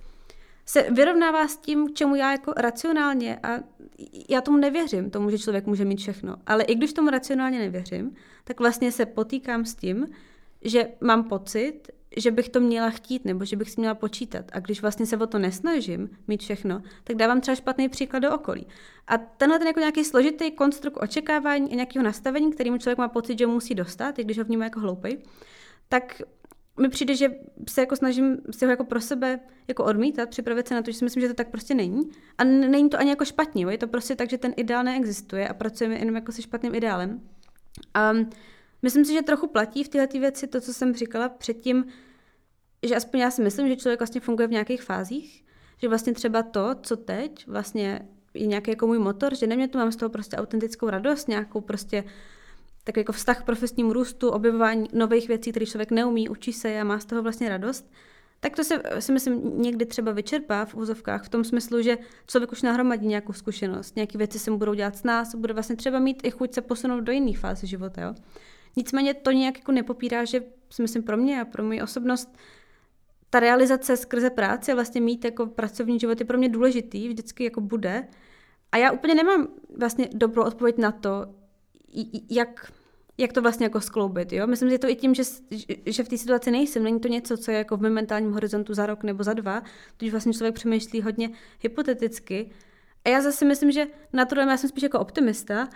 se 0.66 0.82
vyrovnává 0.82 1.48
s 1.48 1.58
tím, 1.58 1.88
k 1.88 1.94
čemu 1.94 2.16
já 2.16 2.32
jako 2.32 2.54
racionálně 2.58 3.40
a 3.44 3.60
já 4.30 4.42
tomu 4.42 4.58
nevěřím, 4.58 5.10
tomu, 5.10 5.30
že 5.30 5.40
člověk 5.40 5.66
může 5.66 5.86
mít 5.86 6.00
všechno. 6.00 6.36
Ale 6.48 6.64
i 6.64 6.76
když 6.76 6.94
tomu 6.94 7.10
racionálně 7.10 7.60
nevěřím, 7.60 8.16
tak 8.44 8.60
vlastně 8.60 8.92
se 8.92 9.06
potýkám 9.06 9.66
s 9.66 9.76
tím, 9.76 10.08
že 10.62 10.88
mám 11.02 11.24
pocit, 11.24 11.82
že 12.18 12.32
bych 12.32 12.50
to 12.50 12.60
měla 12.60 12.90
chtít 12.90 13.26
nebo 13.26 13.46
že 13.46 13.56
bych 13.56 13.70
si 13.70 13.82
měla 13.82 13.96
počítat. 13.96 14.46
A 14.52 14.60
když 14.60 14.82
vlastně 14.82 15.06
se 15.06 15.18
o 15.18 15.28
to 15.28 15.40
nesnažím 15.40 16.10
mít 16.28 16.42
všechno, 16.42 16.82
tak 17.04 17.16
dávám 17.16 17.42
třeba 17.42 17.56
špatný 17.56 17.90
příklad 17.90 18.20
do 18.20 18.36
okolí. 18.36 18.68
A 19.08 19.18
tenhle 19.18 19.60
ten 19.60 19.68
jako 19.68 19.80
nějaký 19.80 20.04
složitý 20.04 20.52
konstrukt 20.52 20.98
očekávání 21.02 21.72
a 21.72 21.76
nějakého 21.76 22.04
nastavení, 22.04 22.52
kterým 22.52 22.80
člověk 22.80 22.98
má 22.98 23.08
pocit, 23.08 23.40
že 23.40 23.48
musí 23.48 23.76
dostat, 23.76 24.20
i 24.20 24.24
když 24.24 24.38
ho 24.38 24.44
vnímá 24.44 24.64
jako 24.64 24.80
hloupej, 24.80 25.18
tak 25.90 26.22
mi 26.82 26.90
přijde, 26.90 27.16
že 27.16 27.32
se 27.70 27.82
jako 27.82 27.96
snažím 27.96 28.38
si 28.52 28.66
ho 28.66 28.72
jako 28.72 28.84
pro 28.84 29.02
sebe 29.02 29.40
jako 29.68 29.84
odmítat, 29.84 30.30
připravit 30.30 30.68
se 30.68 30.76
na 30.76 30.82
to, 30.82 30.92
že 30.92 30.98
si 30.98 31.06
myslím, 31.06 31.22
že 31.22 31.28
to 31.28 31.34
tak 31.34 31.50
prostě 31.50 31.76
není. 31.76 32.10
A 32.38 32.44
není 32.44 32.90
to 32.90 33.00
ani 33.00 33.10
jako 33.10 33.26
špatně, 33.26 33.66
je 33.70 33.78
to 33.78 33.88
prostě 33.88 34.16
tak, 34.16 34.30
že 34.30 34.38
ten 34.38 34.54
ideál 34.58 34.84
neexistuje 34.84 35.48
a 35.48 35.54
pracujeme 35.54 35.96
jenom 35.96 36.16
jako 36.16 36.32
se 36.32 36.42
špatným 36.42 36.76
ideálem. 36.76 37.22
A 37.94 38.14
myslím 38.82 39.06
si, 39.06 39.14
že 39.14 39.22
trochu 39.22 39.48
platí 39.48 39.84
v 39.84 39.90
této 39.90 40.20
věci 40.20 40.48
to, 40.48 40.62
co 40.62 40.74
jsem 40.74 40.96
říkala 40.96 41.30
předtím, 41.30 41.86
že 42.84 42.96
aspoň 42.96 43.20
já 43.20 43.32
si 43.32 43.44
myslím, 43.44 43.68
že 43.68 43.76
člověk 43.76 44.00
vlastně 44.00 44.22
funguje 44.22 44.48
v 44.48 44.52
nějakých 44.52 44.84
fázích, 44.84 45.46
že 45.78 45.88
vlastně 45.88 46.14
třeba 46.14 46.44
to, 46.44 46.76
co 46.82 46.98
teď, 46.98 47.48
vlastně 47.48 48.08
je 48.34 48.48
nějaký 48.48 48.72
jako 48.72 48.88
můj 48.88 49.00
motor, 49.00 49.36
že 49.36 49.48
nemě 49.48 49.68
tu 49.68 49.78
mám 49.78 49.92
z 49.92 49.96
toho 49.96 50.10
prostě 50.10 50.38
autentickou 50.38 50.90
radost, 50.90 51.28
nějakou 51.28 51.62
prostě 51.62 52.04
tak 52.86 52.98
jako 52.98 53.12
vztah 53.12 53.42
k 53.42 53.46
profesnímu 53.46 53.94
růstu, 53.94 54.30
objevování 54.30 54.88
nových 54.94 55.28
věcí, 55.28 55.52
které 55.52 55.66
člověk 55.66 55.92
neumí, 55.92 56.30
učí 56.30 56.54
se 56.54 56.80
a 56.80 56.84
má 56.84 57.00
z 57.00 57.06
toho 57.06 57.24
vlastně 57.24 57.50
radost, 57.50 57.92
tak 58.40 58.56
to 58.56 58.64
se, 58.64 58.82
si 59.00 59.12
myslím 59.12 59.62
někdy 59.62 59.86
třeba 59.86 60.12
vyčerpá 60.12 60.66
v 60.66 60.76
úzovkách 60.76 61.26
v 61.26 61.30
tom 61.30 61.44
smyslu, 61.44 61.82
že 61.82 61.98
člověk 62.28 62.52
už 62.52 62.62
nahromadí 62.62 63.08
nějakou 63.08 63.34
zkušenost, 63.34 63.96
nějaké 63.96 64.18
věci 64.18 64.40
se 64.40 64.52
mu 64.52 64.58
budou 64.58 64.74
dělat 64.74 64.98
s 64.98 65.04
nás, 65.04 65.36
bude 65.36 65.54
vlastně 65.54 65.76
třeba 65.76 66.00
mít 66.00 66.22
i 66.24 66.32
chuť 66.32 66.54
se 66.54 66.62
posunout 66.62 67.02
do 67.02 67.12
jiných 67.12 67.40
fáze 67.40 67.68
života. 67.68 68.02
Jo? 68.02 68.16
Nicméně 68.76 69.14
to 69.14 69.32
nějak 69.32 69.58
jako 69.58 69.72
nepopírá, 69.72 70.26
že 70.26 70.44
si 70.70 70.82
myslím 70.82 71.04
pro 71.04 71.18
mě 71.18 71.42
a 71.42 71.46
pro 71.46 71.64
moji 71.64 71.82
osobnost 71.82 72.38
ta 73.30 73.40
realizace 73.40 73.98
skrze 73.98 74.30
práce, 74.30 74.74
vlastně 74.74 75.02
mít 75.02 75.26
jako 75.26 75.46
pracovní 75.46 76.00
život 76.00 76.20
je 76.20 76.26
pro 76.26 76.38
mě 76.38 76.50
důležitý, 76.50 77.08
vždycky 77.08 77.44
jako 77.44 77.62
bude. 77.62 78.08
A 78.72 78.78
já 78.78 78.92
úplně 78.92 79.16
nemám 79.16 79.48
vlastně 79.78 80.10
dobrou 80.14 80.44
odpověď 80.44 80.78
na 80.78 80.92
to, 80.92 81.26
jak, 82.30 82.72
jak 83.18 83.34
to 83.34 83.42
vlastně 83.42 83.66
jako 83.66 83.82
skloubit. 83.82 84.34
Jo? 84.34 84.48
Myslím, 84.48 84.70
že 84.70 84.80
to 84.80 84.90
i 84.90 84.96
tím, 84.96 85.16
že, 85.16 85.24
že 85.86 86.04
v 86.04 86.10
té 86.10 86.18
situaci 86.18 86.52
nejsem. 86.52 86.84
Není 86.84 87.00
to 87.00 87.08
něco, 87.08 87.38
co 87.38 87.52
je 87.52 87.58
jako 87.58 87.78
v 87.78 87.82
momentálním 87.82 88.32
horizontu 88.32 88.74
za 88.74 88.86
rok 88.86 89.04
nebo 89.04 89.24
za 89.24 89.34
dva, 89.34 89.64
když 89.98 90.12
vlastně 90.12 90.34
člověk 90.34 90.56
přemýšlí 90.56 91.02
hodně 91.02 91.30
hypoteticky. 91.60 92.52
A 93.06 93.10
já 93.10 93.22
zase 93.22 93.46
myslím, 93.46 93.72
že 93.72 93.88
na 94.14 94.26
to 94.26 94.40
já 94.40 94.58
jsem 94.58 94.70
spíš 94.70 94.84
jako 94.84 95.00
optimista 95.00 95.68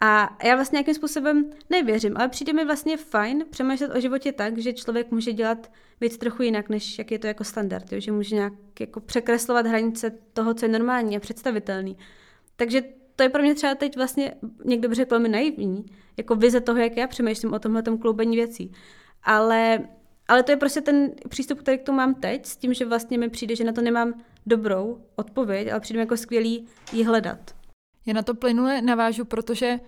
a 0.00 0.38
já 0.44 0.54
vlastně 0.54 0.76
nějakým 0.76 0.94
způsobem 0.94 1.50
nevěřím, 1.70 2.16
ale 2.16 2.28
přijde 2.28 2.52
mi 2.52 2.64
vlastně 2.64 2.96
fajn 2.96 3.44
přemýšlet 3.50 3.94
o 3.96 4.00
životě 4.00 4.32
tak, 4.32 4.58
že 4.58 4.72
člověk 4.72 5.10
může 5.10 5.32
dělat 5.32 5.70
věc 6.00 6.16
trochu 6.16 6.42
jinak, 6.42 6.68
než 6.68 6.98
jak 6.98 7.10
je 7.10 7.18
to 7.18 7.26
jako 7.26 7.44
standard, 7.44 7.92
jo? 7.92 8.00
že 8.00 8.12
může 8.12 8.34
nějak 8.34 8.52
jako 8.80 9.00
překreslovat 9.00 9.66
hranice 9.66 10.10
toho, 10.32 10.54
co 10.54 10.64
je 10.64 10.72
normální 10.72 11.16
a 11.16 11.20
představitelný. 11.20 11.96
Takže 12.56 12.82
to 13.20 13.24
je 13.24 13.28
pro 13.28 13.42
mě 13.42 13.54
třeba 13.54 13.74
teď 13.74 13.96
vlastně, 13.96 14.34
někdo 14.64 14.88
by 14.88 14.94
řekl, 14.94 15.10
velmi 15.10 15.28
naivní, 15.28 15.86
jako 16.16 16.34
vize 16.34 16.60
toho, 16.60 16.78
jak 16.78 16.96
já 16.96 17.06
přemýšlím 17.06 17.52
o 17.52 17.58
tomhle 17.58 17.82
kloubení 17.82 18.36
věcí. 18.36 18.72
Ale, 19.22 19.88
ale 20.28 20.42
to 20.42 20.52
je 20.52 20.56
prostě 20.56 20.80
ten 20.80 21.10
přístup, 21.28 21.58
který 21.58 21.78
k 21.78 21.82
tomu 21.82 21.96
mám 21.96 22.14
teď, 22.14 22.46
s 22.46 22.56
tím, 22.56 22.74
že 22.74 22.86
vlastně 22.86 23.18
mi 23.18 23.28
přijde, 23.28 23.56
že 23.56 23.64
na 23.64 23.72
to 23.72 23.80
nemám 23.80 24.14
dobrou 24.46 25.04
odpověď, 25.16 25.70
ale 25.70 25.80
přijde 25.80 25.98
mi 25.98 26.02
jako 26.02 26.16
skvělý 26.16 26.66
ji 26.92 27.04
hledat. 27.04 27.54
Já 28.06 28.14
na 28.14 28.22
to 28.22 28.34
plynule 28.34 28.82
navážu, 28.82 29.24
protože 29.24 29.80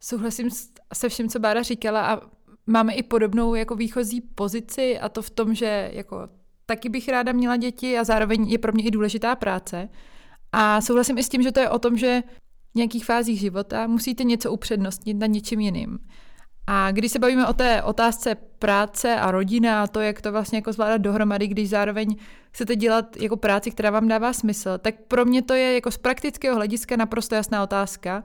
souhlasím 0.00 0.48
se 0.94 1.08
vším, 1.08 1.28
co 1.28 1.38
Bára 1.38 1.62
říkala 1.62 2.06
a 2.06 2.20
máme 2.66 2.94
i 2.94 3.02
podobnou 3.02 3.54
jako 3.54 3.74
výchozí 3.74 4.20
pozici 4.20 4.98
a 4.98 5.08
to 5.08 5.22
v 5.22 5.30
tom, 5.30 5.54
že 5.54 5.90
jako 5.92 6.28
taky 6.66 6.88
bych 6.88 7.08
ráda 7.08 7.32
měla 7.32 7.56
děti 7.56 7.98
a 7.98 8.04
zároveň 8.04 8.48
je 8.48 8.58
pro 8.58 8.72
mě 8.72 8.84
i 8.84 8.90
důležitá 8.90 9.36
práce. 9.36 9.88
A 10.52 10.80
souhlasím 10.80 11.18
i 11.18 11.22
s 11.22 11.28
tím, 11.28 11.42
že 11.42 11.52
to 11.52 11.60
je 11.60 11.70
o 11.70 11.78
tom, 11.78 11.96
že 11.96 12.22
v 12.72 12.74
nějakých 12.74 13.04
fázích 13.04 13.40
života 13.40 13.86
musíte 13.86 14.24
něco 14.24 14.52
upřednostnit 14.52 15.16
na 15.16 15.26
něčím 15.26 15.60
jiným. 15.60 15.98
A 16.66 16.90
když 16.90 17.12
se 17.12 17.18
bavíme 17.18 17.46
o 17.46 17.52
té 17.52 17.82
otázce 17.82 18.34
práce 18.34 19.16
a 19.16 19.30
rodina 19.30 19.82
a 19.82 19.86
to, 19.86 20.00
jak 20.00 20.20
to 20.20 20.32
vlastně 20.32 20.58
jako 20.58 20.72
zvládat 20.72 20.98
dohromady, 20.98 21.46
když 21.46 21.68
zároveň 21.68 22.16
chcete 22.50 22.76
dělat 22.76 23.16
jako 23.16 23.36
práci, 23.36 23.70
která 23.70 23.90
vám 23.90 24.08
dává 24.08 24.32
smysl, 24.32 24.78
tak 24.78 24.94
pro 25.08 25.24
mě 25.24 25.42
to 25.42 25.54
je 25.54 25.74
jako 25.74 25.90
z 25.90 25.98
praktického 25.98 26.56
hlediska 26.56 26.96
naprosto 26.96 27.34
jasná 27.34 27.62
otázka, 27.62 28.24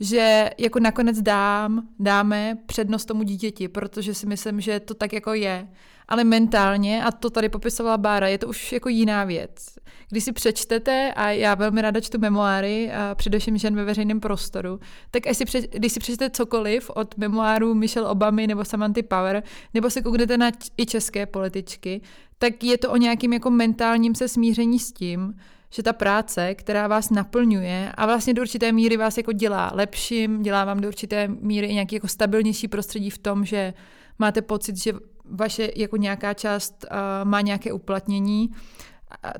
že 0.00 0.50
jako 0.58 0.80
nakonec 0.80 1.22
dám, 1.22 1.88
dáme 1.98 2.58
přednost 2.66 3.04
tomu 3.04 3.22
dítěti, 3.22 3.68
protože 3.68 4.14
si 4.14 4.26
myslím, 4.26 4.60
že 4.60 4.80
to 4.80 4.94
tak 4.94 5.12
jako 5.12 5.34
je. 5.34 5.68
Ale 6.08 6.24
mentálně, 6.24 7.04
a 7.04 7.12
to 7.12 7.30
tady 7.30 7.48
popisovala 7.48 7.96
Bára, 7.96 8.28
je 8.28 8.38
to 8.38 8.48
už 8.48 8.72
jako 8.72 8.88
jiná 8.88 9.24
věc. 9.24 9.66
Když 10.08 10.24
si 10.24 10.32
přečtete, 10.32 11.12
a 11.16 11.30
já 11.30 11.54
velmi 11.54 11.82
ráda 11.82 12.00
čtu 12.00 12.18
memoáry, 12.18 12.92
a 12.92 13.14
především 13.14 13.58
žen 13.58 13.76
ve 13.76 13.84
veřejném 13.84 14.20
prostoru, 14.20 14.80
tak 15.10 15.26
až 15.26 15.36
si 15.36 15.44
před, 15.44 15.72
když 15.72 15.92
si 15.92 16.00
přečtete 16.00 16.30
cokoliv 16.30 16.90
od 16.94 17.16
memoáru 17.18 17.74
Michelle 17.74 18.08
Obamy 18.08 18.46
nebo 18.46 18.64
Samantha 18.64 19.02
Power, 19.08 19.42
nebo 19.74 19.90
se 19.90 20.02
kouknete 20.02 20.38
na 20.38 20.50
i 20.76 20.86
české 20.86 21.26
političky, 21.26 22.00
tak 22.38 22.64
je 22.64 22.78
to 22.78 22.90
o 22.90 22.96
nějakým 22.96 23.32
jako 23.32 23.50
mentálním 23.50 24.14
se 24.14 24.28
smíření 24.28 24.78
s 24.78 24.92
tím, 24.92 25.34
že 25.70 25.82
ta 25.82 25.92
práce, 25.92 26.54
která 26.54 26.88
vás 26.88 27.10
naplňuje 27.10 27.92
a 27.94 28.06
vlastně 28.06 28.34
do 28.34 28.42
určité 28.42 28.72
míry 28.72 28.96
vás 28.96 29.16
jako 29.16 29.32
dělá 29.32 29.70
lepším, 29.74 30.42
dělá 30.42 30.64
vám 30.64 30.80
do 30.80 30.88
určité 30.88 31.28
míry 31.28 31.66
i 31.66 31.74
nějaký 31.74 31.94
jako 31.94 32.08
stabilnější 32.08 32.68
prostředí 32.68 33.10
v 33.10 33.18
tom, 33.18 33.44
že 33.44 33.74
máte 34.18 34.42
pocit, 34.42 34.76
že 34.76 34.92
vaše 35.30 35.70
jako 35.76 35.96
nějaká 35.96 36.34
část 36.34 36.86
má 37.24 37.40
nějaké 37.40 37.72
uplatnění, 37.72 38.50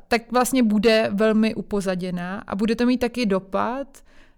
tak 0.08 0.32
vlastně 0.32 0.62
bude 0.62 1.10
velmi 1.12 1.54
upozaděná 1.54 2.42
a 2.46 2.56
bude 2.56 2.76
to 2.76 2.86
mít 2.86 2.98
taky 2.98 3.26
dopad, 3.26 3.86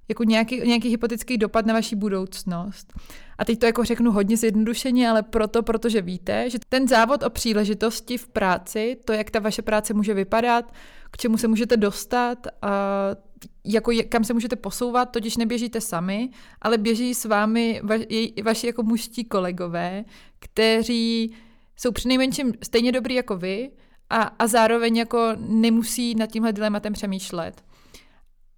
jako 0.08 0.24
nějaký, 0.24 0.60
nějaký 0.60 0.88
hypotetický 0.88 1.38
dopad 1.38 1.66
na 1.66 1.74
vaši 1.74 1.96
budoucnost. 1.96 2.92
A 3.38 3.44
teď 3.44 3.58
to 3.58 3.66
jako 3.66 3.84
řeknu 3.84 4.12
hodně 4.12 4.36
zjednodušeně, 4.36 5.10
ale 5.10 5.22
proto, 5.22 5.62
protože 5.62 6.02
víte, 6.02 6.50
že 6.50 6.58
ten 6.68 6.88
závod 6.88 7.22
o 7.22 7.30
příležitosti 7.30 8.18
v 8.18 8.28
práci, 8.28 8.96
to, 9.04 9.12
jak 9.12 9.30
ta 9.30 9.38
vaše 9.38 9.62
práce 9.62 9.94
může 9.94 10.14
vypadat, 10.14 10.72
k 11.10 11.16
čemu 11.16 11.38
se 11.38 11.48
můžete 11.48 11.76
dostat, 11.76 12.46
a 12.62 12.70
jako 13.64 13.92
kam 14.08 14.24
se 14.24 14.34
můžete 14.34 14.56
posouvat, 14.56 15.10
totiž 15.10 15.36
neběžíte 15.36 15.80
sami, 15.80 16.30
ale 16.62 16.78
běží 16.78 17.14
s 17.14 17.24
vámi 17.24 17.80
va, 17.84 17.94
vaši 18.44 18.66
jako 18.66 18.82
mužští 18.82 19.24
kolegové, 19.24 20.04
kteří 20.38 21.34
jsou 21.76 21.92
přinejmenším 21.92 22.52
stejně 22.62 22.92
dobrý 22.92 23.14
jako 23.14 23.36
vy 23.36 23.70
a, 24.10 24.22
a 24.22 24.46
zároveň 24.46 24.96
jako 24.96 25.32
nemusí 25.36 26.14
nad 26.14 26.26
tímhle 26.26 26.52
dilematem 26.52 26.92
přemýšlet. 26.92 27.67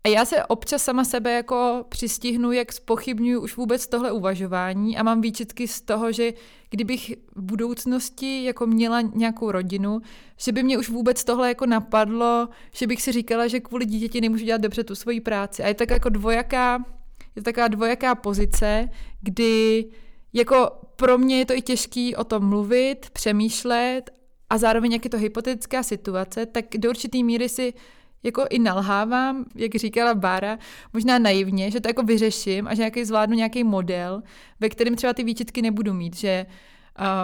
A 0.05 0.09
já 0.09 0.25
se 0.25 0.45
občas 0.45 0.83
sama 0.83 1.05
sebe 1.05 1.33
jako 1.33 1.85
přistihnu, 1.89 2.53
jak 2.53 2.73
spochybnuju 2.73 3.41
už 3.41 3.57
vůbec 3.57 3.87
tohle 3.87 4.13
uvažování 4.13 4.97
a 4.97 5.03
mám 5.03 5.21
výčitky 5.21 5.69
z 5.69 5.81
toho, 5.81 6.13
že 6.13 6.33
kdybych 6.71 7.11
v 7.35 7.43
budoucnosti 7.43 8.45
jako 8.45 8.67
měla 8.67 9.01
nějakou 9.01 9.51
rodinu, 9.51 10.01
že 10.37 10.53
by 10.53 10.63
mě 10.63 10.79
už 10.79 10.89
vůbec 10.89 11.25
tohle 11.25 11.49
jako 11.49 11.67
napadlo, 11.67 12.49
že 12.75 12.87
bych 12.87 13.03
si 13.03 13.13
říkala, 13.13 13.47
že 13.47 13.61
kvůli 13.61 13.87
dítěti 13.87 14.21
nemůžu 14.21 14.45
dělat 14.45 14.61
dobře 14.61 14.85
tu 14.85 14.95
svoji 14.95 15.21
práci. 15.21 15.63
A 15.63 15.69
je 15.69 15.75
tak 15.75 15.91
jako 15.91 16.09
dvojaká, 16.09 16.85
je 17.37 17.43
taková 17.43 17.69
dvojaká 17.69 18.15
pozice, 18.15 18.89
kdy 19.21 19.85
jako 20.33 20.71
pro 20.97 21.19
mě 21.19 21.39
je 21.39 21.47
to 21.47 21.55
i 21.55 21.63
těžký 21.63 22.17
o 22.17 22.25
tom 22.25 22.49
mluvit, 22.49 23.11
přemýšlet 23.11 24.11
a 24.51 24.59
zároveň 24.59 24.93
jak 24.93 25.05
je 25.05 25.11
to 25.11 25.19
hypotetická 25.19 25.83
situace, 25.83 26.47
tak 26.47 26.65
do 26.79 26.91
určitý 26.91 27.25
míry 27.25 27.49
si 27.49 27.75
jako 28.23 28.45
i 28.51 28.59
nalhávám, 28.59 29.45
jak 29.55 29.75
říkala 29.75 30.15
Bára, 30.15 30.59
možná 30.93 31.19
naivně, 31.19 31.71
že 31.71 31.81
to 31.81 31.89
jako 31.89 32.03
vyřeším 32.03 32.69
a 32.69 32.75
že 32.75 32.81
nějaký 32.81 33.05
zvládnu 33.05 33.37
nějaký 33.37 33.65
model, 33.65 34.23
ve 34.61 34.69
kterém 34.69 34.97
třeba 34.97 35.13
ty 35.13 35.25
výčitky 35.25 35.63
nebudu 35.63 35.95
mít, 35.95 36.17
že 36.17 36.47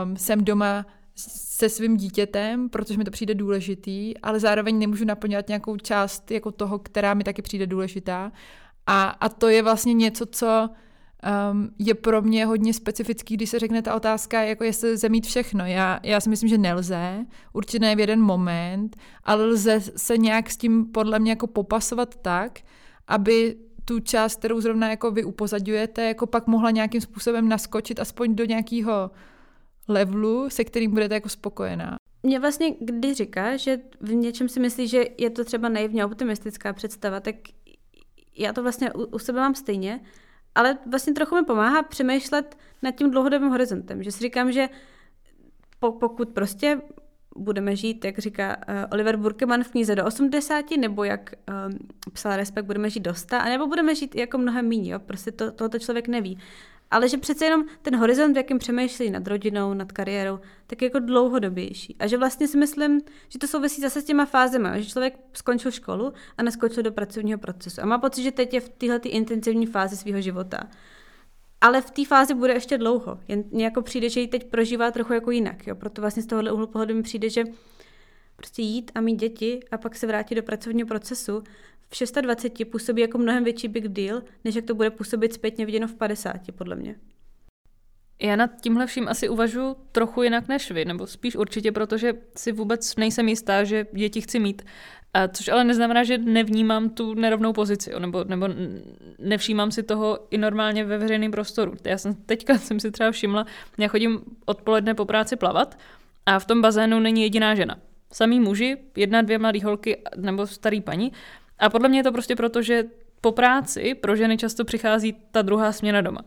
um, 0.02 0.16
jsem 0.16 0.44
doma 0.44 0.86
se 1.16 1.68
svým 1.68 1.96
dítětem, 1.96 2.68
protože 2.68 2.98
mi 2.98 3.04
to 3.04 3.10
přijde 3.10 3.34
důležitý, 3.34 4.18
ale 4.18 4.40
zároveň 4.40 4.78
nemůžu 4.78 5.04
naplňovat 5.04 5.48
nějakou 5.48 5.76
část 5.76 6.30
jako 6.30 6.50
toho, 6.50 6.78
která 6.78 7.14
mi 7.14 7.24
taky 7.24 7.42
přijde 7.42 7.66
důležitá. 7.66 8.32
A, 8.86 9.08
a 9.08 9.28
to 9.28 9.48
je 9.48 9.62
vlastně 9.62 9.94
něco, 9.94 10.26
co 10.26 10.68
um, 11.52 11.70
je 11.78 11.94
pro 11.94 12.22
mě 12.22 12.46
hodně 12.46 12.74
specifický, 12.74 13.36
když 13.36 13.50
se 13.50 13.58
řekne 13.58 13.82
ta 13.82 13.94
otázka, 13.94 14.42
jako 14.42 14.64
jestli 14.64 14.92
lze 14.92 15.08
mít 15.08 15.26
všechno. 15.26 15.66
Já, 15.66 16.00
já 16.02 16.20
si 16.20 16.30
myslím, 16.30 16.48
že 16.48 16.58
nelze, 16.58 17.26
určitě 17.52 17.78
ne 17.78 17.96
v 17.96 18.00
jeden 18.00 18.20
moment, 18.20 18.96
ale 19.24 19.44
lze 19.44 19.80
se 19.80 20.18
nějak 20.18 20.50
s 20.50 20.56
tím 20.56 20.86
podle 20.92 21.18
mě 21.18 21.30
jako 21.30 21.46
popasovat 21.46 22.14
tak, 22.14 22.58
aby 23.06 23.56
tu 23.84 24.00
část, 24.00 24.38
kterou 24.38 24.60
zrovna 24.60 24.90
jako 24.90 25.10
vy 25.10 25.24
upozadujete, 25.24 26.04
jako 26.04 26.26
pak 26.26 26.46
mohla 26.46 26.70
nějakým 26.70 27.00
způsobem 27.00 27.48
naskočit 27.48 28.00
aspoň 28.00 28.34
do 28.34 28.44
nějakého 28.44 29.10
levelu, 29.88 30.50
se 30.50 30.64
kterým 30.64 30.90
budete 30.90 31.14
jako 31.14 31.28
spokojená. 31.28 31.96
Mě 32.22 32.40
vlastně, 32.40 32.74
když 32.80 33.16
říká, 33.16 33.56
že 33.56 33.80
v 34.00 34.14
něčem 34.14 34.48
si 34.48 34.60
myslí, 34.60 34.88
že 34.88 35.04
je 35.18 35.30
to 35.30 35.44
třeba 35.44 35.68
naivně 35.68 36.04
optimistická 36.04 36.72
představa, 36.72 37.20
tak 37.20 37.34
já 38.36 38.52
to 38.52 38.62
vlastně 38.62 38.92
u, 38.92 39.04
u 39.04 39.18
sebe 39.18 39.40
mám 39.40 39.54
stejně, 39.54 40.00
ale 40.56 40.78
vlastně 40.86 41.12
trochu 41.12 41.34
mi 41.34 41.44
pomáhá 41.44 41.82
přemýšlet 41.82 42.56
nad 42.82 42.90
tím 42.90 43.10
dlouhodobým 43.10 43.48
horizontem, 43.48 44.02
že 44.02 44.12
si 44.12 44.20
říkám, 44.20 44.52
že 44.52 44.68
po, 45.80 45.92
pokud 45.92 46.28
prostě 46.28 46.80
budeme 47.36 47.76
žít, 47.76 48.04
jak 48.04 48.18
říká 48.18 48.56
uh, 48.56 48.74
Oliver 48.90 49.16
Burkeman 49.16 49.64
v 49.64 49.70
knize 49.70 49.94
do 49.94 50.04
80, 50.04 50.64
nebo 50.80 51.04
jak 51.04 51.30
um, 51.48 51.78
psal 52.12 52.36
Respekt, 52.36 52.64
budeme 52.64 52.90
žít 52.90 53.00
do 53.00 53.14
100, 53.14 53.36
nebo 53.44 53.66
budeme 53.66 53.94
žít 53.94 54.14
jako 54.14 54.38
mnohem 54.38 54.68
méně, 54.68 54.98
prostě 54.98 55.32
to, 55.32 55.52
tohoto 55.52 55.78
člověk 55.78 56.08
neví 56.08 56.38
ale 56.90 57.08
že 57.08 57.16
přece 57.16 57.44
jenom 57.44 57.64
ten 57.82 57.96
horizont, 57.96 58.32
v 58.32 58.36
jakém 58.36 58.58
přemýšlí 58.58 59.10
nad 59.10 59.26
rodinou, 59.26 59.74
nad 59.74 59.92
kariérou, 59.92 60.38
tak 60.66 60.82
je 60.82 60.86
jako 60.86 60.98
dlouhodobější. 60.98 61.96
A 61.98 62.06
že 62.06 62.18
vlastně 62.18 62.48
si 62.48 62.58
myslím, 62.58 63.00
že 63.28 63.38
to 63.38 63.46
souvisí 63.46 63.80
zase 63.80 64.00
s 64.00 64.04
těma 64.04 64.26
fázemi, 64.26 64.68
že 64.74 64.90
člověk 64.90 65.18
skončil 65.32 65.70
školu 65.70 66.12
a 66.38 66.42
neskočil 66.42 66.82
do 66.82 66.92
pracovního 66.92 67.38
procesu. 67.38 67.82
A 67.82 67.86
má 67.86 67.98
pocit, 67.98 68.22
že 68.22 68.32
teď 68.32 68.54
je 68.54 68.60
v 68.60 68.68
téhle 68.68 68.98
intenzivní 68.98 69.66
fázi 69.66 69.96
svého 69.96 70.20
života. 70.20 70.70
Ale 71.60 71.80
v 71.80 71.90
té 71.90 72.04
fázi 72.04 72.34
bude 72.34 72.52
ještě 72.52 72.78
dlouho. 72.78 73.18
Jen 73.28 73.44
nějak 73.52 73.82
přijde, 73.82 74.08
že 74.08 74.20
ji 74.20 74.28
teď 74.28 74.50
prožívá 74.50 74.90
trochu 74.90 75.12
jako 75.12 75.30
jinak. 75.30 75.66
Jo? 75.66 75.74
Proto 75.74 76.00
vlastně 76.00 76.22
z 76.22 76.26
tohohle 76.26 76.52
úhlu 76.52 76.66
pohledu 76.66 76.94
mi 76.94 77.02
přijde, 77.02 77.30
že 77.30 77.44
prostě 78.36 78.62
jít 78.62 78.90
a 78.94 79.00
mít 79.00 79.16
děti 79.16 79.60
a 79.70 79.78
pak 79.78 79.96
se 79.96 80.06
vrátit 80.06 80.34
do 80.34 80.42
pracovního 80.42 80.88
procesu 80.88 81.42
v 81.88 82.20
26 82.20 82.70
působí 82.70 83.02
jako 83.02 83.18
mnohem 83.18 83.44
větší 83.44 83.68
big 83.68 83.88
deal, 83.88 84.22
než 84.44 84.54
jak 84.54 84.64
to 84.64 84.74
bude 84.74 84.90
působit 84.90 85.32
zpětně 85.32 85.66
viděno 85.66 85.88
v 85.88 85.94
50, 85.94 86.36
podle 86.54 86.76
mě. 86.76 86.96
Já 88.22 88.36
nad 88.36 88.50
tímhle 88.60 88.86
vším 88.86 89.08
asi 89.08 89.28
uvažuji 89.28 89.76
trochu 89.92 90.22
jinak 90.22 90.48
než 90.48 90.70
vy, 90.70 90.84
nebo 90.84 91.06
spíš 91.06 91.36
určitě, 91.36 91.72
protože 91.72 92.14
si 92.36 92.52
vůbec 92.52 92.96
nejsem 92.96 93.28
jistá, 93.28 93.64
že 93.64 93.86
děti 93.92 94.20
chci 94.20 94.38
mít. 94.38 94.62
A 95.14 95.28
což 95.28 95.48
ale 95.48 95.64
neznamená, 95.64 96.04
že 96.04 96.18
nevnímám 96.18 96.90
tu 96.90 97.14
nerovnou 97.14 97.52
pozici, 97.52 97.92
nebo, 97.98 98.24
nebo 98.24 98.48
nevšímám 99.18 99.70
si 99.70 99.82
toho 99.82 100.18
i 100.30 100.38
normálně 100.38 100.84
ve 100.84 100.98
veřejném 100.98 101.30
prostoru. 101.30 101.74
Já 101.84 101.98
jsem 101.98 102.14
teďka 102.14 102.58
jsem 102.58 102.80
si 102.80 102.90
třeba 102.90 103.10
všimla, 103.10 103.46
já 103.78 103.88
chodím 103.88 104.20
odpoledne 104.44 104.94
po 104.94 105.04
práci 105.04 105.36
plavat 105.36 105.78
a 106.26 106.38
v 106.38 106.44
tom 106.44 106.62
bazénu 106.62 107.00
není 107.00 107.22
jediná 107.22 107.54
žena. 107.54 107.78
Samý 108.12 108.40
muži, 108.40 108.76
jedna, 108.96 109.22
dvě 109.22 109.38
mladé 109.38 109.64
holky 109.64 110.02
nebo 110.16 110.46
starý 110.46 110.80
paní 110.80 111.12
a 111.58 111.70
podle 111.70 111.88
mě 111.88 111.98
je 111.98 112.02
to 112.02 112.12
prostě 112.12 112.36
proto, 112.36 112.62
že 112.62 112.84
po 113.20 113.32
práci 113.32 113.94
pro 113.94 114.16
ženy 114.16 114.36
často 114.36 114.64
přichází 114.64 115.16
ta 115.30 115.42
druhá 115.42 115.72
směna 115.72 116.00
doma. 116.00 116.20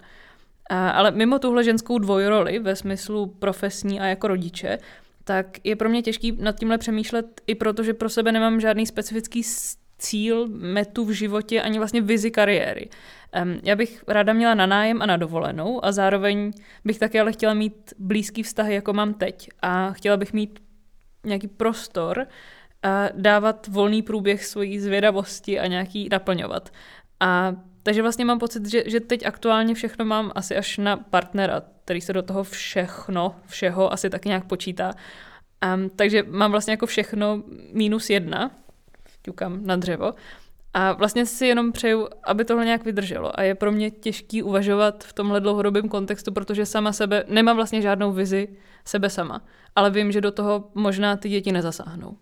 A, 0.70 0.90
ale 0.90 1.12
mimo 1.12 1.40
tuhle 1.40 1.64
ženskou 1.64 1.98
dvojroli 1.98 2.60
ve 2.60 2.76
smyslu 2.76 3.26
profesní 3.26 4.00
a 4.00 4.06
jako 4.06 4.28
rodiče, 4.28 4.78
tak 5.24 5.48
je 5.64 5.76
pro 5.76 5.90
mě 5.90 6.02
těžký 6.02 6.32
nad 6.32 6.60
tímhle 6.60 6.78
přemýšlet 6.78 7.42
i 7.48 7.56
proto, 7.56 7.84
že 7.84 7.94
pro 7.94 8.10
sebe 8.10 8.32
nemám 8.32 8.60
žádný 8.60 8.86
specifický 8.86 9.44
cíl, 9.98 10.48
metu 10.48 11.06
v 11.06 11.12
životě, 11.12 11.62
ani 11.62 11.78
vlastně 11.78 12.02
vizi 12.02 12.32
kariéry. 12.32 12.90
Um, 13.44 13.60
já 13.64 13.76
bych 13.76 14.04
ráda 14.08 14.34
měla 14.34 14.54
na 14.54 14.66
nájem 14.66 15.02
a 15.02 15.06
na 15.06 15.18
dovolenou 15.18 15.86
a 15.86 15.92
zároveň 15.92 16.52
bych 16.86 17.00
také 17.00 17.22
ale 17.22 17.32
chtěla 17.32 17.54
mít 17.54 17.94
blízký 18.00 18.44
vztahy, 18.44 18.74
jako 18.74 18.94
mám 18.94 19.14
teď. 19.14 19.50
A 19.62 19.92
chtěla 19.92 20.18
bych 20.18 20.34
mít 20.34 20.60
nějaký 21.26 21.48
prostor, 21.48 22.28
a 22.84 23.10
dávat 23.14 23.68
volný 23.68 24.02
průběh 24.02 24.46
svojí 24.46 24.80
zvědavosti 24.80 25.60
a 25.60 25.68
nějaký 25.68 26.10
naplňovat. 26.12 26.70
A 27.20 27.56
takže 27.84 28.02
vlastně 28.02 28.26
mám 28.26 28.40
pocit, 28.40 28.66
že, 28.66 28.84
že 28.86 29.00
teď 29.00 29.26
aktuálně 29.26 29.74
všechno 29.76 30.06
mám 30.06 30.32
asi 30.36 30.56
až 30.56 30.78
na 30.78 30.98
partnera, 30.98 31.62
který 31.86 32.02
se 32.02 32.14
do 32.14 32.22
toho 32.22 32.44
všechno, 32.44 33.36
všeho 33.46 33.94
asi 33.94 34.10
tak 34.10 34.26
nějak 34.26 34.46
počítá. 34.46 34.94
Um, 35.76 35.90
takže 35.90 36.24
mám 36.24 36.52
vlastně 36.52 36.74
jako 36.74 36.86
všechno 36.86 37.44
minus 37.74 38.10
jedna, 38.10 38.52
ťukám 39.22 39.66
na 39.66 39.76
dřevo. 39.76 40.14
A 40.74 40.94
vlastně 40.94 41.26
si 41.26 41.46
jenom 41.46 41.72
přeju, 41.72 42.08
aby 42.24 42.46
tohle 42.46 42.66
nějak 42.66 42.86
vydrželo. 42.86 43.40
A 43.40 43.44
je 43.44 43.56
pro 43.56 43.72
mě 43.72 43.92
těžký 43.92 44.44
uvažovat 44.44 45.04
v 45.04 45.14
tomhle 45.14 45.42
dlouhodobém 45.42 45.90
kontextu, 45.90 46.32
protože 46.32 46.66
sama 46.66 46.94
sebe, 46.94 47.24
nemám 47.28 47.56
vlastně 47.56 47.82
žádnou 47.82 48.12
vizi 48.12 48.48
sebe 48.86 49.10
sama. 49.10 49.42
Ale 49.76 49.92
vím, 49.92 50.12
že 50.12 50.22
do 50.22 50.32
toho 50.32 50.70
možná 50.76 51.18
ty 51.18 51.30
děti 51.30 51.52
nezasáhnou. 51.52 52.18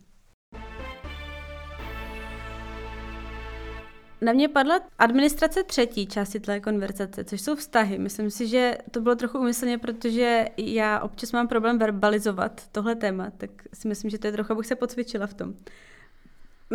Na 4.22 4.34
mě 4.34 4.48
padla 4.48 4.80
administrace 5.00 5.64
třetí 5.64 6.08
části 6.08 6.40
té 6.40 6.60
konverzace, 6.60 7.24
což 7.24 7.42
jsou 7.42 7.56
vztahy. 7.56 7.98
Myslím 7.98 8.32
si, 8.32 8.48
že 8.48 8.78
to 8.92 9.02
bylo 9.02 9.16
trochu 9.16 9.40
umyslně, 9.40 9.78
protože 9.78 10.46
já 10.58 11.00
občas 11.00 11.32
mám 11.32 11.48
problém 11.48 11.80
verbalizovat 11.80 12.68
tohle 12.72 12.96
téma, 12.96 13.32
tak 13.38 13.50
si 13.74 13.88
myslím, 13.88 14.10
že 14.10 14.20
to 14.20 14.28
je 14.28 14.34
trochu, 14.34 14.52
abych 14.54 14.66
se 14.66 14.76
pocvičila 14.76 15.28
v 15.28 15.34
tom. 15.34 15.54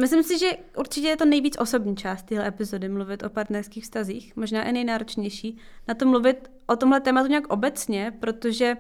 Myslím 0.01 0.23
si, 0.23 0.39
že 0.39 0.51
určitě 0.77 1.09
je 1.09 1.17
to 1.17 1.25
nejvíc 1.25 1.57
osobní 1.59 1.97
část 1.97 2.23
téhle 2.23 2.49
epizody, 2.49 2.89
mluvit 2.89 3.23
o 3.23 3.31
partnerských 3.31 3.85
vztazích, 3.85 4.37
možná 4.37 4.63
i 4.63 4.73
nejnáročnější. 4.73 5.59
Na 5.89 5.95
to 5.95 6.07
mluvit 6.07 6.51
o 6.67 6.77
tomhle 6.77 7.01
tématu 7.01 7.29
nějak 7.29 7.47
obecně, 7.47 8.13
protože 8.21 8.77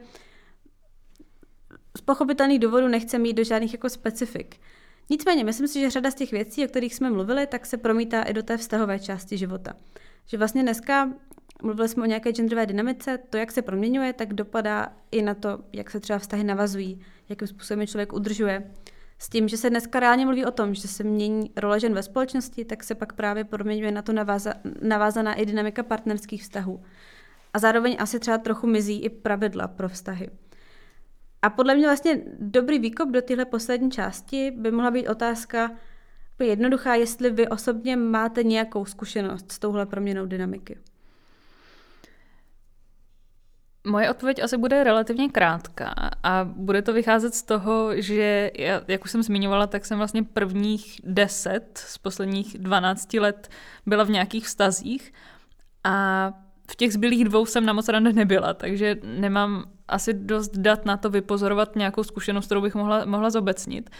z 1.96 2.00
pochopitelných 2.00 2.58
důvodů 2.58 2.88
nechce 2.88 3.18
mít 3.18 3.32
do 3.32 3.44
žádných 3.44 3.72
jako 3.72 3.88
specifik. 3.88 4.56
Nicméně, 5.10 5.44
myslím 5.44 5.68
si, 5.68 5.80
že 5.80 5.90
řada 5.90 6.10
z 6.10 6.14
těch 6.14 6.32
věcí, 6.32 6.64
o 6.64 6.68
kterých 6.68 6.94
jsme 6.94 7.10
mluvili, 7.10 7.46
tak 7.46 7.66
se 7.66 7.76
promítá 7.76 8.22
i 8.22 8.32
do 8.32 8.42
té 8.42 8.56
vztahové 8.56 8.98
části 8.98 9.38
života. 9.38 9.72
Že 10.26 10.38
vlastně 10.38 10.62
dneska 10.62 11.12
mluvili 11.62 11.88
jsme 11.88 12.02
o 12.02 12.06
nějaké 12.06 12.32
genderové 12.32 12.66
dynamice, 12.66 13.18
to, 13.30 13.36
jak 13.36 13.52
se 13.52 13.62
proměňuje, 13.62 14.12
tak 14.12 14.34
dopadá 14.34 14.92
i 15.10 15.22
na 15.22 15.34
to, 15.34 15.58
jak 15.72 15.90
se 15.90 16.00
třeba 16.00 16.18
vztahy 16.18 16.44
navazují, 16.44 17.00
jakým 17.28 17.48
způsobem 17.48 17.86
člověk 17.86 18.12
udržuje. 18.12 18.70
S 19.18 19.28
tím, 19.28 19.48
že 19.48 19.56
se 19.56 19.70
dneska 19.70 20.00
reálně 20.00 20.26
mluví 20.26 20.44
o 20.44 20.50
tom, 20.50 20.74
že 20.74 20.88
se 20.88 21.04
mění 21.04 21.50
role 21.56 21.80
žen 21.80 21.94
ve 21.94 22.02
společnosti, 22.02 22.64
tak 22.64 22.84
se 22.84 22.94
pak 22.94 23.12
právě 23.12 23.44
proměňuje 23.44 23.90
na 23.90 24.02
to 24.02 24.12
naváza, 24.12 24.54
navázaná 24.82 25.34
i 25.34 25.46
dynamika 25.46 25.82
partnerských 25.82 26.42
vztahů. 26.42 26.82
A 27.54 27.58
zároveň 27.58 27.96
asi 27.98 28.18
třeba 28.18 28.38
trochu 28.38 28.66
mizí 28.66 29.02
i 29.02 29.08
pravidla 29.08 29.68
pro 29.68 29.88
vztahy. 29.88 30.30
A 31.42 31.50
podle 31.50 31.74
mě 31.74 31.86
vlastně 31.86 32.20
dobrý 32.38 32.78
výkop 32.78 33.08
do 33.08 33.22
téhle 33.22 33.44
poslední 33.44 33.90
části 33.90 34.50
by 34.50 34.70
mohla 34.70 34.90
být 34.90 35.08
otázka 35.08 35.70
jednoduchá, 36.42 36.94
jestli 36.94 37.30
vy 37.30 37.48
osobně 37.48 37.96
máte 37.96 38.42
nějakou 38.42 38.84
zkušenost 38.84 39.52
s 39.52 39.58
touhle 39.58 39.86
proměnou 39.86 40.26
dynamiky. 40.26 40.78
Moje 43.86 44.10
odpověď 44.10 44.42
asi 44.42 44.56
bude 44.56 44.84
relativně 44.84 45.28
krátká 45.28 45.94
a 46.22 46.44
bude 46.44 46.82
to 46.82 46.92
vycházet 46.92 47.34
z 47.34 47.42
toho, 47.42 48.00
že 48.00 48.50
já, 48.58 48.80
jak 48.88 49.04
už 49.04 49.10
jsem 49.10 49.22
zmiňovala, 49.22 49.66
tak 49.66 49.84
jsem 49.84 49.98
vlastně 49.98 50.22
prvních 50.22 51.00
deset 51.04 51.78
z 51.78 51.98
posledních 51.98 52.58
12 52.58 53.14
let 53.14 53.50
byla 53.86 54.04
v 54.04 54.10
nějakých 54.10 54.44
vztazích 54.44 55.12
a 55.84 56.32
v 56.72 56.76
těch 56.76 56.92
zbylých 56.92 57.24
dvou 57.24 57.46
jsem 57.46 57.66
na 57.66 57.72
moc 57.72 57.88
rande 57.88 58.12
nebyla, 58.12 58.54
takže 58.54 58.96
nemám 59.04 59.64
asi 59.88 60.14
dost 60.14 60.56
dat 60.56 60.86
na 60.86 60.96
to 60.96 61.10
vypozorovat 61.10 61.76
nějakou 61.76 62.02
zkušenost, 62.02 62.46
kterou 62.46 62.60
bych 62.60 62.74
mohla, 62.74 63.04
mohla 63.04 63.30
zobecnit. 63.30 63.90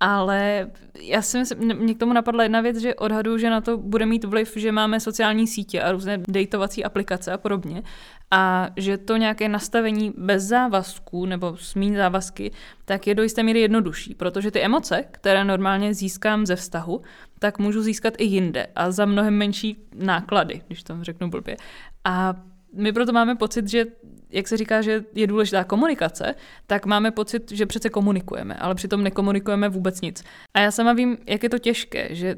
Ale 0.00 0.70
já 1.00 1.22
si 1.22 1.38
myslím, 1.38 1.76
mě 1.76 1.94
k 1.94 1.98
tomu 1.98 2.12
napadla 2.12 2.42
jedna 2.42 2.60
věc, 2.60 2.76
že 2.76 2.94
odhaduju, 2.94 3.38
že 3.38 3.50
na 3.50 3.60
to 3.60 3.78
bude 3.78 4.06
mít 4.06 4.24
vliv, 4.24 4.52
že 4.56 4.72
máme 4.72 5.00
sociální 5.00 5.46
sítě 5.46 5.82
a 5.82 5.92
různé 5.92 6.18
dejtovací 6.28 6.84
aplikace 6.84 7.32
a 7.32 7.38
podobně. 7.38 7.82
A 8.30 8.68
že 8.76 8.98
to 8.98 9.16
nějaké 9.16 9.48
nastavení 9.48 10.14
bez 10.16 10.42
závazků 10.42 11.26
nebo 11.26 11.56
s 11.56 11.74
mín 11.74 11.96
závazky, 11.96 12.50
tak 12.84 13.06
je 13.06 13.14
do 13.14 13.22
jisté 13.22 13.42
míry 13.42 13.60
jednodušší, 13.60 14.14
protože 14.14 14.50
ty 14.50 14.60
emoce, 14.60 15.04
které 15.10 15.44
normálně 15.44 15.94
získám 15.94 16.46
ze 16.46 16.56
vztahu, 16.56 17.02
tak 17.38 17.58
můžu 17.58 17.82
získat 17.82 18.14
i 18.18 18.24
jinde 18.24 18.66
a 18.74 18.90
za 18.90 19.04
mnohem 19.04 19.34
menší 19.34 19.76
náklady, 19.94 20.62
když 20.66 20.82
to 20.82 21.04
řeknu 21.04 21.30
blbě. 21.30 21.56
A 22.04 22.34
my 22.74 22.92
proto 22.92 23.12
máme 23.12 23.34
pocit, 23.34 23.68
že 23.68 23.84
jak 24.30 24.48
se 24.48 24.56
říká, 24.56 24.82
že 24.82 25.04
je 25.14 25.26
důležitá 25.26 25.64
komunikace, 25.64 26.34
tak 26.66 26.86
máme 26.86 27.10
pocit, 27.10 27.52
že 27.52 27.66
přece 27.66 27.90
komunikujeme, 27.90 28.54
ale 28.54 28.74
přitom 28.74 29.02
nekomunikujeme 29.02 29.68
vůbec 29.68 30.00
nic. 30.00 30.24
A 30.54 30.60
já 30.60 30.70
sama 30.70 30.92
vím, 30.92 31.18
jak 31.26 31.42
je 31.42 31.48
to 31.48 31.58
těžké, 31.58 32.08
že 32.10 32.36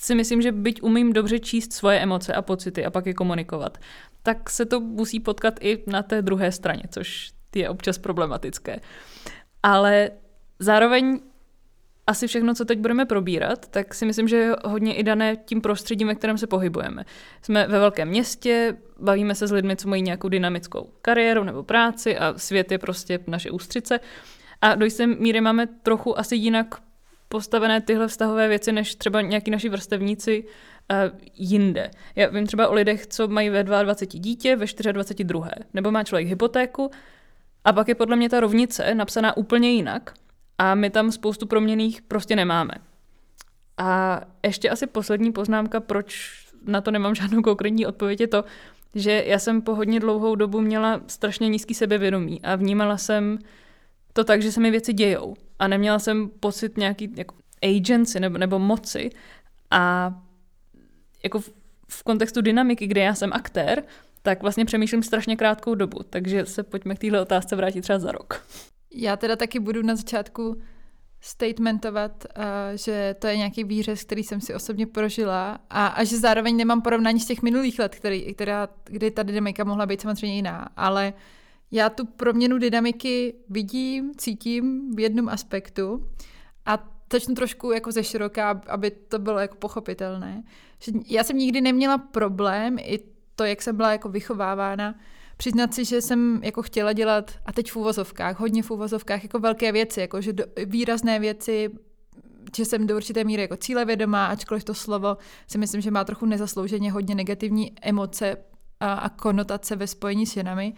si 0.00 0.14
myslím, 0.14 0.42
že 0.42 0.52
byť 0.52 0.82
umím 0.82 1.12
dobře 1.12 1.38
číst 1.38 1.72
svoje 1.72 1.98
emoce 1.98 2.34
a 2.34 2.42
pocity 2.42 2.84
a 2.84 2.90
pak 2.90 3.06
je 3.06 3.14
komunikovat, 3.14 3.78
tak 4.22 4.50
se 4.50 4.66
to 4.66 4.80
musí 4.80 5.20
potkat 5.20 5.54
i 5.60 5.82
na 5.86 6.02
té 6.02 6.22
druhé 6.22 6.52
straně, 6.52 6.82
což 6.90 7.30
je 7.54 7.68
občas 7.68 7.98
problematické. 7.98 8.80
Ale 9.62 10.10
zároveň 10.58 11.20
asi 12.08 12.26
všechno, 12.26 12.54
co 12.54 12.64
teď 12.64 12.78
budeme 12.78 13.04
probírat, 13.04 13.68
tak 13.68 13.94
si 13.94 14.06
myslím, 14.06 14.28
že 14.28 14.36
je 14.36 14.56
hodně 14.64 14.94
i 14.94 15.02
dané 15.02 15.36
tím 15.36 15.60
prostředím, 15.60 16.08
ve 16.08 16.14
kterém 16.14 16.38
se 16.38 16.46
pohybujeme. 16.46 17.04
Jsme 17.42 17.66
ve 17.66 17.78
velkém 17.78 18.08
městě, 18.08 18.76
bavíme 19.00 19.34
se 19.34 19.46
s 19.46 19.52
lidmi, 19.52 19.76
co 19.76 19.88
mají 19.88 20.02
nějakou 20.02 20.28
dynamickou 20.28 20.90
kariéru 21.02 21.44
nebo 21.44 21.62
práci 21.62 22.18
a 22.18 22.34
svět 22.36 22.72
je 22.72 22.78
prostě 22.78 23.18
naše 23.26 23.50
ústřice. 23.50 24.00
A 24.60 24.74
do 24.74 24.84
jisté 24.84 25.06
míry 25.06 25.40
máme 25.40 25.66
trochu 25.66 26.18
asi 26.18 26.36
jinak 26.36 26.74
postavené 27.28 27.80
tyhle 27.80 28.08
vztahové 28.08 28.48
věci, 28.48 28.72
než 28.72 28.94
třeba 28.94 29.20
nějaký 29.20 29.50
naši 29.50 29.68
vrstevníci 29.68 30.44
uh, 30.44 31.18
jinde. 31.34 31.90
Já 32.16 32.28
vím 32.28 32.46
třeba 32.46 32.68
o 32.68 32.74
lidech, 32.74 33.06
co 33.06 33.28
mají 33.28 33.50
ve 33.50 33.64
22 33.64 34.20
dítě, 34.20 34.56
ve 34.56 34.66
24 34.92 35.24
druhé. 35.24 35.52
Nebo 35.74 35.90
má 35.90 36.04
člověk 36.04 36.28
hypotéku 36.28 36.90
a 37.64 37.72
pak 37.72 37.88
je 37.88 37.94
podle 37.94 38.16
mě 38.16 38.28
ta 38.28 38.40
rovnice 38.40 38.94
napsaná 38.94 39.36
úplně 39.36 39.70
jinak– 39.70 40.12
a 40.58 40.74
my 40.74 40.90
tam 40.90 41.12
spoustu 41.12 41.46
proměných 41.46 42.02
prostě 42.02 42.36
nemáme. 42.36 42.74
A 43.76 44.20
ještě 44.44 44.70
asi 44.70 44.86
poslední 44.86 45.32
poznámka, 45.32 45.80
proč 45.80 46.32
na 46.66 46.80
to 46.80 46.90
nemám 46.90 47.14
žádnou 47.14 47.42
konkrétní 47.42 47.86
odpověď, 47.86 48.20
je 48.20 48.26
to, 48.26 48.44
že 48.94 49.24
já 49.26 49.38
jsem 49.38 49.62
po 49.62 49.74
hodně 49.74 50.00
dlouhou 50.00 50.34
dobu 50.34 50.60
měla 50.60 51.00
strašně 51.06 51.48
nízký 51.48 51.74
sebevědomí 51.74 52.42
a 52.42 52.56
vnímala 52.56 52.96
jsem 52.96 53.38
to 54.12 54.24
tak, 54.24 54.42
že 54.42 54.52
se 54.52 54.60
mi 54.60 54.70
věci 54.70 54.92
dějou. 54.92 55.36
A 55.58 55.68
neměla 55.68 55.98
jsem 55.98 56.30
pocit 56.40 56.76
nějaký 56.76 57.12
jako 57.16 57.34
agency 57.62 58.20
nebo, 58.20 58.38
nebo 58.38 58.58
moci. 58.58 59.10
A 59.70 60.14
jako 61.22 61.40
v, 61.40 61.52
v 61.88 62.02
kontextu 62.02 62.40
dynamiky, 62.40 62.86
kde 62.86 63.00
já 63.00 63.14
jsem 63.14 63.32
aktér, 63.32 63.82
tak 64.22 64.42
vlastně 64.42 64.64
přemýšlím 64.64 65.02
strašně 65.02 65.36
krátkou 65.36 65.74
dobu. 65.74 65.98
Takže 66.10 66.46
se 66.46 66.62
pojďme 66.62 66.94
k 66.94 66.98
téhle 66.98 67.20
otázce 67.20 67.56
vrátit 67.56 67.80
třeba 67.80 67.98
za 67.98 68.12
rok. 68.12 68.46
Já 68.90 69.16
teda 69.16 69.36
taky 69.36 69.60
budu 69.60 69.82
na 69.82 69.96
začátku 69.96 70.56
statementovat, 71.20 72.24
uh, 72.36 72.42
že 72.74 73.16
to 73.18 73.26
je 73.26 73.36
nějaký 73.36 73.64
výřez, 73.64 74.04
který 74.04 74.24
jsem 74.24 74.40
si 74.40 74.54
osobně 74.54 74.86
prožila 74.86 75.58
a, 75.70 75.86
a 75.86 76.04
že 76.04 76.18
zároveň 76.18 76.56
nemám 76.56 76.82
porovnání 76.82 77.20
z 77.20 77.26
těch 77.26 77.42
minulých 77.42 77.78
let, 77.78 77.94
který, 77.94 78.34
která, 78.34 78.68
kdy 78.84 79.10
ta 79.10 79.22
dynamika 79.22 79.64
mohla 79.64 79.86
být 79.86 80.00
samozřejmě 80.00 80.36
jiná, 80.36 80.68
ale 80.76 81.12
já 81.70 81.90
tu 81.90 82.06
proměnu 82.06 82.58
dynamiky 82.58 83.34
vidím, 83.48 84.12
cítím 84.16 84.94
v 84.96 85.00
jednom 85.00 85.28
aspektu 85.28 86.08
a 86.66 86.88
začnu 87.12 87.34
trošku 87.34 87.72
jako 87.72 87.92
ze 87.92 88.04
široká, 88.04 88.62
aby 88.66 88.90
to 88.90 89.18
bylo 89.18 89.38
jako 89.38 89.56
pochopitelné. 89.56 90.42
Že 90.78 90.92
já 91.06 91.24
jsem 91.24 91.38
nikdy 91.38 91.60
neměla 91.60 91.98
problém, 91.98 92.78
i 92.78 92.98
to, 93.36 93.44
jak 93.44 93.62
jsem 93.62 93.76
byla 93.76 93.92
jako 93.92 94.08
vychovávána, 94.08 94.94
přiznat 95.38 95.74
si, 95.74 95.84
že 95.84 96.02
jsem 96.02 96.40
jako 96.44 96.62
chtěla 96.62 96.92
dělat, 96.92 97.30
a 97.46 97.52
teď 97.52 97.70
v 97.72 97.76
úvozovkách, 97.76 98.40
hodně 98.40 98.62
v 98.62 98.70
úvozovkách, 98.70 99.22
jako 99.22 99.38
velké 99.38 99.72
věci, 99.72 100.00
jako 100.00 100.20
že 100.20 100.32
do, 100.32 100.44
výrazné 100.66 101.18
věci, 101.18 101.70
že 102.56 102.64
jsem 102.64 102.86
do 102.86 102.96
určité 102.96 103.24
míry 103.24 103.42
jako 103.42 103.56
cílevědomá, 103.56 104.26
ačkoliv 104.26 104.64
to 104.64 104.74
slovo 104.74 105.16
si 105.46 105.58
myslím, 105.58 105.80
že 105.80 105.90
má 105.90 106.04
trochu 106.04 106.26
nezaslouženě 106.26 106.92
hodně 106.92 107.14
negativní 107.14 107.72
emoce 107.82 108.36
a, 108.80 108.92
a 108.92 109.08
konotace 109.08 109.76
ve 109.76 109.86
spojení 109.86 110.26
s 110.26 110.32
ženami 110.32 110.74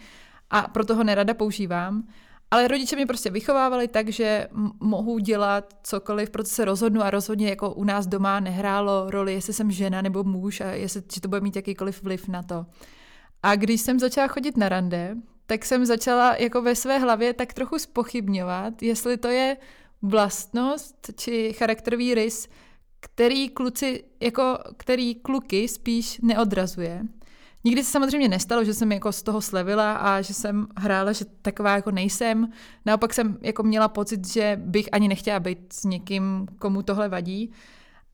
a 0.49 0.61
proto 0.61 0.95
ho 0.95 1.03
nerada 1.03 1.33
používám. 1.33 2.07
Ale 2.51 2.67
rodiče 2.67 2.95
mě 2.95 3.05
prostě 3.05 3.29
vychovávali 3.29 3.87
tak, 3.87 4.09
že 4.09 4.47
mohu 4.79 5.19
dělat 5.19 5.73
cokoliv, 5.83 6.29
proto 6.29 6.49
se 6.49 6.65
rozhodnu 6.65 7.01
a 7.01 7.09
rozhodně 7.09 7.49
jako 7.49 7.73
u 7.73 7.83
nás 7.83 8.07
doma 8.07 8.39
nehrálo 8.39 9.09
roli, 9.09 9.33
jestli 9.33 9.53
jsem 9.53 9.71
žena 9.71 10.01
nebo 10.01 10.23
muž 10.23 10.61
a 10.61 10.71
jestli, 10.71 11.03
že 11.13 11.21
to 11.21 11.27
bude 11.27 11.41
mít 11.41 11.55
jakýkoliv 11.55 12.03
vliv 12.03 12.27
na 12.27 12.43
to. 12.43 12.65
A 13.43 13.55
když 13.55 13.81
jsem 13.81 13.99
začala 13.99 14.27
chodit 14.27 14.57
na 14.57 14.69
rande, 14.69 15.15
tak 15.45 15.65
jsem 15.65 15.85
začala 15.85 16.35
jako 16.35 16.61
ve 16.61 16.75
své 16.75 16.97
hlavě 16.99 17.33
tak 17.33 17.53
trochu 17.53 17.79
spochybňovat, 17.79 18.83
jestli 18.83 19.17
to 19.17 19.27
je 19.27 19.57
vlastnost 20.01 21.11
či 21.15 21.53
charakterový 21.53 22.13
rys, 22.13 22.47
který 22.99 23.49
kluci, 23.49 24.03
jako 24.19 24.57
který 24.77 25.15
kluky 25.15 25.67
spíš 25.67 26.19
neodrazuje. 26.21 27.03
Nikdy 27.63 27.83
se 27.83 27.91
samozřejmě 27.91 28.29
nestalo, 28.29 28.63
že 28.63 28.73
jsem 28.73 28.91
jako 28.91 29.11
z 29.11 29.23
toho 29.23 29.41
slevila 29.41 29.93
a 29.93 30.21
že 30.21 30.33
jsem 30.33 30.67
hrála, 30.77 31.11
že 31.11 31.25
taková 31.41 31.75
jako 31.75 31.91
nejsem. 31.91 32.49
Naopak 32.85 33.13
jsem 33.13 33.37
jako 33.41 33.63
měla 33.63 33.87
pocit, 33.87 34.27
že 34.27 34.61
bych 34.65 34.89
ani 34.91 35.07
nechtěla 35.07 35.39
být 35.39 35.73
s 35.73 35.83
někým, 35.83 36.47
komu 36.59 36.81
tohle 36.81 37.09
vadí 37.09 37.51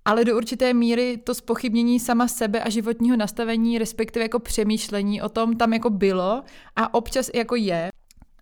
ale 0.07 0.25
do 0.25 0.37
určité 0.37 0.73
míry 0.73 1.17
to 1.17 1.33
spochybnění 1.33 1.99
sama 1.99 2.27
sebe 2.27 2.61
a 2.61 2.69
životního 2.69 3.17
nastavení, 3.17 3.77
respektive 3.77 4.25
jako 4.25 4.39
přemýšlení 4.39 5.21
o 5.21 5.29
tom 5.29 5.55
tam 5.55 5.73
jako 5.73 5.89
bylo 5.89 6.43
a 6.75 6.93
občas 6.93 7.29
jako 7.35 7.55
je. 7.55 7.89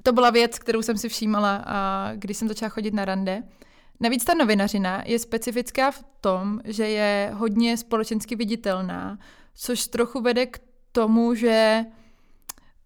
To 0.03 0.11
byla 0.11 0.29
věc, 0.29 0.59
kterou 0.59 0.81
jsem 0.81 0.97
si 0.97 1.09
všímala, 1.09 1.63
a 1.65 2.11
když 2.15 2.37
jsem 2.37 2.47
začala 2.47 2.69
chodit 2.69 2.93
na 2.93 3.05
rande. 3.05 3.43
Navíc 3.99 4.25
ta 4.25 4.33
novinařina 4.33 5.03
je 5.05 5.19
specifická 5.19 5.91
v 5.91 6.03
tom, 6.21 6.59
že 6.65 6.87
je 6.87 7.31
hodně 7.33 7.77
společensky 7.77 8.35
viditelná, 8.35 9.19
což 9.55 9.87
trochu 9.87 10.21
vede 10.21 10.45
k 10.45 10.59
tomu, 10.91 11.35
že 11.35 11.85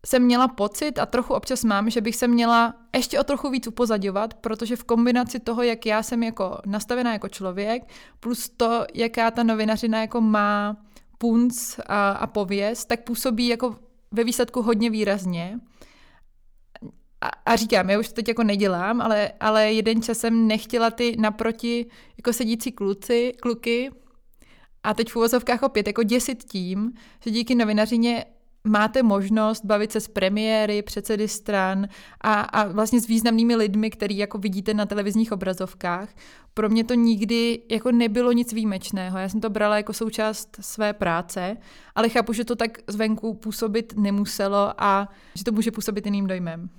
jsem 0.06 0.24
měla 0.24 0.48
pocit 0.48 1.00
a 1.00 1.06
trochu 1.06 1.34
občas 1.34 1.64
mám, 1.64 1.90
že 1.90 2.02
bych 2.02 2.16
se 2.16 2.28
měla 2.28 2.76
ještě 2.96 3.20
o 3.20 3.24
trochu 3.24 3.50
víc 3.50 3.68
upozadovat, 3.68 4.34
protože 4.34 4.76
v 4.76 4.84
kombinaci 4.84 5.40
toho, 5.40 5.64
jak 5.64 5.86
já 5.86 6.04
jsem 6.04 6.24
jako 6.24 6.58
nastavená 6.66 7.14
jako 7.14 7.30
člověk, 7.30 7.84
plus 8.20 8.50
to, 8.50 8.86
jaká 8.94 9.32
ta 9.32 9.44
novinařina 9.44 10.02
jako 10.02 10.22
má 10.22 10.78
punc 11.18 11.80
a, 11.86 12.12
a 12.12 12.28
pověst, 12.28 12.86
tak 12.86 13.04
působí 13.04 13.48
jako 13.48 13.76
ve 14.12 14.24
výsledku 14.24 14.62
hodně 14.62 14.90
výrazně. 14.90 15.60
A, 17.22 17.28
a 17.46 17.56
říkám, 17.56 17.90
já 17.90 18.00
už 18.00 18.08
to 18.08 18.14
teď 18.14 18.28
jako 18.28 18.44
nedělám, 18.44 19.02
ale, 19.02 19.32
ale 19.40 19.74
jeden 19.74 20.02
čas 20.02 20.18
jsem 20.18 20.48
nechtěla 20.48 20.92
ty 20.92 21.16
naproti 21.20 21.86
jako 22.18 22.34
sedící 22.34 22.72
kluci, 22.72 23.34
kluky 23.42 23.92
a 24.84 24.94
teď 24.94 25.12
v 25.12 25.16
úvozovkách 25.16 25.64
opět 25.64 25.88
jako 25.88 26.04
děsit 26.04 26.44
tím, 26.44 26.94
že 27.24 27.32
díky 27.32 27.56
novinařině 27.56 28.26
máte 28.64 29.03
možnost 29.03 29.65
bavit 29.65 29.91
se 29.91 29.99
s 29.99 30.07
premiéry, 30.07 30.81
předsedy 30.81 31.27
stran 31.27 31.88
a, 32.22 32.41
a 32.41 32.68
vlastně 32.68 33.02
s 33.02 33.07
významnými 33.07 33.56
lidmi, 33.56 33.90
který 33.90 34.18
jako 34.18 34.38
vidíte 34.38 34.73
na 34.73 34.86
televizních 34.86 35.31
obrazovkách. 35.31 36.10
Pro 36.53 36.69
mě 36.69 36.84
to 36.84 36.94
nikdy 36.94 37.61
jako 37.69 37.91
nebylo 37.91 38.31
nic 38.31 38.53
výjimečného. 38.53 39.18
Já 39.18 39.30
jsem 39.30 39.41
to 39.41 39.49
brala 39.49 39.77
jako 39.77 39.94
součást 39.94 40.57
své 40.61 40.94
práce, 40.94 41.57
ale 41.95 42.10
chápu, 42.10 42.34
že 42.34 42.45
to 42.45 42.56
tak 42.56 42.77
zvenku 42.88 43.34
působit 43.34 43.94
nemuselo 43.98 44.73
a 44.77 45.10
že 45.36 45.44
to 45.44 45.52
může 45.52 45.72
působit 45.72 46.06
jiným 46.06 46.27
dojmem. 46.27 46.69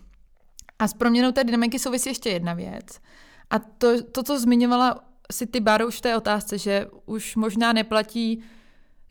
A 0.78 0.88
s 0.88 0.94
proměnou 0.94 1.32
té 1.32 1.44
dynamiky 1.44 1.78
souvisí 1.78 2.08
ještě 2.08 2.30
jedna 2.30 2.54
věc. 2.54 3.00
A 3.50 3.58
to, 3.58 4.02
to 4.02 4.22
co 4.22 4.40
zmiňovala 4.40 5.04
si 5.32 5.46
ty 5.46 5.60
Báro 5.60 5.86
už 5.86 5.96
v 5.96 6.00
té 6.00 6.16
otázce, 6.16 6.58
že 6.58 6.86
už 7.06 7.36
možná 7.36 7.72
neplatí 7.72 8.42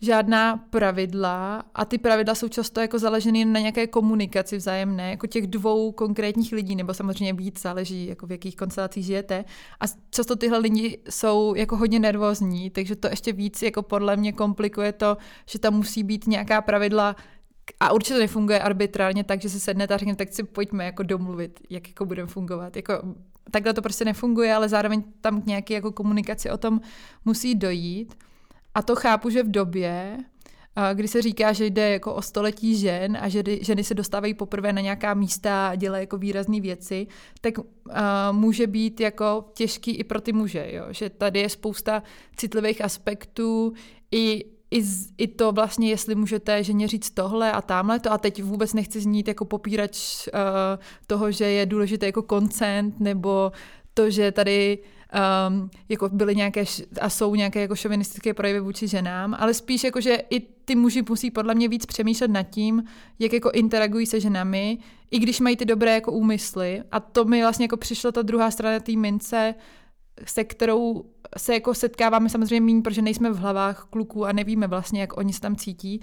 žádná 0.02 0.58
pravidla 0.58 1.64
a 1.76 1.86
ty 1.86 1.98
pravidla 1.98 2.36
jsou 2.36 2.48
často 2.48 2.82
jako 2.82 3.00
založeny 3.00 3.46
na 3.46 3.60
nějaké 3.60 3.88
komunikaci 3.88 4.58
vzájemné, 4.58 5.10
jako 5.10 5.28
těch 5.28 5.48
dvou 5.48 5.92
konkrétních 5.92 6.52
lidí, 6.52 6.76
nebo 6.76 6.94
samozřejmě 6.94 7.34
víc, 7.34 7.62
záleží, 7.62 8.08
jako 8.08 8.28
v 8.28 8.32
jakých 8.32 8.56
konstelacích 8.56 9.06
žijete. 9.06 9.46
A 9.80 9.86
často 10.10 10.36
tyhle 10.36 10.58
lidi 10.58 10.98
jsou 11.10 11.56
jako 11.56 11.78
hodně 11.78 12.00
nervózní, 12.00 12.70
takže 12.70 12.96
to 12.96 13.08
ještě 13.08 13.34
víc 13.34 13.62
jako 13.62 13.82
podle 13.82 14.18
mě 14.18 14.32
komplikuje 14.32 14.92
to, 14.94 15.18
že 15.46 15.60
tam 15.60 15.74
musí 15.74 16.04
být 16.04 16.28
nějaká 16.28 16.62
pravidla, 16.62 17.16
a 17.80 17.94
určitě 17.94 18.14
to 18.14 18.20
nefunguje 18.20 18.60
arbitrálně 18.60 19.24
tak, 19.24 19.42
že 19.42 19.50
se 19.50 19.60
sednete 19.60 19.94
a 19.94 19.98
řeknete, 19.98 20.26
tak 20.26 20.34
si 20.34 20.44
pojďme 20.44 20.86
jako 20.86 21.04
domluvit, 21.04 21.60
jak 21.70 21.88
jako 21.88 22.06
budeme 22.06 22.28
fungovat. 22.28 22.76
Jako, 22.76 22.94
takhle 23.52 23.74
to 23.74 23.82
prostě 23.82 24.06
nefunguje, 24.06 24.54
ale 24.54 24.70
zároveň 24.70 25.04
tam 25.22 25.42
k 25.42 25.46
nějaké 25.46 25.74
jako 25.74 25.92
komunikaci 25.92 26.50
o 26.50 26.58
tom 26.58 26.82
musí 27.26 27.56
dojít. 27.56 28.16
A 28.80 28.82
to 28.82 28.96
chápu, 28.96 29.30
že 29.30 29.44
v 29.44 29.52
době, 29.52 30.18
kdy 30.94 31.08
se 31.08 31.22
říká, 31.22 31.54
že 31.54 31.66
jde 31.66 31.90
jako 31.90 32.14
o 32.14 32.22
století 32.22 32.76
žen 32.76 33.18
a 33.22 33.30
že 33.30 33.44
ženy 33.62 33.84
se 33.84 33.94
dostávají 33.94 34.34
poprvé 34.34 34.74
na 34.74 34.82
nějaká 34.82 35.14
místa 35.14 35.68
a 35.68 35.76
dělají 35.76 36.04
jako 36.04 36.18
výrazné 36.18 36.60
věci, 36.60 37.08
tak 37.42 37.58
uh, 37.58 37.64
může 38.32 38.68
být 38.68 39.00
jako 39.00 39.46
těžký 39.54 39.92
i 39.92 40.04
pro 40.04 40.22
ty 40.22 40.34
muže, 40.34 40.68
jo? 40.72 40.86
že 40.90 41.10
tady 41.10 41.40
je 41.40 41.50
spousta 41.50 42.04
citlivých 42.36 42.84
aspektů 42.84 43.74
i 44.12 44.46
i, 44.72 44.84
z, 44.84 45.10
i 45.18 45.28
to 45.28 45.52
vlastně, 45.52 45.90
jestli 45.90 46.16
můžete 46.16 46.64
ženě 46.64 46.88
říct 46.88 47.10
tohle 47.10 47.52
a 47.52 47.62
tamhle 47.62 48.00
to 48.00 48.12
a 48.12 48.18
teď 48.18 48.44
vůbec 48.44 48.74
nechci 48.74 49.02
znít 49.02 49.28
jako 49.28 49.46
popírač 49.46 50.28
uh, 50.28 50.34
toho, 51.08 51.32
že 51.32 51.46
je 51.46 51.66
důležité 51.66 52.06
jako 52.06 52.22
koncent 52.22 53.00
nebo 53.00 53.52
to, 53.94 54.10
že 54.10 54.32
tady 54.32 54.80
um, 55.50 55.70
jako 55.90 56.10
byly 56.10 56.36
nějaké 56.36 56.64
a 57.02 57.10
jsou 57.10 57.36
nějaké 57.36 57.62
jako 57.62 57.76
šovinistické 57.76 58.34
projevy 58.34 58.60
vůči 58.60 58.88
ženám, 58.88 59.36
ale 59.40 59.54
spíš 59.54 59.84
jako, 59.84 60.02
že 60.02 60.18
i 60.30 60.40
ty 60.40 60.76
muži 60.76 61.04
musí 61.10 61.32
podle 61.32 61.56
mě 61.56 61.68
víc 61.68 61.86
přemýšlet 61.86 62.32
nad 62.32 62.44
tím, 62.44 62.84
jak 63.20 63.34
jako 63.34 63.52
interagují 63.52 64.06
se 64.06 64.20
ženami, 64.20 64.78
i 65.12 65.20
když 65.20 65.40
mají 65.40 65.58
ty 65.58 65.66
dobré 65.66 65.94
jako 65.94 66.12
úmysly 66.12 66.84
a 66.92 67.00
to 67.00 67.26
mi 67.26 67.42
vlastně 67.42 67.64
jako 67.64 67.78
přišla 67.78 68.12
ta 68.12 68.22
druhá 68.22 68.52
strana 68.52 68.80
té 68.80 68.92
mince, 68.92 69.56
se 70.26 70.44
kterou 70.44 71.06
se 71.38 71.54
jako 71.54 71.74
setkáváme 71.74 72.30
samozřejmě 72.30 72.62
méně, 72.62 72.82
protože 72.82 73.02
nejsme 73.02 73.30
v 73.30 73.38
hlavách 73.38 73.88
kluků 73.90 74.26
a 74.26 74.32
nevíme 74.32 74.68
vlastně, 74.68 75.02
jak 75.02 75.18
oni 75.18 75.34
se 75.34 75.42
tam 75.42 75.56
cítí. 75.56 76.02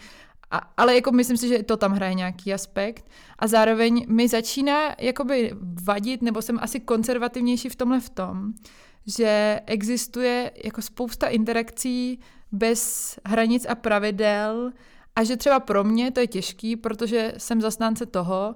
A, 0.50 0.60
ale 0.76 0.94
jako 0.94 1.12
myslím 1.12 1.36
si, 1.36 1.48
že 1.48 1.62
to 1.62 1.76
tam 1.76 1.92
hraje 1.92 2.14
nějaký 2.14 2.54
aspekt. 2.54 3.10
A 3.38 3.46
zároveň 3.46 4.06
mi 4.08 4.28
začíná 4.28 4.94
jakoby 4.98 5.52
vadit, 5.82 6.22
nebo 6.22 6.42
jsem 6.42 6.58
asi 6.62 6.80
konzervativnější 6.80 7.68
v 7.68 7.76
tomhle 7.76 8.00
v 8.00 8.10
tom, 8.10 8.52
že 9.06 9.60
existuje 9.66 10.50
jako 10.64 10.82
spousta 10.82 11.26
interakcí 11.26 12.20
bez 12.52 13.14
hranic 13.24 13.66
a 13.68 13.74
pravidel 13.74 14.72
a 15.16 15.24
že 15.24 15.36
třeba 15.36 15.60
pro 15.60 15.84
mě 15.84 16.10
to 16.10 16.20
je 16.20 16.26
těžký, 16.26 16.76
protože 16.76 17.32
jsem 17.36 17.60
zastánce 17.60 18.06
toho, 18.06 18.54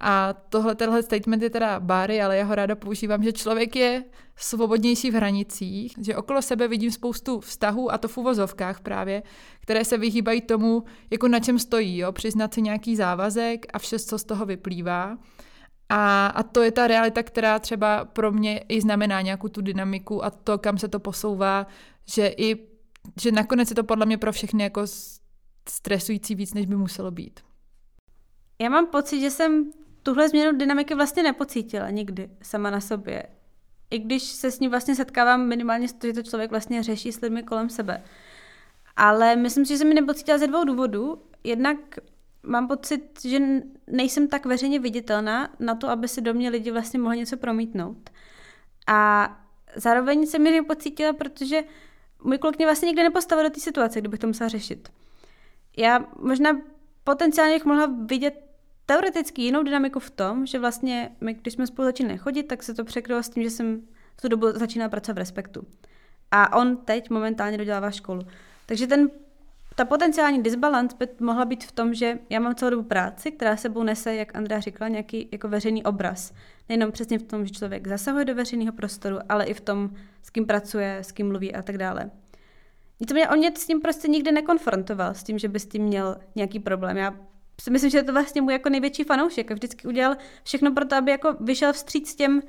a 0.00 0.32
tohle, 0.48 0.74
tenhle 0.74 1.02
statement 1.02 1.42
je 1.42 1.50
teda 1.50 1.80
Bary, 1.80 2.22
ale 2.22 2.36
já 2.36 2.44
ho 2.44 2.54
ráda 2.54 2.74
používám, 2.74 3.22
že 3.22 3.32
člověk 3.32 3.76
je 3.76 4.04
svobodnější 4.36 5.10
v 5.10 5.14
hranicích, 5.14 5.94
že 6.00 6.16
okolo 6.16 6.42
sebe 6.42 6.68
vidím 6.68 6.90
spoustu 6.90 7.40
vztahů, 7.40 7.92
a 7.92 7.98
to 7.98 8.08
v 8.08 8.18
uvozovkách 8.18 8.80
právě, 8.80 9.22
které 9.60 9.84
se 9.84 9.98
vyhýbají 9.98 10.40
tomu, 10.40 10.84
jako 11.10 11.28
na 11.28 11.40
čem 11.40 11.58
stojí, 11.58 11.98
jo? 11.98 12.12
přiznat 12.12 12.54
si 12.54 12.62
nějaký 12.62 12.96
závazek 12.96 13.66
a 13.72 13.78
vše, 13.78 13.98
co 13.98 14.18
z 14.18 14.24
toho 14.24 14.46
vyplývá. 14.46 15.18
A, 15.88 16.26
a 16.26 16.42
to 16.42 16.62
je 16.62 16.70
ta 16.70 16.86
realita, 16.86 17.22
která 17.22 17.58
třeba 17.58 18.04
pro 18.04 18.32
mě 18.32 18.58
i 18.58 18.80
znamená 18.80 19.20
nějakou 19.20 19.48
tu 19.48 19.60
dynamiku 19.60 20.24
a 20.24 20.30
to, 20.30 20.58
kam 20.58 20.78
se 20.78 20.88
to 20.88 21.00
posouvá, 21.00 21.66
že 22.06 22.28
i 22.36 22.74
že 23.20 23.32
nakonec 23.32 23.70
je 23.70 23.76
to 23.76 23.84
podle 23.84 24.06
mě 24.06 24.18
pro 24.18 24.32
všechny 24.32 24.62
jako 24.62 24.82
stresující 25.68 26.34
víc, 26.34 26.54
než 26.54 26.66
by 26.66 26.76
muselo 26.76 27.10
být. 27.10 27.40
Já 28.58 28.68
mám 28.68 28.86
pocit, 28.86 29.20
že 29.20 29.30
jsem 29.30 29.70
tuhle 30.02 30.28
změnu 30.28 30.58
dynamiky 30.58 30.94
vlastně 30.94 31.22
nepocítila 31.22 31.90
nikdy 31.90 32.30
sama 32.42 32.70
na 32.70 32.80
sobě. 32.80 33.22
I 33.90 33.98
když 33.98 34.22
se 34.22 34.50
s 34.50 34.60
ní 34.60 34.68
vlastně 34.68 34.94
setkávám 34.94 35.46
minimálně 35.46 35.88
to, 35.88 36.06
že 36.06 36.12
to 36.12 36.22
člověk 36.22 36.50
vlastně 36.50 36.82
řeší 36.82 37.12
s 37.12 37.20
lidmi 37.20 37.42
kolem 37.42 37.70
sebe. 37.70 38.02
Ale 38.96 39.36
myslím 39.36 39.66
si, 39.66 39.72
že 39.72 39.78
jsem 39.78 39.88
mi 39.88 39.94
nepocítila 39.94 40.38
ze 40.38 40.46
dvou 40.46 40.64
důvodů. 40.64 41.22
Jednak 41.44 41.78
mám 42.46 42.68
pocit, 42.68 43.20
že 43.24 43.38
nejsem 43.86 44.28
tak 44.28 44.46
veřejně 44.46 44.78
viditelná 44.78 45.54
na 45.60 45.74
to, 45.74 45.88
aby 45.88 46.08
si 46.08 46.20
do 46.20 46.34
mě 46.34 46.50
lidi 46.50 46.70
vlastně 46.70 46.98
mohli 46.98 47.18
něco 47.18 47.36
promítnout. 47.36 48.10
A 48.86 49.30
zároveň 49.76 50.26
jsem 50.26 50.42
mi 50.42 50.50
nepocítila, 50.50 51.12
protože 51.12 51.62
můj 52.24 52.38
kluk 52.38 52.56
mě 52.56 52.66
vlastně 52.66 52.86
nikdy 52.86 53.02
nepostavil 53.02 53.44
do 53.44 53.50
té 53.50 53.60
situace, 53.60 54.00
kdybych 54.00 54.20
to 54.20 54.26
musela 54.26 54.48
řešit. 54.48 54.88
Já 55.76 56.06
možná 56.18 56.60
potenciálně 57.04 57.54
bych 57.54 57.64
mohla 57.64 57.86
vidět 58.06 58.44
teoreticky 58.86 59.42
jinou 59.42 59.62
dynamiku 59.62 60.00
v 60.00 60.10
tom, 60.10 60.46
že 60.46 60.58
vlastně 60.58 61.16
my, 61.20 61.34
když 61.34 61.54
jsme 61.54 61.66
spolu 61.66 61.88
začínali 61.88 62.18
chodit, 62.18 62.42
tak 62.42 62.62
se 62.62 62.74
to 62.74 62.84
překrylo 62.84 63.22
s 63.22 63.28
tím, 63.28 63.42
že 63.42 63.50
jsem 63.50 63.82
v 64.16 64.22
tu 64.22 64.28
dobu 64.28 64.46
začínala 64.52 64.88
pracovat 64.88 65.14
v 65.14 65.18
Respektu. 65.18 65.66
A 66.30 66.56
on 66.56 66.76
teď 66.76 67.10
momentálně 67.10 67.58
dodělává 67.58 67.90
školu. 67.90 68.22
Takže 68.66 68.86
ten, 68.86 69.10
ta 69.74 69.84
potenciální 69.84 70.42
disbalance 70.42 70.96
by 70.98 71.08
mohla 71.20 71.44
být 71.44 71.64
v 71.64 71.72
tom, 71.72 71.94
že 71.94 72.18
já 72.30 72.40
mám 72.40 72.54
celou 72.54 72.70
dobu 72.70 72.82
práci, 72.82 73.32
která 73.32 73.56
sebou 73.56 73.82
nese, 73.82 74.14
jak 74.14 74.36
Andrea 74.36 74.60
říkala, 74.60 74.88
nějaký 74.88 75.28
jako 75.32 75.48
veřejný 75.48 75.84
obraz. 75.84 76.32
Nejenom 76.68 76.92
přesně 76.92 77.18
v 77.18 77.22
tom, 77.22 77.46
že 77.46 77.52
člověk 77.52 77.88
zasahuje 77.88 78.24
do 78.24 78.34
veřejného 78.34 78.72
prostoru, 78.72 79.18
ale 79.28 79.44
i 79.44 79.54
v 79.54 79.60
tom, 79.60 79.90
s 80.22 80.30
kým 80.30 80.46
pracuje, 80.46 80.98
s 80.98 81.12
kým 81.12 81.28
mluví 81.28 81.54
a 81.54 81.62
tak 81.62 81.78
dále. 81.78 82.10
Nicméně 83.00 83.28
on 83.28 83.38
mě 83.38 83.52
s 83.56 83.66
tím 83.66 83.80
prostě 83.80 84.08
nikdy 84.08 84.32
nekonfrontoval, 84.32 85.14
s 85.14 85.22
tím, 85.22 85.38
že 85.38 85.48
by 85.48 85.60
s 85.60 85.66
tím 85.66 85.82
měl 85.82 86.16
nějaký 86.34 86.58
problém. 86.60 86.96
Já 86.96 87.14
si 87.60 87.70
myslím, 87.70 87.90
že 87.90 87.98
je 87.98 88.02
to 88.02 88.12
vlastně 88.12 88.42
můj 88.42 88.52
jako 88.52 88.68
největší 88.68 89.04
fanoušek 89.04 89.50
vždycky 89.50 89.88
udělal 89.88 90.16
všechno 90.44 90.72
pro 90.72 90.84
to, 90.84 90.96
aby 90.96 91.10
jako 91.10 91.36
vyšel 91.40 91.72
vstříc 91.72 92.14
těm 92.14 92.42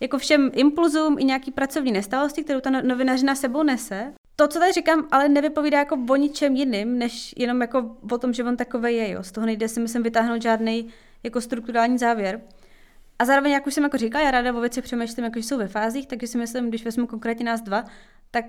jako 0.00 0.18
všem 0.18 0.50
impulzům 0.54 1.18
i 1.18 1.24
nějaký 1.24 1.50
pracovní 1.50 1.92
nestálosti, 1.92 2.44
kterou 2.44 2.60
ta 2.60 2.70
no-, 2.70 2.82
novinařina 2.82 3.34
sebou 3.34 3.62
nese. 3.62 4.12
To, 4.40 4.48
co 4.48 4.58
tady 4.58 4.72
říkám, 4.72 5.08
ale 5.10 5.28
nevypovídá 5.28 5.78
jako 5.78 5.98
o 6.10 6.16
ničem 6.16 6.56
jiným, 6.56 6.98
než 6.98 7.34
jenom 7.36 7.60
jako 7.60 7.96
o 8.12 8.18
tom, 8.18 8.32
že 8.32 8.44
on 8.44 8.56
takové 8.56 8.92
je. 8.92 9.10
Jo. 9.10 9.22
Z 9.22 9.32
toho 9.32 9.46
nejde 9.46 9.68
si 9.68 9.80
myslím 9.80 10.02
vytáhnout 10.02 10.42
žádný 10.42 10.88
jako 11.22 11.40
strukturální 11.40 11.98
závěr. 11.98 12.40
A 13.18 13.24
zároveň, 13.24 13.52
jak 13.52 13.66
už 13.66 13.74
jsem 13.74 13.84
jako 13.84 13.96
říkala, 13.96 14.24
já 14.24 14.30
ráda 14.30 14.54
o 14.54 14.60
věci 14.60 14.82
přemýšlím, 14.82 15.24
jako 15.24 15.38
jsou 15.38 15.58
ve 15.58 15.68
fázích, 15.68 16.06
takže 16.06 16.26
si 16.26 16.38
myslím, 16.38 16.68
když 16.68 16.84
vezmu 16.84 17.06
konkrétně 17.06 17.44
nás 17.44 17.60
dva, 17.60 17.84
tak 18.30 18.44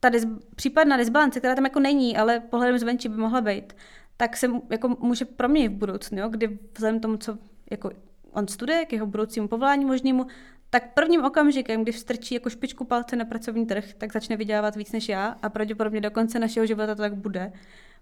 ta 0.00 0.10
dis- 0.10 0.38
případná 0.56 0.96
disbalance, 0.96 1.38
která 1.38 1.54
tam 1.54 1.64
jako 1.64 1.80
není, 1.80 2.16
ale 2.16 2.40
pohledem 2.40 2.78
zvenčí 2.78 3.08
by 3.08 3.16
mohla 3.16 3.40
být, 3.40 3.72
tak 4.16 4.36
se 4.36 4.48
jako 4.70 4.88
může 4.88 5.24
proměnit 5.24 5.72
v 5.72 5.76
budoucnu, 5.76 6.18
jo? 6.18 6.28
kdy 6.28 6.58
vzhledem 6.74 7.00
tomu, 7.00 7.16
co 7.16 7.38
jako 7.70 7.90
on 8.32 8.48
studuje, 8.48 8.84
k 8.84 8.92
jeho 8.92 9.06
budoucímu 9.06 9.48
povolání 9.48 9.84
možnému, 9.84 10.26
tak 10.70 10.94
prvním 10.94 11.24
okamžikem, 11.24 11.82
když 11.82 11.98
strčí 11.98 12.34
jako 12.34 12.50
špičku 12.50 12.84
palce 12.84 13.16
na 13.16 13.24
pracovní 13.24 13.66
trh, 13.66 13.94
tak 13.98 14.12
začne 14.12 14.36
vydělávat 14.36 14.76
víc 14.76 14.92
než 14.92 15.08
já 15.08 15.36
a 15.42 15.48
pravděpodobně 15.48 16.00
do 16.00 16.10
konce 16.10 16.38
našeho 16.38 16.66
života 16.66 16.94
to 16.94 17.02
tak 17.02 17.14
bude. 17.14 17.52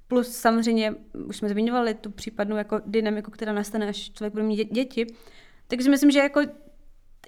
Plus 0.08 0.36
samozřejmě, 0.36 0.94
už 1.26 1.36
jsme 1.36 1.48
zmiňovali 1.48 1.94
tu 1.94 2.10
případnou 2.10 2.56
jako 2.56 2.80
dynamiku, 2.86 3.30
která 3.30 3.52
nastane, 3.52 3.88
až 3.88 4.10
člověk 4.10 4.32
bude 4.32 4.44
mít 4.44 4.72
děti. 4.72 5.06
Takže 5.68 5.90
myslím, 5.90 6.10
že 6.10 6.18
jako 6.18 6.40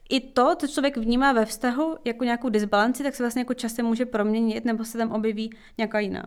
i 0.08 0.20
to, 0.20 0.56
co 0.56 0.68
člověk 0.68 0.96
vnímá 0.96 1.32
ve 1.32 1.44
vztahu 1.44 1.96
jako 2.04 2.24
nějakou 2.24 2.48
disbalanci, 2.48 3.02
tak 3.02 3.14
se 3.14 3.22
vlastně 3.22 3.40
jako 3.40 3.54
časem 3.54 3.86
může 3.86 4.06
proměnit 4.06 4.64
nebo 4.64 4.84
se 4.84 4.98
tam 4.98 5.12
objeví 5.12 5.50
nějaká 5.78 6.00
jiná. 6.00 6.26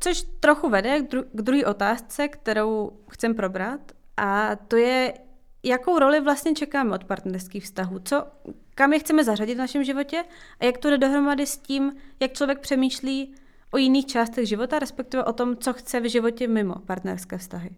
Což 0.00 0.22
trochu 0.40 0.68
vede 0.68 1.00
k, 1.00 1.12
dru- 1.12 1.24
k 1.32 1.42
druhé 1.42 1.66
otázce, 1.66 2.28
kterou 2.28 2.92
chcem 3.10 3.34
probrat, 3.34 3.92
a 4.16 4.56
to 4.56 4.76
je, 4.76 5.14
jakou 5.62 5.98
roli 5.98 6.20
vlastně 6.20 6.54
čekáme 6.54 6.94
od 6.94 7.04
partnerských 7.04 7.64
vztahů, 7.64 7.98
co, 8.04 8.26
kam 8.74 8.92
je 8.92 8.98
chceme 8.98 9.24
zařadit 9.24 9.54
v 9.54 9.58
našem 9.58 9.84
životě 9.84 10.24
a 10.60 10.64
jak 10.64 10.78
to 10.78 10.90
jde 10.90 10.98
dohromady 10.98 11.46
s 11.46 11.58
tím, 11.58 11.92
jak 12.20 12.32
člověk 12.32 12.58
přemýšlí 12.58 13.34
o 13.70 13.78
jiných 13.78 14.06
částech 14.06 14.48
života, 14.48 14.78
respektive 14.78 15.24
o 15.24 15.32
tom, 15.32 15.56
co 15.56 15.72
chce 15.72 16.00
v 16.00 16.10
životě 16.10 16.48
mimo 16.48 16.74
partnerské 16.74 17.38
vztahy. 17.38 17.70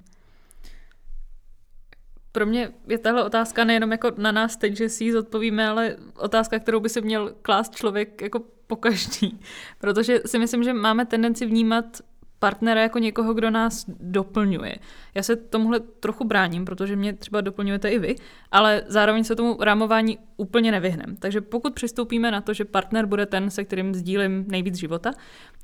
Pro 2.32 2.46
mě 2.46 2.72
je 2.88 2.98
tahle 2.98 3.24
otázka 3.24 3.64
nejenom 3.64 3.92
jako 3.92 4.12
na 4.16 4.32
nás 4.32 4.56
teď, 4.56 4.76
že 4.76 4.88
si 4.88 5.04
ji 5.04 5.12
zodpovíme, 5.12 5.68
ale 5.68 5.96
otázka, 6.16 6.58
kterou 6.58 6.80
by 6.80 6.88
si 6.88 7.00
měl 7.00 7.34
klást 7.42 7.74
člověk 7.74 8.22
jako 8.22 8.40
po 8.66 8.76
každý. 8.76 9.40
Protože 9.78 10.20
si 10.26 10.38
myslím, 10.38 10.64
že 10.64 10.72
máme 10.72 11.06
tendenci 11.06 11.46
vnímat 11.46 12.00
partnera 12.42 12.82
jako 12.82 12.98
někoho, 12.98 13.34
kdo 13.34 13.50
nás 13.50 13.84
doplňuje. 13.88 14.76
Já 15.14 15.22
se 15.22 15.36
tomuhle 15.36 15.80
trochu 15.80 16.24
bráním, 16.24 16.64
protože 16.64 16.96
mě 16.96 17.12
třeba 17.12 17.40
doplňujete 17.40 17.88
i 17.88 17.98
vy, 17.98 18.14
ale 18.50 18.82
zároveň 18.86 19.24
se 19.24 19.36
tomu 19.36 19.56
rámování 19.60 20.18
úplně 20.36 20.72
nevyhnem. 20.72 21.16
Takže 21.16 21.40
pokud 21.40 21.74
přistoupíme 21.74 22.30
na 22.30 22.40
to, 22.40 22.54
že 22.54 22.64
partner 22.64 23.06
bude 23.06 23.26
ten, 23.26 23.50
se 23.50 23.64
kterým 23.64 23.94
sdílím 23.94 24.44
nejvíc 24.48 24.74
života, 24.74 25.12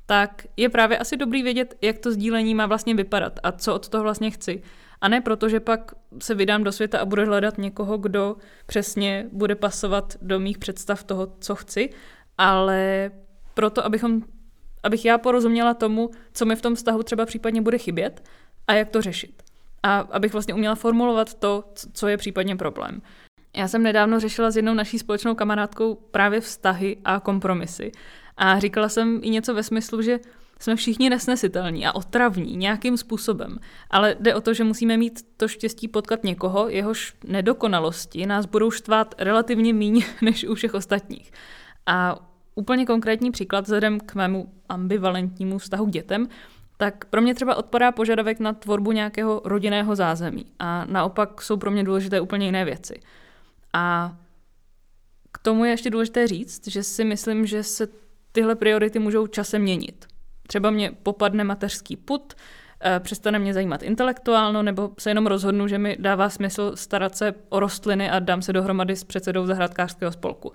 tak 0.05 0.47
je 0.57 0.69
právě 0.69 0.97
asi 0.97 1.17
dobrý 1.17 1.43
vědět, 1.43 1.77
jak 1.81 1.97
to 1.99 2.11
sdílení 2.11 2.55
má 2.55 2.65
vlastně 2.65 2.95
vypadat 2.95 3.39
a 3.43 3.51
co 3.51 3.75
od 3.75 3.89
toho 3.89 4.03
vlastně 4.03 4.31
chci. 4.31 4.61
A 5.01 5.07
ne 5.09 5.21
proto, 5.21 5.49
že 5.49 5.59
pak 5.59 5.91
se 6.21 6.35
vydám 6.35 6.63
do 6.63 6.71
světa 6.71 6.99
a 6.99 7.05
budu 7.05 7.25
hledat 7.25 7.57
někoho, 7.57 7.97
kdo 7.97 8.35
přesně 8.65 9.27
bude 9.31 9.55
pasovat 9.55 10.15
do 10.21 10.39
mých 10.39 10.57
představ 10.57 11.03
toho, 11.03 11.35
co 11.39 11.55
chci, 11.55 11.89
ale 12.37 13.11
proto, 13.53 13.85
abychom, 13.85 14.23
abych 14.83 15.05
já 15.05 15.17
porozuměla 15.17 15.73
tomu, 15.73 16.09
co 16.33 16.45
mi 16.45 16.55
v 16.55 16.61
tom 16.61 16.75
vztahu 16.75 17.03
třeba 17.03 17.25
případně 17.25 17.61
bude 17.61 17.77
chybět 17.77 18.23
a 18.67 18.73
jak 18.73 18.89
to 18.89 19.01
řešit. 19.01 19.43
A 19.83 19.99
abych 19.99 20.33
vlastně 20.33 20.53
uměla 20.53 20.75
formulovat 20.75 21.33
to, 21.33 21.63
co 21.93 22.07
je 22.07 22.17
případně 22.17 22.55
problém. 22.55 23.01
Já 23.55 23.67
jsem 23.67 23.83
nedávno 23.83 24.19
řešila 24.19 24.51
s 24.51 24.55
jednou 24.55 24.73
naší 24.73 24.99
společnou 24.99 25.35
kamarádkou 25.35 25.95
právě 25.95 26.41
vztahy 26.41 26.97
a 27.05 27.19
kompromisy. 27.19 27.91
A 28.37 28.59
říkala 28.59 28.89
jsem 28.89 29.19
i 29.23 29.29
něco 29.29 29.53
ve 29.53 29.63
smyslu, 29.63 30.01
že 30.01 30.19
jsme 30.59 30.75
všichni 30.75 31.09
nesnesitelní 31.09 31.85
a 31.85 31.95
otravní 31.95 32.55
nějakým 32.55 32.97
způsobem, 32.97 33.57
ale 33.89 34.15
jde 34.19 34.35
o 34.35 34.41
to, 34.41 34.53
že 34.53 34.63
musíme 34.63 34.97
mít 34.97 35.25
to 35.37 35.47
štěstí 35.47 35.87
potkat 35.87 36.23
někoho, 36.23 36.69
jehož 36.69 37.13
nedokonalosti 37.23 38.25
nás 38.25 38.45
budou 38.45 38.71
štvát 38.71 39.15
relativně 39.17 39.73
míň 39.73 40.03
než 40.21 40.43
u 40.43 40.55
všech 40.55 40.73
ostatních. 40.73 41.31
A 41.85 42.28
úplně 42.55 42.85
konkrétní 42.85 43.31
příklad 43.31 43.65
vzhledem 43.65 43.99
k 43.99 44.15
mému 44.15 44.53
ambivalentnímu 44.69 45.57
vztahu 45.57 45.85
k 45.85 45.91
dětem, 45.91 46.27
tak 46.77 47.05
pro 47.05 47.21
mě 47.21 47.35
třeba 47.35 47.55
odpadá 47.55 47.91
požadavek 47.91 48.39
na 48.39 48.53
tvorbu 48.53 48.91
nějakého 48.91 49.41
rodinného 49.45 49.95
zázemí 49.95 50.45
a 50.59 50.85
naopak 50.85 51.41
jsou 51.41 51.57
pro 51.57 51.71
mě 51.71 51.83
důležité 51.83 52.21
úplně 52.21 52.45
jiné 52.45 52.65
věci. 52.65 52.99
A 53.73 54.15
k 55.31 55.37
tomu 55.37 55.65
je 55.65 55.71
ještě 55.71 55.89
důležité 55.89 56.27
říct, 56.27 56.67
že 56.67 56.83
si 56.83 57.03
myslím, 57.03 57.45
že 57.45 57.63
se 57.63 57.87
tyhle 58.31 58.55
priority 58.55 58.99
můžou 58.99 59.27
časem 59.27 59.61
měnit. 59.61 60.05
Třeba 60.47 60.69
mě 60.69 60.91
popadne 61.03 61.43
mateřský 61.43 61.95
put, 61.95 62.33
eh, 62.81 62.99
přestane 62.99 63.39
mě 63.39 63.53
zajímat 63.53 63.83
intelektuálno, 63.83 64.63
nebo 64.63 64.91
se 64.99 65.09
jenom 65.09 65.27
rozhodnu, 65.27 65.67
že 65.67 65.77
mi 65.77 65.97
dává 65.99 66.29
smysl 66.29 66.71
starat 66.75 67.15
se 67.15 67.33
o 67.49 67.59
rostliny 67.59 68.09
a 68.09 68.19
dám 68.19 68.41
se 68.41 68.53
dohromady 68.53 68.95
s 68.95 69.03
předsedou 69.03 69.45
zahrádkářského 69.45 70.11
spolku. 70.11 70.53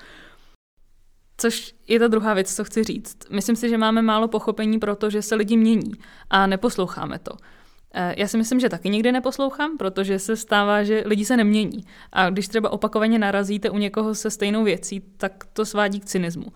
Což 1.36 1.74
je 1.88 1.98
ta 1.98 2.08
druhá 2.08 2.34
věc, 2.34 2.54
co 2.56 2.64
chci 2.64 2.84
říct. 2.84 3.16
Myslím 3.30 3.56
si, 3.56 3.68
že 3.68 3.78
máme 3.78 4.02
málo 4.02 4.28
pochopení 4.28 4.78
pro 4.78 4.96
to, 4.96 5.10
že 5.10 5.22
se 5.22 5.34
lidi 5.34 5.56
mění 5.56 5.92
a 6.30 6.46
neposloucháme 6.46 7.18
to. 7.18 7.32
Eh, 7.94 8.14
já 8.16 8.28
si 8.28 8.36
myslím, 8.36 8.60
že 8.60 8.68
taky 8.68 8.90
nikdy 8.90 9.12
neposlouchám, 9.12 9.78
protože 9.78 10.18
se 10.18 10.36
stává, 10.36 10.82
že 10.82 11.02
lidi 11.06 11.24
se 11.24 11.36
nemění. 11.36 11.84
A 12.12 12.30
když 12.30 12.48
třeba 12.48 12.70
opakovaně 12.70 13.18
narazíte 13.18 13.70
u 13.70 13.78
někoho 13.78 14.14
se 14.14 14.30
stejnou 14.30 14.64
věcí, 14.64 15.02
tak 15.16 15.44
to 15.52 15.66
svádí 15.66 16.00
k 16.00 16.04
cynismu. 16.04 16.46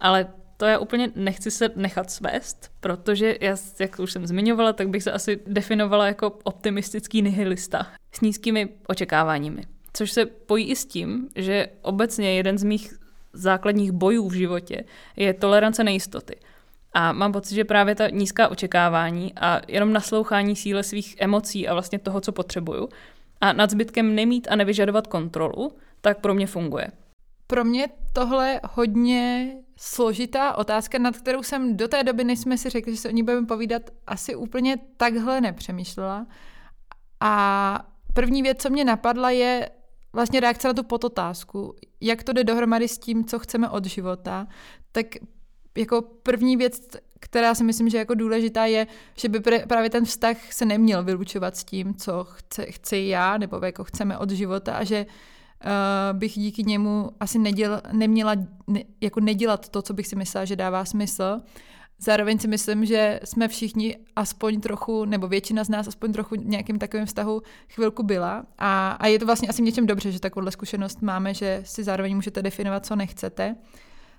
Ale 0.00 0.28
to 0.56 0.64
já 0.64 0.78
úplně 0.78 1.12
nechci 1.14 1.50
se 1.50 1.70
nechat 1.76 2.10
svést, 2.10 2.70
protože 2.80 3.36
já, 3.40 3.56
jak 3.78 3.98
už 3.98 4.12
jsem 4.12 4.26
zmiňovala, 4.26 4.72
tak 4.72 4.88
bych 4.88 5.02
se 5.02 5.12
asi 5.12 5.40
definovala 5.46 6.06
jako 6.06 6.38
optimistický 6.44 7.22
nihilista 7.22 7.86
s 8.12 8.20
nízkými 8.20 8.68
očekáváními. 8.88 9.62
Což 9.92 10.12
se 10.12 10.26
pojí 10.26 10.70
i 10.70 10.76
s 10.76 10.86
tím, 10.86 11.28
že 11.36 11.66
obecně 11.82 12.34
jeden 12.34 12.58
z 12.58 12.64
mých 12.64 12.94
základních 13.36 13.92
bojů 13.92 14.28
v 14.28 14.32
životě 14.32 14.84
je 15.16 15.34
tolerance 15.34 15.84
nejistoty. 15.84 16.36
A 16.92 17.12
mám 17.12 17.32
pocit, 17.32 17.54
že 17.54 17.64
právě 17.64 17.94
ta 17.94 18.08
nízká 18.08 18.48
očekávání 18.48 19.32
a 19.40 19.60
jenom 19.68 19.92
naslouchání 19.92 20.56
síle 20.56 20.82
svých 20.82 21.16
emocí 21.18 21.68
a 21.68 21.72
vlastně 21.72 21.98
toho, 21.98 22.20
co 22.20 22.32
potřebuju, 22.32 22.88
a 23.40 23.52
nad 23.52 23.70
zbytkem 23.70 24.14
nemít 24.14 24.48
a 24.50 24.56
nevyžadovat 24.56 25.06
kontrolu, 25.06 25.72
tak 26.00 26.20
pro 26.20 26.34
mě 26.34 26.46
funguje. 26.46 26.86
Pro 27.46 27.64
mě 27.64 27.88
tohle 28.12 28.60
hodně 28.70 29.52
složitá 29.76 30.56
otázka, 30.56 30.98
nad 30.98 31.16
kterou 31.16 31.42
jsem 31.42 31.76
do 31.76 31.88
té 31.88 32.04
doby, 32.04 32.24
než 32.24 32.38
jsme 32.38 32.58
si 32.58 32.70
řekli, 32.70 32.92
že 32.92 32.98
se 32.98 33.08
o 33.08 33.12
ní 33.12 33.22
budeme 33.22 33.46
povídat, 33.46 33.82
asi 34.06 34.34
úplně 34.34 34.76
takhle 34.96 35.40
nepřemýšlela. 35.40 36.26
A 37.20 37.86
první 38.12 38.42
věc, 38.42 38.62
co 38.62 38.70
mě 38.70 38.84
napadla, 38.84 39.30
je 39.30 39.68
vlastně 40.16 40.40
reakce 40.40 40.68
na 40.68 40.74
tu 40.74 40.82
podotázku. 40.82 41.74
Jak 42.00 42.22
to 42.22 42.32
jde 42.32 42.44
dohromady 42.44 42.88
s 42.88 42.98
tím, 42.98 43.24
co 43.24 43.38
chceme 43.38 43.68
od 43.68 43.84
života. 43.84 44.46
Tak 44.92 45.06
jako 45.76 46.02
první 46.02 46.56
věc, 46.56 46.88
která 47.20 47.54
si 47.54 47.64
myslím, 47.64 47.88
že 47.88 47.98
jako 47.98 48.14
důležitá, 48.14 48.64
je, 48.64 48.86
že 49.18 49.28
by 49.28 49.40
právě 49.40 49.90
ten 49.90 50.04
vztah 50.04 50.52
se 50.52 50.64
neměl 50.64 51.04
vylučovat 51.04 51.56
s 51.56 51.64
tím, 51.64 51.94
co 51.94 52.24
chce, 52.24 52.66
chci 52.66 52.96
já, 52.96 53.38
nebo 53.38 53.60
jako 53.64 53.84
chceme 53.84 54.18
od 54.18 54.30
života 54.30 54.74
a 54.74 54.84
že 54.84 55.06
uh, 55.06 56.18
bych 56.18 56.32
díky 56.32 56.62
němu 56.62 57.10
asi 57.20 57.38
neděl, 57.38 57.80
neměla 57.92 58.34
ne, 58.66 58.80
jako 59.00 59.20
nedělat 59.20 59.68
to, 59.68 59.82
co 59.82 59.94
bych 59.94 60.06
si 60.06 60.16
myslela, 60.16 60.44
že 60.44 60.56
dává 60.56 60.84
smysl. 60.84 61.40
Zároveň 61.98 62.38
si 62.38 62.48
myslím, 62.48 62.84
že 62.84 63.20
jsme 63.24 63.48
všichni 63.48 63.96
aspoň 64.16 64.60
trochu, 64.60 65.04
nebo 65.04 65.28
většina 65.28 65.64
z 65.64 65.68
nás 65.68 65.88
aspoň 65.88 66.12
trochu 66.12 66.34
nějakým 66.34 66.78
takovým 66.78 67.06
vztahu 67.06 67.42
chvilku 67.68 68.02
byla. 68.02 68.46
A, 68.58 68.90
a 68.90 69.06
je 69.06 69.18
to 69.18 69.26
vlastně 69.26 69.48
asi 69.48 69.62
něčem 69.62 69.86
dobře, 69.86 70.12
že 70.12 70.20
takovouhle 70.20 70.52
zkušenost 70.52 71.02
máme, 71.02 71.34
že 71.34 71.62
si 71.64 71.84
zároveň 71.84 72.14
můžete 72.14 72.42
definovat, 72.42 72.86
co 72.86 72.96
nechcete. 72.96 73.56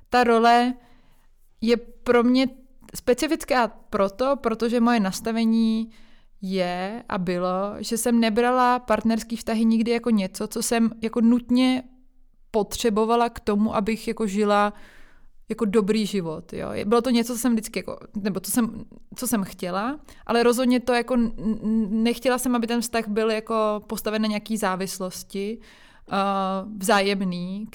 Ta 0.10 0.24
role 0.24 0.74
je 1.62 1.78
pro 1.78 2.24
mě 2.24 2.48
specifická 2.96 3.68
proto, 3.68 4.36
protože 4.36 4.80
moje 4.80 5.00
nastavení 5.00 5.90
je 6.42 7.04
a 7.10 7.18
bylo, 7.18 7.76
že 7.80 7.98
jsem 7.98 8.20
nebrala 8.20 8.80
partnerský 8.80 9.36
vztahy 9.36 9.66
nikdy 9.66 9.92
jako 9.92 10.10
něco, 10.10 10.48
co 10.48 10.64
jsem 10.64 10.92
jako 11.02 11.22
nutně 11.22 11.84
potřebovala 12.52 13.30
k 13.30 13.40
tomu, 13.40 13.76
abych 13.76 14.08
jako 14.08 14.28
žila 14.28 14.74
jako 15.50 15.66
dobrý 15.66 16.06
život. 16.06 16.54
Jo. 16.54 16.70
Bylo 16.86 17.02
to 17.02 17.10
něco, 17.10 17.34
co 17.34 17.40
jsem 17.40 17.52
vždycky, 17.54 17.80
jako, 17.80 17.98
nebo 18.16 18.40
co 18.40 18.52
jsem, 18.52 18.86
co 19.16 19.28
jsem 19.28 19.44
chtěla, 19.44 20.00
ale 20.26 20.44
rozhodně 20.44 20.80
to 20.80 20.94
jako 20.94 21.18
nechtěla 21.90 22.38
jsem, 22.38 22.56
aby 22.56 22.68
ten 22.68 22.82
vztah 22.82 23.08
byl 23.08 23.32
jako 23.32 23.84
postaven 23.88 24.22
na 24.22 24.28
nějaký 24.28 24.58
závislosti, 24.58 25.58
uh, 26.08 26.78
vzájemný, 26.78 27.68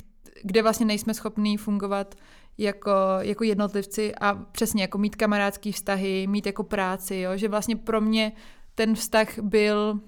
kde 0.43 0.63
vlastně 0.63 0.87
nejsme 0.87 1.15
schopní 1.15 1.57
fungovat 1.57 2.15
jako, 2.59 2.91
jako 3.21 3.45
jednotlivci 3.45 4.15
a 4.15 4.35
přesně 4.35 4.83
jako 4.83 4.99
mít 4.99 5.17
kamarádský 5.17 5.73
vztahy, 5.73 6.27
mít 6.27 6.47
jako 6.47 6.63
práci, 6.63 7.17
jo? 7.17 7.37
že 7.37 7.49
vlastně 7.49 7.77
pro 7.77 8.01
mě 8.01 8.33
ten 8.75 8.95
vztah 8.95 9.39
byl 9.39 10.01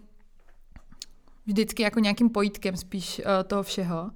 vždycky 1.46 1.82
jako 1.82 2.00
nějakým 2.00 2.30
pojítkem 2.30 2.76
spíš 2.76 3.18
uh, 3.18 3.24
toho 3.46 3.62
všeho. 3.62 4.10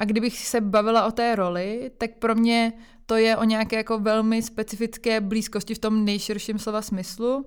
A 0.00 0.04
kdybych 0.04 0.38
se 0.38 0.60
bavila 0.60 1.06
o 1.06 1.10
té 1.10 1.36
roli, 1.36 1.90
tak 1.98 2.10
pro 2.18 2.34
mě 2.34 2.72
to 3.06 3.16
je 3.16 3.36
o 3.36 3.44
nějaké 3.44 3.76
jako 3.76 3.98
velmi 3.98 4.42
specifické 4.42 5.20
blízkosti 5.20 5.74
v 5.74 5.78
tom 5.78 6.04
nejširším 6.04 6.58
slova 6.58 6.82
smyslu 6.82 7.46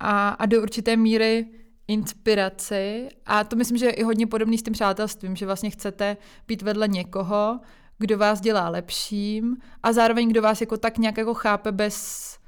a, 0.00 0.28
a 0.28 0.46
do 0.46 0.62
určité 0.62 0.96
míry 0.96 1.46
inspiraci. 1.88 3.08
A 3.26 3.44
to 3.44 3.56
myslím, 3.56 3.78
že 3.78 3.86
je 3.86 3.92
i 3.92 4.02
hodně 4.02 4.26
podobný 4.26 4.58
s 4.58 4.62
tím 4.62 4.72
přátelstvím, 4.72 5.36
že 5.36 5.46
vlastně 5.46 5.70
chcete 5.70 6.16
být 6.48 6.62
vedle 6.62 6.88
někoho, 6.88 7.60
kdo 7.98 8.18
vás 8.18 8.40
dělá 8.40 8.68
lepším 8.68 9.56
a 9.82 9.92
zároveň 9.92 10.28
kdo 10.28 10.42
vás 10.42 10.60
jako 10.60 10.76
tak 10.76 10.98
nějak 10.98 11.18
jako 11.18 11.34
chápe 11.34 11.72
bez, 11.72 12.38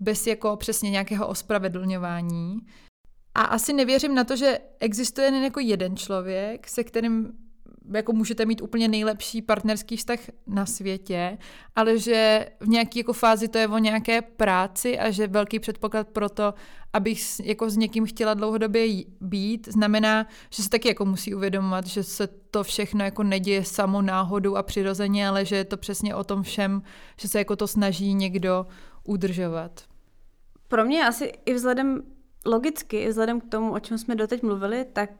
bez 0.00 0.26
jako 0.26 0.56
přesně 0.56 0.90
nějakého 0.90 1.26
ospravedlňování. 1.26 2.58
A 3.34 3.42
asi 3.42 3.72
nevěřím 3.72 4.14
na 4.14 4.24
to, 4.24 4.36
že 4.36 4.58
existuje 4.80 5.26
jen 5.26 5.44
jako 5.44 5.60
jeden 5.60 5.96
člověk, 5.96 6.68
se 6.68 6.84
kterým 6.84 7.43
jako 7.92 8.12
můžete 8.12 8.46
mít 8.46 8.62
úplně 8.62 8.88
nejlepší 8.88 9.42
partnerský 9.42 9.96
vztah 9.96 10.18
na 10.46 10.66
světě, 10.66 11.38
ale 11.76 11.98
že 11.98 12.48
v 12.60 12.68
nějaké 12.68 12.98
jako 12.98 13.12
fázi 13.12 13.48
to 13.48 13.58
je 13.58 13.68
o 13.68 13.78
nějaké 13.78 14.22
práci 14.22 14.98
a 14.98 15.10
že 15.10 15.26
velký 15.26 15.58
předpoklad 15.58 16.08
pro 16.08 16.28
to, 16.28 16.54
abych 16.92 17.20
jako 17.44 17.70
s 17.70 17.76
někým 17.76 18.06
chtěla 18.06 18.34
dlouhodobě 18.34 18.86
být, 19.20 19.68
znamená, 19.72 20.26
že 20.50 20.62
se 20.62 20.68
taky 20.70 20.88
jako 20.88 21.04
musí 21.04 21.34
uvědomovat, 21.34 21.86
že 21.86 22.02
se 22.02 22.26
to 22.26 22.62
všechno 22.62 23.04
jako 23.04 23.22
neděje 23.22 23.64
samo 23.64 24.02
náhodou 24.02 24.56
a 24.56 24.62
přirozeně, 24.62 25.28
ale 25.28 25.44
že 25.44 25.56
je 25.56 25.64
to 25.64 25.76
přesně 25.76 26.14
o 26.14 26.24
tom 26.24 26.42
všem, 26.42 26.82
že 27.20 27.28
se 27.28 27.38
jako 27.38 27.56
to 27.56 27.66
snaží 27.66 28.14
někdo 28.14 28.66
udržovat. 29.04 29.82
Pro 30.68 30.84
mě 30.84 31.06
asi 31.06 31.32
i 31.46 31.54
vzhledem 31.54 32.02
logicky, 32.46 33.08
vzhledem 33.08 33.40
k 33.40 33.50
tomu, 33.50 33.72
o 33.72 33.80
čem 33.80 33.98
jsme 33.98 34.14
doteď 34.14 34.42
mluvili, 34.42 34.84
tak 34.92 35.10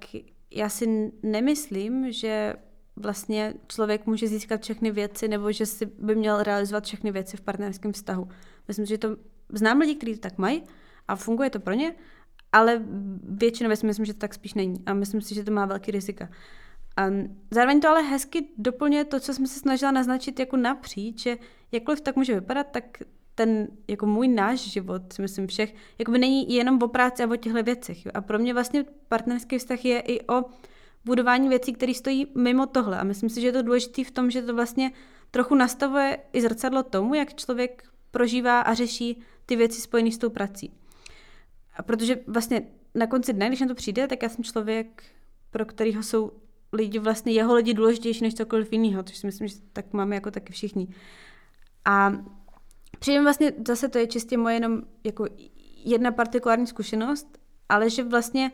já 0.55 0.68
si 0.68 1.12
nemyslím, 1.22 2.12
že 2.12 2.55
vlastně 2.97 3.55
člověk 3.68 4.06
může 4.06 4.28
získat 4.28 4.62
všechny 4.62 4.90
věci 4.90 5.28
nebo 5.28 5.52
že 5.52 5.66
si 5.66 5.86
by 5.86 6.14
měl 6.14 6.43
realizovat 6.43 6.85
všechny 6.85 7.12
věci 7.12 7.36
v 7.36 7.40
partnerském 7.40 7.93
vztahu. 7.93 8.28
Myslím, 8.68 8.86
že 8.86 8.98
to 8.98 9.16
znám 9.52 9.78
lidi, 9.78 9.94
kteří 9.94 10.14
to 10.14 10.20
tak 10.20 10.39
mají 10.39 10.62
a 11.09 11.16
funguje 11.16 11.51
to 11.51 11.60
pro 11.60 11.74
ně, 11.74 11.94
ale 12.52 12.82
většinou 13.22 13.76
si 13.76 13.86
myslím, 13.86 14.05
že 14.05 14.14
to 14.14 14.18
tak 14.18 14.35
spíš 14.35 14.55
není 14.55 14.82
a 14.86 14.94
myslím 14.94 15.20
si, 15.20 15.35
že 15.35 15.44
to 15.44 15.51
má 15.51 15.66
velký 15.66 15.90
rizika. 15.90 16.28
A 16.97 17.06
zároveň 17.51 17.81
to 17.81 17.89
ale 17.89 18.02
hezky 18.02 18.48
doplňuje 18.59 19.05
to, 19.05 19.20
co 19.20 19.35
jsme 19.35 19.47
se 19.47 19.60
snažila 19.60 19.93
naznačit 19.93 20.40
jako 20.40 20.56
napříč, 20.56 21.22
že 21.22 21.36
jakkoliv 21.72 22.01
tak 22.01 22.16
může 22.16 22.35
vypadat, 22.35 22.66
tak 22.70 22.85
ten, 23.35 23.69
jako 23.89 24.06
můj 24.06 24.28
náš 24.28 24.61
život, 24.61 25.12
si 25.12 25.23
myslím 25.23 25.47
všech, 25.47 25.74
jako 25.98 26.12
by 26.12 26.19
není 26.19 26.55
jenom 26.55 26.82
o 26.82 26.89
práci 26.89 27.23
a 27.23 27.31
o 27.31 27.36
těchto 27.36 27.62
věcech. 27.62 28.06
Jo. 28.06 28.12
A 28.15 28.20
pro 28.20 28.39
mě 28.39 28.55
vlastně 28.55 28.85
partnerský 29.09 29.59
vztah 29.59 29.85
je 29.85 30.01
i 30.01 30.27
o 30.27 30.44
budování 31.05 31.48
věcí, 31.48 31.73
které 31.73 31.94
stojí 31.94 32.27
mimo 32.35 32.66
tohle. 32.66 32.98
A 32.98 33.05
myslím 33.05 33.28
si, 33.28 33.40
že 33.40 33.47
je 33.47 33.52
to 33.52 33.62
důležité 33.62 34.05
v 34.05 34.11
tom, 34.11 34.31
že 34.31 34.43
to 34.43 34.55
vlastně 34.55 34.93
trochu 35.31 35.55
nastavuje 35.55 36.19
i 36.32 36.40
zrcadlo 36.40 36.82
tomu, 36.82 37.15
jak 37.15 37.35
člověk 37.35 37.85
prožívá 38.11 38.61
a 38.61 38.74
řeší 38.74 39.20
ty 39.47 39.56
věci 39.56 39.81
spojené 39.81 40.11
s 40.11 40.19
tou 40.19 40.31
prací. 40.31 40.73
A 41.77 41.82
protože 41.82 42.20
vlastně 42.27 42.62
na 42.94 43.06
konci 43.06 43.32
dne, 43.32 43.48
když 43.48 43.61
na 43.61 43.66
to 43.66 43.74
přijde, 43.74 44.06
tak 44.06 44.23
já 44.23 44.28
jsem 44.28 44.44
člověk, 44.44 45.02
pro 45.51 45.65
kterého 45.65 46.02
jsou 46.02 46.32
lidi 46.73 46.98
vlastně 46.98 47.32
jeho 47.32 47.55
lidi 47.55 47.74
důležitější 47.74 48.24
než 48.24 48.35
cokoliv 48.35 48.73
jiného, 48.73 49.02
což 49.02 49.16
si 49.16 49.27
myslím, 49.27 49.48
že 49.48 49.55
tak 49.73 49.93
máme 49.93 50.15
jako 50.15 50.31
taky 50.31 50.52
všichni. 50.52 50.89
A 51.85 52.12
přijde 53.05 53.22
vlastně, 53.22 53.52
zase 53.66 53.89
to 53.89 53.98
je 53.98 54.06
čistě 54.06 54.36
moje 54.36 54.56
jenom 54.56 54.82
jako 55.05 55.26
jedna 55.85 56.12
partikulární 56.12 56.66
zkušenost, 56.66 57.39
ale 57.68 57.90
že 57.90 58.05
vlastně 58.05 58.52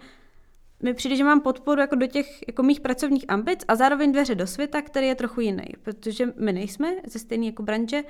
mi 0.82 0.94
přijde, 0.94 1.16
že 1.16 1.24
mám 1.24 1.40
podporu 1.40 1.80
jako 1.80 1.94
do 1.94 2.06
těch 2.06 2.48
jako 2.48 2.62
mých 2.62 2.80
pracovních 2.80 3.24
ambic 3.28 3.64
a 3.68 3.76
zároveň 3.76 4.12
dveře 4.12 4.34
do 4.34 4.46
světa, 4.46 4.82
který 4.82 5.06
je 5.06 5.14
trochu 5.14 5.40
jiný, 5.40 5.64
protože 5.82 6.32
my 6.36 6.52
nejsme 6.52 6.92
ze 7.06 7.18
stejné 7.18 7.46
jako 7.46 7.62
branže 7.62 8.02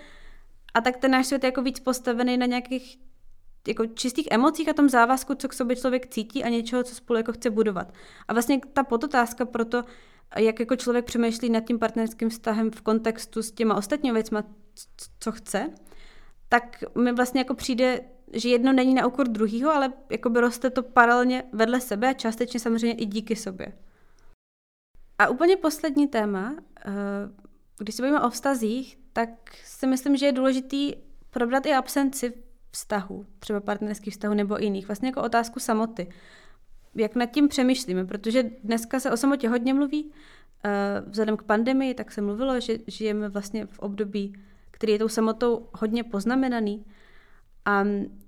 a 0.74 0.80
tak 0.80 0.96
ten 0.96 1.10
náš 1.10 1.26
svět 1.26 1.44
je 1.44 1.48
jako 1.48 1.62
víc 1.62 1.80
postavený 1.80 2.36
na 2.36 2.46
nějakých 2.46 2.98
jako 3.68 3.86
čistých 3.86 4.28
emocích 4.30 4.68
a 4.68 4.72
tom 4.72 4.88
závazku, 4.88 5.34
co 5.34 5.48
k 5.48 5.52
sobě 5.52 5.76
člověk 5.76 6.06
cítí 6.06 6.44
a 6.44 6.48
něčeho, 6.48 6.82
co 6.82 6.94
spolu 6.94 7.16
jako 7.16 7.32
chce 7.32 7.50
budovat. 7.50 7.92
A 8.28 8.32
vlastně 8.32 8.60
ta 8.72 8.84
podotázka 8.84 9.44
pro 9.44 9.64
to, 9.64 9.84
jak 10.36 10.60
jako 10.60 10.76
člověk 10.76 11.04
přemýšlí 11.04 11.50
nad 11.50 11.60
tím 11.60 11.78
partnerským 11.78 12.28
vztahem 12.28 12.70
v 12.70 12.80
kontextu 12.80 13.42
s 13.42 13.52
těma 13.52 13.74
ostatními 13.74 14.14
věcmi, 14.14 14.38
co 15.20 15.32
chce, 15.32 15.70
tak 16.52 16.84
mi 16.98 17.12
vlastně 17.12 17.40
jako 17.40 17.54
přijde, 17.54 18.00
že 18.32 18.48
jedno 18.48 18.72
není 18.72 18.94
na 18.94 19.06
úkor 19.06 19.28
druhého, 19.28 19.70
ale 19.70 19.92
jako 20.10 20.30
by 20.30 20.40
roste 20.40 20.70
to 20.70 20.82
paralelně 20.82 21.44
vedle 21.52 21.80
sebe 21.80 22.08
a 22.08 22.12
částečně 22.12 22.60
samozřejmě 22.60 22.94
i 22.94 23.06
díky 23.06 23.36
sobě. 23.36 23.72
A 25.18 25.28
úplně 25.28 25.56
poslední 25.56 26.08
téma, 26.08 26.54
eh, 26.86 26.92
když 27.78 27.94
se 27.94 28.02
bavíme 28.02 28.20
o 28.20 28.30
vztazích, 28.30 28.98
tak 29.12 29.30
si 29.64 29.86
myslím, 29.86 30.16
že 30.16 30.26
je 30.26 30.32
důležitý 30.32 30.92
probrat 31.30 31.66
i 31.66 31.74
absenci 31.74 32.32
vztahu, 32.70 33.26
třeba 33.38 33.60
partnerských 33.60 34.14
vztahů 34.14 34.34
nebo 34.34 34.58
jiných, 34.58 34.86
vlastně 34.86 35.08
jako 35.08 35.22
otázku 35.22 35.60
samoty. 35.60 36.10
Jak 36.94 37.14
nad 37.14 37.26
tím 37.26 37.48
přemýšlíme, 37.48 38.04
protože 38.04 38.42
dneska 38.42 39.00
se 39.00 39.10
o 39.10 39.16
samotě 39.16 39.48
hodně 39.48 39.74
mluví, 39.74 40.12
eh, 40.64 41.02
vzhledem 41.06 41.36
k 41.36 41.42
pandemii, 41.42 41.94
tak 41.94 42.12
se 42.12 42.20
mluvilo, 42.20 42.60
že 42.60 42.78
žijeme 42.86 43.28
vlastně 43.28 43.66
v 43.66 43.78
období, 43.78 44.34
který 44.80 44.92
je 44.92 44.98
tou 44.98 45.08
samotou 45.08 45.68
hodně 45.72 46.04
poznamenaný. 46.04 46.84
A, 47.64 47.84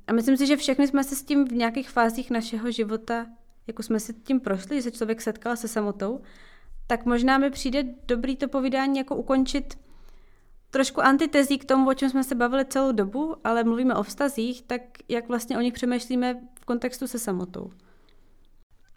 a 0.07 0.13
myslím 0.13 0.37
si, 0.37 0.47
že 0.47 0.57
všechny 0.57 0.89
jsme 0.89 1.05
se 1.05 1.17
s 1.17 1.23
tím 1.23 1.49
v 1.49 1.53
nějakých 1.53 1.91
fázích 1.91 2.31
našeho 2.31 2.71
života, 2.71 3.27
jako 3.67 3.83
jsme 3.83 4.01
se 4.01 4.13
tím 4.13 4.41
prošli, 4.41 4.77
že 4.77 4.83
se 4.83 4.91
člověk 4.91 5.23
setkal 5.23 5.57
se 5.57 5.69
samotou, 5.69 6.21
tak 6.87 7.05
možná 7.05 7.39
mi 7.39 7.51
přijde 7.51 7.85
dobrý 8.07 8.37
to 8.37 8.49
povídání 8.49 8.99
jako 8.99 9.17
ukončit 9.17 9.79
trošku 10.71 11.01
antitezí 11.01 11.59
k 11.59 11.65
tomu, 11.65 11.91
o 11.91 11.95
čem 11.95 12.11
jsme 12.11 12.25
se 12.25 12.35
bavili 12.35 12.65
celou 12.65 12.93
dobu, 12.93 13.37
ale 13.45 13.65
mluvíme 13.65 13.95
o 13.95 14.03
vztazích, 14.03 14.63
tak 14.63 14.83
jak 15.09 15.29
vlastně 15.29 15.59
o 15.59 15.61
nich 15.61 15.75
přemýšlíme 15.75 16.41
v 16.61 16.65
kontextu 16.65 17.07
se 17.07 17.19
samotou. 17.19 17.71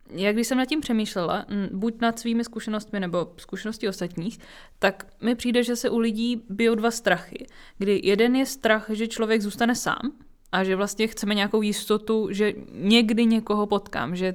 Já 0.09 0.31
když 0.31 0.47
jsem 0.47 0.57
nad 0.57 0.65
tím 0.65 0.81
přemýšlela, 0.81 1.45
buď 1.71 2.01
nad 2.01 2.19
svými 2.19 2.43
zkušenostmi 2.43 2.99
nebo 2.99 3.33
zkušenosti 3.37 3.89
ostatních, 3.89 4.39
tak 4.79 5.07
mi 5.21 5.35
přijde, 5.35 5.63
že 5.63 5.75
se 5.75 5.89
u 5.89 5.97
lidí 5.97 6.43
bijou 6.49 6.75
dva 6.75 6.91
strachy. 6.91 7.47
Kdy 7.77 8.01
jeden 8.03 8.35
je 8.35 8.45
strach, 8.45 8.85
že 8.89 9.07
člověk 9.07 9.41
zůstane 9.41 9.75
sám 9.75 10.11
a 10.51 10.63
že 10.63 10.75
vlastně 10.75 11.07
chceme 11.07 11.35
nějakou 11.35 11.61
jistotu, 11.61 12.27
že 12.31 12.53
někdy 12.71 13.25
někoho 13.25 13.67
potkám, 13.67 14.15
že 14.15 14.33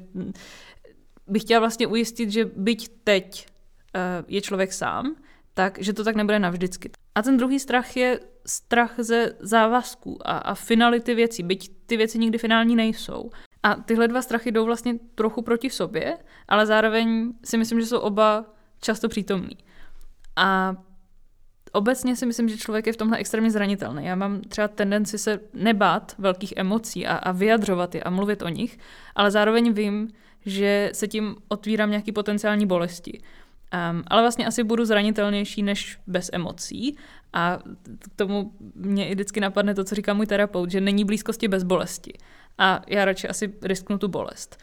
bych 1.27 1.43
chtěla 1.43 1.61
vlastně 1.61 1.87
ujistit, 1.87 2.31
že 2.31 2.45
byť 2.57 2.89
teď 3.05 3.47
eh, 3.95 4.25
je 4.29 4.41
člověk 4.41 4.73
sám, 4.73 5.17
tak, 5.55 5.79
že 5.83 5.93
to 5.93 6.05
tak 6.05 6.17
nebude 6.17 6.39
navždycky. 6.39 6.91
A 7.15 7.23
ten 7.23 7.37
druhý 7.37 7.61
strach 7.61 7.97
je 7.97 8.21
strach 8.47 8.95
ze 8.99 9.37
závazků 9.41 10.29
a, 10.29 10.39
a 10.39 10.55
finality 10.55 11.15
věcí, 11.15 11.43
byť 11.43 11.71
ty 11.87 11.97
věci 11.97 12.19
nikdy 12.19 12.39
finální 12.39 12.77
nejsou. 12.77 13.31
A 13.63 13.75
tyhle 13.75 14.09
dva 14.09 14.23
strachy 14.23 14.53
jdou 14.53 14.65
vlastně 14.65 14.95
trochu 15.15 15.43
proti 15.43 15.71
sobě, 15.71 16.19
ale 16.49 16.67
zároveň 16.67 17.33
si 17.45 17.59
myslím, 17.59 17.81
že 17.81 17.87
jsou 17.87 17.99
oba 17.99 18.45
často 18.81 19.09
přítomní. 19.09 19.59
A 20.37 20.77
obecně 21.73 22.17
si 22.17 22.27
myslím, 22.27 22.49
že 22.49 22.59
člověk 22.59 22.87
je 22.87 22.93
v 22.93 22.97
tomhle 22.97 23.19
extrémně 23.19 23.51
zranitelný. 23.51 24.05
Já 24.05 24.15
mám 24.15 24.41
třeba 24.41 24.69
tendenci 24.69 25.19
se 25.19 25.41
nebát 25.55 26.15
velkých 26.19 26.53
emocí 26.57 27.07
a, 27.07 27.17
a 27.17 27.33
vyjadřovat 27.33 27.95
je 27.95 28.03
a 28.03 28.11
mluvit 28.11 28.43
o 28.43 28.49
nich, 28.49 28.79
ale 29.15 29.31
zároveň 29.31 29.73
vím, 29.73 30.09
že 30.47 30.91
se 30.95 31.09
tím 31.09 31.37
otvírám 31.49 31.91
nějaký 31.91 32.13
potenciální 32.13 32.67
bolesti. 32.67 33.21
Um, 33.93 34.03
ale 34.07 34.23
vlastně 34.23 34.47
asi 34.47 34.65
budu 34.65 34.85
zranitelnější 34.85 35.63
než 35.63 35.99
bez 36.07 36.31
emocí 36.33 36.97
a 37.33 37.59
k 37.99 38.17
tomu 38.17 38.53
mě 38.75 39.09
i 39.09 39.15
vždycky 39.15 39.41
napadne 39.41 39.75
to, 39.75 39.85
co 39.85 39.95
říká 39.95 40.15
můj 40.15 40.27
terapeut, 40.27 40.71
že 40.71 40.81
není 40.81 41.05
blízkosti 41.05 41.49
bez 41.49 41.63
bolesti. 41.63 42.13
A 42.59 42.83
já 42.87 43.05
radši 43.05 43.29
asi 43.29 43.55
risknu 43.63 43.99
tu 43.99 44.09
bolest. 44.09 44.57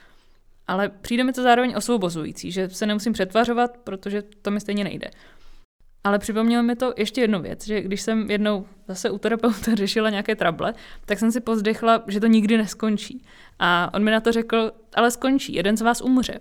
Ale 0.68 0.89
přijde 0.89 1.23
mi 1.23 1.34
to 1.34 1.43
zároveň 1.43 1.73
osvobozující, 1.77 2.51
že 2.51 2.69
se 2.69 2.85
nemusím 2.85 3.14
přetvařovat, 3.14 3.77
protože 3.77 4.23
to 4.41 4.51
mi 4.51 4.59
stejně 4.59 4.84
nejde. 4.84 5.07
Ale 6.03 6.19
připomnělo 6.19 6.64
mi 6.64 6.76
to 6.76 6.93
ještě 6.97 7.22
jednu 7.22 7.41
věc, 7.41 7.65
že 7.65 7.81
když 7.81 8.01
jsem 8.01 8.31
jednou 8.31 8.65
zase 8.88 9.09
u 9.09 9.18
terapeuta 9.18 9.72
řešila 9.76 10.09
nějaké 10.09 10.35
trable, 10.35 10.73
tak 11.05 11.19
jsem 11.19 11.31
si 11.31 11.41
pozdechla, 11.41 12.03
že 12.07 12.19
to 12.19 12.27
nikdy 12.27 12.57
neskončí. 12.57 13.23
A 13.59 13.89
on 13.93 14.03
mi 14.03 14.11
na 14.11 14.19
to 14.19 14.31
řekl, 14.31 14.72
ale 14.93 15.11
skončí, 15.11 15.53
jeden 15.53 15.77
z 15.77 15.81
vás 15.81 16.01
umře. 16.01 16.39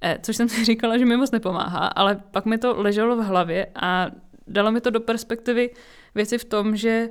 Eh, 0.00 0.18
což 0.22 0.36
jsem 0.36 0.48
si 0.48 0.64
říkala, 0.70 0.98
že 0.98 1.04
mi 1.04 1.16
moc 1.16 1.30
nepomáhá, 1.30 1.86
ale 1.86 2.20
pak 2.30 2.46
mi 2.46 2.58
to 2.58 2.82
leželo 2.82 3.16
v 3.16 3.24
hlavě 3.24 3.66
a 3.74 4.10
dalo 4.46 4.72
mi 4.72 4.80
to 4.80 4.90
do 4.90 5.00
perspektivy 5.00 5.70
věci 6.14 6.38
v 6.38 6.44
tom, 6.44 6.76
že 6.76 7.08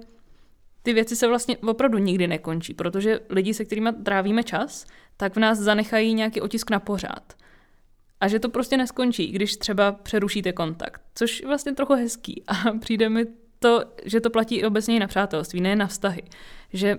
ty 0.86 0.94
věci 0.94 1.16
se 1.16 1.28
vlastně 1.28 1.58
opravdu 1.58 1.98
nikdy 1.98 2.28
nekončí, 2.28 2.74
protože 2.74 3.20
lidi, 3.30 3.54
se 3.54 3.66
kterými 3.66 3.90
trávíme 4.04 4.44
čas, 4.44 4.86
tak 5.18 5.36
v 5.36 5.40
nás 5.40 5.60
zanechají 5.60 6.14
nějaký 6.14 6.42
otisk 6.42 6.70
na 6.70 6.80
pořád. 6.80 7.34
A 8.22 8.28
že 8.28 8.40
to 8.40 8.50
prostě 8.50 8.78
neskončí, 8.78 9.32
když 9.32 9.58
třeba 9.58 9.92
přerušíte 9.92 10.52
kontakt, 10.52 11.02
což 11.16 11.40
je 11.40 11.48
vlastně 11.48 11.74
trochu 11.74 11.94
hezký. 11.94 12.44
A 12.48 12.54
přijde 12.80 13.10
mi 13.10 13.26
to, 13.60 13.82
že 14.06 14.22
to 14.22 14.30
platí 14.30 14.56
i 14.56 14.66
obecně 14.66 15.00
na 15.00 15.08
přátelství, 15.08 15.62
ne 15.62 15.76
na 15.76 15.88
vztahy. 15.88 16.24
Že 16.74 16.98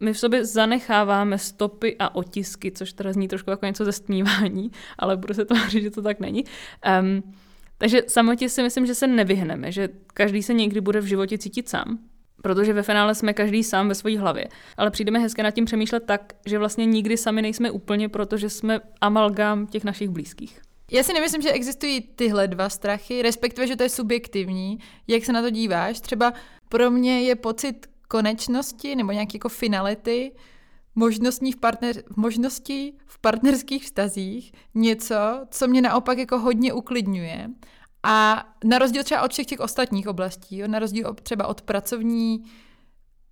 my 0.00 0.12
v 0.12 0.18
sobě 0.18 0.44
zanecháváme 0.44 1.38
stopy 1.38 1.96
a 1.98 2.14
otisky, 2.14 2.72
což 2.72 2.92
teda 2.92 3.12
zní 3.12 3.28
trošku 3.28 3.50
jako 3.50 3.66
něco 3.66 3.84
ze 3.84 3.92
stmívání, 3.92 4.70
ale 4.98 5.16
budu 5.16 5.34
se 5.34 5.44
tvářit, 5.44 5.82
že 5.82 5.90
to 5.90 6.02
tak 6.02 6.20
není. 6.20 6.44
Um, 7.00 7.34
takže 7.78 8.02
samotě 8.06 8.48
si 8.48 8.62
myslím, 8.62 8.86
že 8.86 8.94
se 8.94 9.06
nevyhneme, 9.06 9.72
že 9.72 9.88
každý 10.06 10.42
se 10.42 10.54
někdy 10.54 10.80
bude 10.80 11.00
v 11.00 11.04
životě 11.04 11.38
cítit 11.38 11.68
sám, 11.68 11.98
protože 12.42 12.72
ve 12.72 12.82
finále 12.82 13.14
jsme 13.14 13.32
každý 13.32 13.64
sám 13.64 13.88
ve 13.88 13.94
své 13.94 14.18
hlavě. 14.18 14.48
Ale 14.76 14.90
přijdeme 14.90 15.18
hezké 15.18 15.42
nad 15.42 15.50
tím 15.50 15.64
přemýšlet 15.64 16.02
tak, 16.06 16.32
že 16.46 16.58
vlastně 16.58 16.86
nikdy 16.86 17.16
sami 17.16 17.42
nejsme 17.42 17.70
úplně, 17.70 18.08
protože 18.08 18.50
jsme 18.50 18.80
amalgám 19.00 19.66
těch 19.66 19.84
našich 19.84 20.08
blízkých. 20.08 20.60
Já 20.92 21.02
si 21.02 21.12
nemyslím, 21.12 21.42
že 21.42 21.52
existují 21.52 22.00
tyhle 22.00 22.48
dva 22.48 22.68
strachy, 22.68 23.22
respektive, 23.22 23.66
že 23.66 23.76
to 23.76 23.82
je 23.82 23.88
subjektivní. 23.88 24.78
Jak 25.08 25.24
se 25.24 25.32
na 25.32 25.42
to 25.42 25.50
díváš? 25.50 26.00
Třeba 26.00 26.32
pro 26.68 26.90
mě 26.90 27.22
je 27.22 27.36
pocit 27.36 27.86
konečnosti 28.08 28.96
nebo 28.96 29.12
nějaké 29.12 29.30
jako 29.34 29.48
finality, 29.48 30.32
možností 30.94 31.52
v, 31.52 31.56
partner, 31.56 32.02
možností 32.16 32.98
v 33.06 33.18
partnerských 33.18 33.84
vztazích 33.84 34.52
něco, 34.74 35.14
co 35.50 35.68
mě 35.68 35.82
naopak 35.82 36.18
jako 36.18 36.38
hodně 36.38 36.72
uklidňuje. 36.72 37.48
A 38.02 38.46
na 38.64 38.78
rozdíl 38.78 39.04
třeba 39.04 39.22
od 39.22 39.32
všech 39.32 39.46
těch 39.46 39.60
ostatních 39.60 40.08
oblastí, 40.08 40.58
jo, 40.58 40.68
na 40.68 40.78
rozdíl 40.78 41.14
třeba 41.22 41.46
od 41.46 41.62
pracovní 41.62 42.44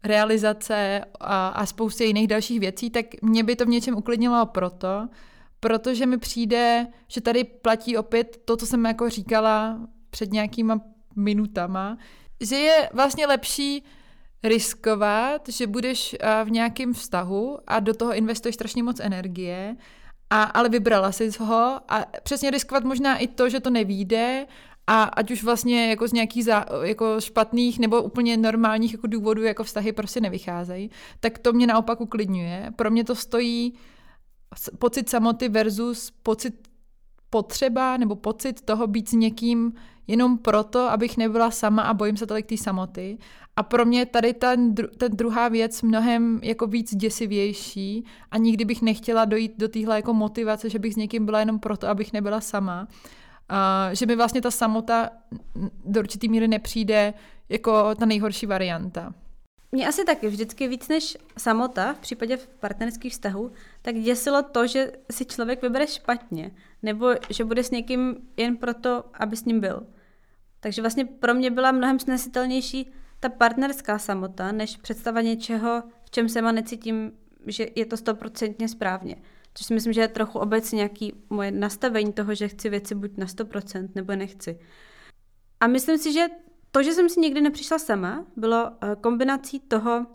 realizace 0.05 1.05
a, 1.21 1.49
a 1.49 1.67
spousty 1.67 2.05
jiných 2.05 2.29
dalších 2.29 2.61
věcí, 2.61 2.91
tak 2.91 3.07
mě 3.23 3.45
by 3.45 3.57
to 3.57 3.65
v 3.65 3.69
něčem 3.69 3.97
uklidnilo 3.97 4.47
proto, 4.47 5.09
protože 5.61 6.07
mi 6.07 6.19
přijde, 6.19 6.87
že 7.09 7.21
tady 7.21 7.45
platí 7.45 7.97
opět 7.97 8.41
to, 8.45 8.57
co 8.57 8.67
jsem 8.67 8.85
jako 8.85 9.11
říkala 9.11 9.81
před 10.11 10.33
nějakýma 10.33 10.81
minutama, 11.17 11.99
že 12.41 12.57
je 12.57 12.91
vlastně 12.93 13.27
lepší 13.27 13.85
riskovat, 14.43 15.49
že 15.49 15.67
budeš 15.67 16.17
v 16.45 16.51
nějakém 16.51 16.95
vztahu 16.95 17.59
a 17.67 17.81
do 17.81 17.95
toho 17.95 18.15
investuješ 18.15 18.55
strašně 18.55 18.83
moc 18.83 19.01
energie, 19.01 19.77
a, 20.31 20.43
ale 20.43 20.69
vybrala 20.69 21.13
jsi 21.13 21.31
ho 21.39 21.81
a 21.89 22.07
přesně 22.23 22.51
riskovat 22.51 22.85
možná 22.85 23.17
i 23.17 23.27
to, 23.27 23.49
že 23.49 23.61
to 23.61 23.71
nevíde 23.71 24.47
a 24.87 25.03
ať 25.03 25.31
už 25.31 25.45
vlastně 25.45 25.91
jako 25.91 26.09
z 26.09 26.13
nějakých 26.13 26.45
za, 26.45 26.67
jako 26.83 27.21
špatných 27.21 27.79
nebo 27.79 28.03
úplně 28.03 28.37
normálních 28.37 28.93
jako 28.93 29.07
důvodů 29.07 29.43
jako 29.43 29.65
vztahy 29.65 29.93
prostě 29.93 30.21
nevycházejí, 30.21 30.91
tak 31.21 31.39
to 31.39 31.53
mě 31.53 31.67
naopak 31.67 32.01
uklidňuje. 32.01 32.73
Pro 32.77 32.91
mě 32.91 33.05
to 33.05 33.15
stojí 33.15 33.75
pocit 34.79 35.09
samoty 35.09 35.49
versus 35.49 36.13
pocit 36.23 36.69
potřeba 37.31 37.97
nebo 37.97 38.17
pocit 38.17 38.61
toho 38.61 38.87
být 38.87 39.09
s 39.09 39.13
někým 39.13 39.73
jenom 40.07 40.39
proto, 40.39 40.91
abych 40.91 41.17
nebyla 41.17 41.51
sama 41.51 41.83
a 41.83 41.95
bojím 41.95 42.17
se 42.17 42.27
tolik 42.27 42.47
té 42.47 42.57
samoty. 42.57 43.19
A 43.57 43.63
pro 43.63 43.85
mě 43.85 44.07
tady 44.07 44.35
ten, 44.35 44.75
ten 44.75 45.17
druhá 45.17 45.49
věc 45.49 45.83
mnohem 45.83 46.41
jako 46.43 46.67
víc 46.67 46.97
děsivější 46.97 48.05
a 48.31 48.39
nikdy 48.39 48.65
bych 48.65 48.83
nechtěla 48.83 49.25
dojít 49.25 49.53
do 49.59 49.69
téhle 49.69 49.97
jako 49.97 50.15
motivace, 50.15 50.71
že 50.71 50.79
bych 50.79 50.95
s 50.95 50.97
někým 50.97 51.27
byla 51.27 51.41
jenom 51.41 51.59
proto, 51.59 51.89
abych 51.89 52.13
nebyla 52.13 52.41
sama. 52.41 52.89
A 53.49 53.89
že 53.93 54.07
mi 54.07 54.17
vlastně 54.17 54.41
ta 54.43 54.51
samota 54.51 55.11
do 55.85 56.01
určitý 56.01 56.29
míry 56.29 56.49
nepřijde 56.49 57.15
jako 57.49 57.95
ta 57.95 58.07
nejhorší 58.07 58.47
varianta. 58.47 59.15
Mě 59.73 59.89
asi 59.89 60.05
taky 60.05 60.29
vždycky 60.29 60.69
víc 60.69 60.89
než 60.89 61.19
samota 61.39 61.95
v 61.95 61.99
případě 61.99 62.39
partnerských 62.61 63.13
vztahů, 63.13 63.53
tak 63.83 63.95
děsilo 63.95 64.43
to, 64.43 64.67
že 64.67 64.93
si 65.11 65.25
člověk 65.25 65.63
vybere 65.63 65.87
špatně, 65.87 66.51
nebo 66.83 67.11
že 67.31 67.45
bude 67.45 67.63
s 67.63 67.71
někým 67.71 68.17
jen 68.37 68.57
proto, 68.57 69.05
aby 69.15 69.37
s 69.37 69.45
ním 69.45 69.61
byl. 69.61 69.87
Takže 70.61 70.83
vlastně 70.83 71.05
pro 71.05 71.35
mě 71.35 71.51
byla 71.51 71.73
mnohem 71.73 71.99
snesitelnější 71.99 72.91
ta 73.21 73.29
partnerská 73.29 73.99
samota, 73.99 74.53
než 74.53 74.77
představa 74.77 75.21
něčeho, 75.21 75.83
v 76.05 76.11
čem 76.11 76.29
se 76.29 76.43
ma 76.43 76.53
necítím, 76.53 77.13
že 77.47 77.67
je 77.75 77.87
to 77.87 77.97
stoprocentně 77.97 78.69
správně. 78.69 79.17
Což 79.55 79.67
si 79.67 79.75
myslím, 79.75 79.93
že 79.93 80.01
je 80.01 80.09
trochu 80.09 80.39
obecně 80.39 80.77
nějaký 80.77 81.13
moje 81.31 81.51
nastavení 81.51 82.13
toho, 82.13 82.35
že 82.35 82.49
chci 82.49 82.69
věci 82.69 82.95
buď 82.95 83.17
na 83.17 83.27
100% 83.27 83.89
nebo 83.95 84.17
nechci. 84.17 84.59
A 85.61 85.67
myslím 85.67 85.99
si, 85.99 86.13
že 86.13 86.27
to, 86.71 86.83
že 86.83 86.93
jsem 86.93 87.09
si 87.09 87.21
nikdy 87.21 87.41
nepřišla 87.41 87.79
sama, 87.79 88.27
bylo 88.37 88.71
eh, 88.81 88.97
kombinací 89.01 89.61
toho, 89.61 90.07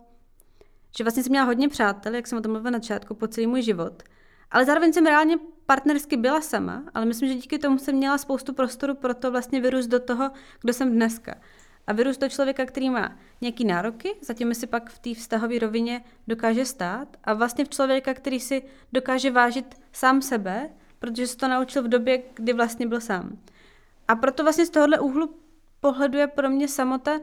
že 0.98 1.04
vlastně 1.04 1.22
jsem 1.22 1.30
měla 1.30 1.46
hodně 1.46 1.68
přátel, 1.68 2.14
jak 2.14 2.26
jsem 2.26 2.38
o 2.38 2.40
tom 2.40 2.52
mluvila 2.52 2.70
na 2.70 2.78
začátku, 2.78 3.14
po 3.14 3.28
celý 3.28 3.46
můj 3.46 3.62
život. 3.62 4.02
Ale 4.52 4.64
zároveň 4.64 4.92
jsem 4.92 5.06
reálně 5.06 5.38
partnersky 5.66 6.16
byla 6.16 6.40
sama, 6.40 6.82
ale 6.94 7.04
myslím, 7.04 7.28
že 7.28 7.34
díky 7.34 7.58
tomu 7.58 7.78
jsem 7.78 7.94
měla 7.94 8.18
spoustu 8.18 8.52
prostoru 8.54 8.94
pro 8.94 9.14
to 9.14 9.30
vlastně 9.30 9.60
vyrůst 9.60 9.88
do 9.88 10.00
toho, 10.00 10.30
kdo 10.60 10.72
jsem 10.72 10.92
dneska. 10.92 11.34
A 11.86 11.92
vyrůst 11.92 12.20
do 12.20 12.28
člověka, 12.28 12.66
který 12.66 12.90
má 12.90 13.16
nějaký 13.40 13.64
nároky, 13.64 14.14
zatím 14.22 14.54
si 14.54 14.66
pak 14.66 14.90
v 14.90 14.98
té 14.98 15.14
vztahové 15.14 15.58
rovině 15.58 16.04
dokáže 16.26 16.64
stát 16.64 17.08
a 17.24 17.34
vlastně 17.34 17.64
v 17.64 17.68
člověka, 17.68 18.14
který 18.14 18.40
si 18.40 18.62
dokáže 18.92 19.30
vážit 19.30 19.74
sám 19.92 20.22
sebe, 20.22 20.70
protože 20.98 21.26
se 21.26 21.36
to 21.36 21.48
naučil 21.48 21.82
v 21.82 21.88
době, 21.88 22.22
kdy 22.34 22.52
vlastně 22.52 22.86
byl 22.86 23.00
sám. 23.00 23.38
A 24.08 24.16
proto 24.16 24.42
vlastně 24.42 24.66
z 24.66 24.70
tohohle 24.70 24.98
úhlu 25.00 25.34
pohledu 25.80 26.18
je 26.18 26.26
pro 26.26 26.50
mě 26.50 26.68
samota 26.68 27.20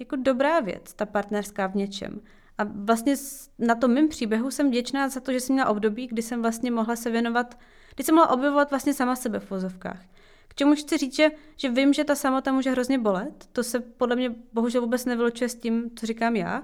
jako 0.00 0.16
dobrá 0.16 0.60
věc, 0.60 0.94
ta 0.94 1.06
partnerská 1.06 1.66
v 1.66 1.74
něčem. 1.74 2.20
A 2.58 2.64
vlastně 2.64 3.14
na 3.58 3.74
tom 3.74 3.90
mém 3.90 4.08
příběhu 4.08 4.50
jsem 4.50 4.68
vděčná 4.68 5.08
za 5.08 5.20
to, 5.20 5.32
že 5.32 5.40
jsem 5.40 5.54
měla 5.54 5.70
období, 5.70 6.06
kdy 6.06 6.22
jsem 6.22 6.42
vlastně 6.42 6.70
mohla 6.70 6.96
se 6.96 7.10
věnovat, 7.10 7.58
kdy 7.94 8.04
jsem 8.04 8.14
mohla 8.14 8.30
objevovat 8.30 8.70
vlastně 8.70 8.94
sama 8.94 9.16
sebe 9.16 9.40
v 9.40 9.50
vozovkách. 9.50 10.02
K 10.48 10.54
čemu 10.54 10.74
chci 10.74 10.98
říct, 10.98 11.16
že, 11.16 11.30
že 11.56 11.70
vím, 11.70 11.92
že 11.92 12.04
ta 12.04 12.14
samota 12.14 12.52
může 12.52 12.70
hrozně 12.70 12.98
bolet, 12.98 13.48
to 13.52 13.62
se 13.62 13.80
podle 13.80 14.16
mě 14.16 14.34
bohužel 14.52 14.80
vůbec 14.80 15.04
nevylučuje 15.04 15.48
s 15.48 15.54
tím, 15.54 15.90
co 15.96 16.06
říkám 16.06 16.36
já, 16.36 16.62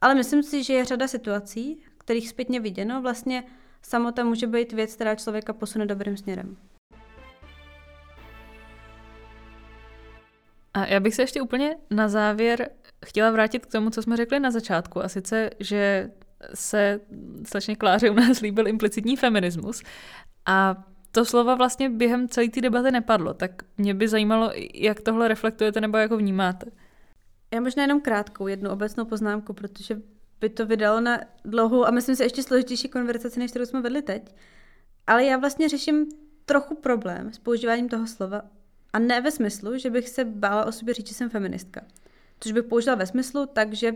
ale 0.00 0.14
myslím 0.14 0.42
si, 0.42 0.62
že 0.62 0.72
je 0.72 0.84
řada 0.84 1.08
situací, 1.08 1.80
kterých 1.98 2.28
zpětně 2.28 2.60
viděno, 2.60 3.02
vlastně 3.02 3.44
samota 3.82 4.24
může 4.24 4.46
být 4.46 4.72
věc, 4.72 4.94
která 4.94 5.14
člověka 5.14 5.52
posune 5.52 5.86
dobrým 5.86 6.16
směrem. 6.16 6.56
A 10.74 10.86
já 10.86 11.00
bych 11.00 11.14
se 11.14 11.22
ještě 11.22 11.42
úplně 11.42 11.76
na 11.90 12.08
závěr 12.08 12.70
chtěla 13.06 13.30
vrátit 13.30 13.66
k 13.66 13.72
tomu, 13.72 13.90
co 13.90 14.02
jsme 14.02 14.16
řekli 14.16 14.40
na 14.40 14.50
začátku, 14.50 15.04
a 15.04 15.08
sice, 15.08 15.50
že 15.60 16.10
se 16.54 17.00
slečně 17.46 17.76
Kláře 17.76 18.10
u 18.10 18.14
nás 18.14 18.40
líbil 18.40 18.68
implicitní 18.68 19.16
feminismus. 19.16 19.82
A 20.46 20.84
to 21.10 21.24
slova 21.24 21.54
vlastně 21.54 21.90
během 21.90 22.28
celé 22.28 22.48
té 22.48 22.60
debaty 22.60 22.90
nepadlo, 22.90 23.34
tak 23.34 23.50
mě 23.78 23.94
by 23.94 24.08
zajímalo, 24.08 24.50
jak 24.74 25.00
tohle 25.00 25.28
reflektujete 25.28 25.80
nebo 25.80 25.96
jak 25.96 26.10
ho 26.10 26.16
vnímáte. 26.16 26.66
Já 27.54 27.60
možná 27.60 27.82
jenom 27.82 28.00
krátkou, 28.00 28.46
jednu 28.46 28.70
obecnou 28.70 29.04
poznámku, 29.04 29.52
protože 29.52 30.00
by 30.40 30.48
to 30.48 30.66
vydalo 30.66 31.00
na 31.00 31.20
dlouhou 31.44 31.86
a 31.86 31.90
myslím 31.90 32.16
si 32.16 32.22
ještě 32.22 32.42
složitější 32.42 32.88
konverzaci, 32.88 33.38
než 33.38 33.50
kterou 33.50 33.66
jsme 33.66 33.82
vedli 33.82 34.02
teď. 34.02 34.34
Ale 35.06 35.24
já 35.24 35.36
vlastně 35.36 35.68
řeším 35.68 36.06
trochu 36.46 36.74
problém 36.74 37.32
s 37.32 37.38
používáním 37.38 37.88
toho 37.88 38.06
slova 38.06 38.42
a 38.92 38.98
ne 38.98 39.20
ve 39.20 39.30
smyslu, 39.30 39.78
že 39.78 39.90
bych 39.90 40.08
se 40.08 40.24
bála 40.24 40.64
o 40.64 40.72
sobě 40.72 40.94
říct, 40.94 41.08
že 41.08 41.14
jsem 41.14 41.30
feministka. 41.30 41.80
Což 42.42 42.52
bych 42.52 42.64
použila 42.64 42.96
ve 42.96 43.06
smyslu 43.06 43.46
tak, 43.46 43.72
že 43.72 43.94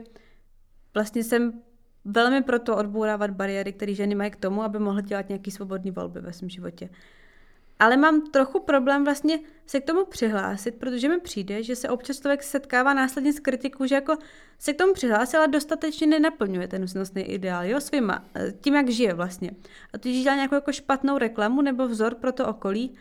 vlastně 0.94 1.24
jsem 1.24 1.62
velmi 2.05 2.43
proto 2.43 2.77
odbourávat 2.77 3.31
bariéry, 3.31 3.73
které 3.73 3.94
ženy 3.94 4.14
mají 4.14 4.31
k 4.31 4.36
tomu, 4.36 4.62
aby 4.62 4.78
mohly 4.78 5.02
dělat 5.02 5.28
nějaké 5.28 5.51
svobodné 5.51 5.90
volby 5.90 6.20
ve 6.20 6.32
svém 6.32 6.48
životě. 6.48 6.89
Ale 7.78 7.97
mám 7.97 8.31
trochu 8.31 8.60
problém 8.60 9.05
vlastně 9.05 9.39
se 9.66 9.81
k 9.81 9.85
tomu 9.85 10.05
přihlásit, 10.05 10.74
protože 10.74 11.09
mi 11.09 11.20
přijde, 11.20 11.62
že 11.62 11.77
se 11.77 11.89
občas 11.89 12.20
člověk 12.20 12.43
setkává 12.43 12.94
následně 12.94 13.32
s 13.32 13.40
kritikou, 13.40 13.86
že 13.86 13.94
jako 13.94 14.16
se 14.59 14.73
k 14.73 14.78
tomu 14.78 14.93
přihlásil, 14.93 15.40
ale 15.40 15.48
dostatečně 15.48 16.06
nenaplňuje 16.06 16.68
ten 16.68 16.85
nosný 16.97 17.23
ideál, 17.23 17.64
jo, 17.64 17.81
svýma, 17.81 18.24
tím, 18.60 18.74
jak 18.74 18.89
žije 18.89 19.14
vlastně. 19.14 19.51
A 19.93 19.98
tudíž 19.98 20.23
dělá 20.23 20.36
nějakou 20.36 20.55
jako 20.55 20.73
špatnou 20.73 21.18
reklamu 21.18 21.62
nebo 21.62 21.89
vzor 21.89 22.14
pro 22.14 22.32
to 22.32 22.48
okolí 22.48 22.94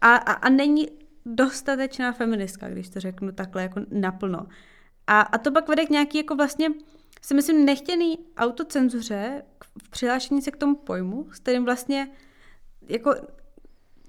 a, 0.00 0.14
a, 0.14 0.32
a 0.32 0.48
není 0.48 1.01
dostatečná 1.26 2.12
feministka, 2.12 2.68
když 2.68 2.88
to 2.88 3.00
řeknu 3.00 3.32
takhle 3.32 3.62
jako 3.62 3.80
naplno. 3.90 4.46
A, 5.06 5.20
a 5.20 5.38
to 5.38 5.52
pak 5.52 5.68
vede 5.68 5.86
k 5.86 5.90
nějaký 5.90 6.18
jako 6.18 6.36
vlastně, 6.36 6.68
si 7.22 7.34
myslím, 7.34 7.64
nechtěný 7.64 8.18
autocenzuře 8.36 9.42
v 9.82 9.90
přihlášení 9.90 10.42
se 10.42 10.50
k 10.50 10.56
tomu 10.56 10.74
pojmu, 10.74 11.26
s 11.32 11.38
kterým 11.38 11.64
vlastně 11.64 12.08
jako 12.88 13.14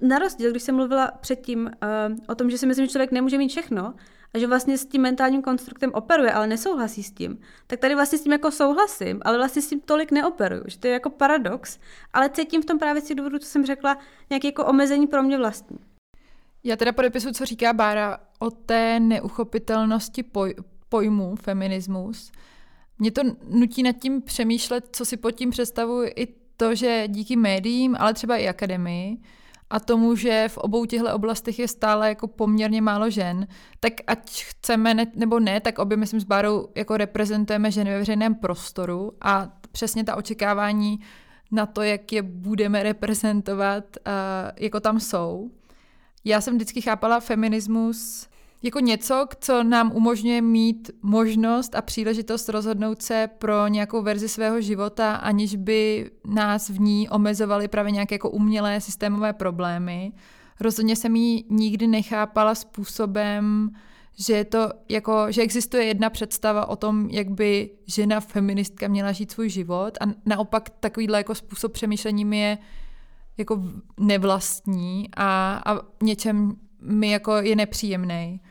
na 0.02 0.19
rozdíl, 0.19 0.52
když 0.52 0.64
jsem 0.64 0.76
mluvila 0.76 1.11
předtím 1.19 1.65
uh, 1.65 2.18
o 2.27 2.35
tom, 2.35 2.49
že 2.49 2.57
si 2.57 2.65
myslím, 2.65 2.85
že 2.85 2.91
člověk 2.91 3.11
nemůže 3.11 3.38
mít 3.38 3.49
všechno 3.49 3.94
a 4.34 4.38
že 4.40 4.48
vlastně 4.48 4.77
s 4.77 4.85
tím 4.85 5.02
mentálním 5.02 5.41
konstruktem 5.41 5.91
operuje, 5.94 6.31
ale 6.31 6.48
nesouhlasí 6.48 7.03
s 7.03 7.11
tím, 7.11 7.40
tak 7.68 7.80
tady 7.80 7.95
vlastně 7.95 8.18
s 8.18 8.23
tím 8.23 8.31
jako 8.31 8.52
souhlasím, 8.52 9.22
ale 9.26 9.38
vlastně 9.38 9.61
s 9.61 9.69
tím 9.69 9.81
tolik 9.81 10.11
neoperuju, 10.11 10.64
že 10.68 10.80
to 10.80 10.88
je 10.88 10.94
jako 10.94 11.10
paradox, 11.10 11.80
ale 12.14 12.30
cítím 12.30 12.61
v 12.61 12.65
tom 12.65 12.80
právě 12.80 13.02
si 13.02 13.15
důvodu, 13.15 13.40
co 13.40 13.48
jsem 13.48 13.65
řekla, 13.65 13.98
nějaké 14.30 14.48
jako 14.48 14.65
omezení 14.65 15.07
pro 15.07 15.23
mě 15.23 15.38
vlastní. 15.38 15.77
Já 16.64 16.76
teda 16.76 16.91
podepisu, 16.91 17.31
co 17.31 17.45
říká 17.45 17.73
Bára 17.73 18.18
o 18.40 18.49
té 18.49 18.99
neuchopitelnosti 18.99 20.23
poj- 20.23 20.64
pojmu 20.90 21.35
feminismus. 21.35 22.31
Mě 22.99 23.11
to 23.11 23.22
nutí 23.49 23.84
nad 23.84 23.91
tím 23.91 24.22
přemýšlet, 24.22 24.90
co 24.91 25.06
si 25.06 25.18
pod 25.18 25.31
tím 25.31 25.49
představuji 25.49 26.11
i 26.15 26.27
to, 26.57 26.76
že 26.76 27.03
díky 27.07 27.35
médiím, 27.35 27.95
ale 27.99 28.14
třeba 28.14 28.38
i 28.38 28.48
akademii, 28.48 29.18
a 29.69 29.80
tomu, 29.80 30.15
že 30.15 30.45
v 30.48 30.57
obou 30.57 30.85
těchto 30.85 31.15
oblastech 31.15 31.60
je 31.60 31.68
stále 31.68 32.10
jako 32.10 32.27
poměrně 32.27 32.81
málo 32.81 33.10
žen, 33.10 33.48
tak 33.80 33.94
ať 34.07 34.44
chceme 34.44 34.94
ne, 34.94 35.06
nebo 35.15 35.40
ne, 35.40 35.60
tak 35.60 35.80
obě, 35.80 35.98
myslím, 35.98 36.19
s 36.19 36.23
Bárou 36.23 36.68
jako 36.76 36.98
reprezentujeme 36.98 37.72
ženy 37.72 37.91
ve 37.91 37.98
veřejném 37.98 38.35
prostoru 38.35 39.11
a 39.22 39.49
přesně 39.72 40.03
ta 40.03 40.15
očekávání 40.15 40.99
na 41.52 41.65
to, 41.65 41.81
jak 41.81 42.11
je 42.11 42.22
budeme 42.22 42.84
reprezentovat, 42.84 43.84
uh, 43.98 44.14
jako 44.60 44.80
tam 44.80 44.99
jsou. 44.99 45.52
Já 46.25 46.41
jsem 46.41 46.55
vždycky 46.55 46.81
chápala 46.81 47.19
feminismus 47.19 48.27
jako 48.63 48.79
něco, 48.79 49.27
co 49.39 49.63
nám 49.63 49.91
umožňuje 49.95 50.41
mít 50.41 50.91
možnost 51.01 51.75
a 51.75 51.81
příležitost 51.81 52.49
rozhodnout 52.49 53.01
se 53.01 53.29
pro 53.37 53.67
nějakou 53.67 54.01
verzi 54.01 54.29
svého 54.29 54.61
života, 54.61 55.15
aniž 55.15 55.55
by 55.55 56.11
nás 56.27 56.69
v 56.69 56.79
ní 56.79 57.09
omezovaly 57.09 57.67
právě 57.67 57.91
nějaké 57.91 58.15
jako 58.15 58.29
umělé 58.29 58.81
systémové 58.81 59.33
problémy. 59.33 60.11
Rozhodně 60.59 60.95
jsem 60.95 61.15
ji 61.15 61.43
nikdy 61.49 61.87
nechápala 61.87 62.55
způsobem, 62.55 63.69
že, 64.19 64.33
je 64.33 64.45
to 64.45 64.69
jako, 64.89 65.25
že 65.29 65.41
existuje 65.41 65.85
jedna 65.85 66.09
představa 66.09 66.65
o 66.65 66.75
tom, 66.75 67.09
jak 67.11 67.29
by 67.29 67.69
žena 67.85 68.19
feministka 68.19 68.87
měla 68.87 69.11
žít 69.11 69.31
svůj 69.31 69.49
život 69.49 69.97
a 70.01 70.05
naopak 70.25 70.69
takovýhle 70.69 71.17
jako 71.17 71.35
způsob 71.35 71.71
přemýšlení 71.71 72.25
mi 72.25 72.39
je 72.39 72.57
jako 73.38 73.64
nevlastní 73.99 75.10
a, 75.18 75.61
a 75.65 75.80
něčem 76.03 76.55
mi 76.81 77.11
jako 77.11 77.35
je 77.35 77.55
nepříjemný. 77.55 78.41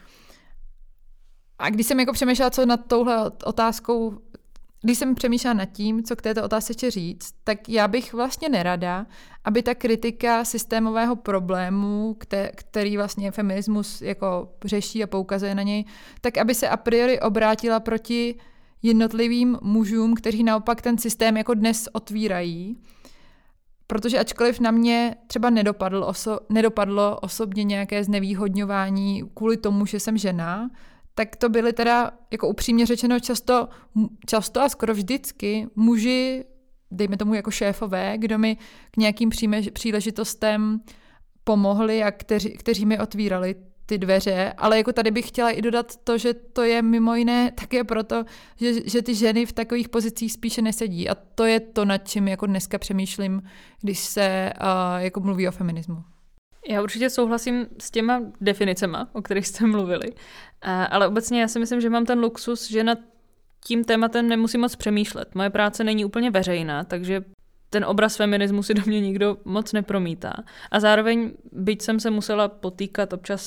A 1.59 1.71
když 1.71 1.87
jsem 1.87 2.01
jako 2.01 2.13
přemýšlela, 2.13 2.51
co 2.51 2.67
nad 2.67 2.87
touhle 2.87 3.31
otázkou, 3.45 4.19
když 4.83 4.99
jsem 4.99 5.15
přemýšlela 5.15 5.55
nad 5.55 5.65
tím, 5.65 6.03
co 6.03 6.17
k 6.17 6.23
této 6.23 6.45
otázce 6.45 6.73
chci 6.73 6.91
říct, 6.91 7.35
tak 7.45 7.69
já 7.69 7.89
bych 7.89 8.13
vlastně 8.13 8.49
nerada, 8.49 9.07
aby 9.45 9.63
ta 9.63 9.75
kritika 9.75 10.45
systémového 10.45 11.17
problému, 11.17 12.17
který 12.55 12.97
vlastně 12.97 13.31
feminismus 13.31 14.03
jako 14.03 14.49
řeší 14.65 15.05
a 15.05 15.07
poukazuje 15.07 15.55
na 15.55 15.63
něj, 15.63 15.85
tak 16.21 16.39
aby 16.39 16.55
se 16.55 16.69
a 16.69 16.77
priori 16.77 17.21
obrátila 17.21 17.81
proti 17.81 18.35
jednotlivým 18.83 19.59
mužům, 19.63 20.15
kteří 20.15 20.43
naopak 20.43 20.83
ten 20.83 20.99
systém 20.99 21.37
jako 21.37 21.55
dnes 21.55 21.89
otvírají 21.93 22.83
Protože 23.93 24.19
ačkoliv 24.19 24.61
na 24.61 24.71
mě 24.71 25.15
třeba 25.27 25.51
nedopadlo, 25.51 26.11
oso- 26.11 26.39
nedopadlo 26.49 27.19
osobně 27.21 27.65
nějaké 27.65 28.05
znevýhodňování 28.05 29.23
kvůli 29.35 29.57
tomu, 29.57 29.87
že 29.87 30.01
jsem 30.01 30.19
žena, 30.19 30.71
tak 31.15 31.37
to 31.37 31.49
byly 31.49 31.73
teda, 31.73 32.11
jako 32.31 32.49
upřímně 32.49 32.87
řečeno, 32.87 33.21
často, 33.21 33.69
často 34.27 34.61
a 34.61 34.69
skoro 34.69 34.95
vždycky 34.95 35.67
muži, 35.77 36.45
dejme 36.91 37.17
tomu 37.17 37.35
jako 37.35 37.51
šéfové, 37.51 38.19
kdo 38.19 38.39
mi 38.39 38.57
k 38.91 38.97
nějakým 38.97 39.31
příležitostem 39.73 40.81
pomohli 41.45 42.03
a 42.03 42.11
kteří, 42.11 42.51
kteří 42.51 42.87
mi 42.87 42.99
otvírali 42.99 43.55
ty 43.93 43.99
dveře, 43.99 44.53
ale 44.57 44.77
jako 44.77 44.93
tady 44.93 45.11
bych 45.11 45.29
chtěla 45.29 45.51
i 45.51 45.63
dodat 45.63 45.97
to, 45.97 46.19
že 46.19 46.35
to 46.35 46.63
je 46.63 46.83
mimo 46.83 47.15
jiné 47.15 47.53
také 47.61 47.85
proto, 47.85 48.25
že, 48.57 48.91
že 48.91 49.03
ty 49.03 49.15
ženy 49.15 49.47
v 49.47 49.53
takových 49.53 49.89
pozicích 49.89 50.33
spíše 50.33 50.63
nesedí 50.63 51.09
a 51.09 51.15
to 51.15 51.45
je 51.45 51.61
to, 51.61 51.85
nad 51.85 52.09
čím 52.09 52.29
jako 52.29 52.47
dneska 52.47 52.79
přemýšlím, 52.79 53.43
když 53.81 53.99
se 53.99 54.53
uh, 54.61 55.03
jako 55.03 55.21
mluví 55.21 55.49
o 55.49 55.51
feminismu. 55.51 56.05
Já 56.69 56.83
určitě 56.83 57.11
souhlasím 57.11 57.67
s 57.79 57.91
těma 57.91 58.23
definicema, 58.41 59.09
o 59.13 59.23
kterých 59.23 59.47
jste 59.47 59.67
mluvili, 59.67 60.13
ale 60.91 61.09
obecně 61.09 61.41
já 61.41 61.49
si 61.49 61.59
myslím, 61.59 61.81
že 61.81 61.91
mám 61.91 62.07
ten 62.07 62.19
luxus, 62.19 62.71
že 62.71 62.85
nad 62.85 62.99
tím 63.65 63.85
tématem 63.85 64.29
nemusím 64.29 64.61
moc 64.61 64.77
přemýšlet. 64.77 65.35
Moje 65.35 65.51
práce 65.51 65.85
není 65.85 66.05
úplně 66.05 66.31
veřejná, 66.31 66.85
takže 66.85 67.25
ten 67.71 67.85
obraz 67.85 68.17
feminismu 68.17 68.63
si 68.63 68.75
do 68.75 68.83
mě 68.87 69.01
nikdo 69.01 69.37
moc 69.45 69.73
nepromítá. 69.73 70.33
A 70.71 70.81
zároveň, 70.81 71.33
byť 71.53 71.83
jsem 71.83 72.01
se 72.01 72.11
musela 72.11 72.49
potýkat 72.49 73.13
občas 73.13 73.43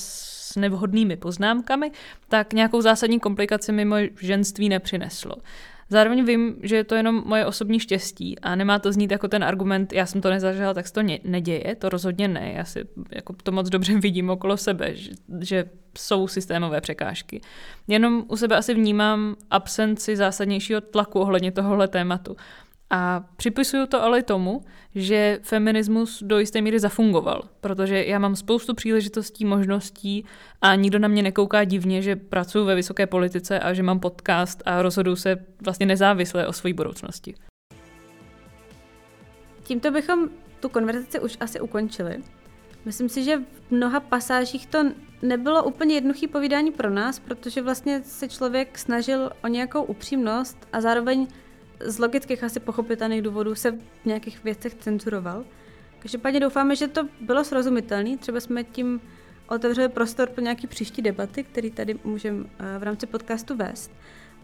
nevhodnými 0.56 1.16
poznámkami, 1.16 1.90
tak 2.28 2.52
nějakou 2.52 2.80
zásadní 2.80 3.20
komplikaci 3.20 3.72
mi 3.72 3.84
moje 3.84 4.08
ženství 4.20 4.68
nepřineslo. 4.68 5.36
Zároveň 5.88 6.24
vím, 6.24 6.56
že 6.62 6.76
je 6.76 6.84
to 6.84 6.94
jenom 6.94 7.22
moje 7.26 7.46
osobní 7.46 7.80
štěstí 7.80 8.38
a 8.38 8.54
nemá 8.54 8.78
to 8.78 8.92
znít 8.92 9.10
jako 9.10 9.28
ten 9.28 9.44
argument, 9.44 9.92
já 9.92 10.06
jsem 10.06 10.20
to 10.20 10.30
nezažila, 10.30 10.74
tak 10.74 10.86
se 10.86 10.92
to 10.92 11.02
neděje, 11.24 11.76
to 11.78 11.88
rozhodně 11.88 12.28
ne. 12.28 12.52
Já 12.56 12.64
si 12.64 12.84
jako 13.10 13.32
to 13.42 13.52
moc 13.52 13.68
dobře 13.68 13.98
vidím 14.00 14.30
okolo 14.30 14.56
sebe, 14.56 14.94
že, 14.94 15.10
že 15.40 15.64
jsou 15.98 16.28
systémové 16.28 16.80
překážky. 16.80 17.40
Jenom 17.88 18.24
u 18.28 18.36
sebe 18.36 18.56
asi 18.56 18.74
vnímám 18.74 19.36
absenci 19.50 20.16
zásadnějšího 20.16 20.80
tlaku 20.80 21.20
ohledně 21.20 21.52
tohohle 21.52 21.88
tématu. 21.88 22.36
A 22.90 23.24
připisuju 23.36 23.86
to 23.86 24.02
ale 24.02 24.22
tomu, 24.22 24.60
že 24.94 25.38
feminismus 25.42 26.22
do 26.22 26.38
jisté 26.38 26.60
míry 26.60 26.80
zafungoval, 26.80 27.42
protože 27.60 28.04
já 28.04 28.18
mám 28.18 28.36
spoustu 28.36 28.74
příležitostí, 28.74 29.44
možností 29.44 30.24
a 30.62 30.74
nikdo 30.74 30.98
na 30.98 31.08
mě 31.08 31.22
nekouká 31.22 31.64
divně, 31.64 32.02
že 32.02 32.16
pracuji 32.16 32.64
ve 32.64 32.74
vysoké 32.74 33.06
politice 33.06 33.60
a 33.60 33.72
že 33.72 33.82
mám 33.82 34.00
podcast 34.00 34.62
a 34.66 34.82
rozhoduju 34.82 35.16
se 35.16 35.36
vlastně 35.64 35.86
nezávisle 35.86 36.46
o 36.46 36.52
své 36.52 36.72
budoucnosti. 36.72 37.34
Tímto 39.62 39.90
bychom 39.90 40.28
tu 40.60 40.68
konverzaci 40.68 41.20
už 41.20 41.36
asi 41.40 41.60
ukončili. 41.60 42.22
Myslím 42.84 43.08
si, 43.08 43.24
že 43.24 43.36
v 43.36 43.70
mnoha 43.70 44.00
pasážích 44.00 44.66
to 44.66 44.78
nebylo 45.22 45.64
úplně 45.64 45.94
jednoduché 45.94 46.28
povídání 46.28 46.72
pro 46.72 46.90
nás, 46.90 47.18
protože 47.18 47.62
vlastně 47.62 48.02
se 48.02 48.28
člověk 48.28 48.78
snažil 48.78 49.30
o 49.44 49.48
nějakou 49.48 49.82
upřímnost 49.82 50.68
a 50.72 50.80
zároveň 50.80 51.26
z 51.80 51.98
logických 51.98 52.44
asi 52.44 52.60
pochopitelných 52.60 53.22
důvodů 53.22 53.54
se 53.54 53.70
v 53.70 54.04
nějakých 54.04 54.44
věcech 54.44 54.74
cenzuroval. 54.74 55.44
Každopádně 55.98 56.40
doufáme, 56.40 56.76
že 56.76 56.88
to 56.88 57.08
bylo 57.20 57.44
srozumitelné. 57.44 58.16
Třeba 58.16 58.40
jsme 58.40 58.64
tím 58.64 59.00
otevřeli 59.48 59.88
prostor 59.88 60.28
pro 60.28 60.42
nějaký 60.42 60.66
příští 60.66 61.02
debaty, 61.02 61.44
který 61.44 61.70
tady 61.70 61.98
můžeme 62.04 62.44
eh, 62.58 62.78
v 62.78 62.82
rámci 62.82 63.06
podcastu 63.06 63.56
vést. 63.56 63.90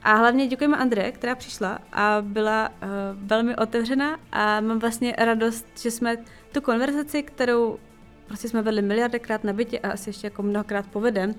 A 0.02 0.14
hlavně 0.14 0.46
děkujeme 0.46 0.76
Andře, 0.76 1.12
která 1.12 1.34
přišla 1.34 1.78
a 1.92 2.18
byla 2.20 2.68
uh, 2.68 2.88
velmi 3.14 3.56
otevřená 3.56 4.20
a 4.32 4.60
mám 4.60 4.78
vlastně 4.78 5.14
radost, 5.18 5.66
že 5.78 5.90
jsme 5.90 6.16
tu 6.52 6.60
konverzaci, 6.60 7.22
kterou 7.22 7.78
prostě 8.26 8.48
jsme 8.48 8.62
vedli 8.62 8.82
miliardekrát 8.82 9.44
na 9.44 9.52
bytě 9.52 9.78
a 9.78 9.90
asi 9.90 10.10
ještě 10.10 10.26
jako 10.26 10.42
mnohokrát 10.42 10.86
povedem, 10.86 11.34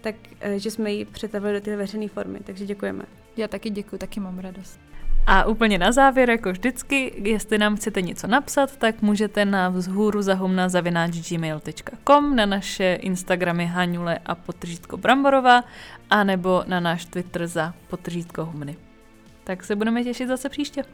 tak 0.00 0.14
uh, 0.46 0.52
že 0.56 0.70
jsme 0.70 0.92
ji 0.92 1.04
přetavili 1.04 1.54
do 1.54 1.60
té 1.60 1.76
veřejné 1.76 2.08
formy. 2.08 2.40
Takže 2.44 2.66
děkujeme. 2.66 3.04
Já 3.36 3.48
taky 3.48 3.70
děkuji, 3.70 3.98
taky 3.98 4.20
mám 4.20 4.38
radost. 4.38 4.80
A 5.26 5.44
úplně 5.44 5.78
na 5.78 5.92
závěr, 5.92 6.30
jako 6.30 6.52
vždycky, 6.52 7.22
jestli 7.24 7.58
nám 7.58 7.76
chcete 7.76 8.02
něco 8.02 8.26
napsat, 8.26 8.76
tak 8.76 9.02
můžete 9.02 9.44
na 9.44 9.68
vzhůru 9.68 10.22
zahumna 10.22 10.68
gmail.com, 11.30 12.36
na 12.36 12.46
naše 12.46 12.98
Instagramy 13.00 13.66
Haňule 13.66 14.18
a 14.26 14.34
potržítko 14.34 14.96
Bramborová, 14.96 15.64
anebo 16.10 16.64
na 16.66 16.80
náš 16.80 17.04
Twitter 17.04 17.46
za 17.46 17.74
potržítko 17.88 18.44
humny. 18.44 18.76
Tak 19.44 19.64
se 19.64 19.76
budeme 19.76 20.04
těšit 20.04 20.28
zase 20.28 20.48
příště. 20.48 20.84